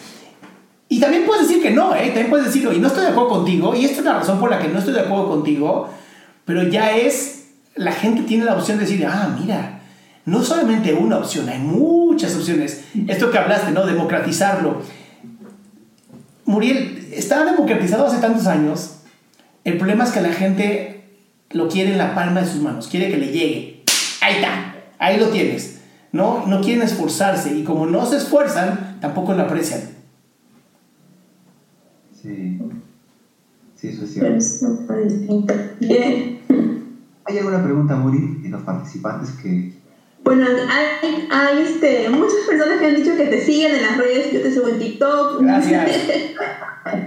Y 0.90 1.00
también 1.00 1.24
puedes 1.26 1.48
decir 1.48 1.64
que 1.64 1.72
no, 1.72 1.96
¿eh? 1.96 2.08
También 2.08 2.30
puedes 2.30 2.48
decir, 2.48 2.70
y 2.76 2.80
no 2.80 2.88
estoy 2.88 3.06
de 3.06 3.12
acuerdo 3.12 3.30
contigo, 3.30 3.74
y 3.74 3.86
esta 3.86 4.00
es 4.00 4.06
la 4.06 4.14
razón 4.16 4.42
por 4.42 4.50
la 4.50 4.60
que 4.60 4.68
no 4.68 4.80
estoy 4.80 4.94
de 4.94 5.00
acuerdo 5.00 5.30
contigo, 5.30 5.90
pero 6.44 6.64
ya 6.64 6.92
es, 6.92 7.43
la 7.76 7.92
gente 7.92 8.24
tiene 8.24 8.46
la 8.46 8.56
opción 8.56 8.78
de 8.78 8.86
decir, 8.86 9.06
ah, 9.06 9.36
mira, 9.40 9.82
no 10.26 10.44
solamente 10.44 10.94
una 10.94 11.18
opción, 11.18 11.50
hay 11.50 11.60
muchas 11.60 12.36
opciones. 12.36 12.84
Esto 13.08 13.32
que 13.32 13.38
hablaste, 13.38 13.72
¿no? 13.72 13.86
Democratizarlo. 13.86 14.82
Muriel, 16.46 17.10
está 17.12 17.46
democratizado 17.46 18.06
hace 18.06 18.20
tantos 18.20 18.48
años. 18.48 18.98
El 19.64 19.78
problema 19.78 20.04
es 20.04 20.12
que 20.12 20.22
la 20.22 20.34
gente 20.34 21.04
lo 21.52 21.68
quiere 21.68 21.92
en 21.92 21.98
la 21.98 22.16
palma 22.16 22.42
de 22.42 22.48
sus 22.48 22.62
manos, 22.62 22.88
quiere 22.88 23.10
que 23.10 23.18
le 23.18 23.28
llegue. 23.28 23.84
Ahí 24.22 24.36
está, 24.36 24.76
ahí 25.00 25.20
lo 25.20 25.28
tienes. 25.30 25.80
No, 26.12 26.46
no 26.46 26.62
quieren 26.62 26.84
esforzarse 26.84 27.56
y 27.58 27.64
como 27.64 27.86
no 27.88 28.06
se 28.06 28.18
esfuerzan, 28.18 28.98
tampoco 29.02 29.34
lo 29.34 29.44
aprecian. 29.44 29.82
Sí, 32.22 32.60
sí, 33.76 33.88
eso 33.88 34.06
es 34.06 34.14
cierto. 34.14 34.38
¿Hay 37.26 37.38
alguna 37.38 37.64
pregunta, 37.64 37.96
Muri, 37.96 38.42
de 38.42 38.50
los 38.50 38.62
participantes 38.64 39.32
que 39.42 39.74
bueno, 40.24 40.46
hay, 40.70 41.28
hay 41.30 41.64
este, 41.64 42.08
muchas 42.10 42.40
personas 42.48 42.80
que 42.80 42.86
han 42.86 42.96
dicho 42.96 43.16
que 43.18 43.26
te 43.26 43.44
siguen 43.44 43.76
en 43.76 43.82
las 43.82 43.98
redes, 43.98 44.32
yo 44.32 44.42
te 44.42 44.52
sigo 44.52 44.70
en 44.70 44.80
TikTok. 44.80 45.42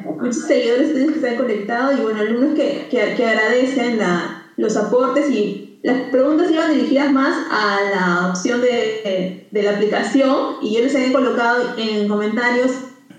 Muchos 0.05 0.47
seguidores 0.47 0.93
que 0.93 1.05
están 1.05 1.37
conectados 1.37 1.99
y 1.99 2.03
bueno, 2.03 2.21
algunos 2.21 2.55
que, 2.55 2.89
que, 2.91 3.15
que 3.15 3.27
agradecen 3.27 3.99
la, 3.99 4.51
los 4.57 4.77
aportes 4.77 5.31
y 5.31 5.79
las 5.83 6.09
preguntas 6.11 6.51
iban 6.51 6.75
dirigidas 6.75 7.13
más 7.13 7.37
a 7.51 7.79
la 7.91 8.29
opción 8.29 8.61
de, 8.61 9.47
de 9.51 9.63
la 9.63 9.73
aplicación 9.73 10.57
y 10.63 10.75
yo 10.75 10.81
les 10.83 10.95
he 10.95 11.13
colocado 11.13 11.75
en 11.79 12.09
comentarios 12.09 12.73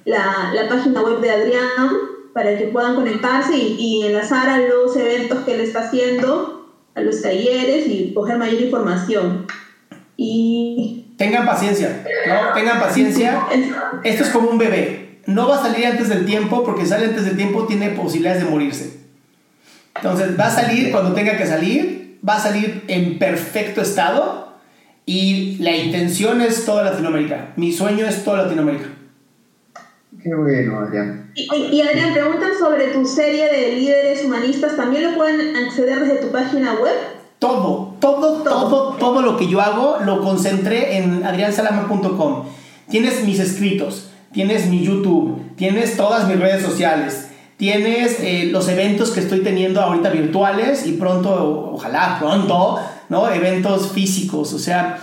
la, 0.06 0.52
la 0.54 0.68
página 0.68 1.02
web 1.02 1.22
de 1.22 1.32
Adrián 1.32 1.90
para 2.34 2.58
que 2.58 2.66
puedan 2.66 2.96
conectarse 2.96 3.56
y, 3.56 3.76
y 3.80 4.06
enlazar 4.08 4.50
a 4.50 4.60
los 4.60 4.96
eventos 4.96 5.40
que 5.40 5.54
él 5.54 5.62
está 5.62 5.82
haciendo, 5.82 6.57
a 6.98 7.02
los 7.02 7.22
talleres 7.22 7.88
y 7.88 8.12
coger 8.14 8.38
mayor 8.38 8.60
información. 8.60 9.46
Y... 10.18 11.14
Tengan 11.16 11.46
paciencia, 11.46 12.04
¿no? 12.28 12.54
Tengan 12.54 12.80
paciencia. 12.80 13.44
Esto 14.04 14.24
es 14.24 14.30
como 14.30 14.50
un 14.50 14.58
bebé. 14.58 15.20
No 15.28 15.48
va 15.48 15.60
a 15.60 15.64
salir 15.64 15.86
antes 15.86 16.10
del 16.10 16.26
tiempo 16.26 16.64
porque 16.64 16.86
sale 16.86 17.06
antes 17.06 17.26
del 17.26 17.38
tiempo 17.38 17.66
tiene 17.68 17.90
posibilidades 17.90 18.44
de 18.44 18.50
morirse. 18.50 18.98
Entonces 19.96 20.40
va 20.40 20.48
a 20.48 20.52
salir 20.52 20.92
cuando 20.92 21.14
tenga 21.14 21.38
que 21.38 21.46
salir, 21.46 22.20
va 22.28 22.36
a 22.36 22.40
salir 22.40 22.84
en 22.88 23.20
perfecto 23.20 23.82
estado 23.82 24.54
y 25.06 25.58
la 25.58 25.76
intención 25.76 26.42
es 26.42 26.66
toda 26.66 26.84
Latinoamérica. 26.84 27.54
Mi 27.58 27.72
sueño 27.72 28.08
es 28.08 28.24
toda 28.24 28.44
Latinoamérica. 28.44 28.90
Qué 30.28 30.36
bueno, 30.36 30.80
Adrián. 30.80 31.32
Y, 31.36 31.48
y, 31.78 31.82
Adrián, 31.82 32.12
preguntan 32.12 32.50
sobre 32.60 32.88
tu 32.88 33.06
serie 33.06 33.50
de 33.50 33.78
líderes 33.78 34.26
humanistas. 34.26 34.76
¿También 34.76 35.06
lo 35.06 35.16
pueden 35.16 35.56
acceder 35.56 36.02
desde 36.02 36.18
tu 36.18 36.34
página 36.34 36.74
web? 36.74 36.92
Todo, 37.40 37.96
todo, 38.02 38.44
todo, 38.44 38.98
todo 39.00 39.22
lo 39.22 39.38
que 39.38 39.48
yo 39.48 39.62
hago 39.62 40.00
lo 40.04 40.20
concentré 40.20 40.98
en 40.98 41.24
adriansalama.com. 41.24 42.44
Tienes 42.90 43.24
mis 43.24 43.40
escritos, 43.40 44.10
tienes 44.34 44.68
mi 44.68 44.84
YouTube, 44.84 45.40
tienes 45.56 45.96
todas 45.96 46.28
mis 46.28 46.38
redes 46.38 46.62
sociales, 46.62 47.30
tienes 47.56 48.20
eh, 48.20 48.50
los 48.52 48.68
eventos 48.68 49.12
que 49.12 49.22
estoy 49.22 49.44
teniendo 49.44 49.80
ahorita 49.80 50.10
virtuales 50.10 50.86
y 50.86 50.94
pronto, 50.94 51.72
ojalá 51.74 52.18
pronto, 52.20 52.80
¿no? 53.08 53.30
Eventos 53.30 53.94
físicos, 53.94 54.52
o 54.52 54.60
sea, 54.60 55.00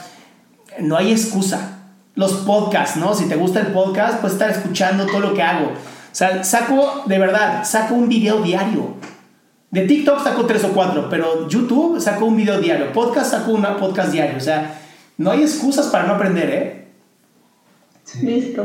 no 0.80 0.98
hay 0.98 1.12
excusa. 1.12 1.73
Los 2.14 2.32
podcasts, 2.32 2.96
¿no? 2.96 3.14
Si 3.14 3.26
te 3.28 3.36
gusta 3.36 3.60
el 3.60 3.68
podcast, 3.68 4.20
puedes 4.20 4.34
estar 4.34 4.50
escuchando 4.50 5.06
todo 5.06 5.20
lo 5.20 5.34
que 5.34 5.42
hago. 5.42 5.66
O 5.66 6.16
sea, 6.16 6.44
saco, 6.44 7.02
de 7.06 7.18
verdad, 7.18 7.64
saco 7.64 7.94
un 7.94 8.08
video 8.08 8.40
diario. 8.40 8.94
De 9.72 9.80
TikTok 9.86 10.22
saco 10.22 10.46
tres 10.46 10.62
o 10.62 10.68
cuatro, 10.68 11.08
pero 11.10 11.48
YouTube 11.48 12.00
saco 12.00 12.26
un 12.26 12.36
video 12.36 12.60
diario. 12.60 12.92
Podcast 12.92 13.32
saco 13.32 13.50
un 13.50 13.62
podcast 13.80 14.12
diario. 14.12 14.36
O 14.36 14.40
sea, 14.40 14.80
no 15.18 15.32
hay 15.32 15.42
excusas 15.42 15.88
para 15.88 16.06
no 16.06 16.14
aprender, 16.14 16.50
¿eh? 16.50 16.84
Listo. 18.22 18.62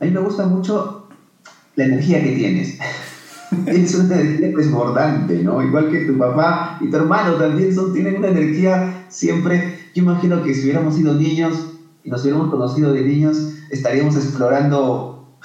A 0.00 0.04
mí 0.04 0.10
me 0.10 0.20
gusta 0.20 0.46
mucho 0.46 1.08
la 1.76 1.84
energía 1.84 2.22
que 2.22 2.32
tienes. 2.32 2.78
tienes 3.66 3.94
una 3.94 4.20
energía 4.20 4.56
desbordante, 4.56 5.42
¿no? 5.42 5.62
Igual 5.62 5.90
que 5.90 6.06
tu 6.06 6.16
papá 6.16 6.78
y 6.80 6.88
tu 6.88 6.96
hermano 6.96 7.34
también 7.34 7.74
son, 7.74 7.92
tienen 7.92 8.16
una 8.16 8.28
energía 8.28 9.04
siempre. 9.08 9.78
Yo 9.94 10.02
imagino 10.02 10.42
que 10.42 10.54
si 10.54 10.62
hubiéramos 10.62 10.94
sido 10.94 11.14
niños 11.14 11.74
nos 12.08 12.22
hubiéramos 12.22 12.50
conocido 12.50 12.92
de 12.92 13.02
niños, 13.02 13.54
estaríamos 13.70 14.16
explorando 14.16 15.38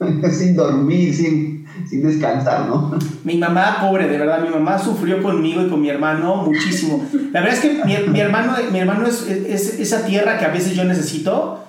sin 0.32 0.56
dormir, 0.56 1.14
sin 1.14 1.58
sin 1.86 2.02
descansar, 2.02 2.66
¿no? 2.66 2.98
Mi 3.24 3.36
mamá, 3.36 3.78
pobre, 3.80 4.08
de 4.08 4.18
verdad, 4.18 4.42
mi 4.42 4.48
mamá 4.48 4.78
sufrió 4.78 5.22
conmigo 5.22 5.62
y 5.62 5.68
con 5.68 5.80
mi 5.80 5.88
hermano 5.88 6.36
muchísimo. 6.36 7.04
La 7.32 7.40
verdad 7.40 7.56
es 7.56 7.60
que 7.60 7.84
mi, 7.84 8.20
hermano, 8.20 8.54
mi 8.72 8.78
hermano 8.78 9.06
es, 9.06 9.26
es, 9.28 9.78
esa 9.78 10.04
tierra 10.04 10.38
que 10.38 10.44
a 10.44 10.48
veces 10.48 10.74
yo 10.74 10.84
necesito, 10.84 11.64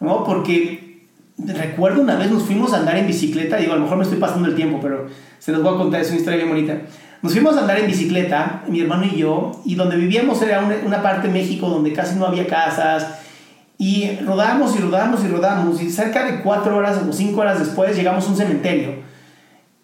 ¿no? 0.00 0.24
Porque 0.24 1.08
recuerdo 1.38 2.02
una 2.02 2.16
vez 2.16 2.30
nos 2.30 2.42
fuimos 2.42 2.72
a 2.72 2.78
andar 2.78 2.96
en 2.96 3.06
bicicleta, 3.06 3.56
digo, 3.56 3.72
a 3.72 3.76
lo 3.76 3.82
mejor 3.82 3.98
me 3.98 4.04
estoy 4.04 4.18
pasando 4.18 4.48
el 4.48 4.54
tiempo, 4.54 4.78
pero 4.80 5.06
se 5.38 5.52
los 5.52 5.62
voy 5.62 5.74
a 5.74 5.78
contar, 5.78 6.00
es 6.00 6.08
una 6.08 6.18
historia 6.18 6.36
bien 6.36 6.48
bonita. 6.48 6.82
Nos 7.22 7.32
fuimos 7.32 7.56
a 7.56 7.60
andar 7.60 7.78
en 7.78 7.86
bicicleta, 7.86 8.64
mi 8.68 8.80
hermano 8.80 9.04
y 9.04 9.16
yo, 9.16 9.52
y 9.64 9.76
donde 9.76 9.96
vivíamos 9.96 10.42
era 10.42 10.60
una, 10.60 10.76
una 10.84 11.02
parte 11.02 11.28
de 11.28 11.32
México 11.32 11.68
donde 11.68 11.92
casi 11.92 12.16
no 12.16 12.26
había 12.26 12.46
casas, 12.46 13.21
y 13.82 14.16
rodamos 14.24 14.76
y 14.76 14.78
rodamos 14.78 15.24
y 15.24 15.26
rodamos, 15.26 15.82
y 15.82 15.90
cerca 15.90 16.24
de 16.24 16.40
cuatro 16.40 16.76
horas 16.76 16.98
o 16.98 17.12
cinco 17.12 17.40
horas 17.40 17.58
después 17.58 17.96
llegamos 17.96 18.24
a 18.24 18.28
un 18.28 18.36
cementerio 18.36 18.94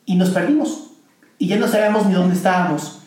y 0.07 0.15
nos 0.15 0.31
perdimos 0.31 0.91
y 1.37 1.49
ya 1.49 1.57
no 1.57 1.67
sabíamos 1.67 2.07
ni 2.07 2.15
dónde 2.15 2.37
estábamos. 2.37 3.01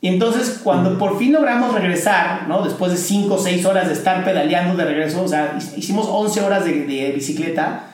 Y 0.00 0.06
entonces 0.06 0.60
cuando 0.62 0.96
por 0.96 1.18
fin 1.18 1.32
logramos 1.32 1.74
regresar, 1.74 2.46
¿no? 2.46 2.62
después 2.62 2.92
de 2.92 2.98
5 2.98 3.34
o 3.34 3.38
6 3.38 3.66
horas 3.66 3.88
de 3.88 3.94
estar 3.94 4.24
pedaleando 4.24 4.76
de 4.76 4.84
regreso, 4.84 5.24
o 5.24 5.26
sea, 5.26 5.58
hicimos 5.76 6.06
11 6.08 6.40
horas 6.42 6.64
de, 6.64 6.86
de 6.86 7.10
bicicleta, 7.10 7.86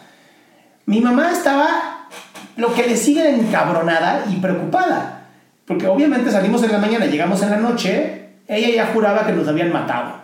mi 0.85 1.01
mamá 1.01 1.33
estaba 1.33 2.09
lo 2.57 2.75
que 2.75 2.87
le 2.87 2.97
sigue 2.99 3.27
encabronada 3.37 4.27
y 4.31 4.37
preocupada, 4.37 5.29
porque 5.67 5.87
obviamente 5.87 6.31
salimos 6.31 6.63
en 6.63 6.73
la 6.73 6.79
mañana, 6.79 7.07
llegamos 7.07 7.43
en 7.43 7.53
la 7.53 7.57
noche, 7.57 8.33
ella 8.47 8.69
ya 8.69 8.93
juraba 8.93 9.27
que 9.27 9.33
nos 9.33 9.49
habían 9.49 9.73
matado, 9.73 10.17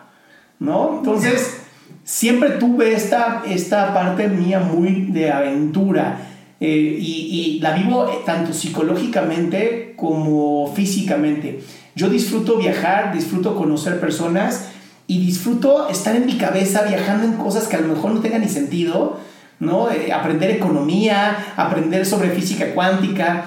¿no? 0.59 0.99
Entonces, 0.99 1.64
siempre 2.05 2.51
tuve 2.51 2.93
esta, 2.93 3.43
esta 3.47 3.95
parte 3.95 4.29
mía 4.29 4.61
muy 4.61 5.07
de 5.07 5.33
aventura 5.33 6.19
eh, 6.61 6.99
y, 7.01 7.59
la 7.61 7.73
vivo 7.73 8.09
eh, 8.09 8.19
tanto 8.25 8.53
psicológicamente 8.53 9.95
como 9.97 10.73
físicamente. 10.75 11.61
Yo 11.95 12.09
disfruto 12.09 12.59
viajar, 12.59 13.13
disfruto 13.15 13.57
conocer 13.57 14.01
personas 14.01 14.69
y 15.07 15.25
disfruto 15.25 15.89
estar 15.89 16.15
en 16.15 16.27
mi 16.27 16.37
cabeza 16.37 16.83
viajando 16.83 17.27
en 17.27 17.35
cosas 17.35 17.69
que 17.69 17.77
a 17.77 17.81
lo 17.81 17.89
mejor 17.89 18.13
no 18.13 18.21
tengan 18.21 18.43
ni 18.43 18.49
sentido, 18.49 19.19
¿no? 19.59 19.91
Eh, 19.91 20.13
aprender 20.13 20.51
economía, 20.51 21.55
aprender 21.57 22.07
sobre 22.07 22.31
física 22.31 22.75
cuántica. 22.75 23.47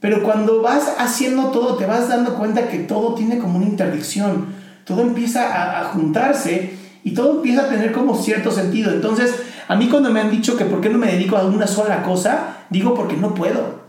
Pero 0.00 0.22
cuando 0.22 0.62
vas 0.62 0.94
haciendo 0.98 1.50
todo, 1.50 1.76
te 1.76 1.86
vas 1.86 2.08
dando 2.08 2.34
cuenta 2.34 2.68
que 2.68 2.78
todo 2.78 3.14
tiene 3.14 3.38
como 3.38 3.56
una 3.56 3.66
interdicción, 3.66 4.46
todo 4.84 5.02
empieza 5.02 5.52
a, 5.52 5.80
a 5.80 5.84
juntarse 5.84 6.85
y 7.06 7.12
todo 7.12 7.36
empieza 7.36 7.62
a 7.62 7.68
tener 7.68 7.92
como 7.92 8.16
cierto 8.16 8.50
sentido. 8.50 8.90
Entonces, 8.90 9.32
a 9.68 9.76
mí 9.76 9.86
cuando 9.88 10.10
me 10.10 10.20
han 10.20 10.28
dicho 10.28 10.56
que 10.56 10.64
por 10.64 10.80
qué 10.80 10.88
no 10.88 10.98
me 10.98 11.06
dedico 11.06 11.36
a 11.36 11.46
una 11.46 11.68
sola 11.68 12.02
cosa, 12.02 12.64
digo 12.68 12.94
porque 12.94 13.16
no 13.16 13.32
puedo. 13.32 13.86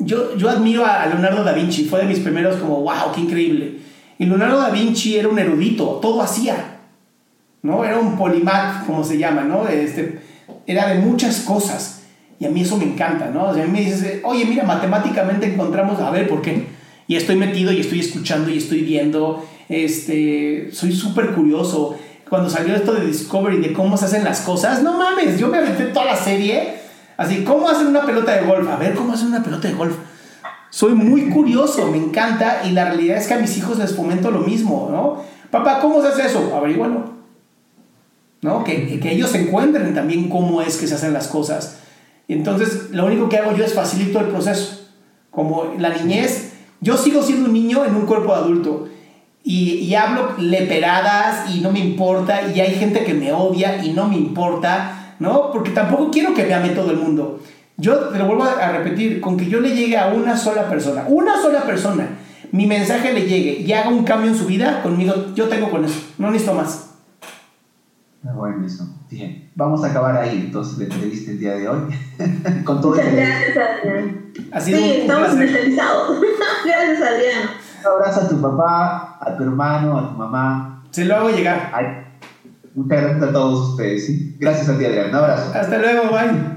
Yo, 0.00 0.36
yo 0.36 0.50
admiro 0.50 0.84
a 0.84 1.06
Leonardo 1.06 1.44
da 1.44 1.52
Vinci, 1.52 1.84
fue 1.84 2.00
de 2.00 2.06
mis 2.06 2.18
primeros 2.18 2.56
como, 2.56 2.80
wow, 2.80 3.12
qué 3.14 3.20
increíble. 3.20 3.78
Y 4.18 4.26
Leonardo 4.26 4.58
da 4.58 4.70
Vinci 4.70 5.16
era 5.16 5.28
un 5.28 5.38
erudito, 5.38 6.00
todo 6.02 6.20
hacía. 6.20 6.80
¿no? 7.62 7.84
Era 7.84 8.00
un 8.00 8.18
polimat, 8.18 8.84
como 8.84 9.04
se 9.04 9.16
llama, 9.16 9.42
¿no? 9.42 9.68
Este, 9.68 10.18
era 10.66 10.88
de 10.88 10.98
muchas 10.98 11.42
cosas. 11.42 12.02
Y 12.40 12.46
a 12.46 12.50
mí 12.50 12.62
eso 12.62 12.76
me 12.78 12.84
encanta, 12.84 13.30
¿no? 13.32 13.50
O 13.50 13.54
sea, 13.54 13.62
a 13.62 13.66
mí 13.68 13.72
me 13.72 13.84
dices, 13.84 14.22
oye, 14.24 14.44
mira, 14.44 14.64
matemáticamente 14.64 15.46
encontramos, 15.46 16.00
a 16.00 16.10
ver, 16.10 16.28
¿por 16.28 16.42
qué? 16.42 16.66
Y 17.06 17.14
estoy 17.14 17.36
metido 17.36 17.70
y 17.70 17.78
estoy 17.78 18.00
escuchando 18.00 18.50
y 18.50 18.58
estoy 18.58 18.82
viendo, 18.82 19.46
este, 19.68 20.70
soy 20.72 20.90
súper 20.90 21.30
curioso 21.30 21.96
cuando 22.28 22.50
salió 22.50 22.74
esto 22.74 22.92
de 22.92 23.06
Discovery, 23.06 23.58
de 23.58 23.72
cómo 23.72 23.96
se 23.96 24.06
hacen 24.06 24.24
las 24.24 24.40
cosas, 24.40 24.82
no 24.82 24.98
mames, 24.98 25.38
yo 25.38 25.48
me 25.48 25.58
aventé 25.58 25.84
toda 25.86 26.06
la 26.06 26.16
serie, 26.16 26.80
así, 27.16 27.44
¿cómo 27.44 27.68
hacen 27.68 27.86
una 27.86 28.04
pelota 28.04 28.32
de 28.32 28.46
golf? 28.46 28.68
A 28.68 28.76
ver, 28.76 28.94
¿cómo 28.94 29.12
hacen 29.12 29.28
una 29.28 29.42
pelota 29.42 29.68
de 29.68 29.74
golf? 29.74 29.94
Soy 30.70 30.92
muy 30.92 31.30
curioso, 31.30 31.90
me 31.90 31.96
encanta 31.96 32.62
y 32.64 32.72
la 32.72 32.86
realidad 32.86 33.16
es 33.16 33.26
que 33.26 33.34
a 33.34 33.38
mis 33.38 33.56
hijos 33.56 33.78
les 33.78 33.94
fomento 33.94 34.30
lo 34.30 34.40
mismo, 34.40 34.88
¿no? 34.90 35.22
Papá, 35.50 35.80
¿cómo 35.80 36.02
se 36.02 36.08
hace 36.08 36.26
eso? 36.26 36.54
Averígualo. 36.54 37.16
¿No? 38.42 38.62
Que, 38.62 39.00
que 39.00 39.12
ellos 39.12 39.34
encuentren 39.34 39.94
también 39.94 40.28
cómo 40.28 40.60
es 40.62 40.76
que 40.76 40.86
se 40.86 40.94
hacen 40.94 41.12
las 41.12 41.26
cosas. 41.26 41.78
Entonces, 42.28 42.90
lo 42.90 43.06
único 43.06 43.28
que 43.28 43.38
hago 43.38 43.56
yo 43.56 43.64
es 43.64 43.72
facilito 43.72 44.20
el 44.20 44.26
proceso. 44.26 44.86
Como 45.30 45.74
la 45.78 45.88
niñez, 45.88 46.52
yo 46.80 46.96
sigo 46.96 47.22
siendo 47.22 47.46
un 47.46 47.54
niño 47.54 47.84
en 47.84 47.96
un 47.96 48.06
cuerpo 48.06 48.32
de 48.32 48.38
adulto. 48.38 48.88
Y, 49.44 49.74
y, 49.74 49.94
hablo 49.94 50.34
leperadas 50.38 51.54
y 51.54 51.60
no 51.60 51.72
me 51.72 51.78
importa. 51.78 52.52
Y 52.54 52.60
hay 52.60 52.74
gente 52.74 53.04
que 53.04 53.14
me 53.14 53.32
odia 53.32 53.82
y 53.82 53.92
no 53.92 54.08
me 54.08 54.16
importa, 54.16 55.14
¿no? 55.18 55.50
Porque 55.52 55.70
tampoco 55.70 56.10
quiero 56.10 56.34
que 56.34 56.44
me 56.44 56.54
ame 56.54 56.70
todo 56.70 56.90
el 56.90 56.98
mundo. 56.98 57.40
Yo 57.76 57.96
te 58.08 58.18
lo 58.18 58.26
vuelvo 58.26 58.42
a 58.42 58.72
repetir, 58.72 59.20
con 59.20 59.36
que 59.36 59.46
yo 59.48 59.60
le 59.60 59.70
llegue 59.70 59.96
a 59.96 60.08
una 60.08 60.36
sola 60.36 60.68
persona, 60.68 61.04
una 61.06 61.40
sola 61.40 61.62
persona, 61.62 62.08
mi 62.50 62.66
mensaje 62.66 63.12
le 63.12 63.26
llegue 63.26 63.60
y 63.60 63.72
haga 63.72 63.88
un 63.88 64.04
cambio 64.04 64.30
en 64.30 64.36
su 64.36 64.46
vida, 64.46 64.82
conmigo 64.82 65.14
yo 65.34 65.48
tengo 65.48 65.70
con 65.70 65.84
eso, 65.84 66.00
no 66.18 66.30
necesito 66.30 66.54
más. 66.54 66.88
Bueno, 68.20 68.66
eso. 68.66 68.84
Bien, 69.08 69.48
vamos 69.54 69.84
a 69.84 69.88
acabar 69.88 70.16
ahí 70.16 70.44
entonces 70.46 70.76
la 70.78 70.84
entrevista 70.84 71.30
el 71.30 71.38
día 71.38 71.54
de 71.54 71.68
hoy. 71.68 71.80
con 72.64 72.80
todo 72.80 72.96
Muchas 72.96 73.12
gracias, 73.12 73.56
Adrián. 73.56 74.32
sí, 74.60 74.74
estamos 74.74 75.28
especializados. 75.30 76.20
gracias, 76.64 77.00
Adrián. 77.00 77.50
Un 77.80 77.86
abrazo 77.86 78.20
a 78.22 78.28
tu 78.28 78.40
papá, 78.40 79.07
a 79.20 79.36
tu 79.36 79.42
hermano, 79.44 79.98
a 79.98 80.08
tu 80.08 80.14
mamá. 80.16 80.82
Se 80.90 81.04
lo 81.04 81.16
hago 81.16 81.30
llegar. 81.30 81.70
Ay, 81.74 82.04
muchas 82.74 83.02
gracias 83.02 83.22
a 83.22 83.32
todos 83.32 83.70
ustedes. 83.70 84.06
¿sí? 84.06 84.36
Gracias 84.38 84.68
a 84.68 84.78
ti, 84.78 84.84
Adrián. 84.84 85.10
Un 85.10 85.16
abrazo. 85.16 85.52
Hasta 85.54 85.78
luego, 85.78 86.10
bye. 86.10 86.56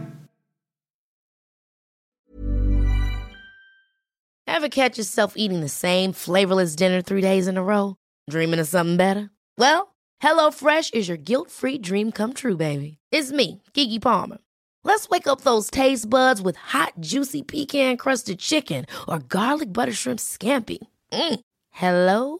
Ever 4.47 4.69
catch 4.69 4.97
yourself 4.97 5.33
eating 5.37 5.61
the 5.61 5.69
same 5.69 6.13
flavorless 6.13 6.75
dinner 6.75 7.01
three 7.01 7.21
days 7.21 7.47
in 7.47 7.57
a 7.57 7.63
row? 7.63 7.95
Dreaming 8.29 8.59
of 8.59 8.67
something 8.67 8.97
better? 8.97 9.31
Well, 9.57 9.95
HelloFresh 10.21 10.93
is 10.93 11.07
your 11.07 11.17
guilt-free 11.17 11.79
dream 11.79 12.11
come 12.11 12.33
true, 12.33 12.57
baby. 12.57 12.97
It's 13.11 13.31
me, 13.31 13.61
Kiki 13.73 13.99
Palmer. 13.99 14.37
Let's 14.83 15.09
wake 15.09 15.27
up 15.27 15.41
those 15.41 15.69
taste 15.69 16.09
buds 16.09 16.41
with 16.41 16.55
hot, 16.57 16.93
juicy 16.99 17.43
pecan-crusted 17.43 18.39
chicken 18.39 18.85
or 19.07 19.19
garlic 19.19 19.71
butter 19.71 19.93
shrimp 19.93 20.19
scampi. 20.19 20.79
Mm. 21.11 21.39
Hello 21.69 22.39